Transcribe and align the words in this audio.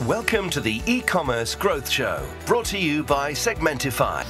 Welcome 0.00 0.50
to 0.50 0.60
the 0.60 0.82
e-commerce 0.86 1.54
growth 1.54 1.88
show, 1.88 2.18
brought 2.44 2.64
to 2.70 2.78
you 2.78 3.04
by 3.04 3.34
Segmentify. 3.34 4.24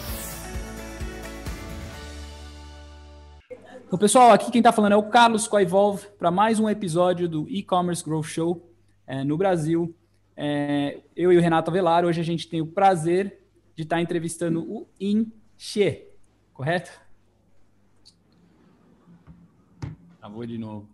Então, 3.87 3.99
pessoal, 3.99 4.33
aqui 4.33 4.51
quem 4.51 4.59
está 4.59 4.71
falando 4.71 4.93
é 4.93 4.97
o 4.97 5.05
Carlos 5.05 5.49
Coivolve 5.49 6.09
para 6.19 6.31
mais 6.31 6.61
um 6.61 6.69
episódio 6.69 7.27
do 7.27 7.49
e-commerce 7.49 8.05
growth 8.05 8.27
show 8.27 8.71
é, 9.07 9.25
no 9.25 9.39
Brasil. 9.39 9.95
É, 10.37 11.01
eu 11.17 11.33
e 11.33 11.39
o 11.39 11.41
Renato 11.41 11.71
Avelar, 11.71 12.05
hoje 12.05 12.21
a 12.21 12.25
gente 12.25 12.49
tem 12.49 12.61
o 12.61 12.67
prazer 12.67 13.41
de 13.75 13.85
estar 13.85 13.97
tá 13.97 14.03
entrevistando 14.03 14.63
o 14.63 14.87
Inche, 15.01 16.07
correto? 16.53 16.91
Travou 20.19 20.45
de 20.45 20.59
novo. 20.59 20.93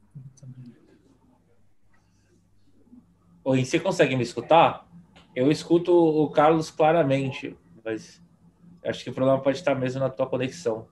Oi, 3.49 3.65
você 3.65 3.80
consegue 3.80 4.15
me 4.15 4.23
escutar? 4.23 4.87
Eu 5.35 5.51
escuto 5.51 5.91
o 5.91 6.29
Carlos 6.29 6.70
claramente, 6.70 7.57
mas 7.83 8.23
acho 8.84 9.02
que 9.02 9.09
o 9.09 9.15
problema 9.15 9.41
pode 9.41 9.57
estar 9.57 9.74
mesmo 9.74 10.01
na 10.01 10.11
tua 10.11 10.27
conexão. 10.27 10.87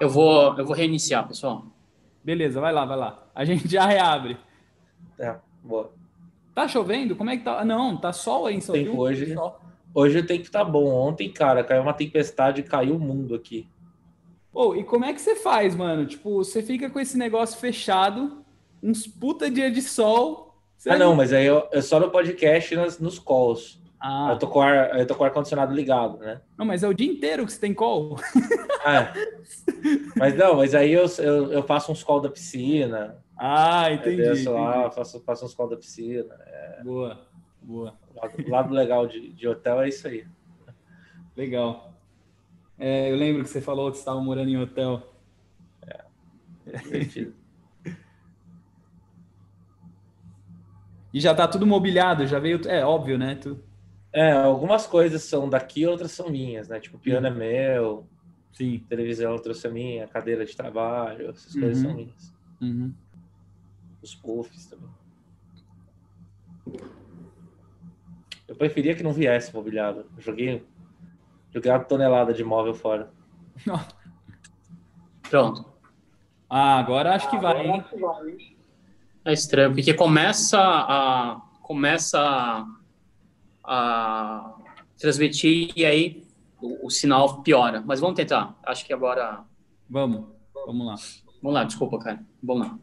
Eu 0.00 0.08
vou, 0.08 0.56
eu 0.56 0.64
vou 0.64 0.74
reiniciar, 0.74 1.28
pessoal. 1.28 1.66
Beleza, 2.24 2.58
vai 2.58 2.72
lá, 2.72 2.86
vai 2.86 2.96
lá. 2.96 3.22
A 3.34 3.44
gente 3.44 3.68
já 3.68 3.84
reabre. 3.84 4.38
É, 5.18 5.36
boa. 5.62 5.92
Tá 6.54 6.66
chovendo? 6.66 7.14
Como 7.14 7.28
é 7.28 7.36
que 7.36 7.44
tá? 7.44 7.62
Não, 7.66 7.98
tá 7.98 8.14
sol 8.14 8.46
aí 8.46 8.56
em 8.56 8.62
São 8.62 8.74
Paulo. 8.74 9.00
Hoje, 9.00 9.36
hoje 9.92 10.18
o 10.20 10.26
tempo 10.26 10.50
tá 10.50 10.64
bom. 10.64 10.86
Ontem, 10.86 11.30
cara, 11.30 11.62
caiu 11.62 11.82
uma 11.82 11.92
tempestade 11.92 12.62
e 12.62 12.64
caiu 12.64 12.96
o 12.96 12.98
mundo 12.98 13.34
aqui. 13.34 13.68
Oh, 14.54 14.74
e 14.74 14.82
como 14.82 15.04
é 15.04 15.12
que 15.12 15.20
você 15.20 15.36
faz, 15.36 15.76
mano? 15.76 16.06
Tipo, 16.06 16.42
você 16.42 16.62
fica 16.62 16.88
com 16.88 16.98
esse 16.98 17.18
negócio 17.18 17.60
fechado, 17.60 18.42
uns 18.82 19.06
puta 19.06 19.50
dia 19.50 19.70
de 19.70 19.82
sol, 19.82 20.47
você 20.78 20.90
ah, 20.90 20.96
não, 20.96 21.14
mas 21.16 21.32
aí 21.32 21.44
eu, 21.44 21.68
eu 21.72 21.82
só 21.82 21.98
no 21.98 22.08
podcast 22.08 22.76
nas, 22.76 23.00
nos 23.00 23.18
calls. 23.18 23.82
Ah. 24.00 24.28
Eu 24.30 24.38
tô 24.38 24.46
com 24.46 24.60
ar, 24.60 24.96
eu 24.96 25.04
tô 25.04 25.16
com 25.16 25.24
o 25.24 25.26
ar-condicionado 25.26 25.74
ligado, 25.74 26.18
né? 26.18 26.40
Não, 26.56 26.64
mas 26.64 26.84
é 26.84 26.88
o 26.88 26.94
dia 26.94 27.10
inteiro 27.10 27.44
que 27.44 27.52
você 27.52 27.58
tem 27.58 27.74
call. 27.74 28.16
Ah, 28.84 29.12
mas 30.16 30.36
não, 30.36 30.54
mas 30.54 30.72
aí 30.72 30.92
eu, 30.92 31.04
eu, 31.18 31.52
eu 31.52 31.62
faço 31.64 31.90
uns 31.90 32.04
call 32.04 32.20
da 32.20 32.30
piscina. 32.30 33.18
Ah, 33.36 33.90
entendi. 33.90 34.22
Eu 34.22 34.34
entendi. 34.34 34.48
lá, 34.48 34.88
faço, 34.92 35.20
faço 35.24 35.44
uns 35.44 35.52
call 35.52 35.68
da 35.68 35.76
piscina. 35.76 36.32
É... 36.46 36.80
Boa, 36.84 37.20
boa. 37.60 37.98
O 38.14 38.20
lado, 38.20 38.50
lado 38.50 38.72
legal 38.72 39.08
de, 39.08 39.32
de 39.32 39.48
hotel 39.48 39.82
é 39.82 39.88
isso 39.88 40.06
aí. 40.06 40.24
Legal. 41.36 41.92
É, 42.78 43.10
eu 43.10 43.16
lembro 43.16 43.42
que 43.42 43.48
você 43.48 43.60
falou 43.60 43.90
que 43.90 43.96
você 43.96 44.02
estava 44.02 44.20
morando 44.20 44.48
em 44.48 44.62
hotel. 44.62 45.02
É, 45.84 46.78
divertido. 46.78 47.34
E 51.12 51.20
já 51.20 51.34
tá 51.34 51.48
tudo 51.48 51.66
mobiliado, 51.66 52.26
já 52.26 52.38
veio. 52.38 52.60
É 52.66 52.84
óbvio, 52.84 53.18
né? 53.18 53.34
Tu... 53.36 53.58
É, 54.12 54.32
algumas 54.32 54.86
coisas 54.86 55.22
são 55.22 55.48
daqui, 55.48 55.86
outras 55.86 56.12
são 56.12 56.30
minhas, 56.30 56.68
né? 56.68 56.80
Tipo, 56.80 56.96
o 56.96 57.00
piano 57.00 57.26
é 57.26 57.30
meu, 57.30 58.06
Sim. 58.52 58.78
televisão 58.88 59.32
eu 59.32 59.38
trouxe 59.38 59.66
a 59.66 59.70
minha, 59.70 60.08
cadeira 60.08 60.44
de 60.44 60.56
trabalho, 60.56 61.30
essas 61.30 61.54
uhum. 61.54 61.60
coisas 61.60 61.78
são 61.82 61.94
minhas. 61.94 62.34
Uhum. 62.60 62.94
Os 64.02 64.14
puffs 64.14 64.66
também. 64.66 64.88
Eu 68.46 68.56
preferia 68.56 68.94
que 68.94 69.02
não 69.02 69.12
viesse 69.12 69.54
mobiliado. 69.54 70.06
Eu 70.16 70.22
joguei, 70.22 70.66
joguei 71.52 71.70
uma 71.70 71.80
tonelada 71.80 72.32
de 72.32 72.42
móvel 72.42 72.74
fora. 72.74 73.10
Pronto. 75.28 75.66
Ah, 76.48 76.78
agora 76.78 77.14
acho 77.14 77.28
que 77.28 77.36
vai, 77.36 77.66
hein? 77.66 77.84
É 79.28 79.32
estranho, 79.34 79.74
porque 79.74 79.92
começa 79.92 80.58
a 80.58 81.42
começa 81.60 82.18
a, 82.18 82.66
a 83.62 84.54
transmitir 84.98 85.70
e 85.76 85.84
aí 85.84 86.26
o, 86.62 86.86
o, 86.86 86.90
sinal 86.90 87.42
piora. 87.42 87.84
Mas 87.86 88.00
vamos 88.00 88.16
tentar. 88.16 88.58
Acho 88.64 88.86
que 88.86 88.92
agora. 88.94 89.44
Vamos, 89.86 90.24
vamos 90.64 90.86
lá. 90.86 90.94
Vamos 91.42 91.54
lá, 91.54 91.64
desculpa, 91.64 91.98
cara. 91.98 92.24
Vamos 92.42 92.68
lá. 92.68 92.78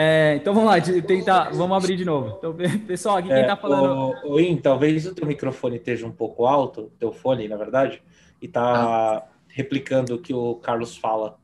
É, 0.00 0.36
então 0.36 0.54
vamos 0.54 0.70
lá, 0.70 0.80
tentar, 0.80 1.50
vamos 1.50 1.76
abrir 1.76 1.96
de 1.96 2.04
novo. 2.04 2.36
Então, 2.38 2.54
pessoal, 2.86 3.16
aqui 3.16 3.26
quem 3.26 3.40
está 3.40 3.56
falando. 3.56 4.14
O, 4.26 4.34
o 4.34 4.40
In, 4.40 4.56
talvez 4.58 5.04
o 5.06 5.12
teu 5.12 5.26
microfone 5.26 5.74
esteja 5.74 6.06
um 6.06 6.12
pouco 6.12 6.46
alto, 6.46 6.92
teu 7.00 7.10
fone, 7.10 7.48
na 7.48 7.56
verdade, 7.56 8.00
e 8.40 8.46
está 8.46 8.62
ah. 8.62 9.22
replicando 9.48 10.14
o 10.14 10.18
que 10.20 10.32
o 10.32 10.54
Carlos 10.54 10.96
fala 10.96 11.36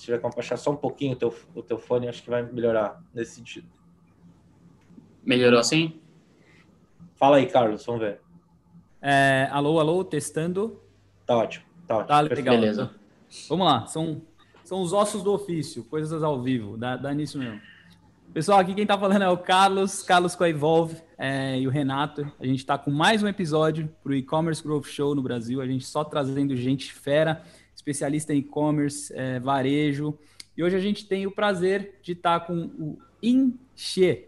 se 0.00 0.06
tiver 0.06 0.18
como 0.18 0.34
baixar 0.34 0.56
só 0.56 0.70
um 0.70 0.76
pouquinho 0.76 1.12
o 1.12 1.16
teu, 1.16 1.34
o 1.54 1.62
teu 1.62 1.76
fone, 1.76 2.08
acho 2.08 2.22
que 2.22 2.30
vai 2.30 2.42
melhorar 2.42 3.02
nesse 3.12 3.32
sentido. 3.32 3.68
Melhorou 5.22 5.60
assim? 5.60 6.00
Fala 7.16 7.36
aí, 7.36 7.44
Carlos, 7.44 7.84
vamos 7.84 8.00
ver. 8.00 8.18
É, 9.02 9.46
alô, 9.50 9.78
alô, 9.78 10.02
testando. 10.02 10.80
Tá 11.26 11.36
ótimo, 11.36 11.66
tá 11.86 11.96
ótimo. 11.98 12.08
Tá 12.08 12.20
legal. 12.22 12.54
Beleza. 12.54 12.94
Vamos 13.46 13.66
lá, 13.66 13.86
são, 13.88 14.22
são 14.64 14.80
os 14.80 14.94
ossos 14.94 15.22
do 15.22 15.34
ofício, 15.34 15.84
coisas 15.84 16.22
ao 16.22 16.40
vivo, 16.40 16.78
dá, 16.78 16.96
dá 16.96 17.12
nisso 17.12 17.38
mesmo. 17.38 17.60
Pessoal, 18.32 18.58
aqui 18.58 18.72
quem 18.72 18.86
tá 18.86 18.98
falando 18.98 19.22
é 19.22 19.28
o 19.28 19.36
Carlos, 19.36 20.02
Carlos 20.02 20.34
Coevolve 20.34 20.96
é, 21.18 21.58
e 21.58 21.66
o 21.66 21.70
Renato. 21.70 22.26
A 22.40 22.46
gente 22.46 22.64
tá 22.64 22.78
com 22.78 22.90
mais 22.90 23.22
um 23.22 23.28
episódio 23.28 23.94
pro 24.02 24.14
E-Commerce 24.14 24.62
Growth 24.62 24.86
Show 24.86 25.14
no 25.14 25.20
Brasil. 25.20 25.60
A 25.60 25.66
gente 25.66 25.84
só 25.84 26.04
trazendo 26.04 26.56
gente 26.56 26.90
fera 26.90 27.42
especialista 27.80 28.34
em 28.34 28.38
e-commerce, 28.38 29.12
é, 29.14 29.40
varejo. 29.40 30.16
E 30.56 30.62
hoje 30.62 30.76
a 30.76 30.80
gente 30.80 31.06
tem 31.06 31.26
o 31.26 31.30
prazer 31.30 31.98
de 32.02 32.12
estar 32.12 32.40
com 32.40 32.70
o 32.78 32.98
Inche. 33.22 34.26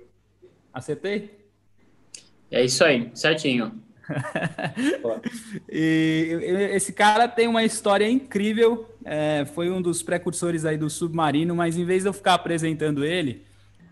Acertei? 0.73 1.39
É 2.51 2.65
isso 2.65 2.83
aí, 2.83 3.11
certinho. 3.15 3.81
e 5.71 6.39
esse 6.73 6.93
cara 6.93 7.29
tem 7.29 7.47
uma 7.47 7.63
história 7.63 8.09
incrível. 8.09 8.89
É, 9.05 9.45
foi 9.45 9.71
um 9.71 9.81
dos 9.81 10.03
precursores 10.03 10.65
aí 10.65 10.77
do 10.77 10.91
submarino, 10.91 11.55
mas 11.55 11.77
em 11.77 11.85
vez 11.85 12.03
de 12.03 12.09
eu 12.09 12.13
ficar 12.13 12.35
apresentando 12.35 13.05
ele, 13.05 13.43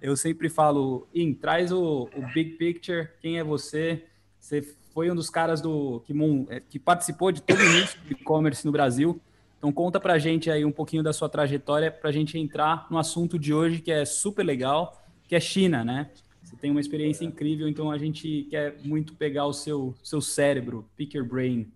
eu 0.00 0.16
sempre 0.16 0.48
falo: 0.48 1.06
In, 1.14 1.32
traz 1.34 1.70
o, 1.70 2.08
o 2.14 2.32
big 2.32 2.52
picture, 2.52 3.08
quem 3.20 3.38
é 3.38 3.44
você? 3.44 4.04
Você 4.38 4.62
foi 4.92 5.10
um 5.10 5.14
dos 5.14 5.30
caras 5.30 5.60
do 5.60 6.00
que, 6.00 6.14
é, 6.48 6.60
que 6.60 6.78
participou 6.78 7.30
de 7.30 7.42
todo 7.42 7.58
o 7.58 7.64
início 7.64 8.00
do 8.00 8.12
e-commerce 8.12 8.64
no 8.64 8.72
Brasil. 8.72 9.20
Então 9.60 9.70
conta 9.70 10.00
para 10.00 10.14
a 10.14 10.18
gente 10.18 10.50
aí 10.50 10.64
um 10.64 10.72
pouquinho 10.72 11.02
da 11.02 11.12
sua 11.12 11.28
trajetória 11.28 11.90
para 11.90 12.08
a 12.08 12.12
gente 12.12 12.38
entrar 12.38 12.86
no 12.90 12.96
assunto 12.96 13.38
de 13.38 13.52
hoje 13.52 13.82
que 13.82 13.92
é 13.92 14.06
super 14.06 14.42
legal, 14.42 15.04
que 15.28 15.36
é 15.36 15.40
China, 15.40 15.84
né? 15.84 16.08
Você 16.42 16.56
tem 16.56 16.70
uma 16.70 16.80
experiência 16.80 17.26
incrível, 17.26 17.68
então 17.68 17.90
a 17.90 17.98
gente 17.98 18.46
quer 18.48 18.76
muito 18.82 19.14
pegar 19.14 19.44
o 19.44 19.52
seu, 19.52 19.94
seu 20.02 20.22
cérebro, 20.22 20.88
pick 20.96 21.14
your 21.14 21.26
brain. 21.26 21.70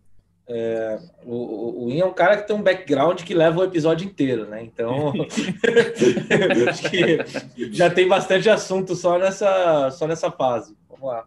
É, 0.48 0.98
o, 1.26 1.84
o 1.84 1.90
Ian 1.90 2.04
é 2.04 2.06
um 2.06 2.14
cara 2.14 2.38
que 2.38 2.46
tem 2.46 2.56
um 2.56 2.62
background 2.62 3.22
que 3.22 3.34
leva 3.34 3.60
o 3.60 3.64
episódio 3.64 4.06
inteiro, 4.06 4.46
né? 4.46 4.62
Então, 4.62 5.12
acho 6.70 6.90
que 6.90 7.70
já 7.70 7.90
tem 7.90 8.08
bastante 8.08 8.48
assunto 8.48 8.96
só 8.96 9.18
nessa, 9.18 9.90
só 9.90 10.06
nessa 10.06 10.30
fase. 10.30 10.74
Vamos 10.88 11.06
lá. 11.06 11.26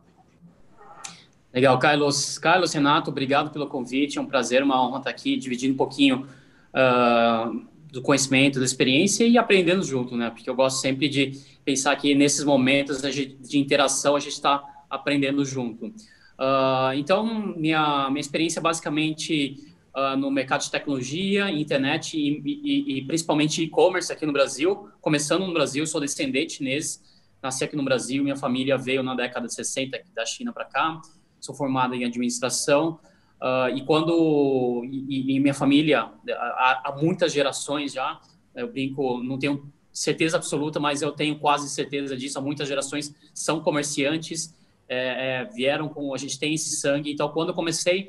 Legal, 1.53 1.77
Carlos. 1.77 2.39
Carlos, 2.39 2.73
Renato, 2.73 3.11
obrigado 3.11 3.51
pelo 3.51 3.67
convite. 3.67 4.17
É 4.17 4.21
um 4.21 4.25
prazer, 4.25 4.63
uma 4.63 4.83
honra 4.83 4.97
estar 4.97 5.11
aqui 5.11 5.37
dividindo 5.37 5.75
um 5.75 5.77
pouquinho 5.77 6.27
uh, 6.77 7.67
do 7.91 8.01
conhecimento, 8.01 8.59
da 8.59 8.65
experiência 8.65 9.25
e 9.25 9.37
aprendendo 9.37 9.83
junto, 9.83 10.15
né? 10.15 10.29
Porque 10.29 10.49
eu 10.49 10.55
gosto 10.55 10.79
sempre 10.79 11.09
de 11.09 11.31
pensar 11.65 11.95
que 11.95 12.13
nesses 12.13 12.43
momentos 12.43 13.01
de 13.01 13.57
interação 13.57 14.15
a 14.15 14.19
gente 14.19 14.33
está 14.33 14.63
aprendendo 14.89 15.43
junto. 15.43 15.87
Uh, 15.87 16.93
então, 16.95 17.55
minha, 17.57 18.09
minha 18.09 18.21
experiência 18.21 18.61
basicamente 18.61 19.57
uh, 19.95 20.15
no 20.15 20.29
mercado 20.29 20.61
de 20.61 20.71
tecnologia, 20.71 21.49
internet 21.49 22.15
e, 22.15 22.41
e, 22.45 22.97
e 22.99 23.01
principalmente 23.05 23.63
e-commerce 23.63 24.13
aqui 24.13 24.25
no 24.25 24.33
Brasil. 24.33 24.89
Começando 25.01 25.47
no 25.47 25.53
Brasil, 25.53 25.85
sou 25.87 25.99
descendente 25.99 26.53
chinês, 26.53 27.01
nasci 27.41 27.63
aqui 27.63 27.75
no 27.75 27.83
Brasil, 27.83 28.23
minha 28.23 28.35
família 28.35 28.77
veio 28.77 29.01
na 29.01 29.15
década 29.15 29.47
de 29.47 29.53
60 29.53 29.99
da 30.13 30.25
China 30.25 30.53
para 30.53 30.65
cá. 30.65 31.01
Sou 31.39 31.55
formado 31.55 31.95
em 31.95 32.05
administração. 32.05 32.99
Uh, 33.41 33.69
e 33.75 33.85
quando 33.85 34.83
e, 34.91 35.39
minha 35.39 35.53
família 35.53 36.09
há, 36.27 36.81
há, 36.85 36.95
muitas 36.99 37.31
gerações 37.31 37.93
já 37.93 38.19
eu 38.55 38.67
brinco 38.67 39.21
não 39.21 39.37
tenho 39.37 39.71
certeza 39.93 40.37
absoluta 40.37 40.79
mas 40.79 41.03
eu 41.03 41.11
tenho 41.11 41.37
quase 41.37 41.69
certeza 41.69 42.17
disso 42.17 42.39
há 42.39 42.41
muitas 42.41 42.67
gerações 42.67 43.13
são 43.35 43.61
comerciantes 43.61 44.57
é, 44.87 45.41
é, 45.41 45.45
vieram 45.45 45.89
com 45.89 46.13
a 46.13 46.17
gente 46.17 46.39
tem 46.39 46.53
esse 46.53 46.75
sangue. 46.77 47.11
Então 47.11 47.29
quando 47.29 47.49
eu 47.49 47.55
comecei 47.55 48.07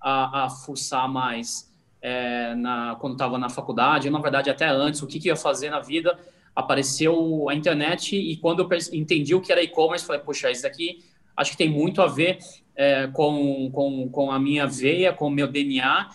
a, 0.00 0.44
a 0.44 0.50
fuçar 0.50 1.08
mais 1.08 1.72
é, 2.02 2.54
na, 2.54 2.96
quando 3.00 3.12
estava 3.14 3.38
na 3.38 3.48
faculdade, 3.48 4.10
na 4.10 4.20
verdade 4.20 4.50
até 4.50 4.68
antes, 4.68 5.02
o 5.02 5.06
que, 5.06 5.18
que 5.18 5.28
ia 5.28 5.36
fazer 5.36 5.70
na 5.70 5.80
vida, 5.80 6.18
apareceu 6.54 7.48
a 7.48 7.54
internet 7.54 8.16
e 8.16 8.36
quando 8.36 8.60
eu 8.60 8.68
entendi 8.92 9.34
o 9.34 9.40
que 9.40 9.52
era 9.52 9.62
e-commerce, 9.62 10.06
falei, 10.06 10.22
poxa, 10.22 10.50
isso 10.50 10.62
daqui 10.62 11.04
acho 11.36 11.50
que 11.52 11.56
tem 11.56 11.68
muito 11.68 12.00
a 12.00 12.06
ver 12.06 12.38
é, 12.74 13.06
com, 13.08 13.70
com, 13.72 14.08
com 14.08 14.30
a 14.30 14.38
minha 14.38 14.66
veia, 14.66 15.12
com 15.12 15.26
o 15.28 15.30
meu 15.30 15.46
DNA, 15.48 16.08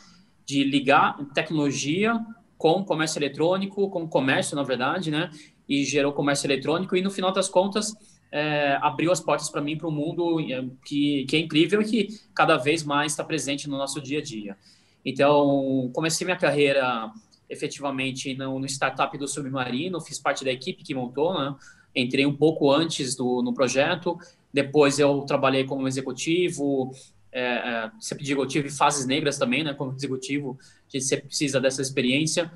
de 0.45 0.63
ligar 0.63 1.17
tecnologia 1.33 2.19
com 2.57 2.83
comércio 2.83 3.17
eletrônico, 3.17 3.89
com 3.89 4.07
comércio, 4.07 4.55
na 4.55 4.63
verdade, 4.63 5.09
né? 5.09 5.31
E 5.67 5.83
gerou 5.83 6.13
comércio 6.13 6.45
eletrônico, 6.45 6.95
e 6.95 7.01
no 7.01 7.09
final 7.09 7.31
das 7.31 7.49
contas, 7.49 7.93
é, 8.31 8.77
abriu 8.81 9.11
as 9.11 9.19
portas 9.19 9.49
para 9.49 9.61
mim 9.61 9.77
para 9.77 9.87
um 9.87 9.91
mundo 9.91 10.39
é, 10.39 10.63
que, 10.85 11.25
que 11.25 11.35
é 11.35 11.39
incrível 11.39 11.81
e 11.81 11.85
que 11.85 12.07
cada 12.35 12.57
vez 12.57 12.83
mais 12.83 13.13
está 13.13 13.23
presente 13.23 13.67
no 13.67 13.77
nosso 13.77 13.99
dia 13.99 14.19
a 14.19 14.21
dia. 14.21 14.55
Então, 15.03 15.89
comecei 15.93 16.23
minha 16.23 16.37
carreira 16.37 17.11
efetivamente 17.49 18.33
no, 18.35 18.59
no 18.59 18.65
startup 18.65 19.17
do 19.17 19.27
Submarino, 19.27 19.99
fiz 19.99 20.19
parte 20.19 20.45
da 20.45 20.51
equipe 20.51 20.83
que 20.83 20.93
montou, 20.93 21.33
né? 21.33 21.55
entrei 21.95 22.25
um 22.25 22.35
pouco 22.35 22.71
antes 22.71 23.15
do, 23.15 23.41
no 23.41 23.53
projeto, 23.53 24.17
depois 24.53 24.99
eu 24.99 25.21
trabalhei 25.21 25.63
como 25.63 25.87
executivo, 25.87 26.91
é, 27.31 27.41
é, 27.41 27.91
sempre 27.99 28.23
digo, 28.23 28.41
eu 28.41 28.47
tive 28.47 28.69
fases 28.69 29.05
negras 29.05 29.37
também, 29.37 29.63
né, 29.63 29.73
como 29.73 29.93
executivo, 29.93 30.57
a 30.61 30.91
gente 30.91 31.05
sempre 31.05 31.27
precisa 31.27 31.59
dessa 31.59 31.81
experiência. 31.81 32.51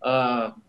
Uh, 0.00 0.68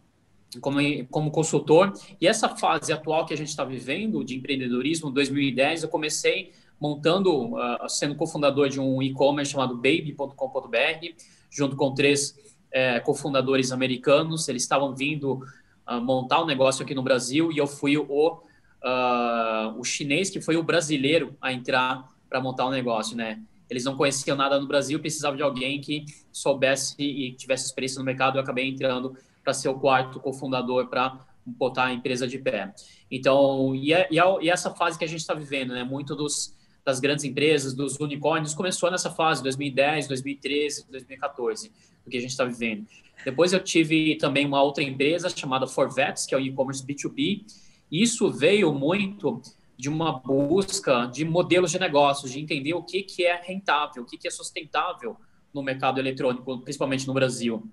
como, 0.59 0.79
como 1.11 1.29
consultor. 1.29 1.93
E 2.19 2.27
essa 2.27 2.49
fase 2.49 2.91
atual 2.91 3.25
que 3.25 3.33
a 3.33 3.37
gente 3.37 3.49
está 3.49 3.63
vivendo 3.63 4.23
de 4.23 4.35
empreendedorismo, 4.35 5.11
2010, 5.11 5.83
eu 5.83 5.89
comecei 5.89 6.51
montando, 6.79 7.55
uh, 7.55 7.89
sendo 7.89 8.15
cofundador 8.15 8.69
de 8.69 8.79
um 8.79 9.01
e-commerce 9.01 9.51
chamado 9.51 9.75
baby.com.br, 9.75 11.07
junto 11.51 11.75
com 11.75 11.93
três 11.93 12.31
uh, 12.31 13.03
cofundadores 13.03 13.71
americanos. 13.71 14.47
Eles 14.47 14.63
estavam 14.63 14.95
vindo 14.95 15.41
uh, 15.87 16.01
montar 16.01 16.41
um 16.41 16.45
negócio 16.45 16.83
aqui 16.83 16.95
no 16.95 17.03
Brasil 17.03 17.51
e 17.51 17.57
eu 17.57 17.67
fui 17.67 17.97
o, 17.97 18.41
ah, 18.83 19.73
o 19.77 19.83
chinês 19.83 20.29
que 20.29 20.41
foi 20.41 20.57
o 20.57 20.63
brasileiro 20.63 21.35
a 21.41 21.51
entrar 21.51 22.09
para 22.29 22.41
montar 22.41 22.65
o 22.65 22.69
um 22.69 22.71
negócio, 22.71 23.15
né? 23.15 23.41
Eles 23.69 23.83
não 23.83 23.95
conheciam 23.95 24.35
nada 24.35 24.59
no 24.59 24.67
Brasil, 24.67 24.99
precisavam 24.99 25.37
de 25.37 25.43
alguém 25.43 25.79
que 25.79 26.05
soubesse 26.31 26.95
e 26.99 27.33
tivesse 27.33 27.65
experiência 27.65 27.99
no 27.99 28.05
mercado. 28.05 28.37
Eu 28.37 28.41
acabei 28.41 28.67
entrando 28.67 29.15
para 29.43 29.53
ser 29.53 29.69
o 29.69 29.75
quarto 29.75 30.19
cofundador 30.19 30.87
para 30.87 31.25
botar 31.45 31.85
a 31.85 31.93
empresa 31.93 32.27
de 32.27 32.37
pé. 32.39 32.73
Então, 33.11 33.75
e, 33.75 33.93
é, 33.93 34.07
e, 34.11 34.19
é, 34.19 34.23
e 34.41 34.49
essa 34.49 34.71
fase 34.71 34.97
que 34.97 35.05
a 35.05 35.07
gente 35.07 35.19
está 35.19 35.33
vivendo, 35.33 35.73
né? 35.73 35.83
Muito 35.83 36.15
dos, 36.15 36.55
das 36.83 36.99
grandes 36.99 37.23
empresas, 37.25 37.73
dos 37.73 37.99
unicórnios, 37.99 38.53
começou 38.53 38.89
nessa 38.89 39.11
fase, 39.11 39.43
2010, 39.43 40.07
2013, 40.07 40.87
2014, 40.89 41.71
do 42.03 42.09
que 42.09 42.17
a 42.17 42.21
gente 42.21 42.31
está 42.31 42.45
vivendo. 42.45 42.87
Depois 43.23 43.53
eu 43.53 43.59
tive 43.59 44.15
também 44.15 44.45
uma 44.45 44.61
outra 44.61 44.83
empresa 44.83 45.29
chamada 45.29 45.67
Forvets, 45.67 46.25
que 46.25 46.33
é 46.33 46.37
o 46.37 46.41
e-commerce 46.41 46.85
B2B. 46.85 47.45
Isso 47.91 48.31
veio 48.31 48.73
muito 48.73 49.41
de 49.77 49.89
uma 49.89 50.19
busca 50.19 51.05
de 51.05 51.23
modelos 51.23 51.71
de 51.71 51.79
negócios, 51.79 52.31
de 52.31 52.39
entender 52.39 52.73
o 52.73 52.83
que, 52.83 53.03
que 53.03 53.25
é 53.25 53.41
rentável, 53.41 54.03
o 54.03 54.05
que, 54.05 54.17
que 54.17 54.27
é 54.27 54.31
sustentável 54.31 55.15
no 55.53 55.63
mercado 55.63 55.99
eletrônico, 55.99 56.59
principalmente 56.59 57.07
no 57.07 57.13
Brasil 57.13 57.69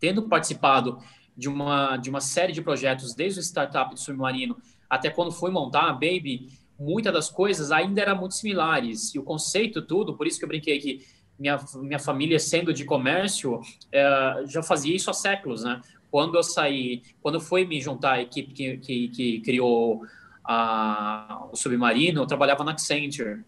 tendo 0.00 0.22
participado 0.28 0.98
de 1.36 1.48
uma, 1.48 1.96
de 1.96 2.10
uma 2.10 2.20
série 2.20 2.52
de 2.52 2.62
projetos, 2.62 3.14
desde 3.14 3.40
o 3.40 3.42
startup 3.42 3.94
do 3.94 4.00
submarino 4.00 4.56
até 4.88 5.10
quando 5.10 5.30
fui 5.30 5.50
montar 5.50 5.88
a 5.88 5.92
Baby, 5.92 6.48
muitas 6.78 7.12
das 7.12 7.30
coisas 7.30 7.70
ainda 7.70 8.00
eram 8.00 8.16
muito 8.16 8.34
similares. 8.34 9.14
E 9.14 9.18
o 9.18 9.22
conceito, 9.22 9.82
tudo, 9.82 10.16
por 10.16 10.26
isso 10.26 10.38
que 10.38 10.44
eu 10.44 10.48
brinquei 10.48 10.78
que 10.78 11.06
minha, 11.38 11.60
minha 11.74 11.98
família, 11.98 12.38
sendo 12.38 12.72
de 12.72 12.84
comércio, 12.84 13.60
é, 13.92 14.44
já 14.46 14.62
fazia 14.62 14.96
isso 14.96 15.10
há 15.10 15.12
séculos, 15.12 15.62
né? 15.62 15.80
Quando 16.10 16.36
eu 16.36 16.42
saí, 16.42 17.02
quando 17.20 17.40
fui 17.40 17.64
me 17.64 17.80
juntar 17.80 18.12
à 18.14 18.22
equipe 18.22 18.52
que, 18.52 18.76
que, 18.78 19.08
que 19.08 19.40
criou 19.40 20.02
a, 20.44 21.46
o 21.52 21.56
Submarino, 21.56 22.22
eu 22.22 22.26
trabalhava 22.26 22.64
na 22.64 22.72
Accenture. 22.72 23.44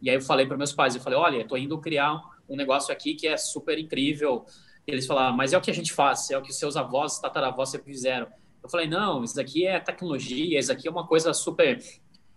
E 0.00 0.10
aí 0.10 0.16
eu 0.16 0.20
falei 0.20 0.46
para 0.46 0.56
meus 0.56 0.72
pais, 0.72 0.94
eu 0.94 1.00
falei, 1.00 1.18
olha, 1.18 1.42
estou 1.42 1.56
indo 1.56 1.78
criar 1.78 2.20
um 2.48 2.56
negócio 2.56 2.92
aqui 2.92 3.14
que 3.14 3.26
é 3.26 3.36
super 3.36 3.78
incrível, 3.78 4.44
eles 4.86 5.06
falavam, 5.06 5.36
mas 5.36 5.52
é 5.52 5.58
o 5.58 5.60
que 5.60 5.70
a 5.70 5.74
gente 5.74 5.92
faz, 5.92 6.30
é 6.30 6.36
o 6.36 6.42
que 6.42 6.52
seus 6.52 6.76
avós, 6.76 7.18
tataravós 7.18 7.70
sempre 7.70 7.92
fizeram. 7.92 8.26
Eu 8.62 8.68
falei, 8.68 8.86
não, 8.86 9.24
isso 9.24 9.40
aqui 9.40 9.66
é 9.66 9.78
tecnologia, 9.80 10.58
isso 10.58 10.70
aqui 10.70 10.86
é 10.86 10.90
uma 10.90 11.06
coisa 11.06 11.32
super 11.32 11.82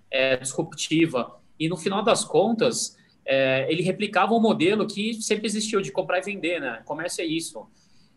é, 0.10 0.38
disruptiva. 0.38 1.40
E 1.60 1.68
no 1.68 1.76
final 1.76 2.04
das 2.04 2.24
contas, 2.24 2.98
é, 3.26 3.72
ele 3.72 3.82
replicava 3.82 4.34
um 4.34 4.40
modelo 4.40 4.88
que 4.88 5.14
sempre 5.16 5.46
existiu 5.46 5.82
de 5.82 5.92
comprar 5.92 6.20
e 6.20 6.22
vender, 6.22 6.60
né? 6.60 6.82
Comércio 6.86 7.22
é 7.22 7.26
isso. 7.26 7.68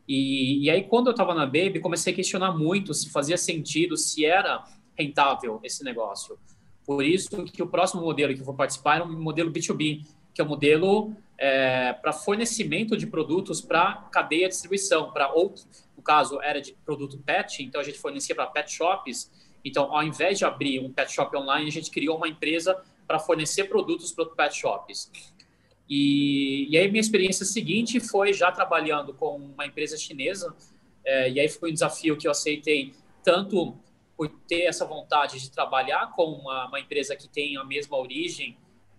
E, 0.08 0.64
e 0.64 0.70
aí, 0.70 0.84
quando 0.84 1.08
eu 1.08 1.10
estava 1.10 1.34
na 1.34 1.44
Baby, 1.44 1.81
comecei 1.81 2.14
a 2.14 2.16
questionar 2.16 2.52
muito 2.52 2.94
se 2.94 3.10
fazia 3.10 3.37
sentido, 3.37 3.94
se 3.94 4.25
era 4.25 4.64
rentável 4.96 5.60
esse 5.62 5.84
negócio. 5.84 6.38
Por 6.87 7.05
isso 7.05 7.44
que 7.44 7.62
o 7.62 7.66
próximo 7.66 8.00
modelo 8.00 8.34
que 8.34 8.40
eu 8.40 8.46
vou 8.46 8.55
participar 8.55 9.00
é 9.00 9.05
um 9.05 9.20
modelo 9.20 9.52
B2B, 9.52 10.06
que 10.32 10.40
é 10.40 10.44
um 10.44 10.49
modelo 10.49 11.12
é, 11.37 11.93
para 11.93 12.12
fornecimento 12.12 12.96
de 12.96 13.06
produtos 13.06 13.60
para 13.60 14.08
cadeia 14.10 14.49
de 14.49 14.55
distribuição, 14.55 15.12
para 15.12 15.31
outro, 15.31 15.64
no 15.94 16.02
caso 16.02 16.40
era 16.40 16.60
de 16.60 16.72
produto 16.84 17.19
pet, 17.19 17.62
então 17.62 17.81
a 17.81 17.84
gente 17.84 17.99
fornecia 17.99 18.34
para 18.34 18.46
pet 18.46 18.72
shops. 18.72 19.31
Então, 19.62 19.94
ao 19.94 20.02
invés 20.02 20.38
de 20.38 20.46
abrir 20.46 20.81
um 20.81 20.90
pet 20.90 21.12
shop 21.12 21.37
online, 21.37 21.69
a 21.69 21.72
gente 21.72 21.90
criou 21.90 22.16
uma 22.16 22.28
empresa 22.28 22.81
para 23.06 23.19
fornecer 23.19 23.64
produtos 23.64 24.12
para 24.12 24.25
pet 24.26 24.56
shops. 24.56 25.10
E, 25.88 26.69
e 26.69 26.76
aí 26.76 26.88
minha 26.90 27.00
experiência 27.00 27.46
seguinte 27.46 27.99
foi 27.99 28.32
já 28.32 28.52
trabalhando 28.52 29.14
com 29.14 29.37
uma 29.37 29.67
empresa 29.67 29.96
chinesa, 29.96 30.55
é, 31.05 31.31
e 31.31 31.40
aí 31.40 31.49
foi 31.49 31.70
um 31.70 31.73
desafio 31.73 32.17
que 32.17 32.26
eu 32.26 32.31
aceitei 32.31 32.93
tanto 33.23 33.76
por 34.17 34.29
ter 34.49 34.62
essa 34.62 34.85
vontade 34.85 35.40
de 35.40 35.50
trabalhar 35.50 36.12
com 36.14 36.25
uma, 36.25 36.67
uma 36.67 36.81
empresa 36.81 37.17
que 37.17 37.29
tem 37.29 37.56
a 37.56 37.64
mesma 37.64 37.96
origem 37.96 38.56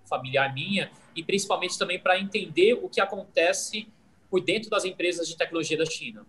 familiar 0.07 0.53
minha 0.53 0.91
e 1.15 1.21
principalmente 1.21 1.77
também 1.77 1.99
para 1.99 2.19
entender 2.19 2.73
o 2.73 2.89
que 2.89 2.99
acontece 2.99 3.87
por 4.29 4.41
dentro 4.41 4.69
das 4.69 4.85
empresas 4.85 5.27
de 5.27 5.37
tecnologia 5.37 5.77
da 5.77 5.85
China. 5.85 6.25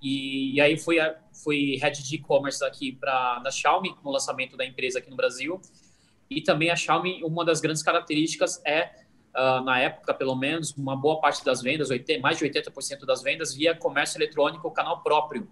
E, 0.00 0.54
e 0.54 0.60
aí 0.60 0.76
fui, 0.76 0.96
fui 1.42 1.76
head 1.76 2.02
de 2.02 2.16
e-commerce 2.16 2.62
aqui 2.62 2.92
para 2.92 3.40
na 3.42 3.50
Xiaomi 3.50 3.94
no 4.04 4.10
lançamento 4.10 4.56
da 4.56 4.64
empresa 4.64 4.98
aqui 4.98 5.08
no 5.08 5.16
Brasil. 5.16 5.60
E 6.28 6.42
também 6.42 6.70
a 6.70 6.76
Xiaomi, 6.76 7.22
uma 7.24 7.44
das 7.44 7.60
grandes 7.60 7.82
características 7.82 8.60
é, 8.66 9.03
uh, 9.36 9.62
na 9.64 9.80
época 9.80 10.14
pelo 10.14 10.34
menos, 10.34 10.72
uma 10.76 10.96
boa 10.96 11.20
parte 11.20 11.44
das 11.44 11.62
vendas, 11.62 11.90
80, 11.90 12.20
mais 12.20 12.38
de 12.38 12.44
80% 12.44 13.04
das 13.04 13.22
vendas 13.22 13.54
via 13.54 13.74
comércio 13.74 14.18
eletrônico, 14.18 14.70
canal 14.70 15.02
próprio. 15.02 15.48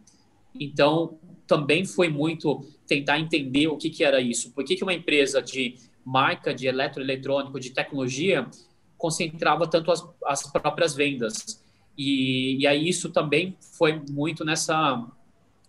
Então, 0.58 1.18
também 1.46 1.84
foi 1.84 2.08
muito 2.08 2.64
tentar 2.86 3.18
entender 3.18 3.68
o 3.68 3.76
que, 3.76 3.90
que 3.90 4.04
era 4.04 4.20
isso. 4.20 4.52
Por 4.52 4.64
que, 4.64 4.76
que 4.76 4.82
uma 4.82 4.94
empresa 4.94 5.42
de 5.42 5.76
marca 6.04 6.52
de 6.54 6.66
eletroeletrônico, 6.66 7.60
de 7.60 7.70
tecnologia, 7.70 8.48
concentrava 8.96 9.66
tanto 9.66 9.90
as, 9.90 10.06
as 10.26 10.50
próprias 10.50 10.94
vendas. 10.94 11.62
E, 11.96 12.56
e, 12.60 12.66
aí 12.66 12.88
isso 12.88 13.10
também 13.10 13.56
foi 13.76 14.00
muito 14.10 14.44
nessa, 14.44 15.04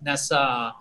nessa, 0.02 0.76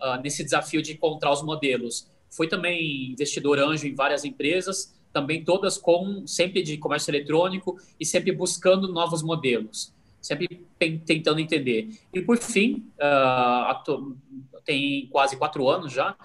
uh, 0.00 0.20
nesse 0.22 0.42
desafio 0.42 0.82
de 0.82 0.92
encontrar 0.92 1.32
os 1.32 1.42
modelos. 1.42 2.10
Foi 2.30 2.48
também 2.48 3.12
investidor 3.12 3.58
anjo 3.58 3.86
em 3.86 3.94
várias 3.94 4.24
empresas, 4.24 4.98
também 5.12 5.44
todas 5.44 5.76
com 5.76 6.26
sempre 6.26 6.62
de 6.62 6.76
comércio 6.78 7.10
eletrônico 7.10 7.76
e 7.98 8.06
sempre 8.06 8.32
buscando 8.32 8.92
novos 8.92 9.22
modelos, 9.22 9.92
sempre 10.20 10.66
tentando 10.78 11.40
entender. 11.40 11.90
E 12.12 12.22
por 12.22 12.38
fim, 12.38 12.86
uh, 12.96 14.16
tem 14.64 15.08
quase 15.10 15.36
quatro 15.36 15.68
anos 15.68 15.92
já, 15.92 16.16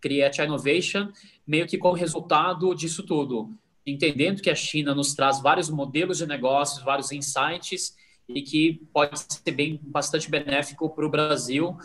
criei 0.00 0.24
a 0.24 0.32
China 0.32 0.46
Innovation, 0.48 1.08
meio 1.46 1.66
que 1.66 1.78
como 1.78 1.94
resultado 1.94 2.74
disso 2.74 3.02
tudo, 3.02 3.50
entendendo 3.86 4.42
que 4.42 4.50
a 4.50 4.54
China 4.54 4.94
nos 4.94 5.14
traz 5.14 5.40
vários 5.40 5.70
modelos 5.70 6.18
de 6.18 6.26
negócios, 6.26 6.84
vários 6.84 7.12
insights 7.12 7.96
e 8.28 8.42
que 8.42 8.80
pode 8.92 9.18
ser 9.18 9.50
bem 9.52 9.78
bastante 9.82 10.30
benéfico 10.30 10.88
para 10.90 11.06
o 11.06 11.10
Brasil, 11.10 11.76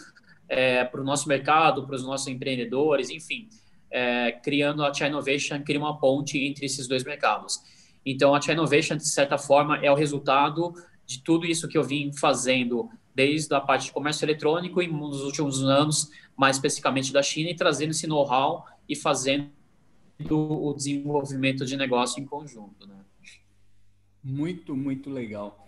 é, 0.48 0.84
para 0.84 1.02
o 1.02 1.04
nosso 1.04 1.28
mercado, 1.28 1.86
para 1.86 1.96
os 1.96 2.04
nossos 2.04 2.28
empreendedores, 2.28 3.10
enfim, 3.10 3.48
é, 3.92 4.32
criando 4.32 4.84
a 4.84 4.94
China 4.94 5.10
Innovation, 5.10 5.62
cria 5.64 5.80
uma 5.80 6.00
ponte 6.00 6.38
entre 6.38 6.66
esses 6.66 6.88
dois 6.88 7.04
mercados. 7.04 7.60
Então, 8.06 8.34
a 8.34 8.42
China 8.42 8.54
Innovation, 8.56 8.98
de 8.98 9.08
certa 9.08 9.38
forma, 9.38 9.78
é 9.78 9.92
o 9.92 9.96
resultado 9.96 10.74
de 11.06 11.24
tudo 11.24 11.46
isso 11.46 11.68
que 11.68 11.78
eu 11.78 11.84
vim 11.84 12.12
fazendo 12.14 12.90
desde 13.14 13.54
a 13.54 13.60
parte 13.60 13.86
de 13.86 13.92
comércio 13.92 14.26
eletrônico 14.26 14.82
e 14.82 14.88
nos 14.88 15.24
últimos 15.24 15.64
anos, 15.64 16.10
mais 16.38 16.56
especificamente 16.56 17.12
da 17.12 17.22
China, 17.22 17.50
e 17.50 17.56
trazendo 17.56 17.92
esse 17.92 18.08
know-how 18.08 18.66
e 18.88 18.96
fazendo 18.96 19.50
o 20.30 20.74
desenvolvimento 20.74 21.66
de 21.66 21.76
negócio 21.76 22.22
em 22.22 22.26
conjunto. 22.26 22.88
Né? 22.88 22.96
Muito, 24.24 24.76
muito 24.76 25.10
legal. 25.10 25.68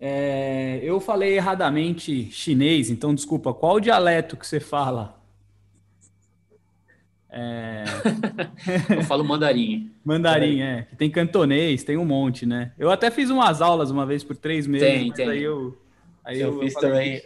É, 0.00 0.80
eu 0.82 0.98
falei 0.98 1.36
erradamente 1.36 2.30
chinês, 2.32 2.90
então 2.90 3.14
desculpa, 3.14 3.54
qual 3.54 3.76
o 3.76 3.80
dialeto 3.80 4.36
que 4.36 4.46
você 4.46 4.58
fala? 4.58 5.21
É... 7.34 7.84
eu 8.94 9.02
falo 9.04 9.24
mandarim. 9.24 9.90
Mandarim, 10.04 10.60
é. 10.60 10.82
Que 10.82 10.96
tem 10.96 11.10
cantonês, 11.10 11.82
tem 11.82 11.96
um 11.96 12.04
monte, 12.04 12.44
né? 12.44 12.72
Eu 12.78 12.90
até 12.90 13.10
fiz 13.10 13.30
umas 13.30 13.62
aulas 13.62 13.90
uma 13.90 14.04
vez 14.04 14.22
por 14.22 14.36
três 14.36 14.66
meses. 14.66 14.86
Tem, 14.86 15.10
tem. 15.10 15.30
Aí 15.30 15.42
eu, 15.42 15.74
aí 16.22 16.38
eu, 16.38 16.52
eu 16.52 16.60
fiz 16.60 16.74
também. 16.74 17.22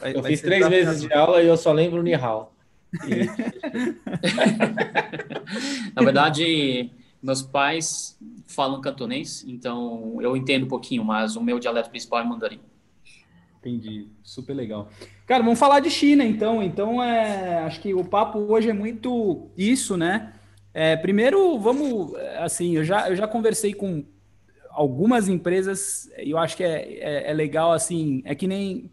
Vai, 0.00 0.16
eu 0.16 0.22
vai 0.22 0.30
fiz 0.30 0.40
três 0.40 0.66
meses 0.66 1.02
de 1.02 1.12
aula 1.12 1.42
e 1.42 1.46
eu 1.46 1.56
só 1.58 1.70
lembro 1.70 2.00
o 2.00 2.02
Nihao. 2.02 2.50
Na 5.94 6.02
verdade, 6.02 6.90
meus 7.22 7.42
pais 7.42 8.18
falam 8.46 8.80
cantonês, 8.80 9.44
então 9.46 10.16
eu 10.20 10.34
entendo 10.34 10.64
um 10.64 10.68
pouquinho, 10.68 11.04
mas 11.04 11.36
o 11.36 11.42
meu 11.42 11.58
dialeto 11.58 11.90
principal 11.90 12.20
é 12.20 12.24
mandarim. 12.24 12.60
Entendi, 13.62 14.08
super 14.24 14.54
legal. 14.54 14.90
Cara, 15.24 15.44
vamos 15.44 15.58
falar 15.58 15.78
de 15.78 15.88
China 15.88 16.24
então. 16.24 16.60
Então, 16.60 17.00
é, 17.00 17.60
acho 17.60 17.80
que 17.80 17.94
o 17.94 18.04
papo 18.04 18.40
hoje 18.40 18.68
é 18.68 18.72
muito 18.72 19.50
isso, 19.56 19.96
né? 19.96 20.32
É, 20.74 20.96
primeiro, 20.96 21.56
vamos, 21.60 22.12
assim, 22.40 22.76
eu 22.76 22.82
já, 22.82 23.08
eu 23.08 23.14
já 23.14 23.28
conversei 23.28 23.72
com 23.72 24.04
algumas 24.70 25.28
empresas, 25.28 26.10
e 26.18 26.30
eu 26.30 26.38
acho 26.38 26.56
que 26.56 26.64
é, 26.64 26.98
é, 26.98 27.30
é, 27.30 27.32
legal, 27.32 27.72
assim, 27.72 28.20
é 28.24 28.34
que 28.34 28.48
nem, 28.48 28.90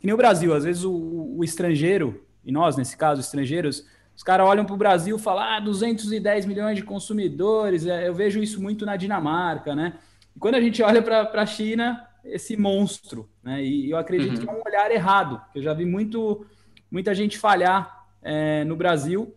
que 0.00 0.06
nem 0.06 0.14
o 0.14 0.16
Brasil, 0.16 0.54
às 0.54 0.64
vezes 0.64 0.82
o, 0.82 1.34
o 1.36 1.44
estrangeiro, 1.44 2.24
e 2.42 2.50
nós, 2.50 2.74
nesse 2.74 2.96
caso, 2.96 3.20
estrangeiros, 3.20 3.84
os 4.16 4.22
caras 4.22 4.46
olham 4.46 4.64
para 4.64 4.74
o 4.74 4.78
Brasil 4.78 5.16
e 5.16 5.20
falam, 5.20 5.42
ah, 5.42 5.60
210 5.60 6.46
milhões 6.46 6.76
de 6.76 6.84
consumidores, 6.84 7.86
é, 7.86 8.08
eu 8.08 8.14
vejo 8.14 8.42
isso 8.42 8.62
muito 8.62 8.86
na 8.86 8.96
Dinamarca, 8.96 9.74
né? 9.74 9.94
E 10.34 10.38
quando 10.38 10.54
a 10.54 10.60
gente 10.60 10.82
olha 10.82 11.02
para 11.02 11.28
a 11.42 11.46
China, 11.46 12.06
esse 12.28 12.56
monstro, 12.56 13.28
né? 13.42 13.62
E 13.64 13.90
eu 13.90 13.96
acredito 13.96 14.38
uhum. 14.38 14.44
que 14.44 14.48
é 14.48 14.52
um 14.52 14.62
olhar 14.66 14.90
errado, 14.90 15.40
eu 15.54 15.62
já 15.62 15.72
vi 15.72 15.84
muito, 15.84 16.46
muita 16.90 17.14
gente 17.14 17.38
falhar 17.38 18.06
é, 18.22 18.64
no 18.64 18.76
Brasil, 18.76 19.34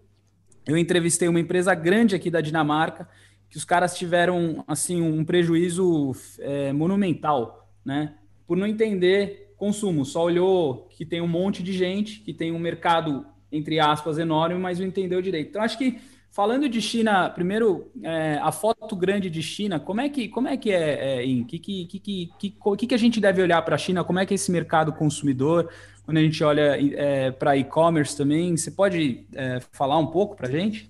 eu 0.66 0.78
entrevistei 0.78 1.28
uma 1.28 1.40
empresa 1.40 1.74
grande 1.74 2.16
aqui 2.16 2.30
da 2.30 2.42
Dinamarca, 2.42 3.08
que 3.50 3.58
os 3.58 3.66
caras 3.66 3.98
tiveram 3.98 4.64
assim 4.68 5.02
um 5.02 5.26
prejuízo 5.26 6.12
é, 6.40 6.72
monumental, 6.72 7.72
né? 7.84 8.16
Por 8.46 8.56
não 8.58 8.68
entender 8.68 9.54
consumo, 9.58 10.06
só 10.06 10.24
olhou 10.24 10.88
que 10.92 11.06
tem 11.06 11.22
um 11.22 11.28
monte 11.28 11.62
de 11.64 11.74
gente, 11.74 12.20
que 12.22 12.34
tem 12.34 12.52
um 12.52 12.60
mercado 12.60 13.26
entre 13.52 13.80
aspas 13.80 14.18
enorme, 14.18 14.60
mas 14.60 14.80
não 14.80 14.86
entendeu 14.86 15.22
direito. 15.22 15.50
Então 15.50 15.62
acho 15.62 15.78
que 15.78 16.00
falando 16.32 16.70
de 16.70 16.82
China, 16.82 17.30
primeiro 17.30 17.92
é, 18.04 18.40
a 18.42 18.52
foto 18.52 18.96
grande 18.96 19.30
de 19.30 19.42
China, 19.42 19.80
como 19.80 20.02
é 20.02 20.10
que 20.10 20.28
como 20.28 20.48
é 20.48 20.58
que 20.58 20.72
é, 20.72 21.18
é 21.18 21.26
em 21.26 21.44
que 21.44 21.60
que 21.60 21.86
que 21.86 22.00
que, 22.00 22.56
que, 22.78 22.88
que 22.88 22.96
a 22.96 22.98
gente 22.98 23.20
deve 23.20 23.42
olhar 23.42 23.62
para 23.62 23.76
a 23.76 23.78
China? 23.78 24.04
Como 24.04 24.20
é 24.20 24.26
que 24.26 24.34
é 24.34 24.36
esse 24.36 24.52
mercado 24.52 24.94
consumidor? 24.94 25.70
quando 26.10 26.18
a 26.18 26.22
gente 26.24 26.44
olha 26.44 26.76
é, 26.96 27.30
para 27.30 27.56
e-commerce 27.56 28.18
também, 28.18 28.58
você 28.58 28.72
pode 28.72 29.28
é, 29.32 29.60
falar 29.72 30.00
um 30.00 30.08
pouco 30.08 30.36
para 30.36 30.48
a 30.48 30.52
gente? 30.52 30.90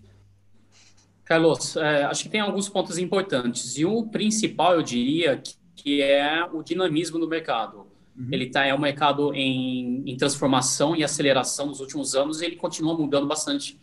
Carlos, 1.25 1.75
é, 1.75 2.05
acho 2.05 2.23
que 2.23 2.29
tem 2.29 2.39
alguns 2.39 2.69
pontos 2.69 2.97
importantes. 2.97 3.77
E 3.77 3.83
o 3.83 4.07
principal, 4.07 4.75
eu 4.75 4.81
diria, 4.81 5.35
que, 5.35 5.55
que 5.75 6.01
é 6.01 6.45
o 6.53 6.63
dinamismo 6.63 7.19
do 7.19 7.27
mercado. 7.27 7.85
Uhum. 8.17 8.29
Ele 8.31 8.45
tá, 8.49 8.65
é 8.65 8.73
um 8.73 8.79
mercado 8.79 9.33
em, 9.33 10.03
em, 10.09 10.15
transformação 10.15 10.95
e 10.95 11.03
aceleração 11.03 11.65
nos 11.65 11.81
últimos 11.81 12.15
anos 12.15 12.41
e 12.41 12.45
ele 12.45 12.55
continua 12.55 12.97
mudando 12.97 13.27
bastante 13.27 13.77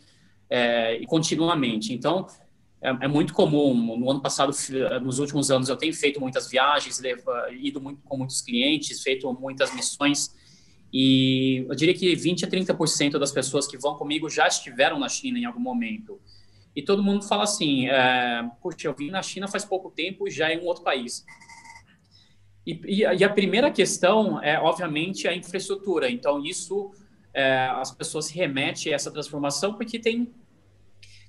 é, 0.49 1.01
continuamente. 1.07 1.93
Então, 1.93 2.27
é, 2.81 2.89
é, 2.89 3.07
muito 3.07 3.33
comum. 3.33 3.97
No 3.97 4.09
ano 4.11 4.21
passado, 4.21 4.51
nos 5.01 5.19
últimos 5.19 5.51
anos, 5.51 5.69
eu 5.69 5.75
tenho 5.75 5.93
feito 5.93 6.19
muitas 6.19 6.49
viagens, 6.49 6.99
levo, 6.99 7.23
ido 7.59 7.81
muito 7.81 8.01
com 8.03 8.17
muitos 8.17 8.41
clientes, 8.41 9.01
feito 9.01 9.31
muitas 9.33 9.73
missões 9.75 10.35
e 10.91 11.65
eu 11.67 11.75
diria 11.75 11.93
que 11.93 12.15
20 12.15 12.45
a 12.45 12.47
30% 12.47 13.19
das 13.19 13.31
pessoas 13.31 13.67
que 13.67 13.77
vão 13.77 13.95
comigo 13.95 14.29
já 14.29 14.47
estiveram 14.47 14.99
na 14.99 15.09
China 15.09 15.37
em 15.37 15.45
algum 15.45 15.59
momento. 15.59 16.19
E 16.75 16.81
todo 16.81 17.03
mundo 17.03 17.25
fala 17.25 17.43
assim: 17.43 17.87
é, 17.87 18.49
Puxa, 18.61 18.87
eu 18.87 18.93
vim 18.93 19.09
na 19.09 19.21
China 19.21 19.47
faz 19.47 19.65
pouco 19.65 19.91
tempo 19.91 20.27
e 20.27 20.31
já 20.31 20.51
é 20.51 20.57
um 20.57 20.65
outro 20.65 20.83
país. 20.83 21.25
E, 22.65 22.79
e, 22.85 22.99
e, 23.01 23.23
a 23.23 23.29
primeira 23.29 23.71
questão 23.71 24.41
é, 24.41 24.59
obviamente, 24.59 25.27
a 25.27 25.35
infraestrutura. 25.35 26.09
Então, 26.09 26.43
isso, 26.43 26.91
é, 27.37 27.67
as 27.67 27.91
pessoas 27.91 28.25
se 28.25 28.33
remetem 28.33 28.91
a 28.91 28.95
essa 28.95 29.11
transformação 29.11 29.75
porque 29.75 29.99
tem, 29.99 30.33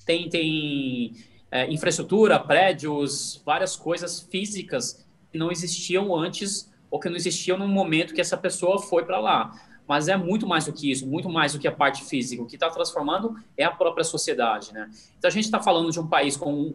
tem, 0.07 0.27
tem 0.31 1.12
é, 1.50 1.71
infraestrutura, 1.71 2.38
prédios, 2.38 3.43
várias 3.45 3.77
coisas 3.77 4.19
físicas 4.19 5.07
que 5.31 5.37
não 5.37 5.53
existiam 5.53 6.17
antes 6.17 6.73
ou 6.91 6.99
que 6.99 7.11
não 7.11 7.17
existiam 7.17 7.59
no 7.59 7.69
momento 7.69 8.15
que 8.15 8.23
essa 8.23 8.38
pessoa 8.38 8.81
foi 8.81 9.05
para 9.05 9.21
lá. 9.21 9.53
Mas 9.87 10.09
é 10.09 10.17
muito 10.17 10.47
mais 10.47 10.65
do 10.65 10.73
que 10.73 10.91
isso, 10.91 11.07
muito 11.07 11.29
mais 11.29 11.53
do 11.53 11.59
que 11.59 11.69
a 11.69 11.73
parte 11.73 12.03
física. 12.03 12.43
O 12.43 12.47
que 12.47 12.57
está 12.57 12.71
transformando 12.71 13.37
é 13.55 13.65
a 13.65 13.71
própria 13.71 14.05
sociedade. 14.05 14.73
Né? 14.73 14.91
Então, 15.19 15.29
a 15.29 15.31
gente 15.31 15.45
está 15.45 15.61
falando 15.61 15.91
de 15.93 16.00
um 16.00 16.07
país 16.07 16.38
com 16.38 16.73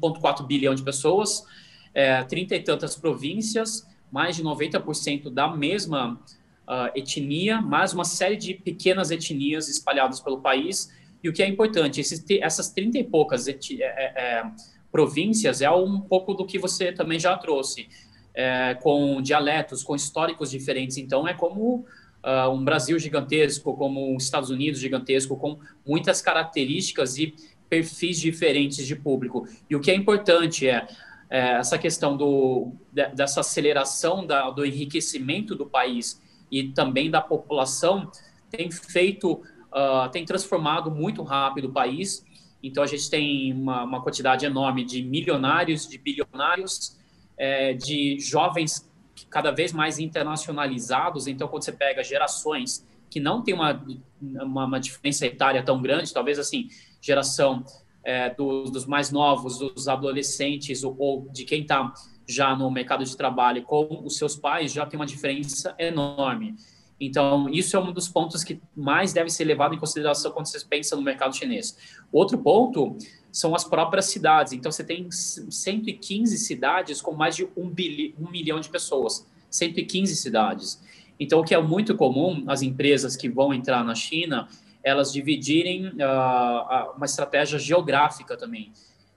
1,4 0.00 0.46
bilhão 0.46 0.76
de 0.76 0.82
pessoas, 0.84 1.44
é, 1.92 2.22
30 2.22 2.54
e 2.54 2.62
tantas 2.62 2.94
províncias, 2.94 3.84
mais 4.12 4.36
de 4.36 4.44
90% 4.44 5.28
da 5.28 5.48
mesma 5.48 6.20
uh, 6.68 6.90
etnia, 6.94 7.60
mais 7.60 7.92
uma 7.92 8.04
série 8.04 8.36
de 8.36 8.54
pequenas 8.54 9.10
etnias 9.10 9.68
espalhadas 9.68 10.20
pelo 10.20 10.40
país. 10.40 10.92
E 11.22 11.28
o 11.28 11.32
que 11.32 11.42
é 11.42 11.48
importante, 11.48 12.00
esses, 12.00 12.24
essas 12.40 12.70
30 12.70 12.98
e 12.98 13.04
poucas 13.04 13.48
é, 13.48 13.56
é, 13.80 13.84
é, 13.84 14.44
províncias 14.90 15.62
é 15.62 15.70
um 15.70 16.00
pouco 16.00 16.34
do 16.34 16.44
que 16.44 16.58
você 16.58 16.92
também 16.92 17.18
já 17.18 17.36
trouxe 17.36 17.88
é, 18.34 18.74
com 18.74 19.20
dialetos, 19.22 19.82
com 19.82 19.94
históricos 19.94 20.50
diferentes. 20.50 20.96
Então, 20.98 21.26
é 21.26 21.32
como 21.32 21.86
uh, 22.22 22.50
um 22.50 22.64
Brasil 22.64 22.98
gigantesco, 22.98 23.74
como 23.76 24.14
os 24.16 24.24
Estados 24.24 24.50
Unidos 24.50 24.78
gigantesco, 24.80 25.36
com 25.36 25.58
muitas 25.86 26.20
características 26.20 27.16
e 27.18 27.34
perfis 27.68 28.20
diferentes 28.20 28.86
de 28.86 28.94
público. 28.94 29.48
E 29.68 29.74
o 29.74 29.80
que 29.80 29.90
é 29.90 29.94
importante 29.94 30.68
é, 30.68 30.86
é 31.30 31.54
essa 31.54 31.78
questão 31.78 32.16
do, 32.16 32.72
dessa 32.92 33.40
aceleração 33.40 34.24
da, 34.24 34.50
do 34.50 34.64
enriquecimento 34.64 35.54
do 35.54 35.66
país 35.66 36.20
e 36.50 36.68
também 36.68 37.10
da 37.10 37.20
população 37.20 38.10
tem 38.50 38.70
feito, 38.70 39.32
uh, 39.32 40.08
tem 40.10 40.24
transformado 40.24 40.90
muito 40.90 41.22
rápido 41.22 41.66
o 41.68 41.72
país. 41.72 42.24
Então, 42.62 42.82
a 42.82 42.86
gente 42.86 43.08
tem 43.10 43.52
uma, 43.52 43.84
uma 43.84 44.02
quantidade 44.02 44.46
enorme 44.46 44.84
de 44.84 45.02
milionários, 45.02 45.86
de 45.86 45.98
bilionários, 45.98 46.96
é, 47.36 47.74
de 47.74 48.18
jovens 48.18 48.88
cada 49.30 49.50
vez 49.50 49.72
mais 49.72 49.98
internacionalizados. 49.98 51.26
Então, 51.26 51.48
quando 51.48 51.64
você 51.64 51.72
pega 51.72 52.02
gerações 52.02 52.86
que 53.10 53.20
não 53.20 53.42
tem 53.42 53.54
uma, 53.54 53.84
uma, 54.20 54.64
uma 54.64 54.80
diferença 54.80 55.26
etária 55.26 55.62
tão 55.62 55.80
grande, 55.80 56.12
talvez 56.12 56.38
assim, 56.38 56.68
geração 57.00 57.64
é, 58.04 58.30
dos, 58.30 58.70
dos, 58.70 58.86
mais 58.86 59.10
novos, 59.10 59.58
dos 59.58 59.88
adolescentes 59.88 60.82
ou, 60.82 60.96
ou 60.98 61.28
de 61.30 61.44
quem 61.44 61.62
está 61.62 61.92
já 62.26 62.54
no 62.56 62.70
mercado 62.70 63.04
de 63.04 63.16
trabalho 63.16 63.62
com 63.62 64.02
os 64.04 64.16
seus 64.16 64.36
pais, 64.36 64.72
já 64.72 64.84
tem 64.84 64.98
uma 64.98 65.06
diferença 65.06 65.74
enorme. 65.78 66.56
Então, 66.98 67.48
isso 67.50 67.76
é 67.76 67.80
um 67.80 67.92
dos 67.92 68.08
pontos 68.08 68.42
que 68.42 68.60
mais 68.74 69.12
deve 69.12 69.28
ser 69.28 69.44
levado 69.44 69.74
em 69.74 69.78
consideração 69.78 70.32
quando 70.32 70.46
você 70.46 70.64
pensa 70.64 70.96
no 70.96 71.02
mercado 71.02 71.36
chinês. 71.36 71.76
Outro 72.10 72.38
ponto 72.38 72.96
são 73.30 73.54
as 73.54 73.64
próprias 73.64 74.06
cidades. 74.06 74.54
Então, 74.54 74.72
você 74.72 74.82
tem 74.82 75.10
115 75.10 76.38
cidades 76.38 77.02
com 77.02 77.12
mais 77.12 77.36
de 77.36 77.46
um, 77.56 77.68
bilhão, 77.68 78.30
milhão 78.30 78.60
de 78.60 78.70
pessoas. 78.70 79.26
115 79.50 80.16
cidades. 80.16 80.82
Então, 81.20 81.40
o 81.40 81.44
que 81.44 81.54
é 81.54 81.60
muito 81.60 81.94
comum, 81.94 82.44
as 82.48 82.62
empresas 82.62 83.14
que 83.14 83.28
vão 83.28 83.52
entrar 83.52 83.84
na 83.84 83.94
China, 83.94 84.48
elas 84.82 85.12
dividirem 85.12 85.88
uh, 85.88 86.96
uma 86.96 87.04
estratégia 87.04 87.58
geográfica 87.58 88.36
também, 88.36 88.72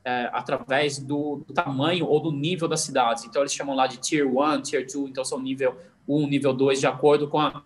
uh, 0.09 0.29
através 0.33 0.97
do, 0.97 1.43
do, 1.47 1.53
tamanho 1.53 2.05
ou 2.05 2.19
do 2.19 2.31
nível 2.31 2.67
das 2.67 2.81
cidades. 2.81 3.25
Então, 3.25 3.41
eles 3.41 3.53
chamam 3.53 3.75
lá 3.75 3.87
de 3.87 3.97
Tier 3.97 4.27
1, 4.27 4.61
Tier 4.61 4.85
2, 4.85 5.09
então 5.09 5.23
são 5.23 5.39
nível 5.39 5.77
1, 6.07 6.27
nível 6.27 6.53
2, 6.53 6.79
de 6.79 6.87
acordo 6.87 7.27
com 7.27 7.39
a 7.39 7.63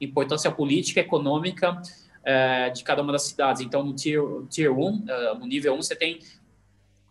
importância 0.00 0.50
política, 0.50 1.00
econômica 1.00 1.80
é, 2.24 2.70
de 2.70 2.82
cada 2.82 3.02
uma 3.02 3.12
das 3.12 3.22
cidades. 3.22 3.62
Então, 3.62 3.82
no 3.82 3.94
Tier, 3.94 4.22
tier 4.50 4.72
1, 4.72 5.04
é, 5.08 5.34
no 5.34 5.46
nível 5.46 5.74
1, 5.74 5.82
você 5.82 5.94
tem 5.94 6.18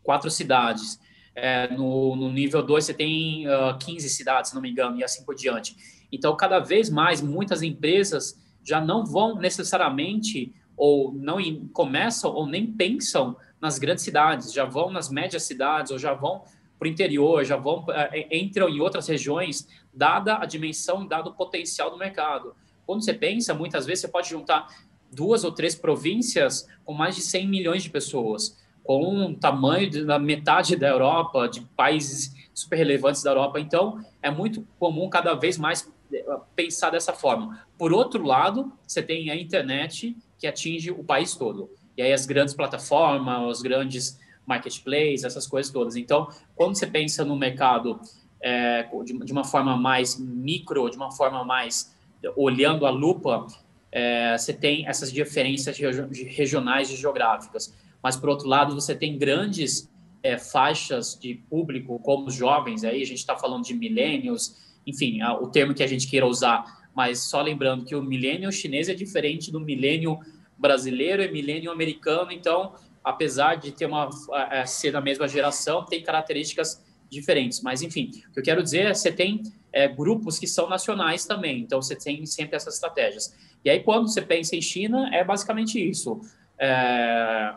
quatro 0.02 0.30
cidades. 0.30 1.00
É, 1.36 1.68
no, 1.74 2.16
no, 2.16 2.32
nível 2.32 2.62
2, 2.62 2.86
você 2.86 2.94
tem 2.94 3.48
uh, 3.48 3.76
15 3.80 4.08
cidades, 4.10 4.50
se 4.50 4.56
não 4.56 4.62
me 4.62 4.70
engano, 4.70 4.98
e 5.00 5.04
assim 5.04 5.24
por 5.26 5.34
diante. 5.34 5.76
Então, 6.12 6.36
cada 6.36 6.60
vez 6.60 6.92
mais, 6.92 7.22
muitas 7.22 7.64
empresas 7.64 8.40
já 8.64 8.80
não 8.80 9.04
vão 9.04 9.36
necessariamente, 9.36 10.54
ou 10.78 11.12
não 11.12 11.40
começam, 11.74 12.32
ou 12.32 12.46
nem 12.46 12.72
pensam 12.72 13.36
nas 13.64 13.80
grandes 13.80 14.04
cidades, 14.04 14.52
já 14.52 14.66
vão 14.66 14.92
nas 14.92 15.10
médias 15.10 15.44
cidades, 15.44 15.90
ou 15.90 15.98
já 15.98 16.14
vão 16.14 16.44
para 16.78 16.86
o 16.86 16.92
interior, 16.92 17.46
já 17.46 17.56
vão, 17.56 17.86
entram 18.30 18.68
em 18.68 18.82
outras 18.82 19.08
regiões, 19.08 19.66
dada 19.94 20.38
a 20.38 20.46
dimensão, 20.46 21.08
dado 21.08 21.30
o 21.30 21.34
potencial 21.34 21.90
do 21.90 21.98
mercado. 21.98 22.54
Quando 22.86 23.06
você 23.06 23.14
pensa, 23.14 23.54
muitas 23.54 23.86
vezes 23.86 24.02
você 24.02 24.10
pode 24.10 24.30
juntar 24.30 24.68
duas 25.10 25.46
ou 25.46 25.52
três 25.54 25.76
províncias 25.76 26.68
com 26.84 26.94
mais 26.94 27.16
de 27.16 27.22
100 27.22 27.48
milhões 27.48 27.84
de 27.84 27.90
pessoas, 27.90 28.62
com 28.84 29.28
um 29.28 29.34
tamanho 29.34 30.06
da 30.06 30.20
metade 30.20 30.76
da 30.76 30.90
Europa, 30.90 31.48
de 31.48 31.62
países 31.62 32.36
super 32.54 32.76
relevantes 32.76 33.24
da 33.24 33.32
Europa. 33.32 33.62
Então, 33.62 34.04
é 34.22 34.30
muito 34.30 34.68
comum 34.78 35.08
cada 35.08 35.36
vez 35.36 35.58
mais 35.58 35.90
eh, 36.14 36.26
pensar 36.54 36.90
dessa 36.90 37.14
forma. 37.14 37.66
Por 37.78 37.94
outro 37.94 38.26
lado, 38.26 38.74
você 38.86 39.02
tem 39.02 39.30
a 39.30 39.38
internet 39.38 40.18
que 40.38 40.46
atinge 40.46 40.92
o 40.92 41.02
país 41.02 41.34
todo. 41.34 41.70
E 41.98 42.02
aí 42.02 42.14
as 42.14 42.26
grandes 42.26 42.54
plataformas, 42.54 43.58
os 43.58 43.62
grandes 43.62 44.20
marketplaces, 44.46 45.24
essas 45.24 45.48
coisas 45.48 45.72
todas. 45.72 45.96
Então, 45.96 46.28
quando 46.56 46.76
você 46.76 46.88
pensa 46.88 47.24
no 47.24 47.36
mercado 47.36 48.00
é, 48.42 48.84
de, 49.06 49.18
de, 49.26 49.32
uma 49.32 49.44
forma 49.44 49.78
mais 49.78 50.20
micro, 50.20 50.90
de 50.90 50.98
uma 50.98 51.12
forma 51.12 51.44
mais 51.44 51.94
olhando 52.36 52.86
a 52.86 52.90
lupa, 52.90 53.48
é, 53.92 54.38
você 54.38 54.54
tem 54.54 54.88
essas 54.88 55.12
diferenças 55.12 55.78
regionais 55.78 56.90
e 56.90 56.96
geográficas. 56.96 57.74
Mas, 58.02 58.18
por 58.18 58.30
outro 58.30 58.48
lado, 58.48 58.74
você 58.76 58.96
tem 58.96 59.18
grandes 59.18 59.90
é, 60.22 60.38
faixas 60.38 61.18
de 61.20 61.36
público, 61.36 62.00
como 62.00 62.28
os 62.28 62.36
jovens, 62.36 62.84
aí 62.84 63.02
a 63.02 63.06
gente 63.06 63.20
está 63.20 63.38
falando 63.38 63.64
de 63.64 63.74
millennials, 63.74 64.58
enfim, 64.86 65.22
a, 65.22 65.34
o 65.34 65.48
termo 65.48 65.74
que 65.74 65.84
a 65.84 65.88
gente 65.88 66.08
queira 66.08 66.26
usar, 66.26 66.90
mas 66.96 67.20
só 67.20 67.42
lembrando 67.42 67.86
que 67.86 67.96
o 67.96 68.02
milênio 68.02 68.52
chinês 68.52 68.90
é 68.90 68.94
diferente 68.94 69.52
do 69.52 69.60
milênio 69.60 70.20
brasileiro 70.58 71.24
e 71.24 71.32
milênio 71.32 71.72
americano, 71.72 72.32
então 72.32 72.74
apesar 73.04 73.56
de 73.56 73.72
ter 73.72 73.86
uma 73.86 74.10
é, 74.50 74.66
ser 74.66 74.92
da 74.92 75.02
mesma 75.02 75.28
geração, 75.28 75.84
tem 75.84 76.02
características 76.02 76.84
diferentes. 77.10 77.62
Mas, 77.62 77.82
enfim, 77.82 78.12
o 78.30 78.34
que 78.34 78.40
eu 78.40 78.44
quero 78.44 78.64
dizer 78.64 78.86
é 78.86 78.92
que 78.92 78.96
você 78.96 79.12
tem 79.12 79.44
é, 79.72 79.88
grupos 79.88 80.40
que 80.40 80.48
são 80.48 80.70
nacionais 80.70 81.26
também, 81.26 81.60
então 81.60 81.82
você 81.82 81.96
tem 81.96 82.26
sempre 82.26 82.56
essas 82.56 82.76
estratégias. 82.76 83.36
E 83.64 83.70
aí, 83.70 83.82
quando 83.82 84.08
você 84.08 84.22
pensa 84.22 84.56
em 84.56 84.62
China, 84.62 85.10
é 85.14 85.24
basicamente 85.24 85.78
isso. 85.78 86.22
É, 86.58 87.54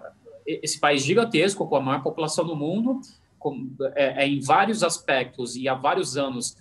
esse 0.47 0.79
país 0.79 1.03
gigantesco, 1.03 1.67
com 1.67 1.77
a 1.77 1.81
maior 1.81 2.03
população 2.03 2.45
do 2.45 2.57
mundo, 2.57 3.01
com, 3.39 3.71
é, 3.95 4.25
é, 4.25 4.27
em 4.27 4.41
vários 4.41 4.83
aspectos 4.83 5.57
e 5.57 5.69
há 5.69 5.75
vários 5.75 6.17
anos 6.17 6.57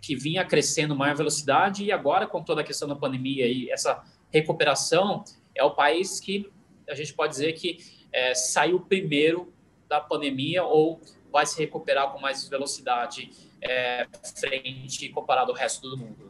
que 0.00 0.14
vinha 0.14 0.44
crescendo 0.44 0.94
maior 0.94 1.16
velocidade 1.16 1.84
e 1.84 1.90
agora 1.90 2.26
com 2.26 2.42
toda 2.42 2.60
a 2.60 2.64
questão 2.64 2.86
da 2.86 2.94
pandemia 2.94 3.46
e 3.46 3.70
essa 3.70 4.02
recuperação 4.30 5.24
é 5.58 5.64
o 5.64 5.72
país 5.72 6.20
que 6.20 6.50
a 6.88 6.94
gente 6.94 7.12
pode 7.12 7.32
dizer 7.32 7.52
que 7.52 7.78
é, 8.12 8.34
saiu 8.34 8.80
primeiro 8.80 9.52
da 9.88 10.00
pandemia 10.00 10.64
ou 10.64 11.00
vai 11.30 11.44
se 11.44 11.58
recuperar 11.58 12.10
com 12.10 12.20
mais 12.20 12.48
velocidade 12.48 13.30
é, 13.60 14.06
frente 14.40 15.08
comparado 15.10 15.50
ao 15.50 15.56
resto 15.56 15.90
do 15.90 15.96
mundo. 15.96 16.28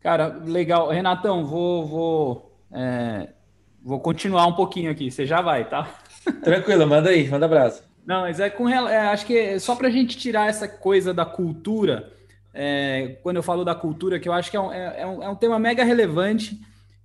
Cara, 0.00 0.28
legal. 0.44 0.88
Renatão, 0.88 1.44
vou, 1.44 1.86
vou, 1.86 2.58
é, 2.72 3.28
vou 3.82 4.00
continuar 4.00 4.46
um 4.46 4.54
pouquinho 4.54 4.90
aqui. 4.90 5.10
Você 5.10 5.26
já 5.26 5.42
vai, 5.42 5.68
tá? 5.68 6.00
Tranquilo, 6.42 6.86
manda 6.86 7.10
aí, 7.10 7.28
manda 7.28 7.46
abraço. 7.46 7.84
Não, 8.04 8.22
mas 8.22 8.40
é 8.40 8.48
com 8.48 8.68
é, 8.68 8.98
acho 9.08 9.26
que 9.26 9.36
é 9.36 9.58
só 9.58 9.76
para 9.76 9.88
a 9.88 9.90
gente 9.90 10.16
tirar 10.16 10.48
essa 10.48 10.66
coisa 10.66 11.12
da 11.12 11.24
cultura, 11.24 12.12
é, 12.52 13.18
quando 13.22 13.36
eu 13.36 13.42
falo 13.42 13.64
da 13.64 13.74
cultura, 13.74 14.18
que 14.18 14.28
eu 14.28 14.32
acho 14.32 14.50
que 14.50 14.56
é 14.56 14.60
um, 14.60 14.72
é, 14.72 15.02
é 15.02 15.06
um, 15.06 15.22
é 15.22 15.28
um 15.28 15.36
tema 15.36 15.58
mega 15.58 15.84
relevante 15.84 16.58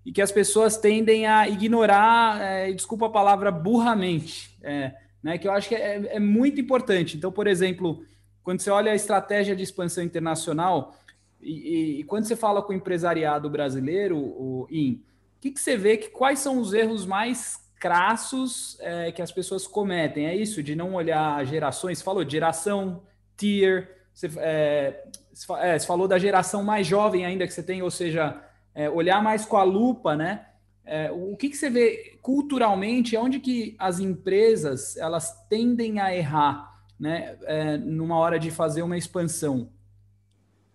e 0.06 0.12
que 0.12 0.22
as 0.22 0.32
pessoas 0.32 0.78
tendem 0.78 1.26
a 1.26 1.50
ignorar, 1.50 2.40
é, 2.40 2.72
desculpa 2.72 3.08
a 3.08 3.10
palavra, 3.10 3.52
burramente, 3.52 4.56
é, 4.62 4.94
né, 5.22 5.38
que 5.40 5.48
eu 5.48 5.52
acho 5.52 5.68
que 5.68 5.76
é, 5.76 6.16
é, 6.16 6.20
muito 6.20 6.62
importante. 6.62 7.18
Então, 7.18 7.32
por 7.32 7.48
exemplo, 7.48 8.06
quando 8.44 8.60
você 8.60 8.70
olha 8.70 8.92
a 8.92 8.96
estratégia 8.96 9.56
de 9.56 9.64
expansão 9.64 10.04
internacional 10.04 10.96
e, 11.42 11.52
e, 11.52 12.00
e 12.02 12.04
quando 12.04 12.26
você 12.26 12.36
fala 12.36 12.62
com 12.62 12.72
o 12.72 12.76
empresariado 12.76 13.50
brasileiro, 13.50 14.16
o 14.16 14.68
IN, 14.70 15.02
o 15.38 15.42
que, 15.42 15.52
que 15.52 15.60
você 15.60 15.76
vê 15.76 15.98
que 15.98 16.10
quais 16.10 16.40
são 16.40 16.60
os 16.60 16.74
erros 16.74 17.06
mais 17.06 17.60
crassos 17.80 18.78
é, 18.80 19.12
que 19.12 19.22
as 19.24 19.32
pessoas 19.32 19.66
cometem? 19.66 20.28
É 20.28 20.36
isso, 20.36 20.62
de 20.62 20.76
não 20.76 20.94
olhar 20.94 21.44
gerações, 21.46 22.02
falou 22.02 22.24
de 22.24 22.32
geração, 22.32 23.02
tier, 23.36 24.06
você, 24.14 24.30
é, 24.38 25.04
você 25.34 25.86
falou 25.86 26.08
da 26.08 26.20
geração 26.20 26.64
mais 26.64 26.86
jovem 26.86 27.26
ainda 27.26 27.48
que 27.48 27.54
você 27.54 27.64
tem, 27.64 27.82
ou 27.82 27.92
seja, 27.92 28.40
é, 28.76 28.90
olhar 28.90 29.24
mais 29.24 29.46
com 29.46 29.58
a 29.58 29.64
lupa, 29.64 30.16
né? 30.16 30.46
É, 30.86 31.10
o 31.12 31.36
que, 31.36 31.50
que 31.50 31.58
você 31.58 31.70
vê 31.70 32.18
culturalmente, 32.22 33.18
onde 33.18 33.40
que 33.40 33.76
as 33.80 34.00
empresas 34.00 34.96
elas 34.98 35.48
tendem 35.50 36.00
a 36.00 36.16
errar, 36.16 36.80
né? 37.00 37.38
É, 37.44 37.78
numa 37.78 38.18
hora 38.18 38.38
de 38.38 38.52
fazer 38.52 38.84
uma 38.84 38.98
expansão. 38.98 39.70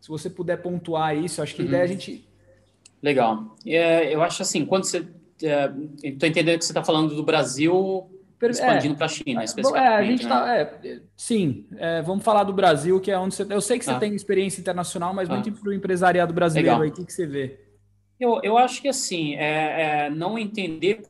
Se 0.01 0.09
você 0.09 0.31
puder 0.31 0.57
pontuar 0.57 1.17
isso, 1.17 1.43
acho 1.43 1.55
que 1.55 1.63
uhum. 1.63 1.69
a 1.69 1.71
ideia 1.71 1.83
é 1.83 1.85
a 1.85 1.89
gente. 1.89 2.29
Legal. 3.03 3.57
É, 3.65 4.15
eu 4.15 4.23
acho 4.23 4.43
assim, 4.43 4.65
quando 4.65 4.85
você. 4.85 5.07
Estou 5.39 5.49
é, 5.49 6.29
entendendo 6.29 6.59
que 6.59 6.65
você 6.65 6.73
está 6.73 6.83
falando 6.83 7.15
do 7.15 7.23
Brasil 7.23 8.11
expandindo 8.49 8.95
é, 8.95 8.97
para 8.97 9.07
a 9.07 9.09
China, 9.09 9.45
especificamente. 9.45 9.93
É, 9.93 9.97
a 9.97 10.03
gente 10.03 10.27
tá, 10.27 10.47
né? 10.47 10.65
tá, 10.65 10.89
é, 10.89 11.01
sim, 11.17 11.67
é, 11.77 12.01
vamos 12.01 12.25
falar 12.25 12.45
do 12.45 12.53
Brasil, 12.53 12.99
que 13.01 13.11
é 13.11 13.19
onde 13.19 13.35
você. 13.35 13.47
Eu 13.49 13.61
sei 13.61 13.79
que 13.79 13.85
você 13.85 13.91
ah. 13.91 13.99
tem 13.99 14.15
experiência 14.15 14.61
internacional, 14.61 15.13
mas 15.13 15.29
ah. 15.29 15.35
muito 15.35 15.53
para 15.53 15.69
o 15.69 15.73
empresariado 15.73 16.33
brasileiro 16.33 16.71
Legal. 16.71 16.83
aí, 16.83 16.89
o 16.89 16.93
que, 16.93 17.05
que 17.05 17.13
você 17.13 17.27
vê? 17.27 17.61
Eu, 18.21 18.39
eu 18.43 18.59
acho 18.59 18.83
que 18.83 18.89
assim, 18.89 19.35
é, 19.37 20.05
é, 20.05 20.11
não 20.11 20.39
entender. 20.39 21.01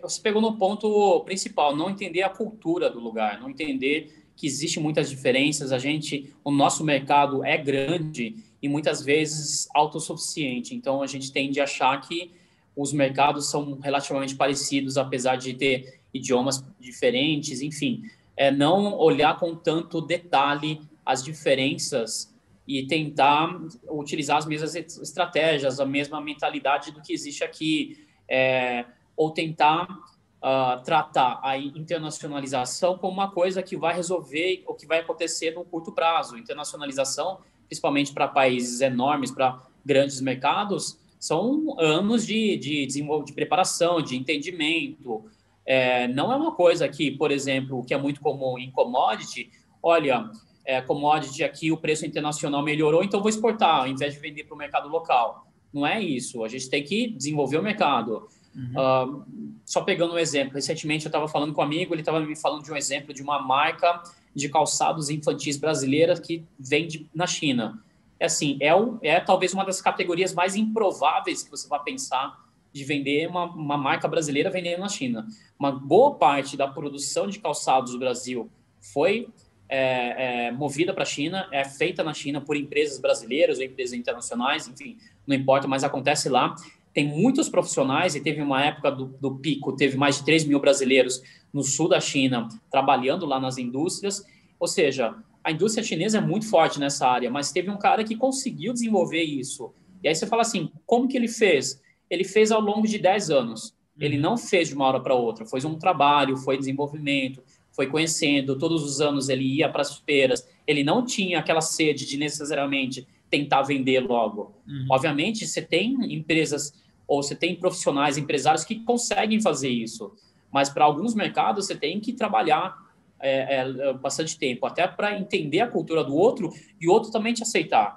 Você 0.00 0.20
pegou 0.22 0.40
no 0.40 0.56
ponto 0.56 1.20
principal, 1.20 1.76
não 1.76 1.90
entender 1.90 2.22
a 2.22 2.30
cultura 2.30 2.88
do 2.88 2.98
lugar, 2.98 3.38
não 3.38 3.50
entender 3.50 4.24
que 4.34 4.46
existe 4.46 4.80
muitas 4.80 5.10
diferenças. 5.10 5.72
A 5.72 5.78
gente, 5.78 6.32
o 6.42 6.50
nosso 6.50 6.82
mercado 6.82 7.44
é 7.44 7.58
grande 7.58 8.36
e 8.62 8.68
muitas 8.68 9.04
vezes 9.04 9.68
autossuficiente. 9.74 10.74
Então 10.74 11.02
a 11.02 11.06
gente 11.06 11.30
tende 11.30 11.60
a 11.60 11.64
achar 11.64 12.00
que 12.00 12.30
os 12.74 12.94
mercados 12.94 13.50
são 13.50 13.78
relativamente 13.80 14.34
parecidos, 14.34 14.96
apesar 14.96 15.36
de 15.36 15.52
ter 15.52 16.00
idiomas 16.14 16.64
diferentes, 16.80 17.60
enfim. 17.60 18.04
É 18.34 18.50
não 18.50 18.96
olhar 18.96 19.38
com 19.38 19.54
tanto 19.54 20.00
detalhe 20.00 20.80
as 21.04 21.22
diferenças 21.22 22.32
e 22.68 22.86
tentar 22.86 23.58
utilizar 23.88 24.36
as 24.36 24.44
mesmas 24.44 24.74
estratégias, 24.76 25.80
a 25.80 25.86
mesma 25.86 26.20
mentalidade 26.20 26.92
do 26.92 27.00
que 27.00 27.14
existe 27.14 27.42
aqui, 27.42 28.06
é, 28.28 28.84
ou 29.16 29.30
tentar 29.30 29.84
uh, 29.84 30.82
tratar 30.84 31.40
a 31.42 31.56
internacionalização 31.56 32.98
como 32.98 33.14
uma 33.14 33.30
coisa 33.30 33.62
que 33.62 33.74
vai 33.74 33.94
resolver 33.94 34.62
o 34.66 34.74
que 34.74 34.86
vai 34.86 34.98
acontecer 34.98 35.52
no 35.52 35.64
curto 35.64 35.92
prazo. 35.92 36.36
Internacionalização, 36.36 37.38
principalmente 37.66 38.12
para 38.12 38.28
países 38.28 38.82
enormes, 38.82 39.30
para 39.30 39.62
grandes 39.82 40.20
mercados, 40.20 40.98
são 41.18 41.74
anos 41.80 42.26
de, 42.26 42.58
de, 42.58 42.86
de 42.86 43.32
preparação, 43.32 44.02
de 44.02 44.14
entendimento. 44.14 45.24
É, 45.64 46.06
não 46.08 46.30
é 46.30 46.36
uma 46.36 46.52
coisa 46.52 46.86
que, 46.86 47.10
por 47.10 47.30
exemplo, 47.30 47.82
que 47.82 47.94
é 47.94 47.98
muito 47.98 48.20
comum 48.20 48.58
em 48.58 48.70
commodity, 48.70 49.50
olha, 49.82 50.30
é, 50.68 50.82
commodity 50.82 51.42
aqui, 51.42 51.72
o 51.72 51.78
preço 51.78 52.04
internacional 52.04 52.62
melhorou, 52.62 53.02
então 53.02 53.20
vou 53.20 53.30
exportar, 53.30 53.80
ao 53.80 53.88
invés 53.88 54.12
de 54.12 54.20
vender 54.20 54.44
para 54.44 54.54
o 54.54 54.58
mercado 54.58 54.86
local. 54.86 55.46
Não 55.72 55.86
é 55.86 55.98
isso. 55.98 56.44
A 56.44 56.48
gente 56.48 56.68
tem 56.68 56.84
que 56.84 57.08
desenvolver 57.08 57.56
o 57.56 57.62
mercado. 57.62 58.28
Uhum. 58.54 59.22
Uh, 59.22 59.24
só 59.64 59.80
pegando 59.80 60.12
um 60.12 60.18
exemplo, 60.18 60.54
recentemente 60.54 61.06
eu 61.06 61.08
estava 61.08 61.26
falando 61.26 61.54
com 61.54 61.62
um 61.62 61.64
amigo, 61.64 61.94
ele 61.94 62.02
estava 62.02 62.20
me 62.20 62.36
falando 62.36 62.64
de 62.64 62.70
um 62.70 62.76
exemplo 62.76 63.14
de 63.14 63.22
uma 63.22 63.40
marca 63.40 64.02
de 64.34 64.46
calçados 64.50 65.08
infantis 65.08 65.56
brasileira 65.56 66.20
que 66.20 66.44
vende 66.58 67.08
na 67.14 67.26
China. 67.26 67.82
É 68.20 68.26
assim, 68.26 68.58
é, 68.60 68.74
o, 68.74 68.98
é 69.00 69.18
talvez 69.20 69.54
uma 69.54 69.64
das 69.64 69.80
categorias 69.80 70.34
mais 70.34 70.54
improváveis 70.54 71.42
que 71.42 71.50
você 71.50 71.66
vai 71.66 71.82
pensar 71.82 72.46
de 72.70 72.84
vender 72.84 73.26
uma, 73.26 73.44
uma 73.44 73.78
marca 73.78 74.06
brasileira 74.06 74.50
vendendo 74.50 74.80
na 74.80 74.88
China. 74.88 75.26
Uma 75.58 75.72
boa 75.72 76.16
parte 76.16 76.58
da 76.58 76.68
produção 76.68 77.26
de 77.26 77.38
calçados 77.38 77.92
do 77.92 77.98
Brasil 77.98 78.50
foi 78.80 79.28
é, 79.68 80.46
é 80.46 80.52
movida 80.52 80.92
para 80.94 81.02
a 81.02 81.06
China, 81.06 81.48
é 81.52 81.64
feita 81.64 82.02
na 82.02 82.14
China 82.14 82.40
por 82.40 82.56
empresas 82.56 82.98
brasileiras 82.98 83.58
ou 83.58 83.64
empresas 83.64 83.92
internacionais, 83.96 84.66
enfim, 84.66 84.96
não 85.26 85.36
importa, 85.36 85.68
mas 85.68 85.84
acontece 85.84 86.28
lá. 86.28 86.54
Tem 86.94 87.06
muitos 87.06 87.48
profissionais, 87.48 88.14
e 88.14 88.20
teve 88.20 88.40
uma 88.40 88.64
época 88.64 88.90
do, 88.90 89.06
do 89.06 89.36
pico, 89.36 89.76
teve 89.76 89.96
mais 89.96 90.18
de 90.18 90.24
3 90.24 90.44
mil 90.44 90.58
brasileiros 90.58 91.22
no 91.52 91.62
sul 91.62 91.88
da 91.88 92.00
China 92.00 92.48
trabalhando 92.70 93.26
lá 93.26 93.38
nas 93.38 93.58
indústrias. 93.58 94.24
Ou 94.58 94.66
seja, 94.66 95.14
a 95.44 95.52
indústria 95.52 95.84
chinesa 95.84 96.18
é 96.18 96.20
muito 96.20 96.48
forte 96.48 96.80
nessa 96.80 97.06
área, 97.06 97.30
mas 97.30 97.52
teve 97.52 97.70
um 97.70 97.78
cara 97.78 98.04
que 98.04 98.16
conseguiu 98.16 98.72
desenvolver 98.72 99.22
isso. 99.22 99.72
E 100.02 100.08
aí 100.08 100.14
você 100.14 100.26
fala 100.26 100.42
assim: 100.42 100.70
como 100.84 101.08
que 101.08 101.16
ele 101.16 101.28
fez? 101.28 101.80
Ele 102.10 102.24
fez 102.24 102.50
ao 102.50 102.60
longo 102.60 102.86
de 102.86 102.98
10 102.98 103.30
anos. 103.30 103.74
Ele 103.98 104.16
uhum. 104.16 104.22
não 104.22 104.36
fez 104.36 104.68
de 104.68 104.74
uma 104.74 104.86
hora 104.86 105.00
para 105.00 105.14
outra, 105.14 105.44
foi 105.44 105.64
um 105.64 105.76
trabalho, 105.76 106.36
foi 106.36 106.56
desenvolvimento, 106.56 107.42
foi 107.78 107.86
conhecendo, 107.86 108.58
todos 108.58 108.82
os 108.82 109.00
anos 109.00 109.28
ele 109.28 109.44
ia 109.44 109.68
para 109.68 109.82
as 109.82 109.98
feiras, 109.98 110.48
ele 110.66 110.82
não 110.82 111.06
tinha 111.06 111.38
aquela 111.38 111.60
sede 111.60 112.04
de 112.08 112.16
necessariamente 112.16 113.06
tentar 113.30 113.62
vender 113.62 114.00
logo. 114.00 114.52
Uhum. 114.66 114.86
Obviamente, 114.90 115.46
você 115.46 115.62
tem 115.62 115.96
empresas 116.12 116.72
ou 117.06 117.22
você 117.22 117.36
tem 117.36 117.54
profissionais, 117.54 118.18
empresários 118.18 118.64
que 118.64 118.80
conseguem 118.80 119.40
fazer 119.40 119.68
isso, 119.68 120.12
mas 120.50 120.68
para 120.68 120.84
alguns 120.84 121.14
mercados 121.14 121.68
você 121.68 121.76
tem 121.76 122.00
que 122.00 122.12
trabalhar 122.12 122.76
é, 123.20 123.60
é, 123.60 123.92
bastante 123.92 124.36
tempo, 124.36 124.66
até 124.66 124.84
para 124.88 125.16
entender 125.16 125.60
a 125.60 125.68
cultura 125.68 126.02
do 126.02 126.16
outro 126.16 126.50
e 126.80 126.88
o 126.88 126.90
outro 126.90 127.12
também 127.12 127.32
te 127.32 127.44
aceitar. 127.44 127.96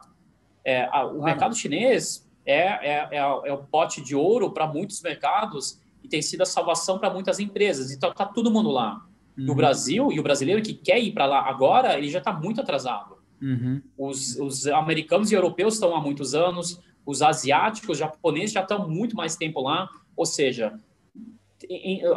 É, 0.64 0.88
a, 0.92 1.08
o 1.08 1.24
mercado 1.24 1.56
chinês 1.56 2.30
é, 2.46 2.54
é, 2.54 3.08
é, 3.14 3.18
é, 3.18 3.52
o 3.52 3.58
pote 3.58 4.00
de 4.00 4.16
ouro 4.16 4.52
para 4.52 4.68
muitos 4.68 5.02
mercados 5.02 5.82
e 6.04 6.08
tem 6.08 6.22
sido 6.22 6.42
a 6.42 6.46
salvação 6.46 7.00
para 7.00 7.10
muitas 7.10 7.40
empresas. 7.40 7.92
Então, 7.92 8.12
está 8.12 8.28
todo 8.28 8.52
mundo 8.52 8.70
lá. 8.70 9.08
Uhum. 9.42 9.48
No 9.48 9.56
Brasil, 9.56 10.12
e 10.12 10.20
o 10.20 10.24
brasileiro 10.24 10.62
que 10.62 10.74
quer 10.74 11.00
ir 11.00 11.12
para 11.12 11.26
lá 11.26 11.50
agora, 11.50 11.98
ele 11.98 12.10
já 12.10 12.20
está 12.20 12.32
muito 12.32 12.62
atrasado. 12.62 13.18
Uhum. 13.42 13.82
Os, 13.98 14.38
os 14.38 14.68
americanos 14.68 15.32
e 15.32 15.36
europeus 15.36 15.74
estão 15.74 15.96
há 15.96 16.02
muitos 16.02 16.36
anos, 16.36 16.80
os 17.06 17.22
asiáticos, 17.22 17.98
japoneses 17.98 18.52
já 18.52 18.62
estão 18.62 18.88
muito 18.88 19.16
mais 19.16 19.36
tempo 19.36 19.62
lá. 19.62 19.90
Ou 20.16 20.26
seja, 20.26 20.80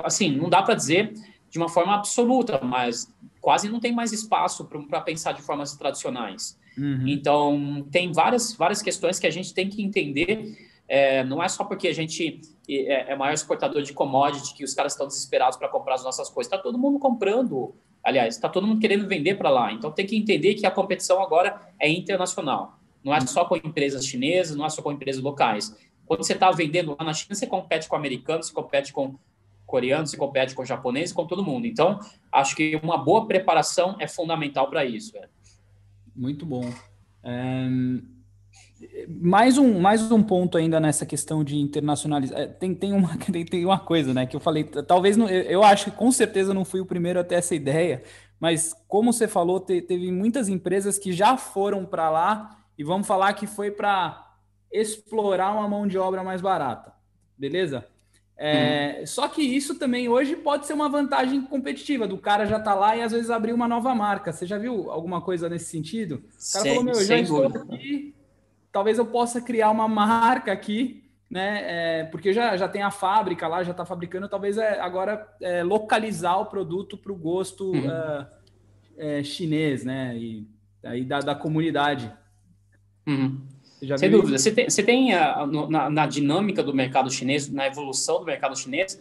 assim, 0.05 0.31
não 0.31 0.51
dá 0.51 0.63
para 0.63 0.75
dizer 0.75 1.15
de 1.49 1.59
uma 1.59 1.69
forma 1.69 1.95
absoluta, 1.95 2.61
mas 2.63 3.13
quase 3.41 3.69
não 3.69 3.81
tem 3.81 3.93
mais 3.93 4.13
espaço 4.13 4.65
para 4.89 5.01
pensar 5.01 5.33
de 5.33 5.43
formas 5.43 5.77
tradicionais. 5.77 6.59
Uhum. 6.77 7.07
Então, 7.07 7.87
tem 7.91 8.13
várias, 8.13 8.55
várias 8.55 8.83
questões 8.83 9.19
que 9.19 9.27
a 9.27 9.31
gente 9.31 9.55
tem 9.55 9.69
que 9.69 9.83
entender 9.83 10.57
é, 10.87 11.25
não 11.25 11.43
é 11.43 11.49
só 11.49 11.65
porque 11.65 11.89
a 11.89 11.95
gente 11.95 12.41
é, 12.69 13.13
é 13.13 13.17
maior 13.17 13.35
exportador 13.35 13.83
de 13.83 13.93
commodity 13.93 14.55
que 14.55 14.65
os 14.65 14.75
caras 14.75 14.93
estão 14.93 15.07
desesperados 15.07 15.57
para 15.57 15.69
comprar 15.69 15.95
as 15.95 16.05
nossas 16.05 16.29
coisas. 16.31 16.53
Está 16.53 16.63
todo 16.63 16.79
mundo 16.79 16.99
comprando. 16.99 17.75
Aliás, 18.03 18.35
está 18.35 18.49
todo 18.49 18.67
mundo 18.67 18.81
querendo 18.81 19.07
vender 19.07 19.37
para 19.37 19.51
lá. 19.51 19.73
Então 19.73 19.91
tem 19.91 20.07
que 20.07 20.17
entender 20.17 20.55
que 20.55 20.67
a 20.67 20.71
competição 20.71 21.23
agora 21.23 21.61
é 21.79 21.89
internacional. 21.89 22.79
Não 23.03 23.15
é 23.15 23.21
só 23.21 23.45
com 23.45 23.57
empresas 23.57 24.07
chinesas, 24.07 24.57
não 24.57 24.65
é 24.65 24.71
só 24.71 24.81
com 24.81 24.93
empresas 24.93 25.23
locais. 25.23 25.77
Quando 26.07 26.25
você 26.25 26.33
está 26.33 26.51
vendendo 26.51 26.97
lá 26.99 27.05
na 27.05 27.13
China, 27.13 27.35
você 27.35 27.47
compete 27.47 27.89
com 27.89 27.97
americanos, 27.97 28.47
você 28.47 28.53
compete 28.53 28.93
com 28.93 29.17
coreano, 29.67 30.07
você 30.07 30.17
compete 30.17 30.55
com 30.55 30.63
o 30.63 30.67
japonês, 30.67 31.13
com 31.13 31.27
todo 31.27 31.45
mundo. 31.45 31.67
Então, 31.67 31.99
acho 32.31 32.55
que 32.55 32.77
uma 32.83 32.97
boa 32.97 33.27
preparação 33.27 33.97
é 33.99 34.07
fundamental 34.07 34.69
para 34.69 34.85
isso. 34.85 35.13
Muito 36.15 36.47
bom. 36.47 36.71
É... 37.23 37.67
Mais 39.09 39.57
um, 39.57 39.79
mais 39.81 40.11
um 40.11 40.23
ponto 40.23 40.59
ainda 40.59 40.81
nessa 40.81 41.07
questão 41.07 41.45
de 41.45 41.57
internacionalizar. 41.57 42.41
É, 42.41 42.47
tem, 42.47 42.75
tem, 42.75 42.93
uma, 42.93 43.17
tem, 43.31 43.45
tem 43.45 43.65
uma 43.65 43.79
coisa, 43.79 44.13
né, 44.13 44.27
que 44.27 44.35
eu 44.35 44.41
falei, 44.41 44.65
talvez, 44.65 45.17
não, 45.17 45.29
eu 45.29 45.63
acho 45.63 45.87
que 45.87 45.91
com 45.93 46.11
certeza 46.11 46.53
não 46.53 46.65
fui 46.65 46.81
o 46.81 46.87
primeiro 46.87 47.21
a 47.21 47.25
ter 47.25 47.37
essa 47.37 47.55
ideia, 47.55 48.03
mas 48.41 48.75
como 48.89 49.13
você 49.13 49.29
falou, 49.29 49.61
te, 49.61 49.81
teve 49.81 50.11
muitas 50.11 50.49
empresas 50.49 50.99
que 50.99 51.13
já 51.13 51.37
foram 51.37 51.87
para 51.87 52.11
lá 52.11 52.59
e 52.77 52.83
vamos 52.83 53.07
falar 53.07 53.33
que 53.35 53.47
foi 53.47 53.71
para 53.71 54.35
explorar 54.73 55.53
uma 55.53 55.69
mão 55.69 55.87
de 55.87 55.97
obra 55.97 56.25
mais 56.25 56.41
barata, 56.41 56.93
beleza? 57.39 57.87
É, 58.37 58.97
uhum. 58.99 59.07
Só 59.07 59.29
que 59.29 59.43
isso 59.43 59.77
também 59.77 60.09
hoje 60.09 60.35
pode 60.35 60.67
ser 60.67 60.73
uma 60.73 60.89
vantagem 60.89 61.41
competitiva 61.43 62.07
do 62.07 62.19
cara 62.19 62.47
já 62.47 62.59
tá 62.59 62.75
lá 62.75 62.97
e 62.97 63.03
às 63.03 63.13
vezes 63.13 63.31
abrir 63.31 63.53
uma 63.53 63.69
nova 63.69 63.95
marca. 63.95 64.33
Você 64.33 64.45
já 64.45 64.59
viu 64.59 64.91
alguma 64.91 65.21
coisa 65.21 65.49
nesse 65.49 65.67
sentido? 65.67 66.17
O 66.17 66.53
cara 66.53 66.65
sem, 66.65 66.75
falou: 66.75 66.85
Meu, 66.85 66.95
eu 66.95 67.05
já 67.05 67.19
estou 67.19 67.47
aqui, 67.47 68.14
talvez 68.75 68.99
eu 68.99 69.07
possa 69.07 69.41
criar 69.41 69.71
uma 69.71 69.87
marca 69.87 70.51
aqui, 70.51 71.05
né? 71.31 72.01
É, 72.01 72.05
porque 72.07 72.33
já, 72.33 72.57
já 72.57 72.69
tem 72.69 72.83
a 72.83 72.91
fábrica 72.91 73.47
lá, 73.47 73.63
já 73.63 73.71
está 73.71 73.87
fabricando, 73.87 74.29
talvez 74.29 74.59
é, 74.59 74.81
agora 74.81 75.33
é, 75.41 75.63
localizar 75.63 76.39
o 76.39 76.47
produto 76.47 76.99
para 76.99 77.13
o 77.13 77.17
gosto 77.17 77.71
uhum. 77.71 77.87
uh, 77.87 78.27
é, 78.99 79.23
chinês, 79.23 79.85
né? 79.85 80.17
E 80.17 80.45
aí 80.83 81.05
da, 81.05 81.21
da 81.21 81.35
comunidade. 81.37 82.13
Uhum. 83.07 83.41
Sem 83.97 84.11
dúvida. 84.11 84.39
Você 84.39 84.51
tem, 84.51 84.69
você 84.69 84.83
tem 84.83 85.15
a, 85.15 85.47
na, 85.47 85.89
na, 85.89 86.07
dinâmica 86.07 86.61
do 86.61 86.75
mercado 86.75 87.09
chinês, 87.13 87.49
na 87.49 87.69
evolução 87.69 88.19
do 88.19 88.25
mercado 88.25 88.59
chinês, 88.59 89.01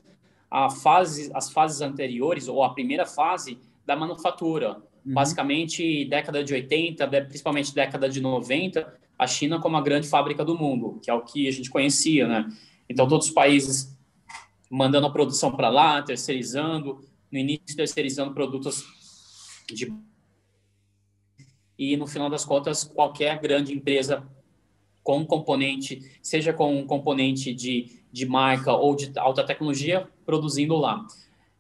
a 0.52 0.70
fase, 0.70 1.32
as 1.34 1.50
fases 1.50 1.82
anteriores, 1.82 2.48
ou 2.48 2.64
a 2.64 2.76
primeira 2.76 3.08
fase 3.08 3.58
da 3.88 3.96
manufatura. 3.96 4.78
Uhum. 5.04 5.14
Basicamente, 5.16 6.06
década 6.06 6.44
de 6.44 6.54
80, 6.54 7.08
principalmente 7.08 7.74
década 7.74 8.08
de 8.08 8.22
90, 8.22 9.02
a 9.24 9.28
China 9.28 9.60
como 9.60 9.78
a 9.78 9.82
grande 9.82 10.08
fábrica 10.08 10.44
do 10.44 10.58
mundo, 10.58 11.00
que 11.02 11.10
é 11.10 11.14
o 11.14 11.22
que 11.22 11.48
a 11.48 11.52
gente 11.52 11.70
conhecia, 11.70 12.28
né? 12.28 12.48
Então, 12.90 13.08
todos 13.08 13.28
os 13.28 13.34
países 13.34 13.98
mandando 14.70 15.08
a 15.08 15.12
produção 15.12 15.52
para 15.52 15.70
lá, 15.70 16.02
terceirizando, 16.02 17.02
no 17.32 17.40
início 17.40 17.76
terceirizando 17.76 18.34
produtos 18.34 18.84
de 19.68 19.94
e 21.78 21.98
no 21.98 22.06
final 22.06 22.30
das 22.30 22.46
contas 22.46 22.84
qualquer 22.84 23.40
grande 23.40 23.74
empresa 23.74 24.24
com 25.04 25.26
componente, 25.26 26.18
seja 26.22 26.54
com 26.54 26.78
um 26.78 26.86
componente 26.86 27.54
de, 27.54 28.00
de 28.12 28.26
marca 28.26 28.72
ou 28.74 28.96
de 28.96 29.12
alta 29.18 29.44
tecnologia, 29.44 30.08
produzindo 30.26 30.76
lá. 30.76 31.06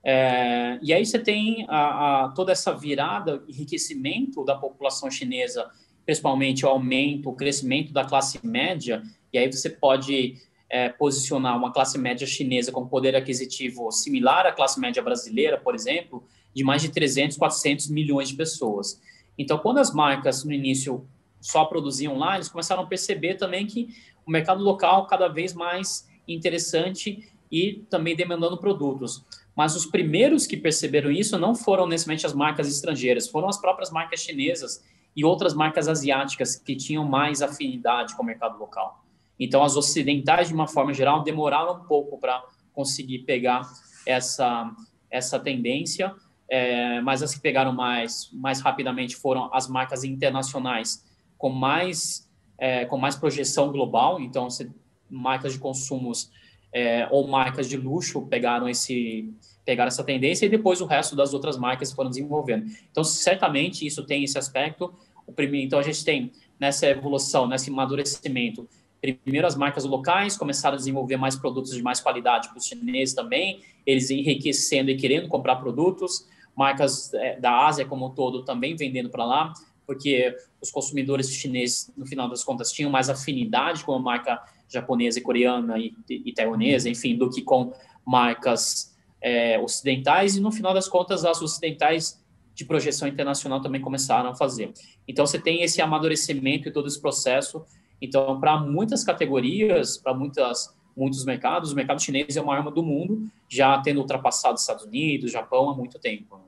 É, 0.03 0.79
e 0.81 0.93
aí 0.93 1.05
você 1.05 1.19
tem 1.19 1.65
a, 1.67 2.25
a, 2.25 2.29
toda 2.29 2.51
essa 2.51 2.73
virada, 2.73 3.43
enriquecimento 3.47 4.43
da 4.45 4.55
população 4.55 5.09
chinesa, 5.09 5.69
principalmente 6.05 6.65
o 6.65 6.69
aumento, 6.69 7.29
o 7.29 7.35
crescimento 7.35 7.93
da 7.93 8.03
classe 8.03 8.39
média, 8.45 9.01
e 9.31 9.37
aí 9.37 9.51
você 9.51 9.69
pode 9.69 10.35
é, 10.69 10.89
posicionar 10.89 11.57
uma 11.57 11.71
classe 11.71 11.97
média 11.97 12.25
chinesa 12.25 12.71
com 12.71 12.87
poder 12.87 13.15
aquisitivo 13.15 13.91
similar 13.91 14.45
à 14.45 14.51
classe 14.51 14.79
média 14.79 15.01
brasileira, 15.01 15.57
por 15.57 15.75
exemplo, 15.75 16.23
de 16.53 16.63
mais 16.63 16.81
de 16.81 16.89
300, 16.89 17.37
400 17.37 17.89
milhões 17.89 18.29
de 18.29 18.35
pessoas. 18.35 19.01
Então, 19.37 19.57
quando 19.57 19.79
as 19.79 19.93
marcas 19.93 20.43
no 20.43 20.51
início 20.51 21.07
só 21.41 21.65
produziam 21.65 22.17
lá, 22.17 22.35
eles 22.35 22.49
começaram 22.49 22.83
a 22.83 22.87
perceber 22.87 23.35
também 23.35 23.65
que 23.65 23.89
o 24.25 24.31
mercado 24.31 24.63
local 24.63 25.07
cada 25.07 25.27
vez 25.27 25.53
mais 25.53 26.07
interessante 26.27 27.27
e 27.51 27.83
também 27.89 28.15
demandando 28.15 28.57
produtos. 28.57 29.23
Mas 29.55 29.75
os 29.75 29.85
primeiros 29.85 30.47
que 30.47 30.57
perceberam 30.57 31.11
isso 31.11 31.37
não 31.37 31.53
foram 31.53 31.85
necessariamente 31.85 32.25
as 32.25 32.33
marcas 32.33 32.67
estrangeiras, 32.67 33.27
foram 33.27 33.47
as 33.47 33.59
próprias 33.59 33.91
marcas 33.91 34.21
chinesas 34.21 34.83
e 35.15 35.23
outras 35.23 35.53
marcas 35.53 35.87
asiáticas 35.87 36.55
que 36.55 36.75
tinham 36.75 37.05
mais 37.05 37.41
afinidade 37.41 38.15
com 38.15 38.23
o 38.23 38.25
mercado 38.25 38.57
local. 38.57 39.03
Então, 39.39 39.63
as 39.63 39.75
ocidentais, 39.75 40.47
de 40.47 40.53
uma 40.53 40.67
forma 40.67 40.93
geral, 40.93 41.23
demoraram 41.23 41.75
um 41.75 41.85
pouco 41.85 42.17
para 42.17 42.43
conseguir 42.73 43.19
pegar 43.19 43.61
essa, 44.05 44.71
essa 45.09 45.39
tendência, 45.39 46.13
é, 46.49 47.01
mas 47.01 47.23
as 47.23 47.33
que 47.33 47.41
pegaram 47.41 47.73
mais, 47.73 48.29
mais 48.33 48.59
rapidamente 48.61 49.15
foram 49.15 49.53
as 49.53 49.67
marcas 49.67 50.03
internacionais, 50.03 51.05
com 51.37 51.49
mais, 51.49 52.29
é, 52.57 52.85
com 52.85 52.97
mais 52.97 53.15
projeção 53.15 53.71
global, 53.71 54.19
então 54.19 54.49
se, 54.49 54.71
marcas 55.09 55.53
de 55.53 55.59
consumos 55.59 56.31
é, 56.73 57.07
ou 57.11 57.27
marcas 57.27 57.69
de 57.69 57.77
luxo 57.77 58.21
pegaram 58.23 58.67
esse 58.67 59.31
pegaram 59.65 59.87
essa 59.87 60.03
tendência 60.03 60.45
e 60.45 60.49
depois 60.49 60.81
o 60.81 60.85
resto 60.85 61.15
das 61.15 61.33
outras 61.33 61.57
marcas 61.57 61.91
foram 61.91 62.09
desenvolvendo. 62.09 62.65
Então, 62.91 63.01
certamente 63.01 63.85
isso 63.85 64.03
tem 64.03 64.23
esse 64.23 64.37
aspecto. 64.37 64.93
Primeiro, 65.35 65.65
então 65.65 65.79
a 65.79 65.83
gente 65.83 66.03
tem 66.03 66.31
nessa 66.59 66.87
evolução, 66.87 67.47
nesse 67.47 67.69
amadurecimento, 67.69 68.67
primeiro 69.01 69.45
as 69.45 69.55
marcas 69.55 69.83
locais 69.83 70.37
começaram 70.37 70.75
a 70.75 70.77
desenvolver 70.77 71.17
mais 71.17 71.35
produtos 71.35 71.73
de 71.73 71.81
mais 71.81 71.99
qualidade 71.99 72.49
para 72.49 72.57
os 72.57 72.65
chineses 72.65 73.13
também, 73.13 73.61
eles 73.85 74.09
enriquecendo 74.09 74.89
e 74.91 74.95
querendo 74.95 75.27
comprar 75.27 75.57
produtos, 75.57 76.25
marcas 76.55 77.13
é, 77.13 77.39
da 77.39 77.65
Ásia 77.65 77.85
como 77.85 78.07
um 78.07 78.09
todo 78.11 78.45
também 78.45 78.75
vendendo 78.75 79.09
para 79.09 79.25
lá, 79.25 79.53
porque 79.85 80.35
os 80.61 80.71
consumidores 80.71 81.29
chineses, 81.29 81.91
no 81.97 82.05
final 82.05 82.29
das 82.29 82.43
contas, 82.43 82.71
tinham 82.71 82.89
mais 82.89 83.09
afinidade 83.09 83.83
com 83.83 83.93
a 83.93 83.99
marca 83.99 84.41
japonesa 84.69 85.19
e 85.19 85.21
coreana 85.21 85.77
e, 85.77 85.93
e, 86.09 86.29
e 86.29 86.33
taiwanesa, 86.33 86.89
enfim, 86.89 87.17
do 87.17 87.29
que 87.29 87.41
com 87.41 87.73
marcas 88.05 88.95
é, 89.21 89.59
ocidentais, 89.59 90.35
e 90.35 90.39
no 90.39 90.51
final 90.51 90.73
das 90.73 90.87
contas, 90.87 91.25
as 91.25 91.41
ocidentais 91.41 92.22
de 92.53 92.65
projeção 92.65 93.07
internacional 93.07 93.61
também 93.61 93.81
começaram 93.81 94.29
a 94.29 94.35
fazer. 94.35 94.71
Então, 95.07 95.25
você 95.25 95.39
tem 95.39 95.63
esse 95.63 95.81
amadurecimento 95.81 96.67
e 96.67 96.71
todo 96.71 96.87
esse 96.87 97.01
processo. 97.01 97.63
Então, 98.01 98.39
para 98.39 98.59
muitas 98.59 99.03
categorias, 99.03 99.97
para 99.97 100.13
muitas 100.13 100.73
muitos 100.95 101.25
mercados, 101.25 101.71
o 101.71 101.75
mercado 101.75 102.01
chinês 102.01 102.37
é 102.37 102.41
uma 102.41 102.55
arma 102.55 102.71
do 102.71 102.83
mundo, 102.83 103.27
já 103.49 103.79
tendo 103.81 103.99
ultrapassado 103.99 104.55
os 104.55 104.61
Estados 104.61 104.85
Unidos, 104.85 105.31
Japão 105.31 105.69
há 105.69 105.75
muito 105.75 105.99
tempo. 105.99 106.39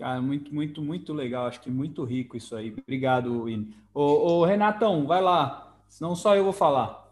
Cara, 0.00 0.22
muito, 0.22 0.54
muito, 0.54 0.80
muito 0.80 1.12
legal. 1.12 1.46
Acho 1.46 1.60
que 1.60 1.70
muito 1.70 2.04
rico 2.04 2.36
isso 2.36 2.56
aí. 2.56 2.74
Obrigado, 2.86 3.44
Win. 3.44 3.74
Ô, 3.92 4.02
ô, 4.02 4.44
Renatão, 4.46 5.06
vai 5.06 5.20
lá. 5.20 5.76
Senão 5.88 6.14
só 6.14 6.34
eu 6.34 6.44
vou 6.44 6.54
falar. 6.54 7.06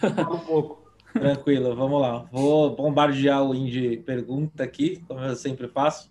Fala 0.00 0.34
um 0.34 0.40
pouco. 0.40 0.88
Tranquilo, 1.12 1.74
vamos 1.76 2.00
lá. 2.00 2.26
Vou 2.32 2.74
bombardear 2.74 3.42
o 3.42 3.54
Indy 3.54 3.98
pergunta 3.98 4.62
aqui, 4.62 5.02
como 5.06 5.20
eu 5.20 5.36
sempre 5.36 5.68
faço. 5.68 6.10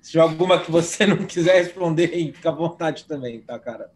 Se 0.00 0.12
tiver 0.12 0.22
alguma 0.22 0.60
que 0.60 0.70
você 0.70 1.06
não 1.06 1.26
quiser 1.26 1.62
responder, 1.62 2.08
fica 2.08 2.50
à 2.50 2.52
vontade 2.52 3.04
também, 3.04 3.40
tá, 3.40 3.58
cara? 3.58 3.90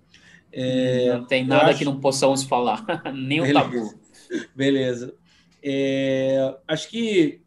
É, 0.53 1.13
não 1.13 1.25
tem 1.25 1.47
nada 1.47 1.71
acho... 1.71 1.79
que 1.79 1.85
não 1.85 1.99
possamos 1.99 2.43
falar, 2.43 2.85
nem 3.15 3.41
o 3.41 3.53
tabu. 3.53 3.95
Beleza. 4.55 5.15
É, 5.63 6.57
acho 6.67 6.89
que 6.89 7.41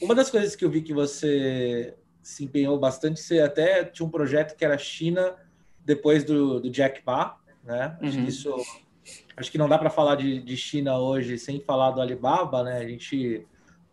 uma 0.00 0.14
das 0.14 0.30
coisas 0.30 0.54
que 0.54 0.64
eu 0.64 0.70
vi 0.70 0.80
que 0.80 0.94
você 0.94 1.94
se 2.28 2.44
empenhou 2.44 2.78
bastante. 2.78 3.20
Você 3.20 3.40
até 3.40 3.84
tinha 3.84 4.04
um 4.04 4.10
projeto 4.10 4.54
que 4.54 4.62
era 4.62 4.76
China 4.76 5.34
depois 5.82 6.24
do, 6.24 6.60
do 6.60 6.68
Jack 6.68 7.00
Ma, 7.06 7.38
né? 7.64 7.96
Acho 8.02 8.12
que 8.12 8.18
uhum. 8.18 8.26
isso, 8.26 8.54
acho 9.34 9.50
que 9.50 9.56
não 9.56 9.66
dá 9.66 9.78
para 9.78 9.88
falar 9.88 10.16
de, 10.16 10.38
de 10.40 10.54
China 10.54 10.98
hoje 10.98 11.38
sem 11.38 11.58
falar 11.58 11.90
do 11.92 12.02
Alibaba, 12.02 12.62
né? 12.62 12.78
A 12.78 12.86
gente, 12.86 13.46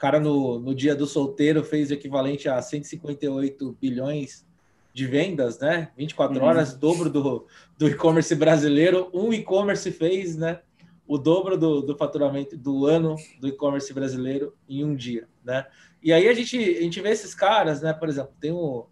cara 0.06 0.20
no, 0.20 0.60
no 0.60 0.76
dia 0.76 0.96
do 0.96 1.08
solteiro 1.08 1.64
fez 1.64 1.90
o 1.90 1.96
equivalente 1.96 2.48
a 2.48 2.62
158 2.62 3.76
bilhões 3.82 4.46
de 4.94 5.08
vendas, 5.08 5.58
né? 5.58 5.90
24 5.98 6.38
uhum. 6.38 6.46
horas, 6.46 6.76
dobro 6.76 7.10
do, 7.10 7.48
do 7.76 7.88
e-commerce 7.88 8.36
brasileiro. 8.36 9.10
Um 9.12 9.34
e-commerce 9.34 9.92
fez, 9.92 10.38
né? 10.38 10.60
O 11.08 11.18
dobro 11.18 11.58
do, 11.58 11.82
do 11.82 11.98
faturamento 11.98 12.56
do 12.56 12.86
ano 12.86 13.16
do 13.42 13.48
e-commerce 13.48 13.92
brasileiro 13.96 14.56
em 14.70 14.86
um 14.86 14.96
dia, 14.96 15.28
né? 15.44 15.66
E 16.04 16.14
aí 16.14 16.28
a 16.28 16.34
gente, 16.36 16.56
a 16.56 16.82
gente 16.82 17.02
vê 17.02 17.10
esses 17.10 17.34
caras, 17.34 17.82
né? 17.82 17.92
Por 17.92 18.08
exemplo, 18.08 18.32
tem 18.40 18.52
o, 18.52 18.86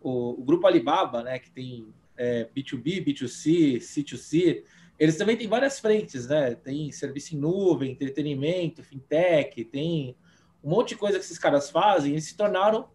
o, 0.00 0.30
o 0.30 0.44
grupo 0.44 0.66
Alibaba, 0.66 1.22
né? 1.22 1.38
Que 1.38 1.50
tem 1.52 1.86
é, 2.16 2.48
B2B, 2.56 3.06
B2C, 3.06 3.76
C2C. 3.76 4.64
Eles 4.98 5.16
também 5.16 5.36
têm 5.36 5.46
várias 5.46 5.78
frentes, 5.78 6.26
né? 6.26 6.56
Tem 6.56 6.90
serviço 6.90 7.36
em 7.36 7.38
nuvem, 7.38 7.92
entretenimento, 7.92 8.82
fintech, 8.82 9.64
tem 9.66 10.16
um 10.66 10.70
monte 10.70 10.88
de 10.90 10.96
coisa 10.96 11.16
que 11.16 11.24
esses 11.24 11.38
caras 11.38 11.70
fazem 11.70 12.16
e 12.16 12.20
se 12.20 12.36
tornaram 12.36 12.88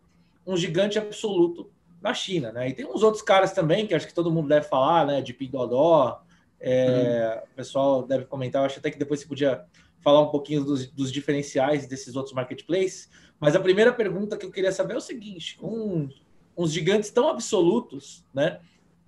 um 0.45 0.57
gigante 0.57 0.99
absoluto 0.99 1.71
na 2.01 2.13
China, 2.13 2.51
né? 2.51 2.67
E 2.67 2.73
tem 2.73 2.85
uns 2.85 3.01
outros 3.01 3.23
caras 3.23 3.53
também 3.53 3.87
que 3.87 3.95
acho 3.95 4.05
que 4.05 4.13
todo 4.13 4.29
mundo 4.29 4.49
deve 4.49 4.67
falar, 4.67 5.07
né? 5.07 5.21
De 5.21 5.33
Pindodó, 5.33 6.21
é, 6.59 7.37
uhum. 7.37 7.51
o 7.53 7.55
pessoal 7.55 8.03
deve 8.03 8.25
comentar. 8.25 8.61
Eu 8.61 8.65
acho 8.65 8.79
até 8.79 8.91
que 8.91 8.99
depois 8.99 9.21
você 9.21 9.25
podia 9.25 9.63
falar 10.01 10.19
um 10.19 10.27
pouquinho 10.27 10.65
dos, 10.65 10.85
dos 10.87 11.09
diferenciais 11.09 11.87
desses 11.87 12.17
outros 12.17 12.35
marketplaces. 12.35 13.09
Mas 13.39 13.55
a 13.55 13.59
primeira 13.59 13.93
pergunta 13.93 14.35
que 14.35 14.45
eu 14.45 14.51
queria 14.51 14.73
saber 14.73 14.95
é 14.95 14.97
o 14.97 15.01
seguinte: 15.01 15.55
com 15.57 16.09
uns 16.57 16.73
gigantes 16.73 17.09
tão 17.09 17.29
absolutos, 17.29 18.25
né? 18.33 18.59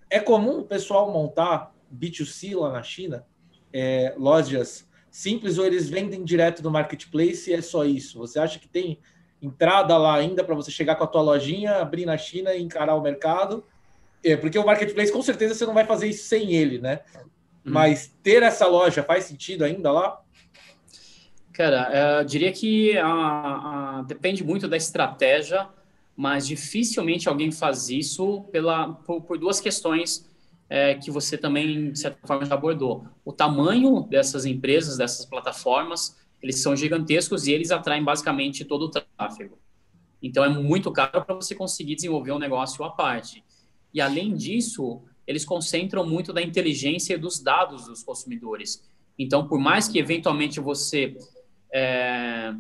É 0.09 0.21
comum 0.21 0.59
o 0.59 0.65
pessoal 0.65 1.11
montar 1.11 1.75
B2C 1.93 2.57
lá 2.57 2.71
na 2.71 2.81
China, 2.81 3.25
é, 3.73 4.15
lojas 4.17 4.87
simples, 5.13 5.59
ou 5.59 5.65
eles 5.65 5.87
vendem 5.87 6.23
direto 6.23 6.63
no 6.63 6.71
marketplace 6.71 7.47
e 7.47 7.53
é 7.53 7.61
só 7.61 7.85
isso? 7.85 8.17
Você 8.17 8.39
acha 8.39 8.57
que 8.57 8.67
tem 8.67 8.97
entrada 9.39 9.95
lá 9.95 10.15
ainda 10.15 10.43
para 10.43 10.55
você 10.55 10.71
chegar 10.71 10.95
com 10.95 11.03
a 11.03 11.07
tua 11.07 11.21
lojinha, 11.21 11.75
abrir 11.75 12.03
na 12.03 12.17
China 12.17 12.51
e 12.55 12.63
encarar 12.63 12.95
o 12.95 13.01
mercado. 13.01 13.63
É, 14.23 14.35
porque 14.35 14.57
o 14.57 14.65
marketplace, 14.65 15.11
com 15.11 15.21
certeza, 15.21 15.53
você 15.53 15.67
não 15.67 15.73
vai 15.75 15.85
fazer 15.85 16.07
isso 16.07 16.25
sem 16.25 16.53
ele, 16.53 16.79
né? 16.79 17.01
Hum. 17.63 17.71
Mas 17.71 18.11
ter 18.23 18.41
essa 18.41 18.65
loja 18.65 19.03
faz 19.03 19.25
sentido 19.25 19.63
ainda 19.63 19.91
lá? 19.91 20.19
Cara, 21.51 21.89
é, 21.91 22.21
eu 22.21 22.25
diria 22.25 22.51
que 22.51 22.97
a, 22.97 23.07
a, 23.07 24.01
depende 24.07 24.43
muito 24.43 24.67
da 24.67 24.77
estratégia, 24.77 25.69
mas 26.15 26.47
dificilmente 26.47 27.29
alguém 27.29 27.51
faz 27.51 27.87
isso 27.87 28.41
pela, 28.51 28.93
por, 28.93 29.21
por 29.21 29.37
duas 29.37 29.61
questões 29.61 30.27
é, 30.73 30.95
que 30.95 31.11
você 31.11 31.37
também, 31.37 31.91
de 31.91 31.99
certa 31.99 32.25
forma, 32.25 32.43
já 32.47 32.55
abordou. 32.55 33.05
O 33.23 33.31
tamanho 33.31 34.07
dessas 34.09 34.43
empresas, 34.43 34.97
dessas 34.97 35.23
plataformas, 35.23 36.17
eles 36.41 36.63
são 36.63 36.75
gigantescos 36.75 37.45
e 37.45 37.51
eles 37.51 37.69
atraem 37.69 38.03
basicamente 38.03 38.65
todo 38.65 38.85
o 38.85 38.89
tráfego. 38.89 39.59
Então, 40.19 40.43
é 40.43 40.49
muito 40.49 40.91
caro 40.91 41.23
para 41.23 41.35
você 41.35 41.53
conseguir 41.53 41.93
desenvolver 41.93 42.31
um 42.31 42.39
negócio 42.39 42.83
à 42.83 42.89
parte. 42.89 43.43
E, 43.93 44.01
além 44.01 44.33
disso, 44.35 45.03
eles 45.27 45.45
concentram 45.45 46.03
muito 46.07 46.33
da 46.33 46.41
inteligência 46.41 47.13
e 47.13 47.17
dos 47.19 47.39
dados 47.39 47.85
dos 47.85 48.01
consumidores. 48.01 48.83
Então, 49.19 49.47
por 49.47 49.59
mais 49.59 49.87
que, 49.87 49.99
eventualmente, 49.99 50.59
você 50.59 51.15
é, 51.71 52.51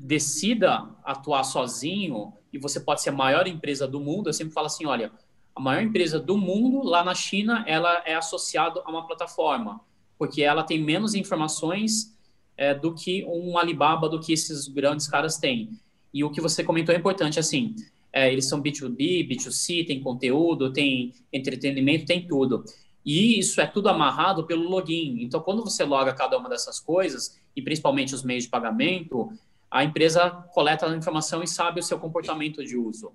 decida 0.00 0.90
atuar 1.04 1.44
sozinho 1.44 2.32
e 2.52 2.58
você 2.58 2.80
pode 2.80 3.02
ser 3.02 3.10
a 3.10 3.12
maior 3.12 3.46
empresa 3.46 3.86
do 3.86 4.00
mundo, 4.00 4.30
eu 4.30 4.32
sempre 4.32 4.52
falo 4.52 4.66
assim, 4.66 4.84
olha, 4.84 5.12
a 5.54 5.60
maior 5.60 5.82
empresa 5.82 6.18
do 6.18 6.36
mundo 6.36 6.82
lá 6.82 7.04
na 7.04 7.14
China, 7.14 7.64
ela 7.66 8.02
é 8.04 8.14
associada 8.14 8.82
a 8.84 8.90
uma 8.90 9.06
plataforma, 9.06 9.80
porque 10.18 10.42
ela 10.42 10.64
tem 10.64 10.82
menos 10.82 11.14
informações 11.14 12.12
é, 12.56 12.74
do 12.74 12.94
que 12.94 13.24
um 13.26 13.56
Alibaba, 13.56 14.08
do 14.08 14.20
que 14.20 14.32
esses 14.32 14.66
grandes 14.66 15.06
caras 15.06 15.38
têm. 15.38 15.70
E 16.12 16.24
o 16.24 16.30
que 16.30 16.40
você 16.40 16.64
comentou 16.64 16.94
é 16.94 16.98
importante, 16.98 17.38
assim, 17.38 17.74
é, 18.12 18.32
eles 18.32 18.48
são 18.48 18.62
B2B, 18.62 19.28
B2C, 19.28 19.86
tem 19.86 20.00
conteúdo, 20.00 20.72
tem 20.72 21.12
entretenimento, 21.32 22.06
tem 22.06 22.26
tudo. 22.26 22.64
E 23.04 23.38
isso 23.38 23.60
é 23.60 23.66
tudo 23.66 23.88
amarrado 23.88 24.44
pelo 24.44 24.68
login. 24.68 25.18
Então, 25.20 25.40
quando 25.40 25.62
você 25.62 25.84
loga 25.84 26.12
cada 26.14 26.38
uma 26.38 26.48
dessas 26.48 26.80
coisas, 26.80 27.38
e 27.54 27.60
principalmente 27.62 28.14
os 28.14 28.22
meios 28.22 28.44
de 28.44 28.50
pagamento, 28.50 29.32
a 29.70 29.84
empresa 29.84 30.30
coleta 30.52 30.86
a 30.86 30.96
informação 30.96 31.42
e 31.42 31.48
sabe 31.48 31.80
o 31.80 31.82
seu 31.82 31.98
comportamento 31.98 32.64
de 32.64 32.76
uso. 32.76 33.12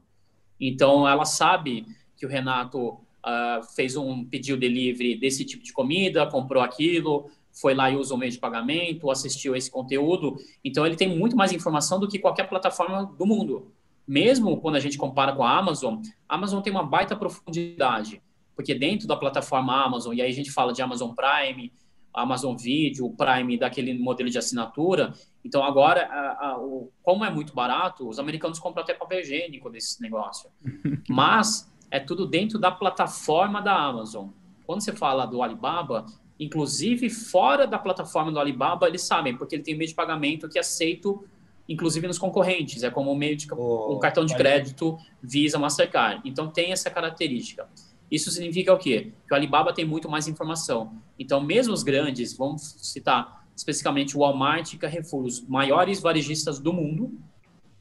Então, 0.60 1.08
ela 1.08 1.26
sabe 1.26 1.86
que 2.20 2.26
o 2.26 2.30
Renato 2.30 2.90
uh, 2.90 3.64
fez 3.76 3.96
um 3.96 4.26
pedido 4.26 4.60
delivery 4.60 5.16
desse 5.16 5.46
tipo 5.46 5.64
de 5.64 5.72
comida, 5.74 6.28
comprou 6.28 6.62
aquilo, 6.62 7.32
foi 7.52 7.74
lá 7.74 7.90
e 7.90 7.96
usou 7.96 8.18
o 8.18 8.20
meio 8.20 8.32
de 8.32 8.38
pagamento, 8.38 9.10
assistiu 9.10 9.56
esse 9.56 9.72
conteúdo. 9.72 10.36
Então, 10.64 10.86
ele 10.86 10.96
tem 10.96 11.18
muito 11.18 11.36
mais 11.36 11.52
informação 11.52 12.00
do 12.00 12.08
que 12.08 12.20
qualquer 12.20 12.50
plataforma 12.50 13.06
do 13.18 13.26
mundo. 13.26 13.72
Mesmo 14.08 14.58
quando 14.58 14.76
a 14.76 14.80
gente 14.80 14.98
compara 14.98 15.34
com 15.34 15.44
a 15.44 15.58
Amazon, 15.58 16.02
a 16.28 16.36
Amazon 16.36 16.62
tem 16.62 16.72
uma 16.72 16.84
baita 16.84 17.16
profundidade 17.16 18.22
porque 18.60 18.76
dentro 18.76 19.08
da 19.08 19.16
plataforma 19.16 19.86
Amazon, 19.86 20.14
e 20.14 20.22
aí 20.22 20.30
a 20.30 20.34
gente 20.34 20.52
fala 20.52 20.74
de 20.74 20.82
Amazon 20.82 21.12
Prime, 21.14 21.72
Amazon 22.14 22.58
Video, 22.58 23.10
Prime 23.12 23.58
daquele 23.58 23.98
modelo 23.98 24.30
de 24.30 24.38
assinatura. 24.38 25.14
Então, 25.46 25.64
agora, 25.64 26.06
a, 26.08 26.48
a, 26.50 26.60
o, 26.60 26.92
como 27.02 27.24
é 27.24 27.30
muito 27.30 27.54
barato, 27.56 28.06
os 28.06 28.20
americanos 28.20 28.60
compram 28.60 28.84
até 28.84 28.94
papel 28.94 29.22
higiênico 29.22 29.70
desse 29.70 30.02
negócio. 30.02 30.50
Mas 31.08 31.72
é 31.92 32.00
tudo 32.00 32.26
dentro 32.26 32.60
da 32.60 32.72
plataforma 32.72 33.62
da 33.62 33.76
Amazon. 33.76 34.30
Quando 34.66 34.82
você 34.82 34.94
fala 34.94 35.26
do 35.26 35.42
Alibaba, 35.42 36.06
inclusive 36.40 37.10
fora 37.10 37.66
da 37.66 37.80
plataforma 37.80 38.32
do 38.32 38.40
Alibaba, 38.40 38.88
eles 38.88 39.02
sabem, 39.02 39.36
porque 39.36 39.56
ele 39.56 39.64
tem 39.64 39.76
meio 39.76 39.90
de 39.90 39.96
pagamento 39.96 40.48
que 40.48 40.58
é 40.58 40.62
aceito, 40.62 41.26
inclusive 41.68 42.08
nos 42.08 42.20
concorrentes. 42.20 42.84
É 42.84 42.90
como 42.90 43.12
um 43.12 43.16
meio 43.16 43.36
de 43.36 43.48
oh, 43.52 43.96
um 43.96 44.00
cartão 44.00 44.26
de 44.26 44.36
crédito 44.36 44.98
Visa, 45.22 45.58
Mastercard. 45.58 46.22
Então, 46.24 46.50
tem 46.50 46.72
essa 46.72 46.90
característica. 46.90 47.68
Isso 48.10 48.32
significa 48.32 48.74
o 48.74 48.78
quê? 48.78 49.12
Que 49.28 49.34
o 49.34 49.36
Alibaba 49.36 49.74
tem 49.74 49.86
muito 49.86 50.10
mais 50.10 50.28
informação. 50.28 50.94
Então, 51.18 51.42
mesmo 51.42 51.74
os 51.74 51.84
grandes, 51.84 52.36
vamos 52.36 52.76
citar 52.78 53.46
especificamente 53.56 54.16
o 54.16 54.22
Walmart 54.22 54.74
e 54.74 54.78
Carrefour, 54.78 55.26
os 55.26 55.42
maiores 55.46 56.00
varejistas 56.00 56.60
do 56.60 56.72
mundo, 56.72 57.12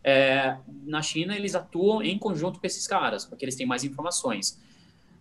é, 0.09 0.57
na 0.85 1.03
China 1.03 1.37
eles 1.37 1.55
atuam 1.55 2.03
em 2.03 2.19
conjunto 2.19 2.59
com 2.59 2.67
esses 2.67 2.87
caras, 2.87 3.27
porque 3.27 3.45
eles 3.45 3.55
têm 3.55 3.67
mais 3.67 3.85
informações. 3.85 4.59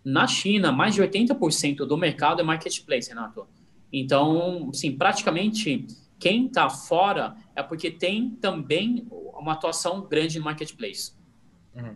Na 0.04 0.26
China, 0.26 0.71
mais 0.71 0.95
de 0.95 1.02
80% 1.02 1.80
do 1.86 1.97
mercado 1.97 2.39
é 2.39 2.43
marketplace, 2.43 3.10
Renato. 3.10 3.45
Então, 3.91 4.71
sim, 4.71 4.93
praticamente 4.93 5.86
quem 6.17 6.47
está 6.47 6.69
fora 6.69 7.36
é 7.54 7.62
porque 7.62 7.91
tem 7.91 8.30
também 8.30 9.06
uma 9.12 9.52
atuação 9.52 10.08
grande 10.08 10.39
no 10.39 10.45
marketplace. 10.45 11.12
Uhum. 11.76 11.95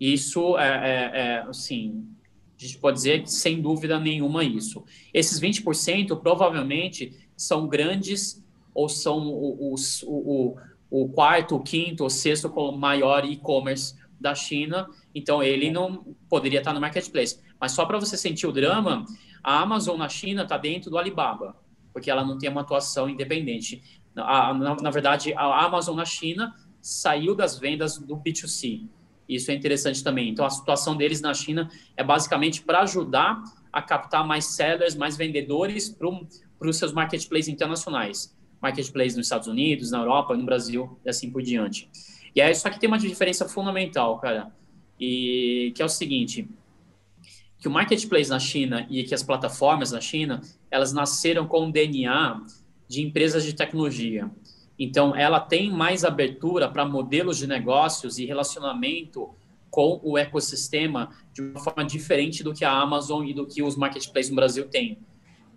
Isso 0.00 0.58
é, 0.58 0.64
é, 0.64 1.20
é 1.20 1.38
assim, 1.42 2.06
a 2.58 2.62
gente 2.62 2.78
pode 2.78 2.96
dizer 2.96 3.22
que, 3.22 3.30
sem 3.30 3.60
dúvida 3.60 4.00
nenhuma, 4.00 4.42
isso. 4.42 4.82
Esses 5.12 5.38
20% 5.38 6.18
provavelmente 6.20 7.12
são 7.36 7.68
grandes 7.68 8.42
ou 8.74 8.88
são 8.88 9.28
o, 9.28 9.74
o, 9.74 9.76
o, 10.06 10.56
quarto, 11.08 11.56
o 11.56 11.60
quinto, 11.60 12.04
o 12.04 12.10
sexto 12.10 12.50
maior 12.72 13.24
e-commerce 13.24 13.94
da 14.20 14.34
China, 14.34 14.88
então 15.14 15.42
ele 15.42 15.70
não 15.70 16.14
poderia 16.28 16.58
estar 16.58 16.74
no 16.74 16.80
marketplace. 16.80 17.40
Mas 17.58 17.72
só 17.72 17.86
para 17.86 17.98
você 17.98 18.16
sentir 18.16 18.46
o 18.46 18.52
drama, 18.52 19.04
a 19.42 19.60
Amazon 19.60 19.98
na 19.98 20.08
China 20.08 20.42
está 20.42 20.58
dentro 20.58 20.90
do 20.90 20.98
Alibaba, 20.98 21.56
porque 21.92 22.10
ela 22.10 22.24
não 22.24 22.36
tem 22.36 22.50
uma 22.50 22.60
atuação 22.60 23.08
independente. 23.08 23.82
A, 24.16 24.52
na, 24.52 24.76
na 24.76 24.90
verdade, 24.90 25.32
a 25.34 25.64
Amazon 25.64 25.96
na 25.96 26.04
China 26.04 26.54
saiu 26.80 27.34
das 27.34 27.58
vendas 27.58 27.98
do 27.98 28.16
B2C. 28.16 28.86
Isso 29.28 29.50
é 29.50 29.54
interessante 29.54 30.02
também. 30.02 30.28
Então, 30.28 30.44
a 30.44 30.50
situação 30.50 30.96
deles 30.96 31.20
na 31.20 31.32
China 31.32 31.70
é 31.96 32.02
basicamente 32.02 32.62
para 32.62 32.80
ajudar 32.80 33.42
a 33.72 33.80
captar 33.80 34.26
mais 34.26 34.46
sellers, 34.46 34.96
mais 34.96 35.16
vendedores 35.16 35.88
para 35.88 36.68
os 36.68 36.76
seus 36.76 36.92
marketplaces 36.92 37.48
internacionais. 37.48 38.36
Marketplace 38.60 39.16
nos 39.16 39.26
Estados 39.26 39.48
Unidos, 39.48 39.90
na 39.90 39.98
Europa, 39.98 40.36
no 40.36 40.44
Brasil 40.44 40.98
e 41.04 41.10
assim 41.10 41.30
por 41.30 41.42
diante. 41.42 41.88
E 42.34 42.40
aí, 42.40 42.54
só 42.54 42.70
que 42.70 42.78
tem 42.78 42.88
uma 42.88 42.98
diferença 42.98 43.48
fundamental, 43.48 44.18
cara, 44.18 44.52
e 44.98 45.72
que 45.74 45.82
é 45.82 45.84
o 45.84 45.88
seguinte, 45.88 46.48
que 47.58 47.68
o 47.68 47.70
marketplace 47.70 48.30
na 48.30 48.38
China 48.38 48.86
e 48.90 49.04
que 49.04 49.14
as 49.14 49.22
plataformas 49.22 49.92
na 49.92 50.00
China, 50.00 50.40
elas 50.70 50.92
nasceram 50.92 51.46
com 51.46 51.68
o 51.68 51.72
DNA 51.72 52.40
de 52.88 53.02
empresas 53.02 53.44
de 53.44 53.52
tecnologia. 53.52 54.30
Então, 54.78 55.14
ela 55.14 55.40
tem 55.40 55.70
mais 55.70 56.04
abertura 56.04 56.68
para 56.68 56.86
modelos 56.86 57.36
de 57.36 57.46
negócios 57.46 58.18
e 58.18 58.24
relacionamento 58.24 59.28
com 59.70 60.00
o 60.02 60.16
ecossistema 60.18 61.10
de 61.32 61.42
uma 61.42 61.60
forma 61.60 61.84
diferente 61.84 62.42
do 62.42 62.52
que 62.52 62.64
a 62.64 62.72
Amazon 62.72 63.24
e 63.26 63.34
do 63.34 63.46
que 63.46 63.62
os 63.62 63.76
marketplaces 63.76 64.30
no 64.30 64.36
Brasil 64.36 64.68
têm. 64.68 64.98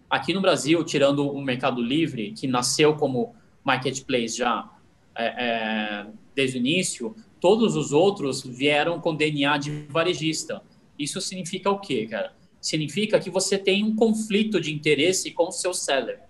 Aqui 0.09 0.33
no 0.33 0.41
Brasil, 0.41 0.83
tirando 0.83 1.27
o 1.27 1.41
Mercado 1.41 1.81
Livre, 1.81 2.31
que 2.31 2.47
nasceu 2.47 2.95
como 2.95 3.35
marketplace 3.63 4.37
já 4.37 4.69
é, 5.15 5.25
é, 5.25 6.07
desde 6.35 6.57
o 6.57 6.59
início, 6.59 7.15
todos 7.39 7.75
os 7.75 7.91
outros 7.91 8.43
vieram 8.43 8.99
com 8.99 9.15
DNA 9.15 9.57
de 9.57 9.85
varejista. 9.89 10.61
Isso 10.97 11.19
significa 11.19 11.69
o 11.69 11.79
quê, 11.79 12.07
cara? 12.07 12.33
Significa 12.61 13.19
que 13.19 13.29
você 13.29 13.57
tem 13.57 13.83
um 13.83 13.95
conflito 13.95 14.59
de 14.61 14.73
interesse 14.73 15.31
com 15.31 15.47
o 15.47 15.51
seu 15.51 15.73
seller, 15.73 16.21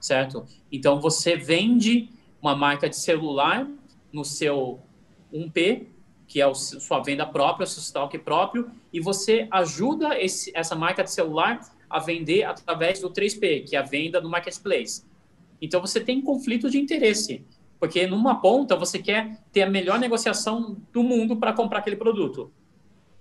certo? 0.00 0.44
Então, 0.70 1.00
você 1.00 1.36
vende 1.36 2.10
uma 2.42 2.54
marca 2.54 2.88
de 2.88 2.96
celular 2.96 3.68
no 4.12 4.24
seu 4.24 4.80
1P, 5.32 5.86
que 6.26 6.40
é 6.40 6.44
a 6.44 6.54
sua 6.54 7.00
venda 7.00 7.26
própria, 7.26 7.64
o 7.64 7.66
seu 7.66 7.80
estoque 7.80 8.18
próprio, 8.18 8.70
e 8.92 9.00
você 9.00 9.48
ajuda 9.50 10.18
esse, 10.20 10.52
essa 10.54 10.76
marca 10.76 11.02
de 11.02 11.10
celular 11.10 11.60
a 11.90 11.98
vender 11.98 12.44
através 12.44 13.00
do 13.00 13.10
3P, 13.10 13.68
que 13.68 13.76
é 13.76 13.80
a 13.80 13.82
venda 13.82 14.20
no 14.20 14.30
marketplace. 14.30 15.04
Então 15.60 15.80
você 15.80 16.00
tem 16.00 16.22
conflito 16.22 16.70
de 16.70 16.78
interesse, 16.78 17.44
porque 17.78 18.06
numa 18.06 18.40
ponta 18.40 18.76
você 18.76 18.98
quer 18.98 19.42
ter 19.52 19.62
a 19.62 19.70
melhor 19.70 19.98
negociação 19.98 20.76
do 20.92 21.02
mundo 21.02 21.36
para 21.36 21.52
comprar 21.52 21.80
aquele 21.80 21.96
produto. 21.96 22.52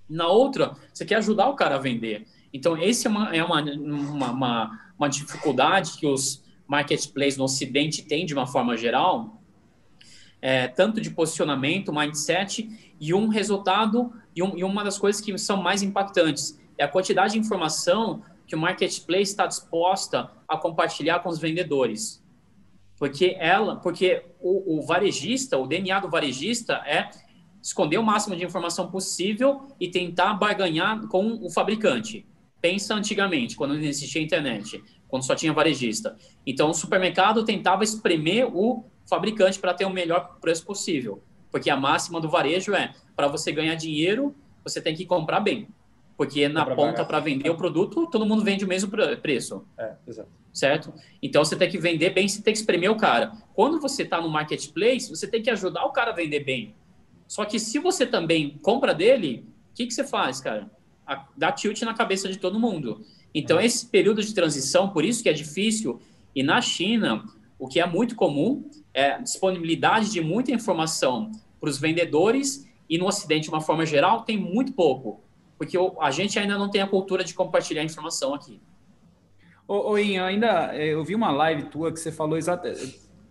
Na 0.07 0.27
outra, 0.27 0.75
você 0.93 1.03
quer 1.05 1.15
ajudar 1.15 1.49
o 1.49 1.55
cara 1.55 1.75
a 1.75 1.79
vender. 1.79 2.25
Então, 2.51 2.75
esse 2.75 3.05
é 3.05 3.09
uma, 3.09 3.35
é 3.35 3.43
uma, 3.43 3.61
uma, 3.61 4.31
uma, 4.31 4.79
uma 4.97 5.07
dificuldade 5.07 5.97
que 5.99 6.07
os, 6.07 6.43
marketplace 6.69 7.35
no 7.35 7.45
Ocidente 7.45 8.03
tem 8.03 8.27
de 8.27 8.33
uma 8.35 8.45
forma 8.45 8.77
geral, 8.77 9.41
é, 10.39 10.67
tanto 10.67 11.01
de 11.01 11.09
posicionamento, 11.09 11.91
mindset 11.91 12.69
e 12.99 13.11
um 13.11 13.27
resultado 13.27 14.13
e, 14.35 14.43
um, 14.43 14.55
e, 14.55 14.63
uma 14.63 14.83
das 14.83 14.99
coisas 14.99 15.19
que 15.19 15.35
são 15.39 15.57
mais 15.57 15.81
impactantes 15.81 16.59
é 16.77 16.83
a 16.83 16.87
quantidade 16.87 17.33
de 17.33 17.39
informação 17.39 18.21
que 18.49 18.55
o 18.55 18.59
marketplace 18.59 19.31
está 19.31 19.45
disposta 19.45 20.29
a 20.47 20.57
compartilhar 20.57 21.19
com 21.19 21.29
os 21.29 21.39
vendedores, 21.39 22.21
porque 22.97 23.37
ela, 23.39 23.77
porque 23.77 24.25
o, 24.41 24.79
o 24.79 24.85
varejista, 24.85 25.57
o 25.57 25.65
DNA 25.65 25.99
do 25.99 26.09
varejista 26.09 26.81
é 26.85 27.09
esconder 27.61 27.97
o 27.97 28.03
máximo 28.03 28.35
de 28.35 28.43
informação 28.43 28.89
possível 28.89 29.67
e 29.79 29.89
tentar 29.89 30.33
barganhar 30.33 31.07
com 31.07 31.39
o 31.41 31.49
fabricante. 31.49 32.25
Pensa 32.59 32.93
antigamente, 32.93 33.55
quando 33.55 33.75
não 33.75 33.81
existia 33.81 34.21
internet 34.21 34.83
quando 35.09 35.25
só 35.25 35.35
tinha 35.35 35.51
varejista. 35.51 36.15
Então, 36.45 36.69
o 36.69 36.73
supermercado 36.73 37.43
tentava 37.43 37.83
espremer 37.83 38.47
o 38.55 38.85
fabricante 39.09 39.59
para 39.59 39.73
ter 39.73 39.85
o 39.85 39.89
melhor 39.89 40.37
preço 40.39 40.63
possível. 40.63 41.21
Porque 41.51 41.69
a 41.69 41.75
máxima 41.75 42.21
do 42.21 42.29
varejo 42.29 42.73
é, 42.75 42.93
para 43.15 43.27
você 43.27 43.51
ganhar 43.51 43.73
dinheiro, 43.73 44.35
você 44.63 44.79
tem 44.79 44.95
que 44.95 45.05
comprar 45.05 45.39
bem. 45.39 45.67
Porque 46.19 46.49
na 46.49 46.65
ponta 46.65 47.05
para 47.05 47.21
vender 47.21 47.49
o 47.49 47.55
produto, 47.55 48.05
todo 48.07 48.25
mundo 48.25 48.43
vende 48.43 48.65
o 48.65 48.67
mesmo 48.67 48.91
preço. 49.21 49.65
É, 49.77 49.93
exato. 50.05 50.27
Certo? 50.51 50.93
Então 51.23 51.45
você 51.45 51.55
tem 51.55 51.69
que 51.69 51.77
vender 51.77 52.09
bem, 52.09 52.27
você 52.27 52.41
tem 52.41 52.51
que 52.51 52.59
espremer 52.59 52.91
o 52.91 52.97
cara. 52.97 53.31
Quando 53.53 53.79
você 53.79 54.03
está 54.03 54.19
no 54.19 54.27
marketplace, 54.27 55.09
você 55.09 55.25
tem 55.25 55.41
que 55.41 55.49
ajudar 55.49 55.85
o 55.85 55.93
cara 55.93 56.11
a 56.11 56.13
vender 56.13 56.41
bem. 56.41 56.75
Só 57.25 57.45
que 57.45 57.57
se 57.57 57.79
você 57.79 58.05
também 58.05 58.59
compra 58.61 58.93
dele, 58.93 59.45
o 59.71 59.75
que, 59.75 59.87
que 59.87 59.93
você 59.93 60.03
faz, 60.03 60.41
cara? 60.41 60.69
Dá 61.37 61.53
tilt 61.53 61.81
na 61.83 61.93
cabeça 61.93 62.27
de 62.27 62.37
todo 62.37 62.59
mundo. 62.59 63.05
Então, 63.33 63.57
é. 63.57 63.65
esse 63.65 63.85
período 63.85 64.21
de 64.21 64.33
transição, 64.33 64.89
por 64.89 65.05
isso 65.05 65.23
que 65.23 65.29
é 65.29 65.33
difícil. 65.33 66.01
E 66.35 66.43
na 66.43 66.59
China, 66.59 67.23
o 67.57 67.65
que 67.65 67.79
é 67.79 67.87
muito 67.87 68.17
comum 68.17 68.69
é 68.93 69.21
disponibilidade 69.21 70.11
de 70.11 70.19
muita 70.19 70.51
informação 70.51 71.31
para 71.61 71.69
os 71.69 71.77
vendedores 71.79 72.67
e 72.89 72.97
no 72.97 73.07
Ocidente, 73.07 73.43
de 73.43 73.49
uma 73.51 73.61
forma 73.61 73.85
geral, 73.85 74.23
tem 74.23 74.37
muito 74.37 74.73
pouco, 74.73 75.21
porque 75.59 75.77
a 75.99 76.09
gente 76.09 76.39
ainda 76.39 76.57
não 76.57 76.69
tem 76.69 76.81
a 76.81 76.87
cultura 76.87 77.21
de 77.21 77.33
compartilhar 77.33 77.83
informação 77.83 78.33
aqui. 78.33 78.61
Ô, 79.67 79.91
ô 79.91 79.97
Inha, 79.97 80.23
ainda 80.23 80.73
é, 80.73 80.93
eu 80.93 81.03
vi 81.03 81.13
uma 81.13 81.31
live 81.31 81.63
tua 81.63 81.91
que 81.91 81.99
você 81.99 82.13
falou 82.13 82.37
exata, 82.37 82.73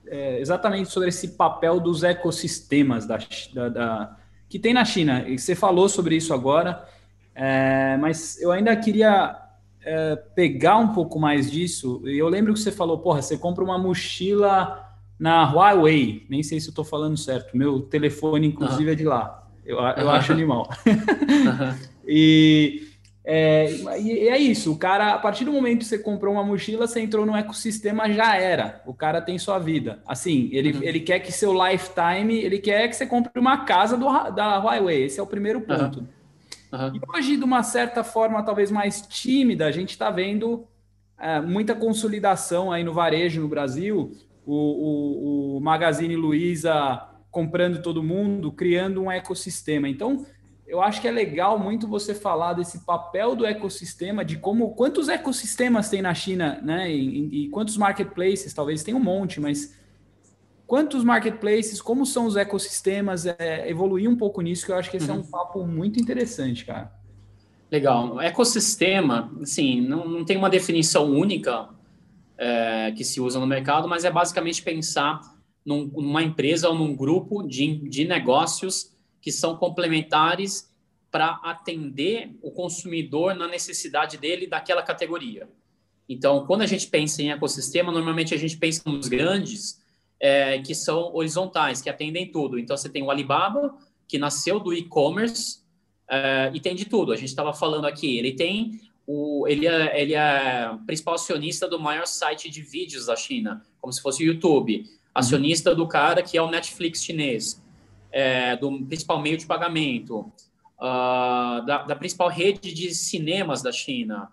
é, 0.07 0.39
exatamente 0.39 0.91
sobre 0.91 1.09
esse 1.09 1.29
papel 1.29 1.81
dos 1.81 2.03
ecossistemas 2.03 3.07
da, 3.07 3.19
da, 3.55 3.69
da, 3.71 4.17
que 4.47 4.59
tem 4.59 4.75
na 4.75 4.85
China. 4.85 5.27
E 5.27 5.39
você 5.39 5.55
falou 5.55 5.89
sobre 5.89 6.17
isso 6.17 6.35
agora, 6.35 6.87
é, 7.35 7.97
mas 7.97 8.39
eu 8.43 8.53
ainda 8.53 8.77
queria 8.77 9.35
é, 9.81 10.15
pegar 10.35 10.77
um 10.77 10.89
pouco 10.93 11.19
mais 11.19 11.51
disso. 11.51 12.03
Eu 12.05 12.29
lembro 12.29 12.53
que 12.53 12.61
você 12.61 12.71
falou, 12.71 12.99
porra, 12.99 13.23
você 13.23 13.39
compra 13.39 13.65
uma 13.65 13.79
mochila 13.79 14.87
na 15.19 15.51
Huawei, 15.51 16.27
nem 16.29 16.43
sei 16.43 16.61
se 16.61 16.69
eu 16.69 16.73
estou 16.73 16.85
falando 16.85 17.17
certo. 17.17 17.57
Meu 17.57 17.81
telefone, 17.81 18.49
inclusive, 18.49 18.85
uhum. 18.85 18.93
é 18.93 18.95
de 18.95 19.05
lá. 19.05 19.49
Eu, 19.65 19.79
eu 19.79 20.05
uhum. 20.05 20.11
acho 20.11 20.31
animal. 20.31 20.69
Uhum. 20.87 21.98
E, 22.09 22.89
é, 23.23 23.71
e 24.01 24.29
é 24.29 24.39
isso. 24.39 24.73
O 24.73 24.79
cara, 24.79 25.13
a 25.13 25.19
partir 25.19 25.45
do 25.45 25.53
momento 25.53 25.81
que 25.81 25.85
você 25.85 25.99
comprou 25.99 26.33
uma 26.33 26.43
mochila, 26.43 26.87
você 26.87 27.01
entrou 27.01 27.27
no 27.27 27.37
ecossistema, 27.37 28.11
já 28.11 28.35
era. 28.37 28.83
O 28.87 28.95
cara 28.95 29.21
tem 29.21 29.39
sua 29.39 29.59
vida. 29.59 30.03
Assim, 30.07 30.49
ele, 30.51 30.73
uhum. 30.73 30.83
ele 30.83 31.01
quer 31.01 31.19
que 31.21 31.31
seu 31.31 31.53
lifetime, 31.53 32.39
ele 32.39 32.59
quer 32.59 32.89
que 32.89 32.97
você 32.97 33.07
compre 33.07 33.39
uma 33.39 33.67
casa 33.67 33.99
do, 33.99 34.07
da 34.31 34.57
Huawei. 34.59 35.05
Esse 35.05 35.21
é 35.21 35.23
o 35.23 35.27
primeiro 35.27 35.61
ponto. 35.61 36.01
Uhum. 36.73 36.97
E 36.97 37.01
hoje, 37.15 37.37
de 37.37 37.45
uma 37.45 37.63
certa 37.63 38.03
forma, 38.03 38.43
talvez 38.43 38.71
mais 38.71 39.03
tímida, 39.03 39.67
a 39.67 39.71
gente 39.71 39.91
está 39.91 40.11
vendo 40.11 40.67
é, 41.19 41.39
muita 41.41 41.75
consolidação 41.75 42.73
aí 42.73 42.83
no 42.83 42.95
varejo 42.95 43.43
no 43.43 43.49
Brasil. 43.49 44.13
O, 44.47 44.55
o, 44.55 45.57
o 45.59 45.61
Magazine 45.61 46.17
Luiza 46.17 47.07
comprando 47.31 47.83
todo 47.83 48.03
mundo, 48.03 48.51
criando 48.51 49.03
um 49.03 49.11
ecossistema. 49.11 49.87
Então, 49.87 50.25
eu 50.69 50.83
acho 50.83 51.01
que 51.01 51.09
é 51.09 51.11
legal 51.11 51.59
muito 51.59 51.89
você 51.89 52.15
falar 52.15 52.53
desse 52.53 52.85
papel 52.85 53.35
do 53.35 53.47
ecossistema, 53.47 54.23
de 54.25 54.37
como 54.37 54.75
quantos 54.75 55.09
ecossistemas 55.09 55.89
tem 55.89 56.03
na 56.03 56.15
China, 56.15 56.61
né? 56.63 56.93
E, 56.93 57.45
e 57.45 57.49
quantos 57.49 57.77
marketplaces, 57.77 58.53
talvez 58.53 58.83
tem 58.83 58.95
um 58.95 59.01
monte, 59.01 59.41
mas 59.41 59.75
quantos 60.67 61.03
marketplaces, 61.03 61.81
como 61.81 62.05
são 62.05 62.27
os 62.27 62.37
ecossistemas, 62.37 63.25
é, 63.25 63.69
evoluir 63.69 64.09
um 64.11 64.17
pouco 64.17 64.43
nisso, 64.43 64.67
que 64.67 64.73
eu 64.73 64.77
acho 64.77 64.91
que 64.91 64.99
esse 64.99 65.09
uhum. 65.11 65.17
é 65.17 65.19
um 65.19 65.23
uhum. 65.23 65.31
papo 65.31 65.67
muito 65.67 65.99
interessante, 65.99 66.67
cara. 66.67 66.93
Legal. 67.71 68.21
Ecossistema, 68.21 69.33
assim, 69.41 69.81
não, 69.81 70.07
não 70.07 70.25
tem 70.25 70.37
uma 70.37 70.51
definição 70.51 71.11
única 71.11 71.71
é, 72.37 72.93
que 72.93 73.05
se 73.05 73.21
usa 73.21 73.41
no 73.41 73.47
mercado, 73.47 73.89
mas 73.89 74.05
é 74.05 74.11
basicamente 74.11 74.63
pensar 74.63 75.21
num, 75.65 75.87
numa 75.87 76.23
empresa 76.23 76.69
ou 76.69 76.75
num 76.75 76.95
grupo 76.95 77.43
de, 77.43 77.89
de 77.89 78.07
negócios 78.07 78.98
que 79.21 79.33
são 79.33 79.57
complementares 79.57 80.73
para 81.11 81.41
atender 81.43 82.37
o 82.43 82.51
consumidor 82.51 83.35
na 83.35 83.49
necessidade 83.49 84.19
dele 84.19 84.47
daquela 84.47 84.83
categoria. 84.83 85.49
Então, 86.09 86.47
quando 86.47 86.63
a 86.63 86.67
gente 86.67 86.87
pensa 86.87 87.23
em 87.23 87.31
ecossistema, 87.31 87.93
normalmente 87.93 88.35
a 88.35 88.39
gente 88.39 88.57
pensa 88.57 88.83
nos 88.87 89.09
grandes, 89.09 89.83
é, 90.21 90.59
que 90.59 90.75
são 90.75 91.15
horizontais, 91.15 91.81
que 91.81 91.91
atendem 91.91 92.31
tudo. 92.31 92.59
Então, 92.59 92.77
você 92.77 92.89
tem 92.89 93.03
o 93.03 93.11
Alibaba, 93.11 93.75
que 94.07 94.19
nasceu 94.19 94.59
do 94.59 94.73
e-commerce 94.73 95.61
é, 96.09 96.51
e 96.55 96.61
tem 96.61 96.75
de 96.75 96.87
tudo. 96.87 97.13
A 97.13 97.17
gente 97.17 97.29
estava 97.29 97.53
falando 97.53 97.87
aqui, 97.87 98.19
ele 98.19 98.33
tem 98.33 98.81
o, 99.07 99.47
ele 99.49 99.67
é, 99.67 100.01
ele 100.01 100.15
é 100.15 100.71
principal 100.87 101.15
acionista 101.15 101.69
do 101.69 101.79
maior 101.79 102.07
site 102.07 102.51
de 102.51 102.63
vídeos 102.63 103.07
da 103.07 103.17
China, 103.17 103.65
como 103.81 103.93
se 103.93 104.03
fosse 104.03 104.23
o 104.23 104.27
YouTube. 104.27 104.85
Acionista 105.15 105.75
do 105.75 105.87
cara 105.87 106.23
que 106.23 106.37
é 106.37 106.43
o 106.43 106.51
Netflix 106.51 107.03
chinês, 107.03 107.63
é, 108.11 108.57
do 108.57 108.85
principal 108.87 109.21
meio 109.21 109.37
de 109.37 109.47
pagamento, 109.47 110.33
uh, 110.79 111.65
da, 111.67 111.85
da, 111.87 111.97
principal 111.97 112.29
rede 112.29 112.73
de 112.73 112.95
cinemas 112.95 113.63
da 113.63 113.73
China, 113.73 114.31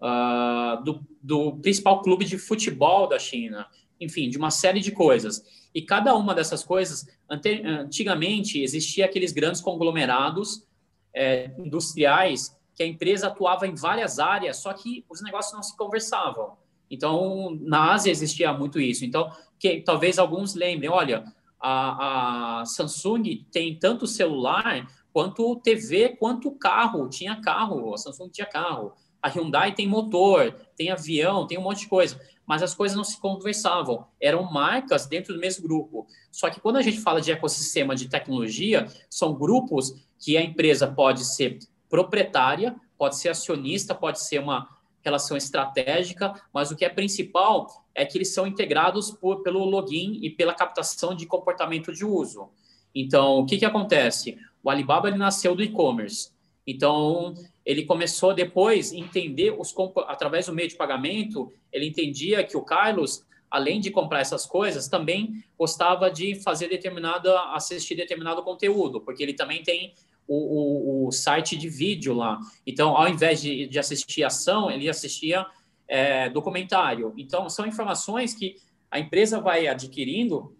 uh, 0.00 0.82
do, 0.84 1.00
do 1.22 1.56
principal 1.56 2.02
clube 2.02 2.24
de 2.24 2.38
futebol 2.38 3.08
da 3.08 3.18
China 3.18 3.66
enfim, 4.00 4.28
de 4.28 4.38
uma 4.38 4.50
série 4.50 4.80
de 4.80 4.92
coisas. 4.92 5.44
E 5.74 5.82
cada 5.82 6.14
uma 6.14 6.34
dessas 6.34 6.62
coisas, 6.64 7.06
antigamente, 7.28 8.60
existia 8.62 9.04
aqueles 9.04 9.32
grandes 9.32 9.60
conglomerados 9.60 10.66
é, 11.14 11.50
industriais 11.58 12.56
que 12.74 12.82
a 12.82 12.86
empresa 12.86 13.28
atuava 13.28 13.66
em 13.66 13.74
várias 13.74 14.18
áreas, 14.18 14.58
só 14.58 14.72
que 14.72 15.04
os 15.08 15.22
negócios 15.22 15.54
não 15.54 15.62
se 15.62 15.76
conversavam. 15.76 16.56
Então, 16.90 17.58
na 17.62 17.92
Ásia 17.92 18.10
existia 18.10 18.52
muito 18.52 18.78
isso. 18.78 19.04
Então, 19.04 19.30
que 19.58 19.80
talvez 19.80 20.18
alguns 20.18 20.54
lembrem, 20.54 20.90
olha, 20.90 21.24
a, 21.60 22.60
a 22.60 22.64
Samsung 22.66 23.44
tem 23.50 23.78
tanto 23.78 24.06
celular 24.06 24.86
quanto 25.12 25.56
TV, 25.56 26.10
quanto 26.10 26.50
carro. 26.52 27.08
Tinha 27.08 27.40
carro, 27.40 27.94
a 27.94 27.98
Samsung 27.98 28.28
tinha 28.28 28.46
carro. 28.46 28.92
A 29.22 29.28
Hyundai 29.28 29.72
tem 29.72 29.88
motor, 29.88 30.52
tem 30.76 30.90
avião, 30.90 31.46
tem 31.46 31.58
um 31.58 31.62
monte 31.62 31.80
de 31.80 31.88
coisa 31.88 32.20
mas 32.46 32.62
as 32.62 32.74
coisas 32.74 32.96
não 32.96 33.04
se 33.04 33.20
conversavam. 33.20 34.06
Eram 34.20 34.44
marcas 34.44 35.06
dentro 35.06 35.34
do 35.34 35.40
mesmo 35.40 35.66
grupo. 35.66 36.06
Só 36.30 36.48
que 36.48 36.60
quando 36.60 36.76
a 36.76 36.82
gente 36.82 37.00
fala 37.00 37.20
de 37.20 37.32
ecossistema 37.32 37.96
de 37.96 38.08
tecnologia, 38.08 38.86
são 39.10 39.34
grupos 39.34 39.92
que 40.18 40.36
a 40.36 40.42
empresa 40.42 40.86
pode 40.86 41.24
ser 41.24 41.58
proprietária, 41.88 42.76
pode 42.96 43.16
ser 43.16 43.30
acionista, 43.30 43.94
pode 43.94 44.20
ser 44.20 44.38
uma 44.38 44.75
relação 45.06 45.36
estratégica, 45.36 46.34
mas 46.52 46.70
o 46.70 46.76
que 46.76 46.84
é 46.84 46.88
principal 46.88 47.84
é 47.94 48.04
que 48.04 48.18
eles 48.18 48.34
são 48.34 48.46
integrados 48.46 49.10
por, 49.10 49.42
pelo 49.42 49.64
login 49.64 50.18
e 50.20 50.28
pela 50.28 50.52
captação 50.52 51.14
de 51.14 51.24
comportamento 51.24 51.92
de 51.92 52.04
uso. 52.04 52.50
Então, 52.94 53.38
o 53.38 53.46
que, 53.46 53.58
que 53.58 53.64
acontece? 53.64 54.36
O 54.62 54.68
Alibaba 54.68 55.08
ele 55.08 55.16
nasceu 55.16 55.54
do 55.54 55.62
e-commerce. 55.62 56.30
Então, 56.66 57.34
ele 57.64 57.84
começou 57.84 58.34
depois 58.34 58.92
a 58.92 58.96
entender 58.96 59.54
os 59.56 59.74
através 60.08 60.46
do 60.46 60.52
meio 60.52 60.68
de 60.68 60.74
pagamento, 60.74 61.52
ele 61.72 61.86
entendia 61.86 62.42
que 62.42 62.56
o 62.56 62.62
Carlos, 62.62 63.24
além 63.50 63.80
de 63.80 63.90
comprar 63.90 64.20
essas 64.20 64.44
coisas, 64.44 64.88
também 64.88 65.44
gostava 65.56 66.10
de 66.10 66.34
fazer 66.34 66.68
determinada 66.68 67.32
assistir 67.52 67.94
determinado 67.94 68.42
conteúdo, 68.42 69.00
porque 69.00 69.22
ele 69.22 69.34
também 69.34 69.62
tem 69.62 69.94
o, 70.26 71.04
o, 71.04 71.08
o 71.08 71.12
site 71.12 71.56
de 71.56 71.68
vídeo 71.68 72.14
lá. 72.14 72.38
Então, 72.66 72.96
ao 72.96 73.08
invés 73.08 73.40
de, 73.40 73.66
de 73.66 73.78
assistir 73.78 74.24
ação, 74.24 74.70
ele 74.70 74.88
assistia 74.88 75.46
é, 75.88 76.28
documentário. 76.28 77.12
Então, 77.16 77.48
são 77.48 77.66
informações 77.66 78.34
que 78.34 78.56
a 78.90 78.98
empresa 78.98 79.40
vai 79.40 79.66
adquirindo, 79.66 80.56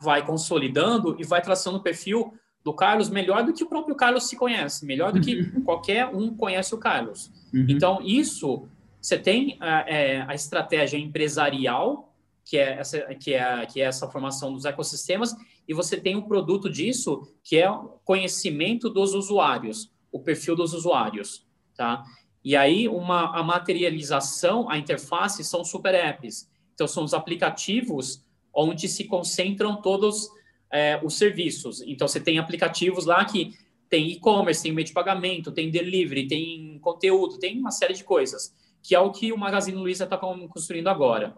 vai 0.00 0.24
consolidando 0.24 1.16
e 1.18 1.24
vai 1.24 1.40
traçando 1.40 1.78
o 1.78 1.82
perfil 1.82 2.34
do 2.62 2.72
Carlos 2.72 3.10
melhor 3.10 3.44
do 3.44 3.52
que 3.52 3.62
o 3.62 3.68
próprio 3.68 3.94
Carlos 3.94 4.26
se 4.28 4.36
conhece, 4.36 4.86
melhor 4.86 5.12
do 5.12 5.20
que 5.20 5.40
uhum. 5.40 5.62
qualquer 5.62 6.06
um 6.06 6.34
conhece 6.34 6.74
o 6.74 6.78
Carlos. 6.78 7.30
Uhum. 7.52 7.66
Então, 7.68 8.00
isso, 8.02 8.66
você 9.00 9.18
tem 9.18 9.58
a, 9.60 9.80
é, 9.80 10.24
a 10.26 10.34
estratégia 10.34 10.96
empresarial, 10.96 12.10
que 12.42 12.56
é, 12.56 12.78
essa, 12.78 12.98
que, 13.14 13.34
é, 13.34 13.66
que 13.66 13.80
é 13.82 13.84
essa 13.84 14.08
formação 14.08 14.52
dos 14.52 14.64
ecossistemas, 14.64 15.36
e 15.66 15.74
você 15.74 15.96
tem 15.96 16.16
um 16.16 16.22
produto 16.22 16.68
disso, 16.70 17.26
que 17.42 17.56
é 17.56 17.68
conhecimento 18.04 18.88
dos 18.88 19.14
usuários, 19.14 19.90
o 20.12 20.20
perfil 20.20 20.54
dos 20.54 20.72
usuários, 20.74 21.46
tá? 21.76 22.04
E 22.44 22.54
aí, 22.54 22.86
uma, 22.88 23.38
a 23.38 23.42
materialização, 23.42 24.68
a 24.68 24.76
interface 24.76 25.42
são 25.42 25.64
super 25.64 25.94
apps. 25.94 26.48
Então, 26.74 26.86
são 26.86 27.02
os 27.02 27.14
aplicativos 27.14 28.22
onde 28.54 28.86
se 28.86 29.04
concentram 29.04 29.80
todos 29.80 30.28
é, 30.70 31.00
os 31.02 31.14
serviços. 31.14 31.80
Então, 31.82 32.06
você 32.06 32.20
tem 32.20 32.38
aplicativos 32.38 33.06
lá 33.06 33.24
que 33.24 33.54
tem 33.88 34.10
e-commerce, 34.10 34.62
tem 34.62 34.72
meio 34.72 34.86
de 34.86 34.92
pagamento, 34.92 35.52
tem 35.52 35.70
delivery, 35.70 36.28
tem 36.28 36.78
conteúdo, 36.80 37.38
tem 37.38 37.58
uma 37.58 37.70
série 37.70 37.94
de 37.94 38.04
coisas, 38.04 38.54
que 38.82 38.94
é 38.94 39.00
o 39.00 39.10
que 39.10 39.32
o 39.32 39.38
Magazine 39.38 39.78
Luiza 39.78 40.04
está 40.04 40.18
construindo 40.18 40.88
agora. 40.88 41.34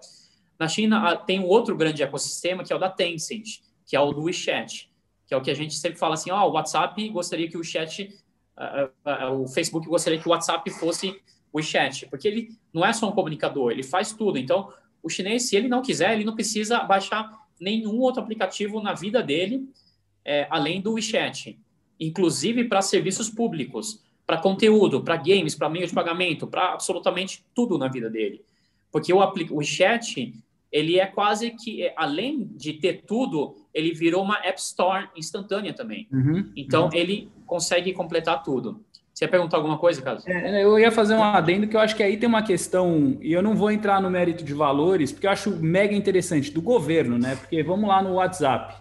Na 0.59 0.67
China, 0.67 1.17
tem 1.17 1.39
um 1.39 1.47
outro 1.47 1.77
grande 1.77 2.03
ecossistema, 2.03 2.65
que 2.65 2.73
é 2.73 2.77
o 2.77 2.79
da 2.79 2.91
Tencent, 2.91 3.61
que 3.87 3.97
é 3.97 4.01
o 4.01 4.13
do 4.13 4.25
WeChat, 4.25 4.91
que 5.27 5.33
é 5.33 5.37
o 5.37 5.41
que 5.41 5.51
a 5.51 5.55
gente 5.55 5.75
sempre 5.75 5.99
fala 5.99 6.15
assim, 6.15 6.31
ó, 6.31 6.45
oh, 6.45 6.51
o 6.51 6.53
WhatsApp 6.53 7.09
gostaria 7.09 7.49
que 7.49 7.57
o 7.57 7.65
chat, 7.65 8.13
uh, 8.57 9.31
uh, 9.31 9.43
o 9.43 9.49
Facebook 9.49 9.87
gostaria 9.87 10.21
que 10.21 10.29
o 10.29 10.31
WhatsApp 10.33 10.69
fosse 10.71 11.21
o 11.53 11.59
WeChat, 11.59 12.07
porque 12.07 12.29
ele 12.29 12.59
não 12.73 12.85
é 12.85 12.93
só 12.93 13.09
um 13.09 13.13
comunicador, 13.13 13.71
ele 13.73 13.83
faz 13.83 14.13
tudo. 14.13 14.39
Então, 14.39 14.73
o 15.03 15.09
chinês, 15.09 15.49
se 15.49 15.57
ele 15.57 15.69
não 15.69 15.83
quiser, 15.83 16.13
ele 16.13 16.25
não 16.25 16.35
precisa 16.35 16.81
baixar 16.81 17.47
nenhum 17.61 17.99
outro 18.01 18.21
aplicativo 18.21 18.83
na 18.83 18.93
vida 18.93 19.23
dele 19.23 19.69
é, 20.27 20.47
além 20.51 20.81
do 20.81 20.95
WeChat, 20.95 21.57
inclusive 22.01 22.65
para 22.65 22.83
serviços 22.83 23.31
públicos, 23.31 24.05
para 24.27 24.39
conteúdo, 24.39 25.03
para 25.05 25.17
games, 25.17 25.55
para 25.55 25.71
meio 25.71 25.87
de 25.87 25.95
pagamento, 25.95 26.49
para 26.49 26.73
absolutamente 26.73 27.45
tudo 27.55 27.79
na 27.79 27.87
vida 27.87 28.11
dele. 28.11 28.45
Porque 28.91 29.13
o, 29.13 29.19
o 29.19 29.57
WeChat, 29.57 30.35
ele 30.73 30.99
é 30.99 31.07
quase 31.07 31.53
que, 31.53 31.93
além 31.97 32.45
de 32.45 32.73
ter 32.73 33.05
tudo, 33.07 33.66
ele 33.77 33.93
virou 33.93 34.25
uma 34.25 34.39
App 34.39 34.59
Store 34.59 35.07
instantânea 35.15 35.75
também. 35.75 36.09
Uhum, 36.11 36.51
então, 36.57 36.85
uhum. 36.85 36.91
ele 36.95 37.31
consegue 37.45 37.93
completar 37.93 38.43
tudo. 38.43 38.83
Você 39.13 39.27
ia 39.27 39.29
perguntar 39.29 39.59
alguma 39.59 39.77
coisa, 39.77 40.01
Carlos? 40.01 40.27
É, 40.27 40.65
eu 40.65 40.79
ia 40.79 40.91
fazer 40.91 41.15
um 41.15 41.23
adendo 41.23 41.69
que 41.69 41.77
eu 41.77 41.81
acho 41.81 41.95
que 41.95 42.03
aí 42.03 42.17
tem 42.17 42.27
uma 42.27 42.43
questão, 42.43 43.19
e 43.21 43.33
eu 43.35 43.43
não 43.43 43.55
vou 43.55 43.71
entrar 43.71 44.01
no 44.01 44.11
mérito 44.11 44.43
de 44.43 44.55
valores, 44.55 45.13
porque 45.13 45.27
eu 45.27 45.31
acho 45.31 45.51
mega 45.51 45.95
interessante, 45.95 46.51
do 46.51 46.63
governo, 46.63 47.19
né? 47.19 47.37
Porque 47.37 47.63
vamos 47.63 47.87
lá 47.87 48.03
no 48.03 48.15
WhatsApp, 48.15 48.75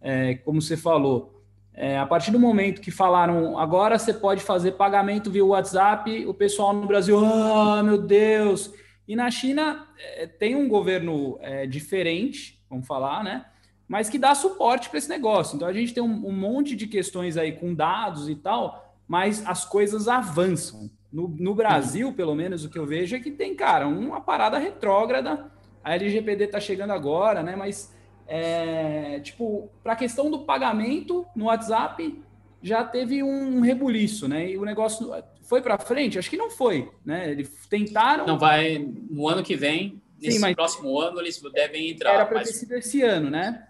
é, 0.00 0.34
como 0.36 0.62
você 0.62 0.76
falou, 0.76 1.42
é, 1.74 1.98
a 1.98 2.06
partir 2.06 2.30
do 2.30 2.38
momento 2.38 2.80
que 2.80 2.92
falaram 2.92 3.58
agora 3.58 3.98
você 3.98 4.14
pode 4.14 4.42
fazer 4.42 4.72
pagamento 4.72 5.32
via 5.32 5.44
WhatsApp, 5.44 6.26
o 6.26 6.34
pessoal 6.34 6.72
no 6.72 6.86
Brasil, 6.86 7.18
ah, 7.18 7.82
meu 7.82 7.98
Deus! 7.98 8.72
E 9.06 9.16
na 9.16 9.30
China 9.32 9.86
é, 10.16 10.26
tem 10.28 10.54
um 10.54 10.68
governo 10.68 11.38
é, 11.40 11.66
diferente, 11.66 12.60
vamos 12.70 12.86
falar, 12.86 13.24
né? 13.24 13.44
Mas 13.88 14.10
que 14.10 14.18
dá 14.18 14.34
suporte 14.34 14.90
para 14.90 14.98
esse 14.98 15.08
negócio. 15.08 15.56
Então 15.56 15.66
a 15.66 15.72
gente 15.72 15.94
tem 15.94 16.02
um, 16.02 16.28
um 16.28 16.32
monte 16.32 16.76
de 16.76 16.86
questões 16.86 17.36
aí 17.36 17.52
com 17.52 17.74
dados 17.74 18.28
e 18.28 18.34
tal 18.34 18.88
mas 19.08 19.44
as 19.46 19.64
coisas 19.64 20.06
avançam. 20.06 20.90
No, 21.10 21.26
no, 21.26 21.54
Brasil, 21.54 22.12
pelo 22.12 22.34
menos, 22.34 22.66
o 22.66 22.68
que 22.68 22.78
eu 22.78 22.86
vejo 22.86 23.16
é 23.16 23.18
que 23.18 23.30
tem, 23.30 23.56
cara, 23.56 23.88
uma 23.88 24.20
parada 24.20 24.58
retrógrada. 24.58 25.50
A 25.82 25.94
LGPD 25.94 26.44
está 26.44 26.60
chegando 26.60 26.92
agora, 26.92 27.42
né? 27.42 27.56
Mas, 27.56 27.94
é, 28.26 29.18
tipo, 29.20 29.70
para 29.82 29.94
a 29.94 29.96
questão 29.96 30.30
do 30.30 30.40
pagamento 30.40 31.26
no 31.34 31.46
WhatsApp, 31.46 32.22
já 32.62 32.84
teve 32.84 33.22
um 33.22 33.60
rebuliço, 33.60 34.28
né? 34.28 34.50
E 34.50 34.58
o 34.58 34.66
negócio 34.66 35.10
foi 35.44 35.62
para 35.62 35.78
frente? 35.78 36.18
Acho 36.18 36.28
que 36.28 36.36
não 36.36 36.50
foi, 36.50 36.90
né? 37.02 37.30
Eles 37.30 37.50
tentaram. 37.70 38.26
Não 38.26 38.38
vai. 38.38 38.86
No 39.08 39.26
ano 39.26 39.42
que 39.42 39.56
vem, 39.56 40.02
nesse 40.20 40.36
Sim, 40.36 40.42
mas... 40.42 40.54
próximo 40.54 41.00
ano, 41.00 41.18
eles 41.20 41.40
devem 41.54 41.88
entrar. 41.88 42.12
Era 42.12 42.26
para 42.26 42.40
ter 42.40 42.52
sido 42.52 42.74
esse 42.74 43.00
ano, 43.00 43.30
né? 43.30 43.66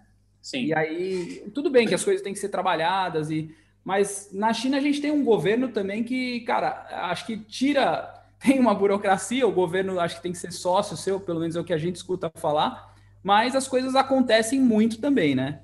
Sim. 0.49 0.65
E 0.65 0.73
aí, 0.73 1.43
tudo 1.53 1.69
bem 1.69 1.87
que 1.87 1.93
as 1.93 2.03
coisas 2.03 2.23
têm 2.23 2.33
que 2.33 2.39
ser 2.39 2.49
trabalhadas 2.49 3.29
e 3.29 3.55
mas 3.83 4.29
na 4.33 4.51
China 4.51 4.77
a 4.77 4.81
gente 4.81 4.99
tem 4.99 5.11
um 5.11 5.23
governo 5.23 5.69
também 5.69 6.03
que, 6.03 6.41
cara, 6.41 6.87
acho 7.09 7.25
que 7.25 7.37
tira. 7.37 8.15
Tem 8.39 8.57
uma 8.57 8.73
burocracia, 8.73 9.45
o 9.45 9.51
governo 9.51 9.99
acho 9.99 10.15
que 10.15 10.21
tem 10.21 10.31
que 10.31 10.37
ser 10.37 10.53
sócio 10.53 10.95
seu, 10.95 11.19
pelo 11.19 11.41
menos 11.41 11.57
é 11.57 11.59
o 11.59 11.63
que 11.63 11.73
a 11.73 11.77
gente 11.77 11.97
escuta 11.97 12.31
falar, 12.35 12.95
mas 13.21 13.53
as 13.53 13.67
coisas 13.67 13.95
acontecem 13.97 14.61
muito 14.61 15.01
também, 15.01 15.35
né? 15.35 15.61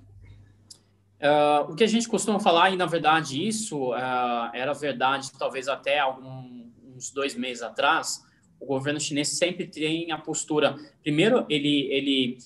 Uh, 1.21 1.71
o 1.71 1.75
que 1.75 1.85
a 1.85 1.87
gente 1.87 2.09
costuma 2.09 2.37
falar, 2.37 2.71
e 2.71 2.75
na 2.75 2.85
verdade 2.85 3.47
isso 3.47 3.93
uh, 3.93 4.49
era 4.53 4.73
verdade 4.73 5.31
talvez 5.39 5.69
até 5.69 5.99
algum, 5.99 6.69
uns 6.93 7.11
dois 7.11 7.33
meses 7.33 7.63
atrás, 7.63 8.25
o 8.59 8.65
governo 8.65 8.99
chinês 8.99 9.29
sempre 9.29 9.65
tem 9.65 10.11
a 10.11 10.17
postura. 10.17 10.75
Primeiro, 11.01 11.45
ele, 11.47 11.87
ele 11.89 12.37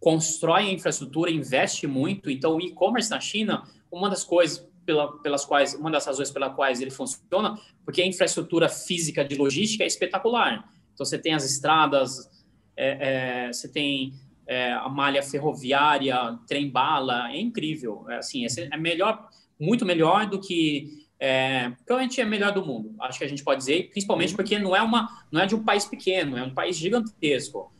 constrói 0.00 0.68
a 0.68 0.72
infraestrutura, 0.72 1.30
investe 1.30 1.86
muito. 1.86 2.30
Então, 2.30 2.56
o 2.56 2.60
e-commerce 2.60 3.10
na 3.10 3.20
China, 3.20 3.64
uma 3.90 4.08
das 4.08 4.24
coisas, 4.24 4.66
pela, 4.84 5.18
pelas 5.18 5.44
quais, 5.44 5.74
uma 5.74 5.90
das 5.90 6.06
razões 6.06 6.30
pelas 6.30 6.54
quais 6.54 6.80
ele 6.80 6.90
funciona, 6.90 7.58
porque 7.84 8.00
a 8.00 8.06
infraestrutura 8.06 8.68
física 8.68 9.24
de 9.24 9.36
logística 9.36 9.84
é 9.84 9.86
espetacular. 9.86 10.68
Então, 10.94 11.04
você 11.04 11.18
tem 11.18 11.34
as 11.34 11.44
estradas, 11.44 12.28
é, 12.76 13.46
é, 13.46 13.52
você 13.52 13.68
tem 13.68 14.14
é, 14.46 14.72
a 14.72 14.88
malha 14.88 15.22
ferroviária, 15.22 16.38
trem-bala, 16.46 17.30
é 17.30 17.38
incrível. 17.38 18.06
É, 18.08 18.16
assim, 18.16 18.46
é 18.46 18.76
melhor, 18.76 19.28
muito 19.60 19.84
melhor 19.84 20.26
do 20.26 20.40
que 20.40 21.06
é, 21.20 21.70
provavelmente 21.84 22.20
é 22.20 22.24
melhor 22.24 22.52
do 22.52 22.64
mundo. 22.64 22.94
Acho 23.00 23.18
que 23.18 23.24
a 23.24 23.28
gente 23.28 23.42
pode 23.42 23.58
dizer, 23.58 23.90
principalmente 23.90 24.34
porque 24.34 24.58
não 24.58 24.74
é 24.74 24.80
uma, 24.80 25.26
não 25.32 25.40
é 25.40 25.46
de 25.46 25.54
um 25.54 25.64
país 25.64 25.84
pequeno, 25.84 26.36
é 26.36 26.42
um 26.42 26.54
país 26.54 26.76
gigantesco. 26.76 27.72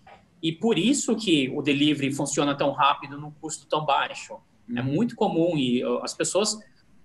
E 0.42 0.52
por 0.52 0.78
isso 0.78 1.16
que 1.16 1.48
o 1.50 1.62
delivery 1.62 2.12
funciona 2.12 2.54
tão 2.54 2.70
rápido 2.72 3.18
num 3.18 3.30
custo 3.30 3.66
tão 3.66 3.84
baixo. 3.84 4.36
É 4.74 4.80
uhum. 4.80 4.86
muito 4.86 5.16
comum 5.16 5.56
e 5.56 5.82
as 6.02 6.14
pessoas 6.14 6.58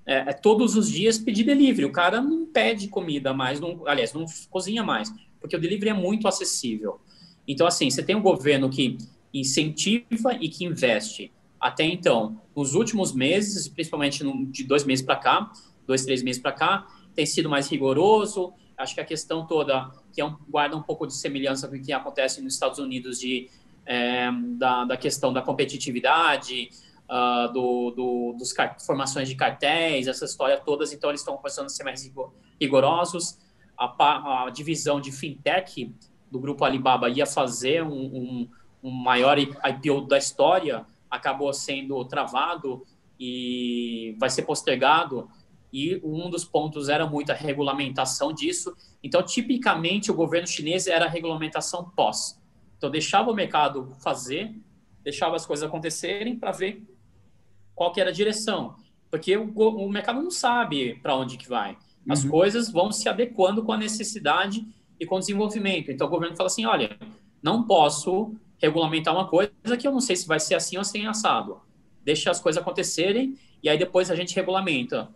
é, 0.05 0.15
é, 0.15 0.33
todos 0.33 0.75
os 0.75 0.89
dias 0.89 1.17
pedir 1.17 1.43
delivery. 1.43 1.85
O 1.85 1.91
cara 1.91 2.21
não 2.21 2.45
pede 2.45 2.87
comida 2.87 3.33
mais, 3.33 3.59
não, 3.59 3.87
aliás, 3.87 4.13
não 4.13 4.25
cozinha 4.49 4.83
mais, 4.83 5.11
porque 5.39 5.55
o 5.55 5.59
delivery 5.59 5.89
é 5.89 5.93
muito 5.93 6.27
acessível. 6.27 6.99
Então, 7.47 7.65
assim, 7.65 7.89
você 7.89 8.03
tem 8.03 8.15
um 8.15 8.21
governo 8.21 8.69
que 8.69 8.97
incentiva 9.33 10.33
e 10.39 10.47
que 10.49 10.65
investe. 10.65 11.31
Até 11.59 11.85
então, 11.85 12.41
nos 12.55 12.75
últimos 12.75 13.13
meses, 13.13 13.67
principalmente 13.67 14.23
de 14.51 14.63
dois 14.63 14.83
meses 14.83 15.03
para 15.03 15.15
cá, 15.15 15.51
dois, 15.87 16.05
três 16.05 16.21
meses 16.21 16.41
para 16.41 16.51
cá, 16.51 16.87
tem 17.15 17.25
sido 17.25 17.49
mais 17.49 17.69
rigoroso. 17.69 18.53
Acho 18.77 18.95
que 18.95 19.01
a 19.01 19.05
questão 19.05 19.45
toda, 19.45 19.91
que 20.11 20.21
é 20.21 20.25
um, 20.25 20.35
guarda 20.49 20.75
um 20.75 20.81
pouco 20.81 21.05
de 21.05 21.13
semelhança 21.13 21.67
com 21.67 21.75
o 21.75 21.81
que 21.81 21.93
acontece 21.93 22.41
nos 22.41 22.53
Estados 22.53 22.79
Unidos, 22.79 23.19
de, 23.19 23.49
é, 23.85 24.29
da, 24.57 24.85
da 24.85 24.97
questão 24.97 25.31
da 25.31 25.41
competitividade, 25.41 26.69
uh, 27.09 27.51
do, 27.51 27.91
do, 27.91 28.35
dos 28.37 28.53
formações 28.85 29.27
de 29.27 29.35
cartéis, 29.35 30.07
essa 30.07 30.25
história 30.25 30.59
todas, 30.59 30.91
então 30.91 31.09
eles 31.09 31.21
estão 31.21 31.37
começando 31.37 31.65
a 31.65 31.69
ser 31.69 31.83
mais 31.83 32.11
rigorosos. 32.59 33.37
A, 33.77 34.45
a, 34.45 34.49
divisão 34.49 35.01
de 35.01 35.11
fintech 35.11 35.93
do 36.31 36.39
grupo 36.39 36.63
Alibaba 36.63 37.09
ia 37.09 37.25
fazer 37.25 37.83
um, 37.83 37.91
um, 37.91 38.49
um 38.83 38.91
maior 38.91 39.37
IPO 39.37 40.01
da 40.07 40.17
história, 40.17 40.85
acabou 41.09 41.51
sendo 41.53 42.03
travado 42.05 42.83
e 43.19 44.15
vai 44.19 44.29
ser 44.29 44.43
postergado. 44.43 45.29
E 45.73 45.99
um 46.03 46.29
dos 46.29 46.45
pontos 46.45 46.87
era 46.87 47.07
muito 47.07 47.31
a 47.31 47.35
regulamentação 47.35 48.31
disso. 48.31 48.75
Então, 49.03 49.23
tipicamente, 49.23 50.11
o 50.11 50.13
governo 50.13 50.47
chinês 50.47 50.85
era 50.85 51.05
a 51.05 51.09
regulamentação 51.09 51.91
pós. 51.95 52.39
Então, 52.77 52.91
deixava 52.91 53.31
o 53.31 53.33
mercado 53.33 53.91
fazer, 53.99 54.55
deixava 55.03 55.35
as 55.35 55.45
coisas 55.45 55.67
acontecerem 55.67 56.37
para 56.37 56.51
ver 56.51 56.83
qual 57.75 57.91
que 57.91 57.99
era 57.99 58.11
a 58.11 58.13
direção, 58.13 58.75
porque 59.09 59.35
o, 59.35 59.51
o 59.51 59.89
mercado 59.89 60.21
não 60.21 60.31
sabe 60.31 60.95
para 61.01 61.15
onde 61.15 61.37
que 61.37 61.49
vai. 61.49 61.77
As 62.07 62.23
uhum. 62.23 62.29
coisas 62.29 62.71
vão 62.71 62.91
se 62.91 63.07
adequando 63.07 63.63
com 63.63 63.71
a 63.71 63.77
necessidade 63.77 64.65
e 64.99 65.05
com 65.05 65.15
o 65.15 65.19
desenvolvimento. 65.19 65.91
Então 65.91 66.07
o 66.07 66.09
governo 66.09 66.35
fala 66.35 66.47
assim, 66.47 66.65
olha, 66.65 66.97
não 67.41 67.63
posso 67.63 68.35
regulamentar 68.57 69.13
uma 69.13 69.27
coisa 69.27 69.77
que 69.79 69.87
eu 69.87 69.91
não 69.91 69.99
sei 69.99 70.15
se 70.15 70.27
vai 70.27 70.39
ser 70.39 70.55
assim 70.55 70.75
ou 70.75 70.81
assim 70.81 71.05
assado. 71.05 71.61
Deixa 72.03 72.29
as 72.29 72.39
coisas 72.39 72.61
acontecerem 72.61 73.37
e 73.61 73.69
aí 73.69 73.77
depois 73.77 74.11
a 74.11 74.15
gente 74.15 74.35
regulamenta. 74.35 75.09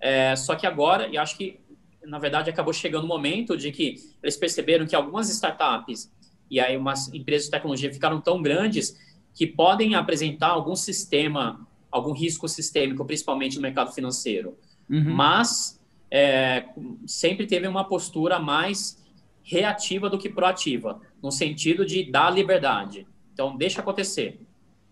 É, 0.00 0.36
só 0.36 0.54
que 0.54 0.66
agora, 0.66 1.08
e 1.08 1.16
acho 1.16 1.36
que 1.36 1.60
na 2.04 2.18
verdade 2.18 2.50
acabou 2.50 2.72
chegando 2.72 3.04
o 3.04 3.08
momento 3.08 3.56
de 3.56 3.72
que 3.72 3.96
eles 4.22 4.36
perceberam 4.36 4.86
que 4.86 4.94
algumas 4.94 5.30
startups 5.30 6.12
e 6.50 6.60
aí 6.60 6.76
umas 6.76 7.12
empresas 7.14 7.46
de 7.46 7.50
tecnologia 7.50 7.90
ficaram 7.92 8.20
tão 8.20 8.42
grandes 8.42 8.94
que 9.32 9.46
podem 9.46 9.94
apresentar 9.94 10.48
algum 10.48 10.76
sistema 10.76 11.66
algum 11.94 12.12
risco 12.12 12.48
sistêmico, 12.48 13.04
principalmente 13.04 13.54
no 13.54 13.62
mercado 13.62 13.92
financeiro. 13.92 14.58
Uhum. 14.90 15.14
Mas 15.14 15.80
é, 16.10 16.64
sempre 17.06 17.46
teve 17.46 17.68
uma 17.68 17.84
postura 17.84 18.40
mais 18.40 19.00
reativa 19.44 20.10
do 20.10 20.18
que 20.18 20.28
proativa, 20.28 21.00
no 21.22 21.30
sentido 21.30 21.86
de 21.86 22.10
dar 22.10 22.30
liberdade. 22.30 23.06
Então, 23.32 23.56
deixa 23.56 23.80
acontecer. 23.80 24.40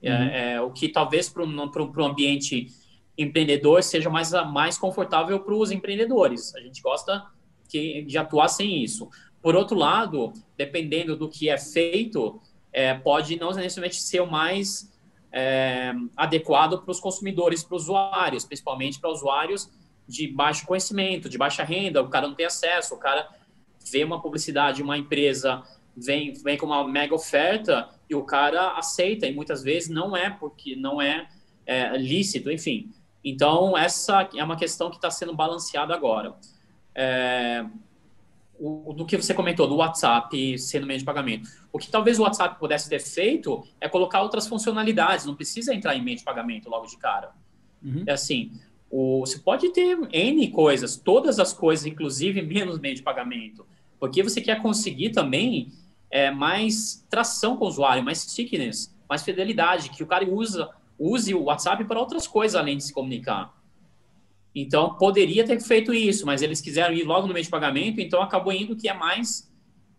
É, 0.01 0.11
uhum. 0.11 0.23
É, 0.23 0.53
é, 0.53 0.61
o 0.61 0.71
que 0.71 0.89
talvez 0.89 1.29
para 1.29 1.43
o 1.43 2.05
ambiente 2.05 2.69
empreendedor 3.17 3.83
seja 3.83 4.09
mais, 4.09 4.33
mais 4.53 4.79
confortável 4.79 5.41
para 5.41 5.55
os 5.55 5.71
empreendedores. 5.71 6.55
A 6.55 6.61
gente 6.61 6.81
gosta 6.81 7.27
que, 7.69 8.03
de 8.03 8.19
atuar 8.19 8.49
sem 8.49 8.83
isso. 8.83 9.09
Por 9.41 9.55
outro 9.57 9.77
lado, 9.77 10.33
dependendo 10.57 11.17
do 11.17 11.29
que 11.29 11.49
é 11.49 11.59
feito, 11.59 12.41
é, 12.73 12.95
pode 12.95 13.39
não 13.39 13.51
necessariamente 13.53 14.01
ser 14.01 14.21
o 14.21 14.31
mais 14.31 14.91
é, 15.33 15.93
adequado 16.17 16.83
para 16.83 16.91
os 16.91 17.01
consumidores, 17.01 17.65
para 17.65 17.77
os 17.77 17.85
usuários, 17.85 18.45
principalmente 18.45 19.01
para 19.01 19.11
usuários 19.11 19.71
de 20.07 20.29
baixo 20.29 20.67
conhecimento, 20.67 21.29
de 21.29 21.39
baixa 21.39 21.65
renda, 21.65 22.03
o 22.03 22.09
cara 22.09 22.29
não 22.29 22.35
tem 22.35 22.47
acesso, 22.47 22.95
o 22.95 22.99
cara 22.99 23.29
vê 23.91 24.05
uma 24.05 24.21
publicidade, 24.21 24.83
uma 24.83 24.99
empresa 24.99 25.63
vem, 25.97 26.33
vem 26.33 26.57
com 26.57 26.67
uma 26.67 26.87
mega 26.87 27.15
oferta 27.15 27.89
e 28.09 28.15
o 28.15 28.23
cara 28.23 28.73
aceita, 28.77 29.27
e 29.27 29.35
muitas 29.35 29.63
vezes 29.63 29.89
não 29.89 30.17
é 30.17 30.31
porque 30.31 30.77
não 30.77 31.01
é, 31.01 31.29
é 31.67 31.97
lícito, 31.97 32.51
enfim. 32.51 32.93
Então, 33.25 33.77
essa 33.77 34.29
é 34.35 34.43
uma 34.43 34.57
questão 34.57 34.91
que 34.91 34.97
está 34.97 35.11
sendo 35.11 35.35
balanceada 35.35 35.95
agora. 35.95 36.35
É, 36.95 37.65
o, 38.59 38.93
do 38.93 39.05
que 39.05 39.17
você 39.17 39.35
comentou, 39.35 39.67
do 39.67 39.77
WhatsApp 39.77 40.59
sendo 40.59 40.87
meio 40.87 40.99
de 40.99 41.05
pagamento. 41.05 41.49
O 41.73 41.79
que 41.79 41.91
talvez 41.91 42.19
o 42.19 42.23
WhatsApp 42.23 42.59
pudesse 42.59 42.89
ter 42.89 43.01
feito 43.01 43.67
é 43.81 43.89
colocar 43.89 44.23
outras 44.23 44.47
funcionalidades, 44.47 45.27
não 45.27 45.35
precisa 45.35 45.75
entrar 45.75 45.97
em 45.97 46.03
meio 46.03 46.17
de 46.17 46.23
pagamento 46.23 46.71
logo 46.71 46.87
de 46.87 46.97
cara. 46.97 47.33
Uhum. 47.83 48.05
É 48.07 48.13
assim, 48.13 48.53
o, 48.89 49.21
você 49.21 49.39
pode 49.39 49.71
ter 49.71 49.99
N 50.13 50.51
coisas, 50.51 50.97
todas 50.97 51.41
as 51.41 51.53
coisas, 51.53 51.87
inclusive 51.87 52.41
menos 52.47 52.79
meio 52.79 52.95
de 52.95 53.03
pagamento, 53.03 53.67
porque 53.99 54.23
você 54.23 54.41
quer 54.41 54.63
conseguir 54.63 55.11
também 55.11 55.73
é, 56.11 56.31
mais 56.31 57.05
tração 57.11 57.57
com 57.57 57.65
o 57.65 57.69
usuário, 57.69 58.05
mais 58.05 58.19
stickiness, 58.19 58.95
mais 59.09 59.23
fidelidade, 59.23 59.91
que 59.91 60.03
o 60.03 60.07
cara 60.07 60.25
usa 60.29 60.71
use 61.11 61.35
o 61.35 61.45
WhatsApp 61.45 61.85
para 61.85 61.99
outras 61.99 62.27
coisas 62.27 62.55
além 62.55 62.77
de 62.77 62.85
se 62.85 62.93
comunicar. 62.93 63.53
Então, 64.55 64.95
poderia 64.97 65.45
ter 65.45 65.61
feito 65.61 65.95
isso, 65.95 66.27
mas 66.27 66.43
eles 66.43 66.61
quiseram 66.61 66.93
ir 66.95 67.05
logo 67.05 67.27
no 67.27 67.33
meio 67.33 67.45
de 67.45 67.51
pagamento, 67.51 68.01
então 68.01 68.21
acabou 68.21 68.53
indo 68.53 68.77
que 68.77 68.89
é 68.89 68.95
mais, 68.95 69.51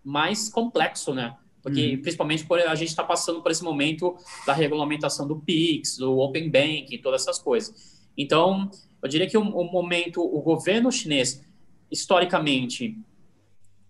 mais 0.03 0.47
complexo, 0.49 1.13
né? 1.13 1.35
Porque, 1.61 1.95
uhum. 1.95 2.01
principalmente, 2.01 2.45
por 2.45 2.59
a 2.59 2.75
gente 2.75 2.89
está 2.89 3.03
passando 3.03 3.41
por 3.41 3.51
esse 3.51 3.63
momento 3.63 4.15
da 4.45 4.53
regulamentação 4.53 5.27
do 5.27 5.39
PIX, 5.39 5.97
do 5.97 6.19
Open 6.19 6.49
Bank, 6.49 6.97
todas 6.99 7.21
essas 7.21 7.39
coisas. 7.39 8.03
Então, 8.17 8.69
eu 9.01 9.09
diria 9.09 9.27
que 9.27 9.37
o, 9.37 9.41
o 9.41 9.71
momento, 9.71 10.21
o 10.21 10.41
governo 10.41 10.91
chinês, 10.91 11.41
historicamente, 11.89 12.97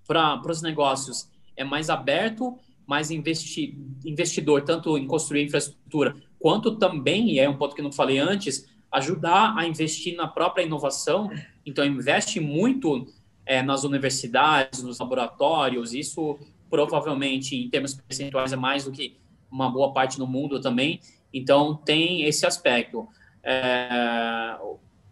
para 0.08 0.40
os 0.50 0.62
negócios, 0.62 1.28
é 1.58 1.64
mais 1.64 1.90
aberto, 1.90 2.58
mais 2.86 3.12
investi, 3.12 3.78
investidor, 4.06 4.64
tanto 4.64 4.98
em 4.98 5.08
construir 5.08 5.44
infraestrutura, 5.44 6.16
quanto 6.44 6.76
também, 6.76 7.32
e 7.32 7.40
é 7.40 7.48
um 7.48 7.56
ponto 7.56 7.74
que 7.74 7.80
eu 7.80 7.86
não 7.86 7.92
falei 7.94 8.20
antes, 8.20 8.70
ajudar 8.92 9.58
a 9.58 9.66
investir 9.66 10.14
na 10.18 10.28
própria 10.28 10.64
inovação. 10.66 11.32
Então, 11.66 11.86
investe 11.86 12.42
muito 12.42 13.08
é, 13.46 13.64
nas 13.64 13.86
universidades, 13.86 14.84
nos 14.84 15.00
laboratórios. 15.00 15.94
Isso, 15.94 16.38
provavelmente, 16.70 17.56
em 17.56 17.70
termos 17.70 17.94
percentuais, 17.94 18.52
é 18.52 18.58
mais 18.58 18.84
do 18.84 18.92
que 18.92 19.16
uma 19.50 19.72
boa 19.72 19.94
parte 19.94 20.20
no 20.20 20.28
mundo 20.28 20.60
também. 20.60 21.00
Então, 21.34 21.76
tem 21.76 22.24
esse 22.24 22.46
aspecto, 22.46 23.08
é, 23.42 24.58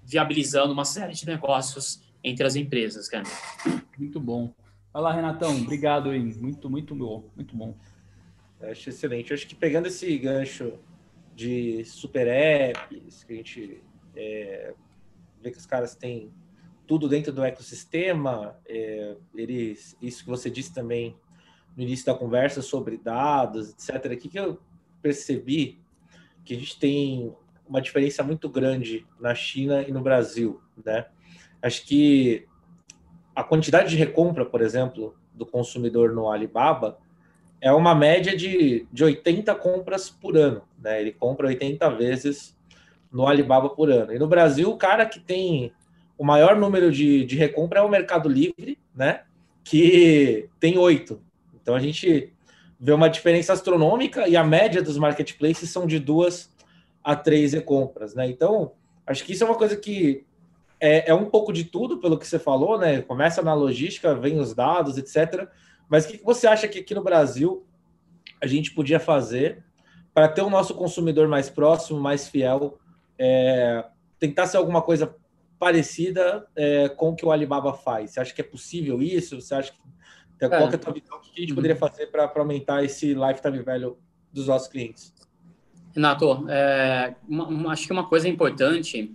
viabilizando 0.03 0.73
uma 0.73 0.83
série 0.83 1.13
de 1.13 1.25
negócios 1.25 2.03
entre 2.21 2.45
as 2.45 2.57
empresas, 2.57 3.07
cara. 3.07 3.23
Muito 3.97 4.19
bom. 4.19 4.53
Olá, 4.93 5.13
Renatão. 5.13 5.55
Obrigado, 5.61 6.13
hein? 6.13 6.35
Muito, 6.41 6.69
muito 6.69 6.93
bom. 6.93 7.23
Muito 7.37 7.55
bom. 7.55 7.73
Acho 8.63 8.89
excelente. 8.89 9.33
Acho 9.33 9.47
que 9.47 9.55
pegando 9.55 9.87
esse 9.87 10.17
gancho 10.17 10.73
de 11.41 11.83
super 11.85 12.27
apps, 12.27 13.23
que 13.23 13.33
a 13.33 13.35
gente 13.35 13.83
é, 14.15 14.75
vê 15.41 15.49
que 15.49 15.57
os 15.57 15.65
caras 15.65 15.95
têm 15.95 16.31
tudo 16.85 17.09
dentro 17.09 17.33
do 17.33 17.43
ecossistema. 17.43 18.55
É, 18.67 19.15
eles, 19.33 19.97
isso 19.99 20.23
que 20.23 20.29
você 20.29 20.51
disse 20.51 20.71
também 20.71 21.17
no 21.75 21.81
início 21.81 22.05
da 22.05 22.13
conversa 22.13 22.61
sobre 22.61 22.95
dados, 22.97 23.71
etc. 23.71 24.05
O 24.05 24.17
que, 24.17 24.29
que 24.29 24.39
eu 24.39 24.61
percebi 25.01 25.81
que 26.45 26.53
a 26.53 26.59
gente 26.59 26.77
tem 26.77 27.35
uma 27.67 27.81
diferença 27.81 28.21
muito 28.21 28.47
grande 28.47 29.07
na 29.19 29.33
China 29.33 29.81
e 29.81 29.91
no 29.91 30.01
Brasil, 30.01 30.61
né? 30.85 31.07
Acho 31.59 31.85
que 31.87 32.47
a 33.35 33.43
quantidade 33.43 33.89
de 33.89 33.95
recompra, 33.95 34.45
por 34.45 34.61
exemplo, 34.61 35.15
do 35.33 35.45
consumidor 35.45 36.13
no 36.13 36.29
Alibaba 36.29 36.99
é 37.61 37.71
uma 37.71 37.93
média 37.93 38.35
de, 38.35 38.87
de 38.91 39.03
80 39.03 39.53
compras 39.55 40.09
por 40.09 40.35
ano. 40.35 40.63
Né? 40.81 40.99
Ele 40.99 41.11
compra 41.11 41.47
80 41.47 41.87
vezes 41.91 42.57
no 43.11 43.27
Alibaba 43.27 43.69
por 43.69 43.91
ano. 43.91 44.11
E 44.11 44.17
no 44.17 44.27
Brasil, 44.27 44.71
o 44.71 44.77
cara 44.77 45.05
que 45.05 45.19
tem 45.19 45.71
o 46.17 46.25
maior 46.25 46.55
número 46.55 46.91
de, 46.91 47.23
de 47.23 47.35
recompra 47.35 47.79
é 47.79 47.83
o 47.83 47.89
Mercado 47.89 48.27
Livre, 48.27 48.79
né? 48.95 49.21
que 49.63 50.49
tem 50.59 50.79
oito. 50.79 51.21
Então 51.61 51.75
a 51.75 51.79
gente 51.79 52.33
vê 52.79 52.91
uma 52.91 53.09
diferença 53.09 53.53
astronômica 53.53 54.27
e 54.27 54.35
a 54.35 54.43
média 54.43 54.81
dos 54.81 54.97
marketplaces 54.97 55.69
são 55.69 55.85
de 55.85 55.99
duas 55.99 56.51
a 57.03 57.15
três 57.15 57.53
recompras. 57.53 58.15
Né? 58.15 58.27
Então, 58.27 58.71
acho 59.05 59.23
que 59.23 59.33
isso 59.33 59.43
é 59.43 59.47
uma 59.47 59.55
coisa 59.55 59.77
que 59.77 60.25
é, 60.79 61.11
é 61.11 61.13
um 61.13 61.25
pouco 61.25 61.53
de 61.53 61.65
tudo, 61.65 61.99
pelo 61.99 62.17
que 62.17 62.27
você 62.27 62.39
falou, 62.39 62.79
né? 62.79 63.03
Começa 63.03 63.43
na 63.43 63.53
logística, 63.53 64.15
vem 64.15 64.39
os 64.39 64.55
dados, 64.55 64.97
etc 64.97 65.47
mas 65.91 66.05
o 66.05 66.07
que 66.07 66.23
você 66.23 66.47
acha 66.47 66.69
que 66.69 66.79
aqui 66.79 66.95
no 66.95 67.03
Brasil 67.03 67.67
a 68.41 68.47
gente 68.47 68.71
podia 68.71 68.97
fazer 68.97 69.61
para 70.13 70.29
ter 70.29 70.41
o 70.41 70.49
nosso 70.49 70.73
consumidor 70.73 71.27
mais 71.27 71.49
próximo, 71.49 71.99
mais 71.99 72.29
fiel, 72.29 72.79
é, 73.19 73.83
tentar 74.17 74.47
ser 74.47 74.55
alguma 74.55 74.81
coisa 74.81 75.13
parecida 75.59 76.47
é, 76.55 76.87
com 76.87 77.09
o 77.09 77.15
que 77.15 77.25
o 77.25 77.31
Alibaba 77.31 77.73
faz? 77.73 78.11
Você 78.11 78.21
acha 78.21 78.33
que 78.33 78.39
é 78.39 78.43
possível 78.43 79.01
isso? 79.01 79.41
Você 79.41 79.53
acha 79.53 79.73
que 79.73 80.45
é. 80.45 80.47
qual 80.47 80.61
é 80.61 80.75
a 80.75 80.77
tua 80.77 80.93
visão? 80.93 81.17
O 81.17 81.19
que 81.19 81.31
a 81.37 81.41
gente 81.41 81.53
poderia 81.53 81.75
fazer 81.75 82.07
para 82.07 82.31
aumentar 82.37 82.85
esse 82.85 83.13
lifetime 83.13 83.61
value 83.61 83.97
dos 84.31 84.47
nossos 84.47 84.69
clientes? 84.69 85.13
Renato, 85.93 86.45
é, 86.49 87.15
uma, 87.27 87.47
uma, 87.49 87.73
acho 87.73 87.85
que 87.85 87.91
uma 87.91 88.07
coisa 88.07 88.29
importante, 88.29 89.13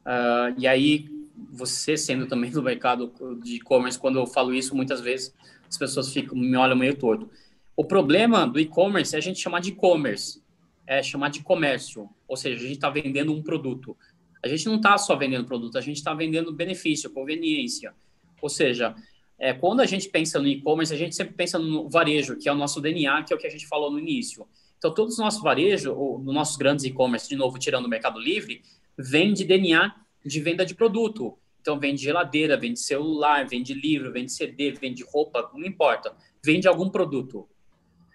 uh, 0.00 0.54
e 0.56 0.66
aí 0.66 1.15
você 1.52 1.96
sendo 1.96 2.26
também 2.26 2.50
do 2.50 2.62
mercado 2.62 3.12
de 3.42 3.56
e-commerce, 3.56 3.98
quando 3.98 4.18
eu 4.18 4.26
falo 4.26 4.54
isso, 4.54 4.74
muitas 4.74 5.00
vezes 5.00 5.34
as 5.68 5.76
pessoas 5.76 6.12
ficam, 6.12 6.36
me 6.36 6.56
olham 6.56 6.76
meio 6.76 6.96
torto. 6.96 7.28
O 7.76 7.84
problema 7.84 8.46
do 8.46 8.58
e-commerce 8.58 9.14
é 9.14 9.18
a 9.18 9.22
gente 9.22 9.40
chamar 9.40 9.60
de 9.60 9.70
e-commerce, 9.70 10.42
é 10.86 11.02
chamar 11.02 11.28
de 11.28 11.42
comércio, 11.42 12.08
ou 12.26 12.36
seja, 12.36 12.56
a 12.56 12.62
gente 12.62 12.76
está 12.76 12.88
vendendo 12.88 13.32
um 13.32 13.42
produto. 13.42 13.96
A 14.42 14.48
gente 14.48 14.66
não 14.66 14.76
está 14.76 14.96
só 14.96 15.16
vendendo 15.16 15.44
produto, 15.44 15.76
a 15.76 15.80
gente 15.80 15.96
está 15.96 16.14
vendendo 16.14 16.52
benefício, 16.52 17.10
conveniência. 17.10 17.92
Ou 18.40 18.48
seja, 18.48 18.94
é, 19.38 19.52
quando 19.52 19.80
a 19.80 19.86
gente 19.86 20.08
pensa 20.08 20.38
no 20.38 20.46
e-commerce, 20.46 20.94
a 20.94 20.96
gente 20.96 21.14
sempre 21.14 21.34
pensa 21.34 21.58
no 21.58 21.88
varejo, 21.88 22.36
que 22.36 22.48
é 22.48 22.52
o 22.52 22.54
nosso 22.54 22.80
DNA, 22.80 23.24
que 23.24 23.32
é 23.32 23.36
o 23.36 23.38
que 23.38 23.46
a 23.46 23.50
gente 23.50 23.66
falou 23.66 23.90
no 23.90 23.98
início. 23.98 24.46
Então, 24.78 24.94
todos 24.94 25.14
os 25.14 25.18
nossos 25.18 25.42
varejos, 25.42 25.84
nos 25.84 26.34
nossos 26.34 26.56
grandes 26.56 26.84
e-commerce, 26.84 27.28
de 27.28 27.36
novo, 27.36 27.58
tirando 27.58 27.86
o 27.86 27.88
Mercado 27.88 28.20
Livre, 28.20 28.62
vem 28.96 29.32
de 29.32 29.44
DNA 29.44 29.94
de 30.26 30.40
venda 30.40 30.64
de 30.64 30.74
produto. 30.74 31.38
Então, 31.60 31.78
vende 31.78 32.02
geladeira, 32.02 32.56
vende 32.56 32.78
celular, 32.78 33.46
vende 33.46 33.74
livro, 33.74 34.12
vende 34.12 34.32
CD, 34.32 34.72
vende 34.72 35.04
roupa, 35.04 35.50
não 35.54 35.66
importa. 35.66 36.14
Vende 36.44 36.68
algum 36.68 36.88
produto. 36.88 37.48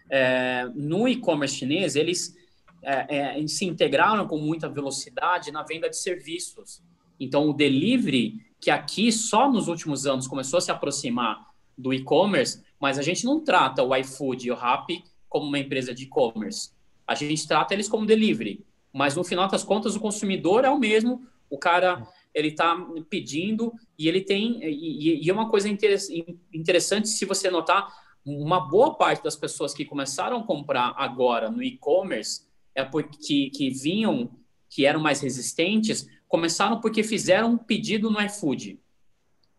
É, 0.09 0.70
no 0.76 1.07
e-commerce 1.07 1.55
chinês, 1.55 1.95
eles 1.95 2.36
é, 2.82 3.39
é, 3.39 3.47
se 3.47 3.66
integraram 3.66 4.28
com 4.28 4.38
muita 4.38 4.70
velocidade 4.70 5.51
na 5.51 5.64
venda 5.64 5.89
de 5.89 5.97
serviços. 5.97 6.82
Então, 7.20 7.49
o 7.49 7.53
delivery, 7.53 8.39
que 8.59 8.72
aqui 8.72 9.12
só 9.12 9.51
nos 9.51 9.68
últimos 9.68 10.05
anos 10.05 10.28
começou 10.28 10.57
a 10.57 10.62
se 10.62 10.72
aproximar 10.72 11.45
do 11.78 11.93
e-commerce, 11.93 12.64
mas 12.80 12.97
a 12.97 13.01
gente 13.01 13.26
não 13.26 13.39
trata 13.39 13.84
o 13.84 13.95
iFood 13.95 14.47
e 14.47 14.51
o 14.51 14.55
Rappi 14.55 15.03
como 15.30 15.47
uma 15.47 15.59
empresa 15.59 15.93
de 15.93 16.03
e-commerce. 16.03 16.72
A 17.07 17.16
gente 17.16 17.47
trata 17.47 17.74
eles 17.74 17.88
como 17.88 18.05
delivery. 18.05 18.66
Mas, 18.93 19.16
no 19.16 19.24
final 19.24 19.47
das 19.47 19.64
contas, 19.64 19.95
o 19.95 19.99
consumidor 19.99 20.66
é 20.66 20.70
o 20.70 20.78
mesmo. 20.78 21.26
O 21.52 21.60
cara 21.60 22.08
ele 22.34 22.47
está 22.47 22.76
pedindo 23.10 23.74
e 23.99 24.08
ele 24.08 24.22
tem 24.22 24.64
e, 24.64 25.24
e, 25.24 25.30
é 25.30 25.34
uma 25.34 25.49
coisa 25.49 25.70
interessante 25.70 27.10
se 27.10 27.26
você 27.26 27.52
notar 27.52 27.93
uma 28.26 28.70
boa 28.70 28.95
parte 28.95 29.24
das 29.24 29.36
pessoas 29.36 29.74
que 29.74 29.84
começaram 29.84 30.38
a 30.38 30.43
comprar 30.43 30.93
agora 30.95 31.52
no 31.52 31.62
e-commerce 31.62 32.47
é 32.74 32.84
porque 32.84 33.49
que 33.49 33.70
vinham 33.70 34.32
que 34.70 34.86
eram 34.86 35.02
mais 35.02 35.20
resistentes 35.20 36.08
começaram 36.28 36.80
porque 36.80 37.04
fizeram 37.04 37.52
um 37.52 37.58
pedido 37.58 38.10
no 38.10 38.22
iFood. 38.22 38.80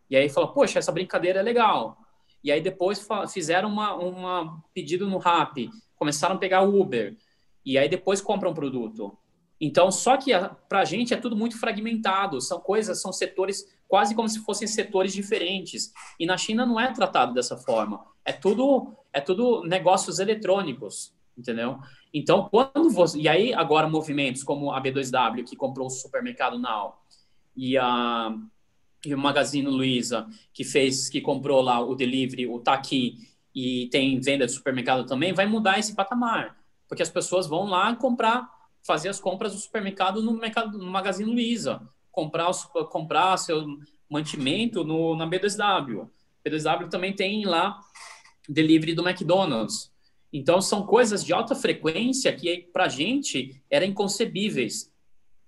E 0.09 0.15
aí 0.15 0.27
falou 0.27 0.51
poxa 0.51 0.79
essa 0.79 0.91
brincadeira 0.91 1.39
é 1.39 1.43
legal. 1.43 1.99
E 2.43 2.51
aí 2.51 2.59
depois 2.59 3.07
fizeram 3.31 3.69
uma, 3.69 3.93
uma 3.93 4.63
pedido 4.73 5.07
no 5.07 5.17
Rappi 5.17 5.69
começaram 5.95 6.35
a 6.35 6.37
pegar 6.37 6.63
Uber. 6.63 7.15
E 7.65 7.77
aí 7.77 7.87
depois 7.87 8.19
compram 8.19 8.51
um 8.51 8.53
produto 8.53 9.17
então, 9.65 9.89
só 9.89 10.17
que 10.17 10.31
para 10.67 10.81
a 10.81 10.85
gente 10.85 11.13
é 11.13 11.17
tudo 11.17 11.37
muito 11.37 11.57
fragmentado, 11.57 12.41
são 12.41 12.59
coisas, 12.59 13.01
são 13.01 13.13
setores 13.13 13.65
quase 13.87 14.13
como 14.13 14.27
se 14.27 14.39
fossem 14.39 14.67
setores 14.67 15.13
diferentes. 15.13 15.93
E 16.19 16.25
na 16.25 16.35
China 16.35 16.65
não 16.65 16.77
é 16.77 16.91
tratado 16.91 17.33
dessa 17.33 17.55
forma. 17.55 18.03
É 18.25 18.33
tudo, 18.33 18.93
é 19.13 19.21
tudo 19.21 19.63
negócios 19.63 20.19
eletrônicos, 20.19 21.13
entendeu? 21.37 21.79
Então, 22.13 22.49
quando 22.49 22.89
você. 22.89 23.17
E 23.17 23.29
aí, 23.29 23.53
agora, 23.53 23.87
movimentos 23.87 24.43
como 24.43 24.69
a 24.69 24.83
B2W, 24.83 25.45
que 25.45 25.55
comprou 25.55 25.87
o 25.87 25.89
supermercado 25.89 26.59
Now, 26.59 26.95
e 27.55 27.77
a 27.77 28.35
e 29.05 29.13
o 29.13 29.17
Magazine 29.17 29.67
Luiza, 29.67 30.27
que 30.53 30.63
fez, 30.63 31.09
que 31.09 31.19
comprou 31.21 31.61
lá 31.61 31.79
o 31.79 31.95
delivery, 31.95 32.47
o 32.47 32.59
Taqui, 32.59 33.17
e 33.53 33.87
tem 33.91 34.19
venda 34.19 34.45
de 34.45 34.51
supermercado 34.51 35.05
também, 35.05 35.33
vai 35.33 35.45
mudar 35.45 35.77
esse 35.77 35.93
patamar. 35.93 36.57
Porque 36.87 37.03
as 37.03 37.09
pessoas 37.09 37.45
vão 37.45 37.65
lá 37.65 37.93
comprar 37.95 38.49
fazer 38.83 39.09
as 39.09 39.19
compras 39.19 39.53
do 39.53 39.59
supermercado 39.59 40.21
no, 40.21 40.33
mercado, 40.33 40.77
no 40.77 40.91
Magazine 40.91 41.31
Luiza, 41.31 41.81
comprar, 42.11 42.49
os, 42.49 42.65
comprar 42.91 43.37
seu 43.37 43.65
mantimento 44.09 44.83
no, 44.83 45.15
na 45.15 45.27
B2W. 45.27 46.09
B2W 46.45 46.89
também 46.89 47.13
tem 47.13 47.45
lá 47.45 47.79
delivery 48.47 48.93
do 48.93 49.07
McDonald's. 49.07 49.91
Então, 50.31 50.59
são 50.59 50.85
coisas 50.85 51.23
de 51.23 51.31
alta 51.31 51.55
frequência 51.55 52.33
que, 52.33 52.69
para 52.73 52.85
a 52.85 52.89
gente, 52.89 53.61
eram 53.69 53.87
inconcebíveis. 53.87 54.91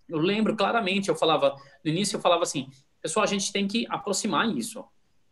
Eu 0.07 0.19
lembro 0.19 0.55
claramente, 0.55 1.09
eu 1.09 1.15
falava, 1.15 1.55
no 1.83 1.91
início 1.91 2.15
eu 2.15 2.21
falava 2.21 2.43
assim, 2.43 2.69
pessoal, 3.01 3.23
a 3.23 3.27
gente 3.27 3.51
tem 3.51 3.67
que 3.67 3.86
aproximar 3.89 4.47
isso. 4.55 4.86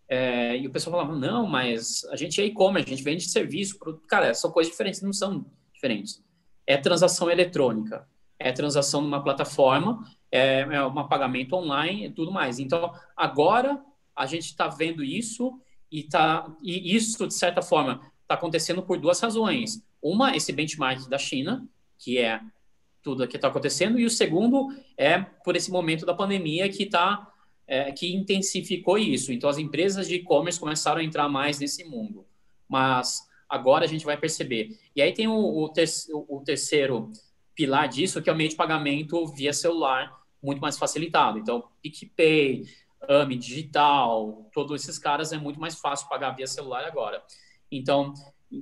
É, 0.10 0.58
e 0.58 0.68
o 0.68 0.72
pessoal 0.72 0.98
falava, 0.98 1.18
não, 1.18 1.48
mas 1.48 2.04
a 2.06 2.16
gente 2.16 2.42
é 2.42 2.46
e-commerce, 2.46 2.88
a 2.88 2.96
gente 2.96 3.04
vende 3.04 3.30
serviço. 3.30 3.78
Cara, 4.08 4.34
são 4.34 4.52
coisas 4.52 4.72
diferentes, 4.72 5.02
não 5.02 5.14
são 5.14 5.46
diferentes 5.72 6.22
é 6.66 6.78
transação 6.78 7.30
eletrônica, 7.30 8.08
é 8.40 8.52
transação 8.52 9.02
numa 9.02 9.24
plataforma, 9.24 10.06
é, 10.32 10.62
é 10.62 10.86
um 10.86 11.08
pagamento 11.08 11.56
online 11.56 12.08
e 12.08 12.10
tudo 12.12 12.32
mais. 12.32 12.60
Então, 12.60 12.94
agora 13.16 13.82
a 14.16 14.26
gente 14.26 14.46
está 14.46 14.68
vendo 14.68 15.04
isso 15.04 15.60
e, 15.92 16.04
tá, 16.04 16.52
e 16.62 16.96
isso, 16.96 17.28
de 17.28 17.34
certa 17.34 17.62
forma, 17.62 18.02
está 18.22 18.36
acontecendo 18.36 18.82
por 18.82 18.98
duas 18.98 19.20
razões. 19.20 19.84
Uma, 20.02 20.36
esse 20.36 20.52
benchmark 20.52 21.08
da 21.08 21.18
China, 21.18 21.68
que 21.98 22.18
é 22.18 22.42
tudo 23.02 23.28
que 23.28 23.36
está 23.36 23.48
acontecendo, 23.48 24.00
e 24.00 24.06
o 24.06 24.10
segundo 24.10 24.70
é 24.98 25.20
por 25.20 25.56
esse 25.56 25.72
momento 25.72 26.06
da 26.06 26.14
pandemia 26.14 26.70
que 26.70 26.84
está 26.84 27.30
é, 27.68 27.92
que 27.92 28.14
intensificou 28.14 28.98
isso. 28.98 29.32
Então, 29.32 29.50
as 29.50 29.58
empresas 29.58 30.08
de 30.08 30.16
e-commerce 30.16 30.60
começaram 30.60 31.00
a 31.00 31.04
entrar 31.04 31.30
mais 31.30 31.60
nesse 31.60 31.84
mundo. 31.84 32.26
Mas 32.68 33.22
agora 33.54 33.86
a 33.86 33.88
gente 33.88 34.04
vai 34.04 34.18
perceber. 34.18 34.76
E 34.96 35.02
aí 35.02 35.14
tem 35.14 35.28
o, 35.28 35.34
o, 35.36 35.70
ter, 35.70 35.88
o 36.12 36.42
terceiro 36.44 37.12
pilar 37.54 37.88
disso, 37.88 38.20
que 38.20 38.30
é 38.30 38.34
o 38.34 38.36
meio 38.36 38.50
de 38.50 38.56
pagamento 38.56 39.28
via 39.28 39.54
celular, 39.54 40.12
muito 40.42 40.60
mais 40.60 40.76
facilitado. 40.76 41.38
Então, 41.38 41.64
PicPay, 41.84 42.64
AMI 43.08 43.36
Digital, 43.36 44.50
todos 44.52 44.82
esses 44.82 44.98
caras 44.98 45.32
é 45.32 45.38
muito 45.38 45.60
mais 45.60 45.76
fácil 45.76 46.10
pagar 46.10 46.32
via 46.32 46.48
celular 46.48 46.84
agora. 46.84 47.24
Então, 47.72 48.12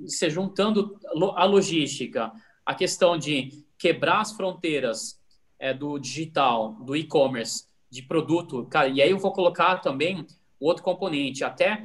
se 0.06 0.28
juntando 0.28 0.98
a 1.36 1.44
logística, 1.46 2.30
a 2.66 2.74
questão 2.74 3.16
de 3.16 3.64
quebrar 3.78 4.20
as 4.20 4.32
fronteiras 4.32 5.18
é, 5.58 5.72
do 5.72 5.98
digital, 5.98 6.74
do 6.84 6.94
e-commerce, 6.94 7.66
de 7.90 8.02
produto, 8.02 8.66
cara, 8.66 8.88
e 8.88 9.00
aí 9.00 9.10
eu 9.10 9.18
vou 9.18 9.32
colocar 9.32 9.78
também 9.78 10.26
outro 10.60 10.82
componente, 10.82 11.44
até 11.44 11.84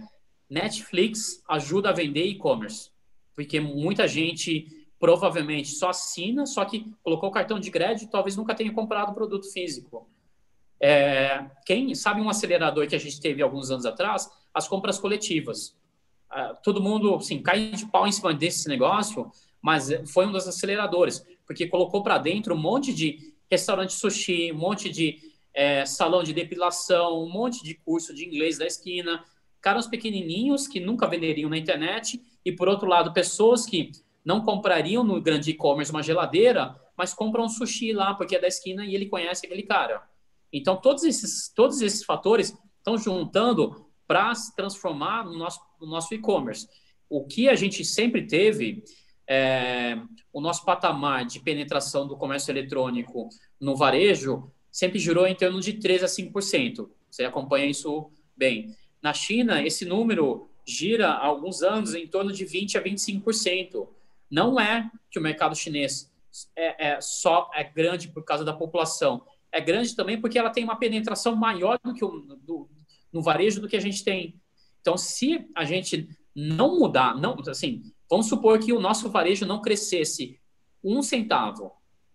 Netflix 0.49 1.41
ajuda 1.47 1.89
a 1.89 1.93
vender 1.93 2.25
e-commerce, 2.25 2.91
porque 3.37 3.59
muita 3.59 4.07
gente 4.07 4.65
provavelmente 4.99 5.69
só 5.69 5.89
assina, 5.89 6.47
só 6.47 6.65
que 6.65 6.91
colocou 7.03 7.29
o 7.29 7.31
cartão 7.31 7.59
de 7.59 7.69
crédito, 7.69 8.09
talvez 8.09 8.35
nunca 8.35 8.55
tenha 8.55 8.73
comprado 8.73 9.13
produto 9.13 9.53
físico. 9.53 10.09
É, 10.81 11.45
quem 11.63 11.93
sabe 11.93 12.19
um 12.19 12.29
acelerador 12.29 12.87
que 12.87 12.95
a 12.95 12.99
gente 12.99 13.21
teve 13.21 13.43
alguns 13.43 13.69
anos 13.69 13.85
atrás, 13.85 14.27
as 14.51 14.67
compras 14.67 14.97
coletivas. 14.97 15.77
É, 16.33 16.55
todo 16.63 16.81
mundo, 16.81 17.13
assim, 17.13 17.39
cai 17.39 17.69
de 17.69 17.85
pau 17.85 18.07
em 18.07 18.11
cima 18.11 18.33
desse 18.33 18.67
negócio, 18.67 19.29
mas 19.61 19.87
foi 20.11 20.25
um 20.25 20.31
dos 20.31 20.47
aceleradores, 20.47 21.23
porque 21.45 21.67
colocou 21.67 22.01
para 22.01 22.17
dentro 22.17 22.55
um 22.55 22.59
monte 22.59 22.91
de 22.91 23.35
restaurante 23.51 23.93
sushi, 23.93 24.51
um 24.51 24.57
monte 24.57 24.89
de 24.89 25.19
é, 25.53 25.85
salão 25.85 26.23
de 26.23 26.33
depilação, 26.33 27.23
um 27.23 27.29
monte 27.29 27.63
de 27.63 27.75
curso 27.75 28.15
de 28.15 28.25
inglês 28.25 28.57
da 28.57 28.65
esquina, 28.65 29.23
caras 29.67 29.85
pequenininhos 29.85 30.65
que 30.65 30.79
nunca 30.79 31.05
venderiam 31.05 31.49
na 31.49 31.57
internet 31.57 32.23
e, 32.45 32.53
por 32.53 32.69
outro 32.69 32.87
lado, 32.87 33.11
pessoas 33.11 33.65
que 33.65 33.91
não 34.23 34.39
comprariam 34.39 35.03
no 35.03 35.21
grande 35.21 35.51
e-commerce 35.51 35.91
uma 35.91 36.01
geladeira, 36.01 36.73
mas 36.95 37.13
compram 37.13 37.43
um 37.43 37.49
sushi 37.49 37.91
lá 37.91 38.13
porque 38.13 38.37
é 38.37 38.39
da 38.39 38.47
esquina 38.47 38.85
e 38.85 38.95
ele 38.95 39.07
conhece 39.07 39.45
aquele 39.45 39.63
cara. 39.63 40.01
Então, 40.53 40.77
todos 40.77 41.03
esses, 41.03 41.51
todos 41.53 41.81
esses 41.81 42.05
fatores 42.05 42.57
estão 42.77 42.97
juntando 42.97 43.85
para 44.07 44.33
se 44.35 44.55
transformar 44.55 45.25
no 45.25 45.37
nosso, 45.37 45.59
no 45.81 45.87
nosso 45.87 46.13
e-commerce. 46.13 46.65
O 47.09 47.25
que 47.25 47.49
a 47.49 47.55
gente 47.55 47.83
sempre 47.83 48.25
teve, 48.25 48.85
é, 49.27 49.99
o 50.31 50.39
nosso 50.39 50.63
patamar 50.63 51.25
de 51.25 51.41
penetração 51.41 52.07
do 52.07 52.15
comércio 52.15 52.53
eletrônico 52.53 53.27
no 53.59 53.75
varejo 53.75 54.49
sempre 54.71 54.97
girou 54.97 55.27
em 55.27 55.35
torno 55.35 55.59
de 55.59 55.73
3 55.73 56.03
a 56.03 56.07
5%. 56.07 56.89
Você 57.11 57.25
acompanha 57.25 57.65
isso 57.65 58.09
bem. 58.33 58.73
Na 59.01 59.13
China, 59.13 59.61
esse 59.61 59.85
número 59.85 60.49
gira 60.65 61.09
há 61.09 61.25
alguns 61.25 61.61
anos 61.61 61.95
em 61.95 62.07
torno 62.07 62.31
de 62.31 62.43
20 62.43 62.77
a 62.77 62.83
25%. 62.83 63.87
Não 64.29 64.59
é 64.59 64.91
que 65.09 65.17
o 65.17 65.21
mercado 65.21 65.55
chinês 65.55 66.11
é, 66.55 66.89
é 66.89 67.01
só 67.01 67.49
é 67.53 67.63
grande 67.63 68.09
por 68.09 68.23
causa 68.23 68.43
da 68.43 68.53
população. 68.53 69.23
É 69.51 69.61
grande 69.61 69.95
também 69.95 70.19
porque 70.19 70.37
ela 70.37 70.49
tem 70.49 70.63
uma 70.63 70.75
penetração 70.75 71.35
maior 71.35 71.79
do 71.83 71.93
que 71.93 72.03
o, 72.03 72.19
do, 72.41 72.69
no 73.11 73.21
varejo 73.21 73.61
do 73.61 73.67
que 73.67 73.77
a 73.77 73.81
gente 73.81 74.03
tem. 74.03 74.39
Então, 74.81 74.97
se 74.97 75.47
a 75.55 75.63
gente 75.63 76.09
não 76.35 76.79
mudar, 76.79 77.15
não, 77.15 77.35
assim, 77.47 77.81
vamos 78.09 78.27
supor 78.27 78.59
que 78.59 78.73
o 78.73 78.79
nosso 78.79 79.09
varejo 79.09 79.45
não 79.45 79.61
crescesse 79.61 80.39
um 80.83 81.01
centavo, 81.01 81.71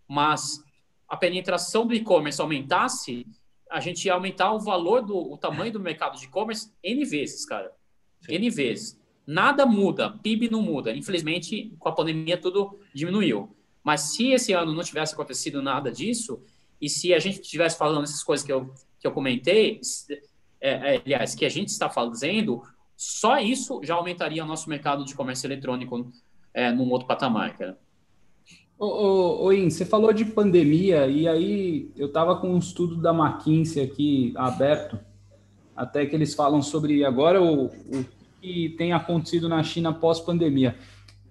mas 0.06 0.62
a 1.08 1.16
penetração 1.16 1.86
do 1.86 1.94
e-commerce 1.94 2.40
aumentasse, 2.40 3.26
a 3.72 3.80
gente 3.80 4.08
aumentar 4.10 4.52
o 4.52 4.60
valor 4.60 5.02
do 5.02 5.16
o 5.16 5.36
tamanho 5.38 5.72
do 5.72 5.80
mercado 5.80 6.18
de 6.18 6.26
e-commerce 6.26 6.70
N 6.82 7.04
vezes, 7.04 7.46
cara. 7.46 7.72
Sim. 8.20 8.34
N 8.34 8.50
vezes. 8.50 9.00
Nada 9.26 9.64
muda, 9.64 10.10
PIB 10.10 10.50
não 10.50 10.60
muda. 10.60 10.94
Infelizmente, 10.94 11.74
com 11.78 11.88
a 11.88 11.92
pandemia, 11.92 12.36
tudo 12.36 12.78
diminuiu. 12.94 13.56
Mas 13.82 14.00
se 14.14 14.30
esse 14.30 14.52
ano 14.52 14.74
não 14.74 14.82
tivesse 14.82 15.14
acontecido 15.14 15.62
nada 15.62 15.90
disso, 15.90 16.42
e 16.80 16.88
se 16.88 17.14
a 17.14 17.18
gente 17.18 17.40
estivesse 17.40 17.78
falando 17.78 18.04
essas 18.04 18.22
coisas 18.22 18.44
que 18.44 18.52
eu, 18.52 18.72
que 19.00 19.06
eu 19.06 19.12
comentei, 19.12 19.80
é, 20.60 20.96
é, 20.96 21.02
aliás, 21.04 21.34
que 21.34 21.44
a 21.44 21.48
gente 21.48 21.68
está 21.68 21.88
fazendo, 21.88 22.62
só 22.96 23.38
isso 23.38 23.80
já 23.82 23.94
aumentaria 23.94 24.44
o 24.44 24.46
nosso 24.46 24.68
mercado 24.68 25.04
de 25.04 25.14
comércio 25.14 25.46
eletrônico 25.46 26.12
é, 26.52 26.70
num 26.70 26.90
outro 26.90 27.06
patamar, 27.06 27.56
cara. 27.56 27.78
Ô, 28.84 29.52
você 29.70 29.84
falou 29.84 30.12
de 30.12 30.24
pandemia 30.24 31.06
e 31.06 31.28
aí 31.28 31.92
eu 31.96 32.08
estava 32.08 32.34
com 32.34 32.52
um 32.52 32.58
estudo 32.58 32.96
da 32.96 33.14
McKinsey 33.14 33.80
aqui 33.80 34.32
aberto, 34.34 34.98
até 35.76 36.04
que 36.04 36.16
eles 36.16 36.34
falam 36.34 36.60
sobre 36.60 37.04
agora 37.04 37.40
o, 37.40 37.66
o 37.66 38.04
que 38.40 38.70
tem 38.70 38.92
acontecido 38.92 39.48
na 39.48 39.62
China 39.62 39.92
pós-pandemia. 39.92 40.76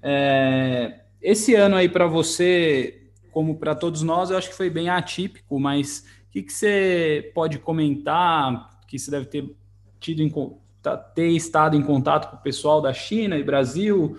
É, 0.02 1.02
esse 1.22 1.54
ano 1.54 1.76
aí 1.76 1.90
para 1.90 2.08
você, 2.08 3.10
como 3.34 3.58
para 3.58 3.76
todos 3.76 4.02
nós, 4.02 4.32
eu 4.32 4.38
acho 4.38 4.48
que 4.48 4.56
foi 4.56 4.70
bem 4.70 4.88
atípico, 4.88 5.60
mas 5.60 6.06
o 6.30 6.32
que, 6.32 6.44
que 6.44 6.54
você 6.54 7.34
pode 7.36 7.60
comentar 7.60 8.80
que 8.88 8.98
você 8.98 9.12
deve 9.12 9.26
ter 9.26 9.54
tido 10.00 10.22
em, 10.22 10.34
tá, 10.82 10.96
ter 10.96 11.28
estado 11.28 11.76
em 11.76 11.82
contato 11.82 12.32
com 12.32 12.38
o 12.38 12.42
pessoal 12.42 12.82
da 12.82 12.94
China 12.94 13.38
e 13.38 13.44
Brasil? 13.44 14.18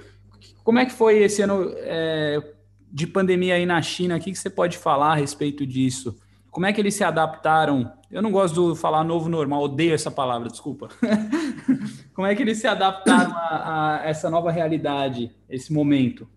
Como 0.62 0.78
é 0.78 0.84
que 0.84 0.92
foi 0.92 1.22
esse 1.22 1.40
ano? 1.40 1.72
É, 1.76 2.56
de 2.92 3.06
pandemia 3.06 3.54
aí 3.54 3.64
na 3.64 3.80
China, 3.80 4.16
o 4.16 4.20
que, 4.20 4.30
que 4.30 4.38
você 4.38 4.50
pode 4.50 4.76
falar 4.76 5.12
a 5.12 5.14
respeito 5.14 5.66
disso? 5.66 6.18
Como 6.50 6.66
é 6.66 6.72
que 6.72 6.80
eles 6.80 6.94
se 6.94 7.02
adaptaram? 7.02 7.90
Eu 8.10 8.20
não 8.20 8.30
gosto 8.30 8.74
de 8.74 8.78
falar 8.78 9.02
novo 9.02 9.28
normal, 9.28 9.62
odeio 9.62 9.94
essa 9.94 10.10
palavra, 10.10 10.50
desculpa. 10.50 10.90
Como 12.12 12.26
é 12.26 12.34
que 12.34 12.42
eles 12.42 12.58
se 12.58 12.66
adaptaram 12.66 13.32
a, 13.32 14.00
a, 14.02 14.06
essa 14.06 14.28
nova 14.28 14.52
realidade, 14.52 15.34
esse 15.48 15.72
momento? 15.72 16.28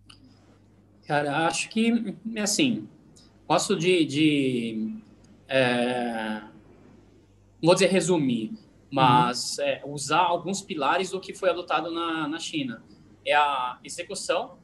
Cara, 1.05 1.45
acho 1.45 1.69
que, 1.69 2.15
assim, 2.37 2.87
posso 3.45 3.75
de, 3.75 4.05
de 4.05 4.95
é, 5.49 6.41
vou 7.61 7.73
dizer 7.73 7.87
resumir, 7.87 8.53
mas 8.89 9.57
uhum. 9.57 9.65
é, 9.65 9.81
usar 9.85 10.21
alguns 10.21 10.61
pilares 10.61 11.09
do 11.11 11.19
que 11.19 11.33
foi 11.33 11.49
adotado 11.49 11.91
na, 11.91 12.27
na 12.27 12.39
China. 12.39 12.81
É 13.25 13.35
a 13.35 13.79
execução, 13.83 14.57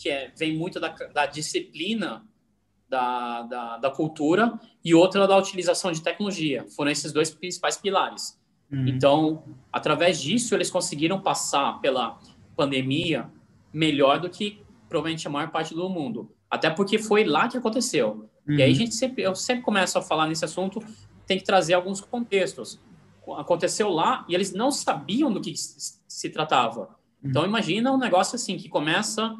que 0.00 0.08
é, 0.08 0.32
vem 0.34 0.56
muito 0.56 0.80
da, 0.80 0.88
da 0.88 1.26
disciplina 1.26 2.24
da, 2.88 3.42
da, 3.42 3.76
da, 3.76 3.90
cultura, 3.90 4.58
e 4.82 4.94
outra 4.94 5.28
da 5.28 5.36
utilização 5.36 5.92
de 5.92 6.02
tecnologia. 6.02 6.66
Foram 6.74 6.90
esses 6.90 7.12
dois 7.12 7.30
principais 7.30 7.76
pilares. 7.76 8.40
Uhum. 8.72 8.88
Então, 8.88 9.44
através 9.70 10.20
disso, 10.20 10.54
eles 10.54 10.70
conseguiram 10.70 11.20
passar 11.20 11.80
pela 11.80 12.18
pandemia 12.56 13.30
melhor 13.72 14.18
do 14.18 14.30
que 14.30 14.62
provavelmente 14.88 15.26
a 15.26 15.30
maior 15.30 15.50
parte 15.50 15.74
do 15.74 15.88
mundo. 15.88 16.32
Até 16.50 16.70
porque 16.70 16.98
foi 16.98 17.24
lá 17.24 17.46
que 17.46 17.58
aconteceu. 17.58 18.26
Uhum. 18.48 18.54
E 18.54 18.62
aí 18.62 18.70
a 18.70 18.72
uhum. 18.72 18.78
gente 18.78 18.94
sempre, 18.94 19.22
eu 19.22 19.34
sempre 19.34 19.62
começo 19.62 19.98
a 19.98 20.02
falar 20.02 20.26
nesse 20.26 20.46
assunto, 20.46 20.82
tem 21.26 21.36
que 21.36 21.44
trazer 21.44 21.74
alguns 21.74 22.00
contextos. 22.00 22.80
Aconteceu 23.36 23.90
lá 23.90 24.24
e 24.28 24.34
eles 24.34 24.52
não 24.52 24.72
sabiam 24.72 25.30
do 25.30 25.42
que 25.42 25.54
se 25.54 26.30
tratava. 26.30 26.88
Então, 27.22 27.42
uhum. 27.42 27.48
imagina 27.48 27.92
um 27.92 27.98
negócio 27.98 28.34
assim, 28.34 28.56
que 28.56 28.68
começa 28.68 29.36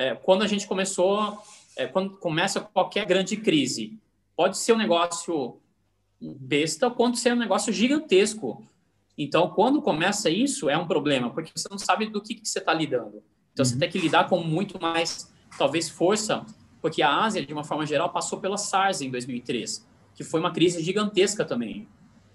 é, 0.00 0.14
quando 0.14 0.42
a 0.42 0.46
gente 0.46 0.66
começou, 0.66 1.38
é, 1.76 1.86
quando 1.86 2.16
começa 2.16 2.58
qualquer 2.58 3.04
grande 3.04 3.36
crise, 3.36 3.98
pode 4.34 4.56
ser 4.56 4.72
um 4.72 4.78
negócio 4.78 5.60
besta, 6.18 6.90
quanto 6.90 7.18
ser 7.18 7.34
um 7.34 7.36
negócio 7.36 7.70
gigantesco. 7.70 8.64
Então, 9.16 9.50
quando 9.50 9.82
começa 9.82 10.30
isso, 10.30 10.70
é 10.70 10.78
um 10.78 10.86
problema, 10.86 11.28
porque 11.28 11.52
você 11.54 11.68
não 11.70 11.76
sabe 11.76 12.06
do 12.06 12.22
que, 12.22 12.34
que 12.34 12.48
você 12.48 12.60
está 12.60 12.72
lidando. 12.72 13.22
Então, 13.52 13.62
uhum. 13.62 13.72
você 13.72 13.78
tem 13.78 13.90
que 13.90 13.98
lidar 13.98 14.26
com 14.26 14.38
muito 14.42 14.80
mais, 14.80 15.30
talvez, 15.58 15.90
força, 15.90 16.46
porque 16.80 17.02
a 17.02 17.22
Ásia, 17.22 17.44
de 17.44 17.52
uma 17.52 17.62
forma 17.62 17.84
geral, 17.84 18.08
passou 18.08 18.40
pela 18.40 18.56
SARS 18.56 19.02
em 19.02 19.10
2003, 19.10 19.86
que 20.14 20.24
foi 20.24 20.40
uma 20.40 20.50
crise 20.50 20.82
gigantesca 20.82 21.44
também. 21.44 21.86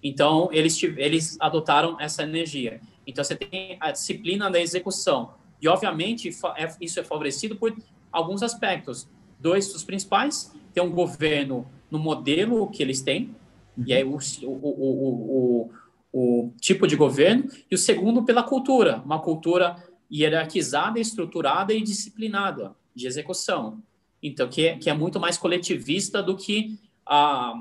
Então, 0.03 0.49
eles, 0.51 0.81
eles 0.83 1.35
adotaram 1.39 1.99
essa 1.99 2.21
energia. 2.21 2.79
Então, 3.07 3.23
você 3.23 3.35
tem 3.35 3.75
a 3.79 3.89
disciplina 3.89 4.51
da 4.51 4.59
execução. 4.59 5.33
E, 5.65 5.67
obviamente, 5.67 6.29
é, 6.57 6.75
isso 6.79 6.99
é 6.99 7.03
favorecido 7.03 7.55
por 7.55 7.75
alguns 8.11 8.43
aspectos. 8.43 9.09
Dois 9.39 9.73
dos 9.73 9.83
principais, 9.83 10.53
tem 10.71 10.83
um 10.83 10.91
governo 10.91 11.67
no 11.89 11.97
modelo 11.97 12.69
que 12.69 12.83
eles 12.83 13.01
têm, 13.01 13.35
e 13.83 13.91
aí 13.91 14.03
o, 14.03 14.19
o, 14.43 14.49
o, 14.53 15.71
o, 16.13 16.53
tipo 16.61 16.85
de 16.85 16.95
governo, 16.95 17.49
e 17.69 17.73
o 17.73 17.79
segundo 17.79 18.23
pela 18.23 18.43
cultura, 18.43 19.01
uma 19.03 19.19
cultura 19.19 19.75
hierarquizada, 20.11 20.99
estruturada 20.99 21.73
e 21.73 21.81
disciplinada 21.81 22.75
de 22.93 23.07
execução. 23.07 23.81
Então, 24.21 24.47
que 24.47 24.67
é, 24.67 24.77
que 24.77 24.87
é 24.87 24.93
muito 24.93 25.19
mais 25.19 25.35
coletivista 25.35 26.21
do 26.21 26.37
que 26.37 26.79
a, 27.03 27.55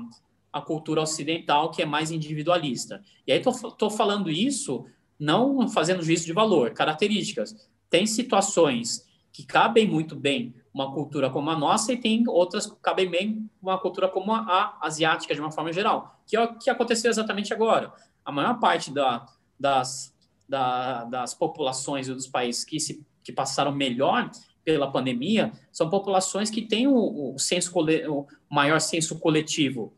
a 0.53 0.61
cultura 0.61 1.01
ocidental, 1.01 1.71
que 1.71 1.81
é 1.81 1.85
mais 1.87 2.11
individualista. 2.11 3.01
E 3.25 3.31
aí 3.31 3.39
estou 3.39 3.89
falando 3.89 4.29
isso 4.29 4.85
não 5.19 5.67
fazendo 5.67 6.03
juízo 6.03 6.25
de 6.25 6.33
valor, 6.33 6.69
características 6.69 7.55
tem 7.89 8.05
situações 8.05 9.05
que 9.31 9.45
cabem 9.45 9.87
muito 9.87 10.15
bem 10.15 10.53
uma 10.73 10.93
cultura 10.93 11.29
como 11.29 11.49
a 11.49 11.57
nossa 11.57 11.93
e 11.93 11.97
tem 11.97 12.23
outras 12.27 12.65
que 12.65 12.75
cabem 12.81 13.09
bem 13.09 13.49
uma 13.61 13.77
cultura 13.77 14.09
como 14.09 14.33
a, 14.33 14.39
a, 14.39 14.77
asiática 14.87 15.33
de 15.33 15.39
uma 15.39 15.51
forma 15.51 15.71
geral, 15.71 16.19
que 16.27 16.35
é 16.35 16.41
o 16.41 16.57
que 16.57 16.69
aconteceu 16.69 17.09
exatamente 17.09 17.53
agora. 17.53 17.93
A 18.23 18.31
maior 18.31 18.59
parte 18.59 18.91
da, 18.91 19.25
das, 19.59 20.13
da, 20.47 21.05
das 21.05 21.33
populações 21.33 22.07
dos 22.07 22.27
países 22.27 22.65
que, 22.65 22.79
se, 22.79 23.05
que 23.23 23.31
passaram 23.31 23.71
melhor 23.71 24.29
pela 24.65 24.91
pandemia 24.91 25.53
são 25.71 25.89
populações 25.89 26.49
que 26.49 26.61
têm 26.61 26.87
o, 26.87 27.35
o 27.35 27.39
senso 27.39 27.71
o 28.09 28.27
maior 28.49 28.81
senso 28.81 29.19
coletivo 29.19 29.93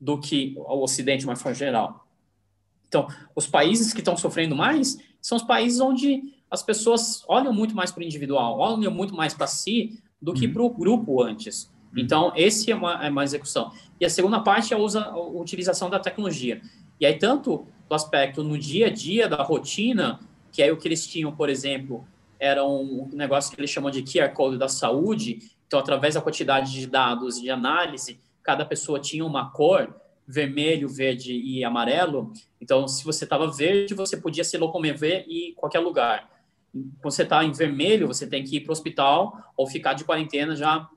do 0.00 0.20
que 0.20 0.54
o 0.56 0.82
Ocidente 0.82 1.20
de 1.20 1.26
uma 1.26 1.36
forma 1.36 1.54
geral. 1.54 2.06
Então, 2.86 3.08
os 3.34 3.46
países 3.46 3.92
que 3.92 4.00
estão 4.00 4.16
sofrendo 4.16 4.54
mais 4.54 4.98
são 5.20 5.36
os 5.36 5.42
países 5.42 5.80
onde 5.80 6.35
as 6.50 6.62
pessoas 6.62 7.24
olham 7.28 7.52
muito 7.52 7.74
mais 7.74 7.90
para 7.90 8.00
o 8.00 8.04
individual, 8.04 8.58
olham 8.58 8.92
muito 8.92 9.14
mais 9.14 9.34
para 9.34 9.46
si 9.46 10.00
do 10.20 10.32
que 10.32 10.46
uhum. 10.46 10.52
para 10.52 10.62
o 10.62 10.70
grupo 10.70 11.22
antes. 11.22 11.64
Uhum. 11.92 12.02
Então, 12.02 12.32
esse 12.36 12.70
é 12.70 12.76
uma, 12.76 13.04
é 13.04 13.10
uma 13.10 13.24
execução. 13.24 13.72
E 14.00 14.04
a 14.04 14.10
segunda 14.10 14.40
parte 14.40 14.72
é 14.72 14.76
a, 14.76 14.80
usa, 14.80 15.04
a 15.04 15.20
utilização 15.20 15.90
da 15.90 15.98
tecnologia. 15.98 16.60
E 17.00 17.06
aí, 17.06 17.18
tanto 17.18 17.66
do 17.88 17.94
aspecto 17.94 18.42
no 18.42 18.58
dia 18.58 18.86
a 18.86 18.90
dia 18.90 19.28
da 19.28 19.42
rotina, 19.42 20.20
que 20.52 20.62
é 20.62 20.72
o 20.72 20.76
que 20.76 20.88
eles 20.88 21.06
tinham, 21.06 21.34
por 21.34 21.48
exemplo, 21.48 22.06
era 22.38 22.64
um 22.64 23.08
negócio 23.12 23.54
que 23.54 23.60
eles 23.60 23.70
chamam 23.70 23.90
de 23.90 24.02
QR 24.02 24.32
Code 24.32 24.58
da 24.58 24.68
saúde. 24.68 25.38
Então, 25.66 25.78
através 25.78 26.14
da 26.14 26.20
quantidade 26.20 26.72
de 26.72 26.86
dados 26.86 27.40
de 27.40 27.50
análise, 27.50 28.18
cada 28.42 28.64
pessoa 28.64 29.00
tinha 29.00 29.24
uma 29.24 29.50
cor, 29.50 29.94
vermelho, 30.26 30.88
verde 30.88 31.32
e 31.32 31.64
amarelo. 31.64 32.32
Então, 32.60 32.86
se 32.88 33.04
você 33.04 33.24
estava 33.24 33.50
verde, 33.50 33.94
você 33.94 34.16
podia 34.16 34.44
se 34.44 34.56
locomover 34.58 35.24
em 35.28 35.54
qualquer 35.54 35.80
lugar. 35.80 36.35
Você 37.02 37.22
está 37.22 37.44
em 37.44 37.52
vermelho, 37.52 38.06
você 38.06 38.26
tem 38.26 38.44
que 38.44 38.56
ir 38.56 38.60
para 38.60 38.70
o 38.70 38.72
hospital 38.72 39.52
ou 39.56 39.66
ficar 39.66 39.94
de 39.94 40.04
quarentena 40.04 40.54
já 40.54 40.88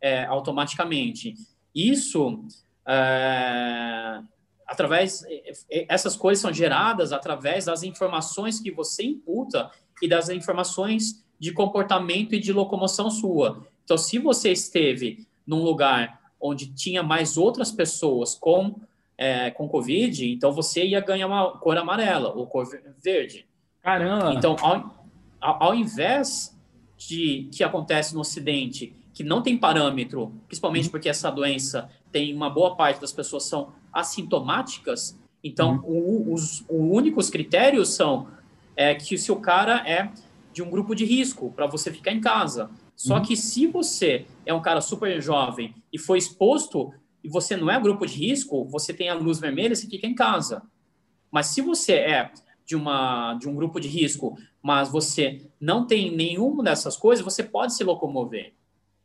é, 0.00 0.24
automaticamente. 0.26 1.34
Isso, 1.74 2.44
é, 2.86 4.20
através, 4.66 5.24
é, 5.24 5.86
essas 5.88 6.16
coisas 6.16 6.42
são 6.42 6.52
geradas 6.52 7.12
através 7.12 7.64
das 7.64 7.82
informações 7.82 8.60
que 8.60 8.70
você 8.70 9.04
imputa 9.04 9.70
e 10.02 10.08
das 10.08 10.28
informações 10.28 11.24
de 11.38 11.52
comportamento 11.52 12.34
e 12.34 12.40
de 12.40 12.52
locomoção 12.52 13.10
sua. 13.10 13.66
Então, 13.84 13.98
se 13.98 14.18
você 14.18 14.52
esteve 14.52 15.26
num 15.46 15.62
lugar 15.62 16.20
onde 16.40 16.72
tinha 16.74 17.02
mais 17.02 17.36
outras 17.36 17.72
pessoas 17.72 18.34
com, 18.34 18.76
é, 19.16 19.50
com 19.50 19.68
Covid, 19.68 20.30
então 20.30 20.52
você 20.52 20.84
ia 20.84 21.00
ganhar 21.00 21.26
uma 21.26 21.58
cor 21.58 21.76
amarela 21.76 22.32
ou 22.34 22.46
cor 22.46 22.66
verde. 23.02 23.46
Caramba! 23.82 24.34
Então, 24.34 24.56
ao, 24.60 25.03
ao 25.44 25.74
invés 25.74 26.56
de 26.96 27.48
que 27.52 27.62
acontece 27.62 28.14
no 28.14 28.20
Ocidente, 28.20 28.94
que 29.12 29.22
não 29.22 29.42
tem 29.42 29.58
parâmetro, 29.58 30.32
principalmente 30.46 30.86
uhum. 30.86 30.90
porque 30.90 31.08
essa 31.08 31.30
doença 31.30 31.90
tem 32.10 32.34
uma 32.34 32.48
boa 32.48 32.74
parte 32.74 33.00
das 33.00 33.12
pessoas 33.12 33.44
são 33.44 33.72
assintomáticas, 33.92 35.18
então 35.42 35.82
uhum. 35.84 36.30
o, 36.30 36.34
os, 36.34 36.60
os 36.62 36.66
únicos 36.68 37.28
critérios 37.28 37.90
são 37.90 38.28
é, 38.76 38.94
que 38.94 39.18
se 39.18 39.30
o 39.30 39.36
cara 39.36 39.88
é 39.88 40.10
de 40.52 40.62
um 40.62 40.70
grupo 40.70 40.94
de 40.94 41.04
risco 41.04 41.52
para 41.52 41.66
você 41.66 41.92
ficar 41.92 42.12
em 42.12 42.20
casa. 42.20 42.70
Só 42.96 43.16
uhum. 43.16 43.22
que 43.22 43.36
se 43.36 43.66
você 43.66 44.24
é 44.46 44.54
um 44.54 44.62
cara 44.62 44.80
super 44.80 45.20
jovem 45.20 45.74
e 45.92 45.98
foi 45.98 46.18
exposto 46.18 46.92
e 47.22 47.28
você 47.28 47.56
não 47.56 47.70
é 47.70 47.78
grupo 47.80 48.06
de 48.06 48.14
risco, 48.14 48.64
você 48.66 48.94
tem 48.94 49.08
a 49.08 49.14
luz 49.14 49.40
vermelha, 49.40 49.74
você 49.74 49.88
fica 49.88 50.06
em 50.06 50.14
casa. 50.14 50.62
Mas 51.30 51.46
se 51.46 51.60
você 51.60 51.94
é 51.94 52.30
de, 52.64 52.76
uma, 52.76 53.34
de 53.34 53.48
um 53.48 53.54
grupo 53.54 53.80
de 53.80 53.88
risco, 53.88 54.38
mas 54.64 54.88
você 54.88 55.42
não 55.60 55.86
tem 55.86 56.10
nenhuma 56.10 56.64
dessas 56.64 56.96
coisas, 56.96 57.22
você 57.22 57.42
pode 57.42 57.74
se 57.74 57.84
locomover. 57.84 58.54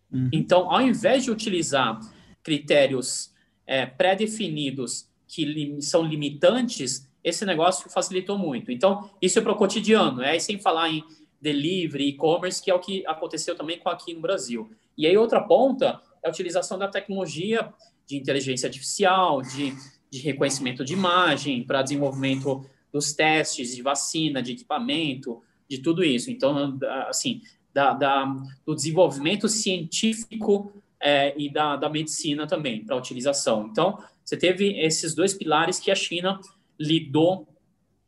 Uhum. 0.09 0.29
Então, 0.31 0.71
ao 0.71 0.81
invés 0.81 1.25
de 1.25 1.31
utilizar 1.31 1.99
critérios 2.41 3.33
é, 3.67 3.85
pré-definidos 3.85 5.09
que 5.27 5.43
li 5.43 5.81
são 5.81 6.01
limitantes, 6.01 7.11
esse 7.21 7.45
negócio 7.45 7.89
facilitou 7.89 8.37
muito. 8.37 8.71
Então, 8.71 9.09
isso 9.21 9.37
é 9.37 9.41
para 9.41 9.51
o 9.51 9.57
cotidiano, 9.57 10.23
é 10.23 10.39
sem 10.39 10.57
falar 10.57 10.91
em 10.91 11.03
delivery, 11.41 12.07
e-commerce, 12.07 12.63
que 12.63 12.71
é 12.71 12.73
o 12.73 12.79
que 12.79 13.05
aconteceu 13.05 13.53
também 13.53 13.77
com 13.79 13.89
aqui 13.89 14.13
no 14.13 14.21
Brasil. 14.21 14.71
E 14.97 15.05
aí, 15.05 15.17
outra 15.17 15.41
ponta 15.41 16.01
é 16.23 16.29
a 16.29 16.31
utilização 16.31 16.79
da 16.79 16.87
tecnologia 16.87 17.69
de 18.07 18.15
inteligência 18.15 18.67
artificial, 18.67 19.41
de, 19.41 19.73
de 20.09 20.19
reconhecimento 20.19 20.85
de 20.85 20.93
imagem, 20.93 21.65
para 21.65 21.81
desenvolvimento 21.81 22.65
dos 22.93 23.11
testes 23.11 23.75
de 23.75 23.81
vacina, 23.81 24.41
de 24.41 24.53
equipamento, 24.53 25.43
de 25.69 25.79
tudo 25.79 26.03
isso. 26.03 26.31
Então, 26.31 26.77
assim, 27.07 27.41
da, 27.73 27.93
da 27.93 28.25
do 28.65 28.73
desenvolvimento 28.73 29.47
científico 29.47 30.73
é, 30.99 31.33
e 31.39 31.51
da, 31.51 31.75
da 31.75 31.89
medicina 31.89 32.47
também, 32.47 32.83
para 32.83 32.95
utilização. 32.95 33.67
Então, 33.71 33.97
você 34.23 34.35
teve 34.35 34.79
esses 34.79 35.13
dois 35.15 35.33
pilares 35.33 35.79
que 35.79 35.91
a 35.91 35.95
China 35.95 36.39
lidou 36.79 37.47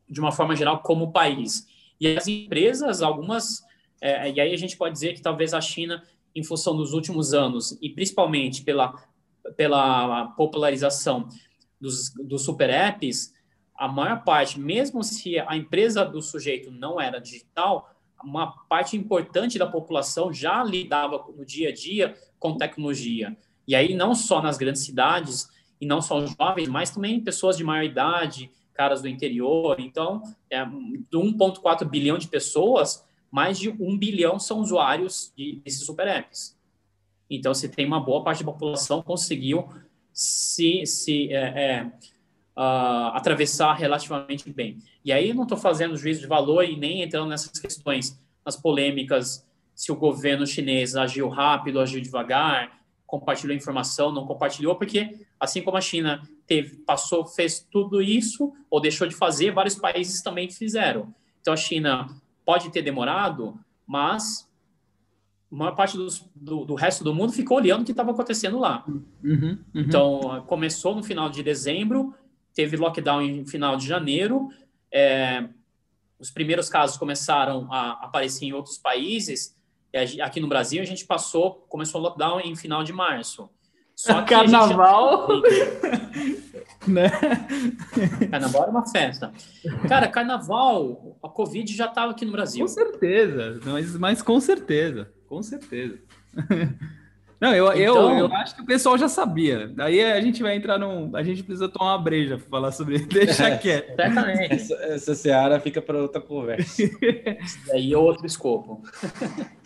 de 0.10 0.20
uma 0.20 0.32
forma 0.32 0.56
geral 0.56 0.82
como 0.82 1.12
país. 1.12 1.68
E 2.00 2.08
as 2.08 2.28
empresas, 2.28 3.02
algumas, 3.02 3.64
é, 4.02 4.32
e 4.32 4.40
aí 4.40 4.54
a 4.54 4.58
gente 4.58 4.76
pode 4.76 4.94
dizer 4.94 5.14
que 5.14 5.22
talvez 5.22 5.54
a 5.54 5.62
China, 5.62 6.04
em 6.36 6.44
função 6.44 6.76
dos 6.76 6.94
últimos 6.94 7.34
anos, 7.34 7.78
e 7.82 7.90
principalmente 7.90 8.64
pela, 8.64 8.94
pela 9.56 10.28
popularização 10.30 11.28
dos, 11.80 12.12
dos 12.14 12.44
super 12.44 12.70
apps, 12.70 13.34
a 13.76 13.88
maior 13.88 14.24
parte, 14.24 14.60
mesmo 14.60 15.04
se 15.04 15.40
a 15.40 15.56
empresa 15.56 16.06
do 16.06 16.22
sujeito 16.22 16.70
não 16.72 17.00
era 17.00 17.20
digital, 17.20 17.94
uma 18.24 18.48
parte 18.68 18.96
importante 18.96 19.58
da 19.58 19.66
população 19.66 20.32
já 20.32 20.64
lidava 20.64 21.26
no 21.36 21.46
dia 21.46 21.70
a 21.70 21.74
dia 21.74 22.16
com 22.38 22.58
tecnologia. 22.58 23.36
E 23.68 23.76
aí, 23.76 23.96
não 23.96 24.14
só 24.14 24.42
nas 24.42 24.58
grandes 24.58 24.84
cidades, 24.84 25.50
e 25.80 25.86
não 25.86 26.00
só 26.00 26.24
jovens, 26.28 26.70
mas 26.70 26.92
também 26.92 27.20
pessoas 27.20 27.58
de 27.58 27.64
maior 27.64 27.84
idade, 27.84 28.52
caras 28.74 29.02
do 29.02 29.08
interior. 29.08 29.80
Então, 29.80 30.22
é, 30.50 30.64
de 30.64 31.18
1,4 31.18 31.86
bilhão 31.90 32.20
de 32.20 32.28
pessoas, 32.28 33.04
mais 33.32 33.58
de 33.58 33.70
1 33.70 33.98
bilhão 33.98 34.38
são 34.38 34.60
usuários 34.60 35.34
de, 35.36 35.60
desses 35.64 35.84
super 35.84 36.08
apps. 36.08 36.56
Então, 37.30 37.54
se 37.54 37.68
tem 37.68 37.86
uma 37.86 38.00
boa 38.00 38.24
parte 38.24 38.44
da 38.44 38.52
população 38.52 39.02
conseguiu 39.02 39.68
se, 40.14 40.86
se 40.86 41.34
é, 41.34 41.40
é, 41.40 41.92
uh, 42.62 43.16
atravessar 43.16 43.74
relativamente 43.74 44.52
bem. 44.52 44.78
E 45.04 45.12
aí 45.12 45.34
não 45.34 45.44
estou 45.44 45.58
fazendo 45.58 45.98
juízo 45.98 46.22
de 46.22 46.28
valor 46.28 46.64
e 46.64 46.78
nem 46.78 47.02
entrando 47.02 47.30
nessas 47.30 47.60
questões, 47.60 48.20
nas 48.46 48.56
polêmicas, 48.56 49.48
se 49.74 49.92
o 49.92 49.96
governo 49.96 50.46
chinês 50.46 50.96
agiu 50.96 51.28
rápido, 51.28 51.80
agiu 51.80 52.00
devagar, 52.00 52.80
compartilhou 53.08 53.56
informação, 53.56 54.12
não 54.12 54.28
compartilhou, 54.28 54.76
porque 54.76 55.26
assim 55.40 55.62
como 55.64 55.76
a 55.76 55.82
China 55.82 56.22
teve, 56.46 56.78
passou, 56.78 57.26
fez 57.26 57.60
tudo 57.60 58.00
isso 58.00 58.54
ou 58.70 58.80
deixou 58.80 59.08
de 59.08 59.16
fazer, 59.16 59.52
vários 59.52 59.76
países 59.76 60.22
também 60.22 60.50
fizeram. 60.50 61.14
Então 61.42 61.54
a 61.54 61.58
China 61.58 62.08
pode 62.46 62.70
ter 62.70 62.84
demorado, 62.84 63.60
mas 63.88 64.48
a 65.52 65.56
maior 65.56 65.76
parte 65.76 65.98
dos, 65.98 66.30
do, 66.36 66.64
do, 66.64 66.76
resto 66.76 67.04
do 67.04 67.14
mundo 67.14 67.34
ficou 67.34 67.58
olhando 67.58 67.82
o 67.82 67.86
que 67.86 67.92
estava 67.92 68.12
acontecendo 68.12 68.60
lá. 68.60 68.86
Uhum, 68.88 69.04
uhum. 69.24 69.58
Então 69.74 70.44
começou 70.48 70.96
no 70.96 71.04
final 71.04 71.28
de 71.30 71.42
dezembro, 71.42 72.14
teve 72.54 72.78
lockdown 72.78 73.22
em 73.22 73.46
final 73.46 73.76
de 73.76 73.88
janeiro. 73.88 74.50
É, 74.92 75.44
os 76.20 76.30
primeiros 76.30 76.70
casos 76.70 76.98
começaram 76.98 77.72
a 77.72 77.92
aparecer 78.04 78.46
em 78.46 78.54
outros 78.54 78.78
países 78.78 79.56
aqui 80.22 80.40
no 80.40 80.48
Brasil 80.48 80.82
a 80.82 80.86
gente 80.86 81.06
passou, 81.06 81.66
começou 81.68 82.00
o 82.00 82.04
lockdown 82.04 82.40
em 82.40 82.56
final 82.56 82.84
de 82.84 82.94
março. 82.94 83.50
Só 83.96 84.22
que 84.22 84.30
Carnaval. 84.30 85.28
Né? 86.88 87.12
Carnaval 88.32 88.64
era 88.64 88.72
uma 88.72 88.88
festa. 88.88 89.32
Cara, 89.88 90.08
carnaval, 90.08 91.16
a 91.22 91.30
Covid 91.30 91.72
já 91.72 91.86
estava 91.86 92.12
aqui 92.12 92.26
no 92.26 92.32
Brasil. 92.32 92.66
Com 92.66 92.68
certeza, 92.68 93.60
mas, 93.64 93.96
mas 93.98 94.22
com 94.24 94.40
certeza, 94.40 95.14
com 95.28 95.44
certeza. 95.44 96.00
Não, 97.42 97.56
eu, 97.56 97.66
então, 97.74 98.20
eu, 98.20 98.28
eu 98.28 98.34
acho 98.36 98.56
que 98.56 98.62
o 98.62 98.66
pessoal 98.66 98.96
já 99.00 99.10
sabia. 99.10 99.68
Daí 99.70 100.00
a 100.00 100.22
gente 100.22 100.44
vai 100.44 100.56
entrar 100.56 100.78
num. 100.78 101.16
A 101.16 101.24
gente 101.24 101.42
precisa 101.42 101.68
tomar 101.68 101.94
uma 101.94 101.98
breja 101.98 102.38
para 102.38 102.48
falar 102.48 102.72
sobre 102.72 102.98
isso. 102.98 103.08
Deixa 103.10 103.48
é, 103.48 103.58
quieto. 103.58 103.96
Certamente. 103.96 104.54
Essa, 104.54 104.76
essa 104.76 105.16
seara 105.16 105.60
fica 105.60 105.82
para 105.82 105.98
outra 105.98 106.22
conversa. 106.22 106.84
Isso 107.42 107.60
daí 107.66 107.92
é 107.92 107.98
outro 107.98 108.28
escopo. 108.28 108.84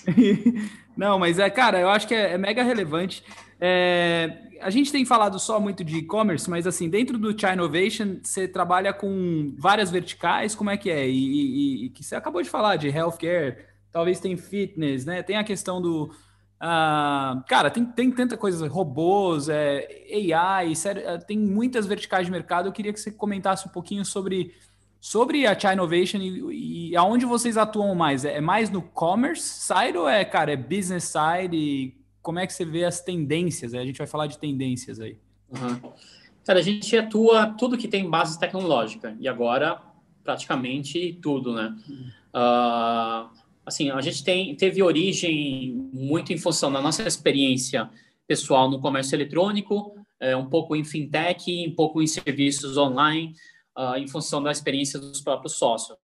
Não, 0.96 1.20
mas 1.20 1.38
é, 1.38 1.50
cara, 1.50 1.78
eu 1.78 1.90
acho 1.90 2.08
que 2.08 2.16
é, 2.16 2.32
é 2.32 2.38
mega 2.38 2.64
relevante. 2.64 3.22
É, 3.60 4.38
a 4.62 4.70
gente 4.70 4.90
tem 4.90 5.04
falado 5.04 5.38
só 5.38 5.60
muito 5.60 5.84
de 5.84 5.98
e-commerce, 5.98 6.50
mas 6.50 6.66
assim, 6.66 6.90
dentro 6.90 7.18
do 7.18 7.38
China 7.38 7.56
Innovation, 7.56 8.20
você 8.24 8.48
trabalha 8.48 8.94
com 8.94 9.54
várias 9.58 9.92
verticais, 9.92 10.56
como 10.56 10.70
é 10.70 10.78
que 10.78 10.90
é? 10.90 11.06
E, 11.10 11.12
e, 11.12 11.86
e 11.86 11.90
que 11.90 12.06
você 12.06 12.16
acabou 12.16 12.42
de 12.42 12.50
falar 12.50 12.78
de 12.78 12.88
healthcare, 12.88 13.58
talvez 13.92 14.22
tem 14.22 14.38
fitness, 14.38 15.04
né? 15.04 15.22
Tem 15.22 15.36
a 15.36 15.44
questão 15.44 15.82
do 15.82 16.10
ah, 16.60 17.44
cara, 17.48 17.70
tem, 17.70 17.86
tem 17.86 18.12
tanta 18.12 18.38
coisa, 18.38 18.68
robôs, 18.68 19.50
é, 19.50 20.06
AI, 20.34 20.76
sério, 20.76 21.02
é, 21.08 21.18
tem 21.18 21.38
muitas 21.38 21.86
verticais 21.86 22.26
de 22.26 22.32
mercado. 22.32 22.68
Eu 22.68 22.72
queria 22.72 22.94
que 22.94 23.00
você 23.00 23.12
comentasse 23.12 23.68
um 23.68 23.72
pouquinho 23.72 24.06
sobre, 24.06 24.54
Sobre 25.06 25.46
a 25.46 25.54
China 25.54 25.74
Innovation 25.74 26.18
e, 26.18 26.90
e 26.90 26.98
aonde 26.98 27.28
vocês 27.28 27.58
atuam 27.58 27.94
mais? 27.94 28.26
É 28.26 28.42
mais 28.42 28.72
no 28.72 28.82
commerce 28.82 29.44
side 29.44 29.96
ou 29.96 30.10
é, 30.10 30.26
cara, 30.26 30.52
é 30.52 30.58
business 30.58 31.04
side? 31.04 31.56
E 31.56 31.96
como 32.24 32.40
é 32.40 32.48
que 32.48 32.52
você 32.52 32.66
vê 32.66 32.86
as 32.86 33.02
tendências? 33.02 33.76
A 33.76 33.86
gente 33.86 34.00
vai 34.00 34.08
falar 34.08 34.26
de 34.26 34.40
tendências 34.40 35.00
aí. 35.00 35.16
Uhum. 35.52 35.92
Cara, 36.44 36.58
a 36.58 36.62
gente 36.64 36.98
atua 36.98 37.54
tudo 37.56 37.78
que 37.78 37.88
tem 37.88 38.10
base 38.10 38.40
tecnológica 38.40 39.16
e 39.20 39.28
agora 39.28 39.80
praticamente 40.24 41.20
tudo, 41.22 41.54
né? 41.54 41.76
Uhum. 41.88 42.10
Uh, 42.34 43.30
assim, 43.66 43.90
a 43.90 44.02
gente 44.02 44.24
tem, 44.24 44.56
teve 44.56 44.84
origem 44.84 45.90
muito 45.92 46.32
em 46.32 46.38
função 46.38 46.72
da 46.72 46.82
nossa 46.82 47.04
experiência 47.04 47.90
pessoal 48.28 48.70
no 48.70 48.80
comércio 48.80 49.16
eletrônico, 49.16 49.96
é, 50.20 50.36
um 50.36 50.48
pouco 50.50 50.76
em 50.76 50.84
fintech, 50.84 51.68
um 51.68 51.76
pouco 51.76 52.02
em 52.02 52.08
serviços 52.08 52.78
online, 52.78 53.34
uh, 53.78 53.96
em 53.96 54.08
função 54.08 54.42
da 54.42 54.52
experiência 54.52 55.00
dos 55.00 55.22
próprios 55.22 55.54
sócios. 55.54 55.98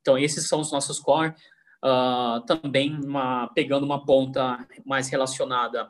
Então, 0.00 0.16
esses 0.16 0.48
são 0.48 0.60
os 0.60 0.72
nossos 0.72 0.98
core. 0.98 1.34
Uh, 1.82 2.40
também 2.42 2.94
uma, 3.02 3.48
pegando 3.54 3.86
uma 3.86 4.04
ponta 4.04 4.66
mais 4.84 5.08
relacionada 5.08 5.88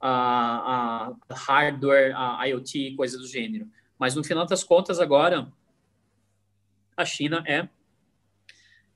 a, 0.00 1.12
a 1.28 1.34
hardware, 1.34 2.14
a 2.16 2.44
IoT, 2.46 2.94
coisa 2.96 3.18
do 3.18 3.26
gênero. 3.26 3.68
Mas 3.98 4.14
no 4.14 4.24
final 4.24 4.46
das 4.46 4.64
contas, 4.64 5.00
agora, 5.00 5.52
a 6.96 7.04
China 7.04 7.42
é, 7.46 7.68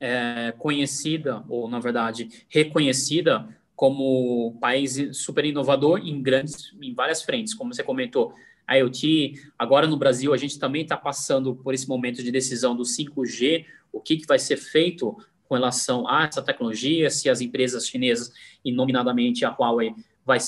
é 0.05 0.53
conhecida, 0.59 1.45
ou 1.49 1.69
na 1.69 1.79
verdade, 1.79 2.29
reconhecida 2.49 3.49
como 3.77 4.59
país 4.61 5.17
super 5.17 5.45
inovador 5.45 6.01
em 6.01 6.21
grandes, 6.21 6.75
em 6.83 6.93
várias 6.93 7.23
frentes, 7.23 7.55
como 7.55 7.73
você 7.73 7.85
comentou, 7.85 8.35
IoT. 8.69 9.35
Agora 9.57 9.87
no 9.87 9.97
Brasil 9.97 10.35
a 10.35 10.37
gente 10.37 10.59
também 10.59 10.83
está 10.83 10.97
passando 10.97 11.55
por 11.55 11.73
esse 11.73 11.89
momento 11.89 12.21
de 12.21 12.33
decisão 12.33 12.75
do 12.75 12.83
5G, 12.83 13.65
o 13.93 14.01
que, 14.01 14.17
que 14.17 14.27
vai 14.27 14.41
ser 14.41 14.57
feito 14.57 15.17
com 15.49 15.55
relação 15.55 16.09
a 16.09 16.25
essa 16.25 16.43
tecnologia, 16.43 17.09
se 17.09 17.31
as 17.31 17.41
empresas 17.41 17.87
chinesas, 17.87 18.33
e 18.65 18.73
nominadamente 18.73 19.45
a 19.45 19.51
Huawei, 19.51 19.95
vai, 20.27 20.39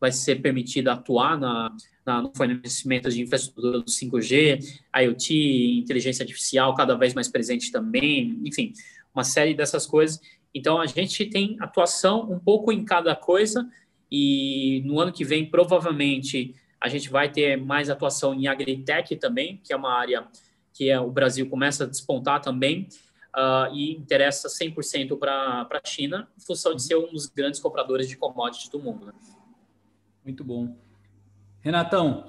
vai 0.00 0.12
ser 0.12 0.36
permitida 0.36 0.92
atuar 0.92 1.38
na, 1.38 1.74
na, 2.06 2.22
no 2.22 2.32
fornecimento 2.34 3.10
de 3.10 3.22
infraestrutura 3.22 3.80
do 3.80 3.84
5G, 3.84 4.60
IoT, 4.96 5.80
inteligência 5.80 6.22
artificial 6.22 6.74
cada 6.74 6.96
vez 6.96 7.14
mais 7.14 7.28
presente 7.28 7.72
também, 7.72 8.40
enfim, 8.44 8.72
uma 9.14 9.24
série 9.24 9.54
dessas 9.54 9.86
coisas. 9.86 10.20
Então, 10.54 10.80
a 10.80 10.86
gente 10.86 11.26
tem 11.26 11.56
atuação 11.60 12.30
um 12.30 12.38
pouco 12.38 12.72
em 12.72 12.84
cada 12.84 13.14
coisa 13.14 13.68
e 14.10 14.82
no 14.86 15.00
ano 15.00 15.12
que 15.12 15.24
vem, 15.24 15.44
provavelmente, 15.44 16.54
a 16.80 16.88
gente 16.88 17.10
vai 17.10 17.30
ter 17.30 17.56
mais 17.56 17.90
atuação 17.90 18.34
em 18.34 18.46
agritech 18.46 19.16
também, 19.16 19.60
que 19.62 19.72
é 19.72 19.76
uma 19.76 19.92
área 19.92 20.26
que 20.72 20.88
é, 20.88 20.98
o 20.98 21.10
Brasil 21.10 21.48
começa 21.48 21.84
a 21.84 21.86
despontar 21.86 22.40
também 22.40 22.88
uh, 23.36 23.74
e 23.74 23.96
interessa 23.96 24.48
100% 24.48 25.18
para 25.18 25.66
a 25.68 25.80
China, 25.84 26.28
em 26.36 26.40
função 26.40 26.74
de 26.74 26.82
ser 26.82 26.96
um 26.96 27.10
dos 27.10 27.26
grandes 27.26 27.58
compradores 27.60 28.08
de 28.08 28.16
commodities 28.16 28.68
do 28.68 28.78
mundo. 28.78 29.06
Né? 29.06 29.12
Muito 30.28 30.44
bom. 30.44 30.76
Renatão. 31.62 32.26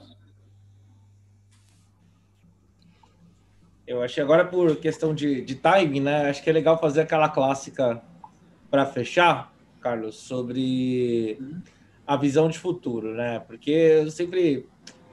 Eu 3.85 4.01
acho 4.01 4.21
agora, 4.21 4.45
por 4.45 4.77
questão 4.77 5.13
de, 5.13 5.41
de 5.41 5.55
timing, 5.55 5.99
né? 5.99 6.29
Acho 6.29 6.41
que 6.41 6.49
é 6.49 6.53
legal 6.53 6.79
fazer 6.79 7.01
aquela 7.01 7.27
clássica 7.27 8.01
para 8.71 8.85
fechar, 8.85 9.53
Carlos, 9.81 10.15
sobre. 10.15 11.37
A 12.07 12.15
visão 12.15 12.47
de 12.47 12.57
futuro, 12.57 13.13
né? 13.13 13.41
Porque 13.41 13.69
eu 13.69 14.09
sempre 14.09 14.65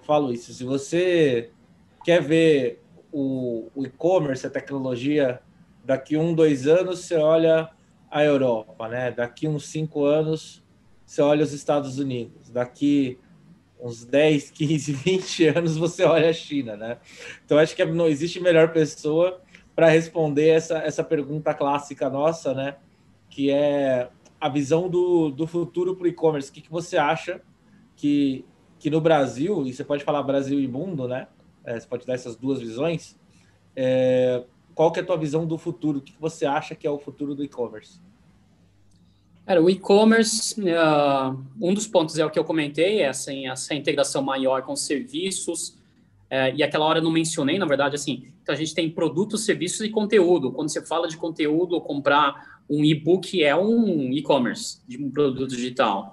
falo 0.05 0.33
isso. 0.33 0.55
Se 0.55 0.63
você 0.63 1.51
quer 2.05 2.23
ver 2.23 2.85
o, 3.11 3.69
o 3.75 3.85
e-commerce, 3.85 4.47
a 4.47 4.51
tecnologia, 4.51 5.41
daqui 5.85 6.17
um, 6.17 6.33
dois 6.33 6.69
anos, 6.69 7.01
você 7.01 7.17
olha 7.17 7.69
a 8.09 8.23
Europa, 8.23 8.87
né? 8.87 9.11
Daqui 9.11 9.49
uns 9.49 9.67
cinco 9.67 10.05
anos, 10.05 10.65
você 11.07 11.23
olha 11.23 11.45
os 11.45 11.53
Estados 11.53 11.99
Unidos. 11.99 12.51
Daqui 12.51 13.19
uns 13.81 14.05
10, 14.05 14.51
15, 14.51 14.93
20 14.93 15.47
anos, 15.49 15.77
você 15.77 16.03
olha 16.03 16.29
a 16.29 16.33
China, 16.33 16.77
né? 16.77 16.99
Então, 17.45 17.59
acho 17.59 17.77
que 17.77 17.85
não 17.85 18.09
existe 18.09 18.41
melhor 18.41 18.73
pessoa 18.73 19.41
para 19.75 19.89
responder 19.89 20.49
essa, 20.49 20.79
essa 20.79 21.05
pergunta 21.05 21.55
clássica 21.55 22.11
nossa, 22.11 22.53
né? 22.53 22.77
Que 23.31 23.51
é 23.51 24.09
a 24.41 24.49
visão 24.49 24.89
do, 24.89 25.31
do 25.31 25.47
futuro 25.47 25.95
para 25.95 26.05
o 26.05 26.09
e-commerce. 26.09 26.51
O 26.51 26.53
que, 26.53 26.63
que 26.63 26.71
você 26.71 26.97
acha 26.97 27.41
que, 27.95 28.45
que 28.79 28.91
no 28.91 29.01
Brasil, 29.01 29.65
e 29.67 29.73
você 29.73 29.85
pode 29.85 30.03
falar 30.03 30.23
Brasil 30.23 30.59
e 30.59 30.67
mundo, 30.67 31.07
né? 31.07 31.29
É, 31.65 31.79
você 31.79 31.87
pode 31.87 32.07
dar 32.07 32.15
essas 32.15 32.37
duas 32.37 32.61
visões. 32.61 33.17
É, 33.75 34.45
qual 34.75 34.91
que 34.91 35.01
é 35.01 35.03
a 35.03 35.07
tua 35.07 35.17
visão 35.17 35.47
do 35.47 35.57
futuro? 35.57 35.99
O 35.99 36.03
que, 36.03 36.13
que 36.13 36.21
você 36.21 36.47
acha 36.47 36.75
que 36.75 36.87
é 36.87 36.91
o 36.91 36.99
futuro 36.99 37.35
do 37.35 37.45
e-commerce? 37.45 38.01
Cara, 39.47 39.63
o 39.63 39.71
e-commerce, 39.71 40.61
uh, 40.61 41.39
um 41.63 41.73
dos 41.73 41.87
pontos 41.87 42.19
é 42.19 42.27
o 42.27 42.31
que 42.31 42.39
eu 42.39 42.45
comentei, 42.45 43.03
é 43.03 43.09
assim, 43.09 43.49
essa 43.49 43.75
integração 43.75 44.21
maior 44.21 44.63
com 44.63 44.75
serviços, 44.75 45.69
uh, 45.69 46.53
e 46.55 46.65
aquela 46.65 46.85
hora 46.85 46.99
eu 46.99 47.03
não 47.03 47.13
mencionei, 47.13 47.57
na 47.57 47.65
verdade, 47.65 47.95
assim, 47.95 48.27
então 48.43 48.53
a 48.53 48.59
gente 48.59 48.75
tem 48.75 48.91
produtos, 48.91 49.45
serviços 49.45 49.83
e 49.83 49.89
conteúdo. 49.89 50.51
Quando 50.51 50.69
você 50.69 50.85
fala 50.85 51.07
de 51.07 51.17
conteúdo, 51.17 51.81
comprar 51.81 52.61
um 52.69 52.85
e-book 52.85 53.43
é 53.43 53.55
um 53.55 54.13
e-commerce 54.13 54.81
de 54.87 55.03
um 55.03 55.11
produto 55.11 55.49
digital. 55.49 56.13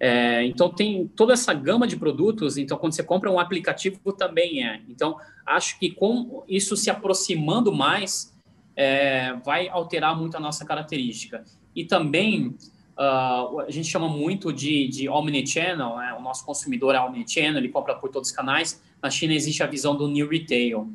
É, 0.00 0.44
então, 0.44 0.68
tem 0.68 1.06
toda 1.06 1.32
essa 1.32 1.54
gama 1.54 1.86
de 1.86 1.96
produtos. 1.96 2.56
Então, 2.56 2.76
quando 2.76 2.92
você 2.92 3.04
compra 3.04 3.30
um 3.30 3.38
aplicativo, 3.38 4.12
também 4.12 4.66
é. 4.66 4.80
Então, 4.88 5.16
acho 5.46 5.78
que 5.78 5.90
com 5.90 6.42
isso 6.48 6.76
se 6.76 6.90
aproximando 6.90 7.72
mais, 7.72 8.36
é, 8.74 9.34
vai 9.44 9.68
alterar 9.68 10.18
muito 10.18 10.36
a 10.36 10.40
nossa 10.40 10.64
característica. 10.64 11.44
E 11.74 11.84
também, 11.84 12.56
uh, 12.98 13.60
a 13.60 13.70
gente 13.70 13.88
chama 13.88 14.08
muito 14.08 14.52
de, 14.52 14.88
de 14.88 15.08
omnichannel, 15.08 15.96
né? 15.96 16.14
o 16.18 16.22
nosso 16.22 16.44
consumidor 16.44 16.94
é 16.94 17.00
omnichannel, 17.00 17.58
ele 17.58 17.68
compra 17.68 17.94
por 17.94 18.10
todos 18.10 18.30
os 18.30 18.34
canais. 18.34 18.82
Na 19.02 19.10
China 19.10 19.34
existe 19.34 19.62
a 19.62 19.66
visão 19.66 19.96
do 19.96 20.08
new 20.08 20.28
retail. 20.28 20.92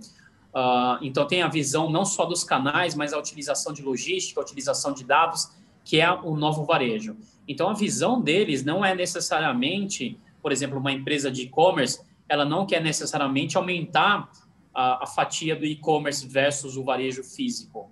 Uh, 0.53 0.97
então, 1.01 1.27
tem 1.27 1.41
a 1.41 1.47
visão 1.47 1.89
não 1.89 2.05
só 2.05 2.25
dos 2.25 2.43
canais, 2.43 2.95
mas 2.95 3.13
a 3.13 3.17
utilização 3.17 3.73
de 3.73 3.81
logística, 3.81 4.39
a 4.39 4.43
utilização 4.43 4.93
de 4.93 5.03
dados, 5.03 5.51
que 5.83 5.99
é 6.01 6.11
o 6.11 6.35
novo 6.35 6.65
varejo. 6.65 7.15
Então, 7.47 7.69
a 7.69 7.73
visão 7.73 8.21
deles 8.21 8.63
não 8.63 8.83
é 8.83 8.95
necessariamente, 8.95 10.19
por 10.41 10.51
exemplo, 10.51 10.79
uma 10.79 10.91
empresa 10.91 11.31
de 11.31 11.43
e-commerce, 11.43 12.01
ela 12.27 12.43
não 12.43 12.65
quer 12.65 12.81
necessariamente 12.81 13.55
aumentar 13.55 14.29
a, 14.73 15.03
a 15.03 15.07
fatia 15.07 15.55
do 15.55 15.65
e-commerce 15.65 16.27
versus 16.27 16.75
o 16.75 16.83
varejo 16.83 17.23
físico. 17.23 17.91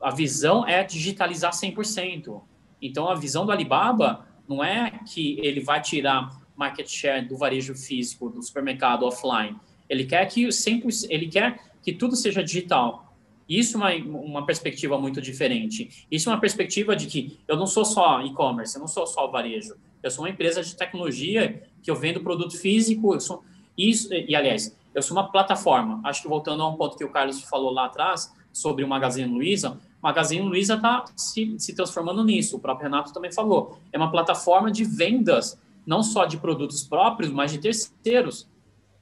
A 0.00 0.10
visão 0.10 0.66
é 0.66 0.82
digitalizar 0.82 1.52
100%. 1.52 2.40
Então, 2.80 3.08
a 3.08 3.14
visão 3.14 3.44
do 3.44 3.52
Alibaba 3.52 4.26
não 4.48 4.64
é 4.64 5.00
que 5.12 5.38
ele 5.40 5.60
vai 5.60 5.80
tirar 5.80 6.30
market 6.56 6.88
share 6.88 7.26
do 7.26 7.36
varejo 7.36 7.74
físico, 7.74 8.28
do 8.28 8.42
supermercado 8.42 9.04
offline. 9.04 9.56
Ele 9.88 10.04
quer 10.04 10.26
que 10.26 10.46
100%, 10.46 11.06
ele 11.08 11.28
quer 11.28 11.58
que 11.82 11.92
tudo 11.92 12.14
seja 12.14 12.42
digital. 12.42 13.14
Isso 13.48 13.82
é 13.82 13.96
uma, 13.98 14.20
uma 14.20 14.46
perspectiva 14.46 14.98
muito 14.98 15.20
diferente. 15.20 16.06
Isso 16.10 16.28
é 16.28 16.32
uma 16.32 16.40
perspectiva 16.40 16.94
de 16.94 17.06
que 17.06 17.38
eu 17.48 17.56
não 17.56 17.66
sou 17.66 17.84
só 17.84 18.22
e-commerce, 18.22 18.76
eu 18.76 18.80
não 18.80 18.86
sou 18.86 19.06
só 19.06 19.26
varejo. 19.26 19.74
Eu 20.02 20.10
sou 20.10 20.24
uma 20.24 20.30
empresa 20.30 20.62
de 20.62 20.76
tecnologia 20.76 21.62
que 21.82 21.90
eu 21.90 21.96
vendo 21.96 22.20
produto 22.20 22.56
físico. 22.56 23.14
Eu 23.14 23.20
sou, 23.20 23.42
isso, 23.76 24.12
e, 24.12 24.36
aliás, 24.36 24.76
eu 24.94 25.02
sou 25.02 25.16
uma 25.16 25.30
plataforma. 25.30 26.00
Acho 26.04 26.22
que 26.22 26.28
voltando 26.28 26.62
a 26.62 26.68
um 26.68 26.76
ponto 26.76 26.96
que 26.96 27.04
o 27.04 27.10
Carlos 27.10 27.42
falou 27.42 27.72
lá 27.72 27.86
atrás 27.86 28.32
sobre 28.52 28.84
o 28.84 28.88
Magazine 28.88 29.32
Luiza, 29.32 29.80
Magazine 30.02 30.42
Luiza 30.42 30.74
está 30.74 31.04
se, 31.16 31.54
se 31.58 31.74
transformando 31.74 32.24
nisso. 32.24 32.56
O 32.56 32.60
próprio 32.60 32.84
Renato 32.84 33.12
também 33.12 33.32
falou. 33.32 33.78
É 33.92 33.98
uma 33.98 34.10
plataforma 34.10 34.70
de 34.70 34.84
vendas, 34.84 35.58
não 35.86 36.02
só 36.02 36.24
de 36.24 36.38
produtos 36.38 36.82
próprios, 36.82 37.30
mas 37.30 37.52
de 37.52 37.58
terceiros. 37.58 38.48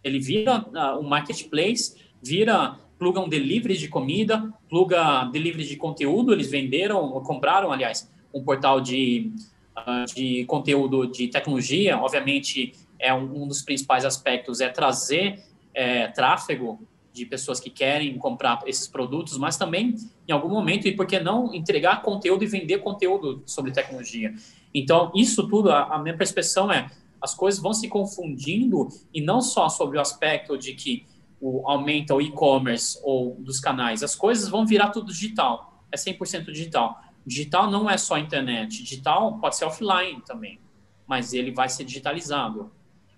Ele 0.03 0.19
vira 0.19 0.65
uh, 0.73 0.99
um 0.99 1.09
marketplace 1.09 1.97
vira 2.23 2.77
pluga 2.99 3.21
um 3.21 3.29
delivery 3.29 3.77
de 3.77 3.89
comida, 3.89 4.53
pluga 4.69 5.25
delivery 5.27 5.65
de 5.65 5.77
conteúdo. 5.77 6.33
Eles 6.33 6.51
venderam, 6.51 7.09
compraram, 7.23 7.71
aliás, 7.71 8.11
um 8.35 8.43
portal 8.43 8.81
de, 8.81 9.31
uh, 9.77 10.13
de 10.13 10.45
conteúdo 10.47 11.07
de 11.07 11.29
tecnologia. 11.29 11.97
Obviamente, 11.97 12.73
é 12.99 13.15
um, 13.15 13.43
um 13.43 13.49
dos 13.49 13.63
principais 13.63 14.05
aspectos 14.05 14.61
é 14.61 14.69
trazer 14.69 15.45
é, 15.73 16.09
tráfego 16.09 16.81
de 17.19 17.27
pessoas 17.27 17.61
que 17.61 17.69
querem 17.69 18.17
comprar 18.17 18.61
esses 18.67 18.87
produtos, 18.87 19.37
mas 19.37 19.57
também, 19.57 19.95
em 20.27 20.33
algum 20.33 20.49
momento, 20.49 20.87
e 20.87 20.97
por 20.97 21.07
que 21.07 21.19
não 21.19 21.55
entregar 21.55 22.03
conteúdo 22.03 22.45
e 22.45 22.47
vender 22.47 22.79
conteúdo 22.79 23.43
sobre 23.45 23.73
tecnologia. 23.73 24.35
Então, 24.73 25.13
isso 25.15 25.47
tudo, 25.49 25.71
a, 25.71 25.95
a 25.95 25.99
minha 25.99 26.17
percepção 26.17 26.71
é, 26.71 26.91
as 27.21 27.35
coisas 27.35 27.61
vão 27.61 27.73
se 27.73 27.89
confundindo 27.89 28.89
e 29.13 29.21
não 29.21 29.41
só 29.41 29.69
sobre 29.69 29.99
o 29.99 30.01
aspecto 30.01 30.57
de 30.57 30.75
que 30.75 31.07
o, 31.41 31.69
aumenta 31.69 32.15
o 32.15 32.21
e-commerce 32.21 32.99
ou 33.03 33.35
dos 33.41 33.61
canais, 33.61 34.03
as 34.03 34.15
coisas 34.15 34.49
vão 34.49 34.67
virar 34.67 34.91
tudo 34.91 35.13
digital. 35.13 35.85
É 35.91 35.97
100% 35.97 36.47
digital. 36.47 37.01
Digital 37.27 37.71
não 37.71 37.89
é 37.89 37.97
só 37.97 38.19
internet. 38.19 38.83
Digital 38.83 39.39
pode 39.39 39.57
ser 39.57 39.65
offline 39.65 40.21
também, 40.23 40.61
mas 41.07 41.33
ele 41.33 41.51
vai 41.51 41.69
ser 41.69 41.85
digitalizado. 41.85 42.71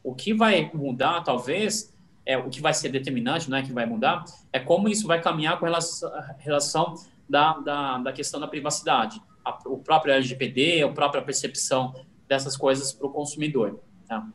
O 0.02 0.14
que 0.14 0.32
vai 0.32 0.70
mudar, 0.72 1.22
talvez, 1.22 1.89
é 2.24 2.36
o 2.36 2.48
que 2.48 2.60
vai 2.60 2.74
ser 2.74 2.90
determinante, 2.90 3.50
não 3.50 3.58
é 3.58 3.62
que 3.62 3.72
vai 3.72 3.86
mudar, 3.86 4.24
é 4.52 4.58
como 4.58 4.88
isso 4.88 5.06
vai 5.06 5.20
caminhar 5.20 5.58
com 5.58 5.64
relação, 5.64 6.10
relação 6.38 6.94
da, 7.28 7.54
da, 7.58 7.98
da 7.98 8.12
questão 8.12 8.40
da 8.40 8.46
privacidade, 8.46 9.20
a, 9.44 9.58
o 9.66 9.78
próprio 9.78 10.12
LGPD, 10.14 10.82
a 10.82 10.88
própria 10.88 11.22
percepção 11.22 11.94
dessas 12.28 12.56
coisas 12.56 12.92
para 12.92 13.06
o 13.06 13.10
consumidor. 13.10 13.80
Tá? 14.08 14.26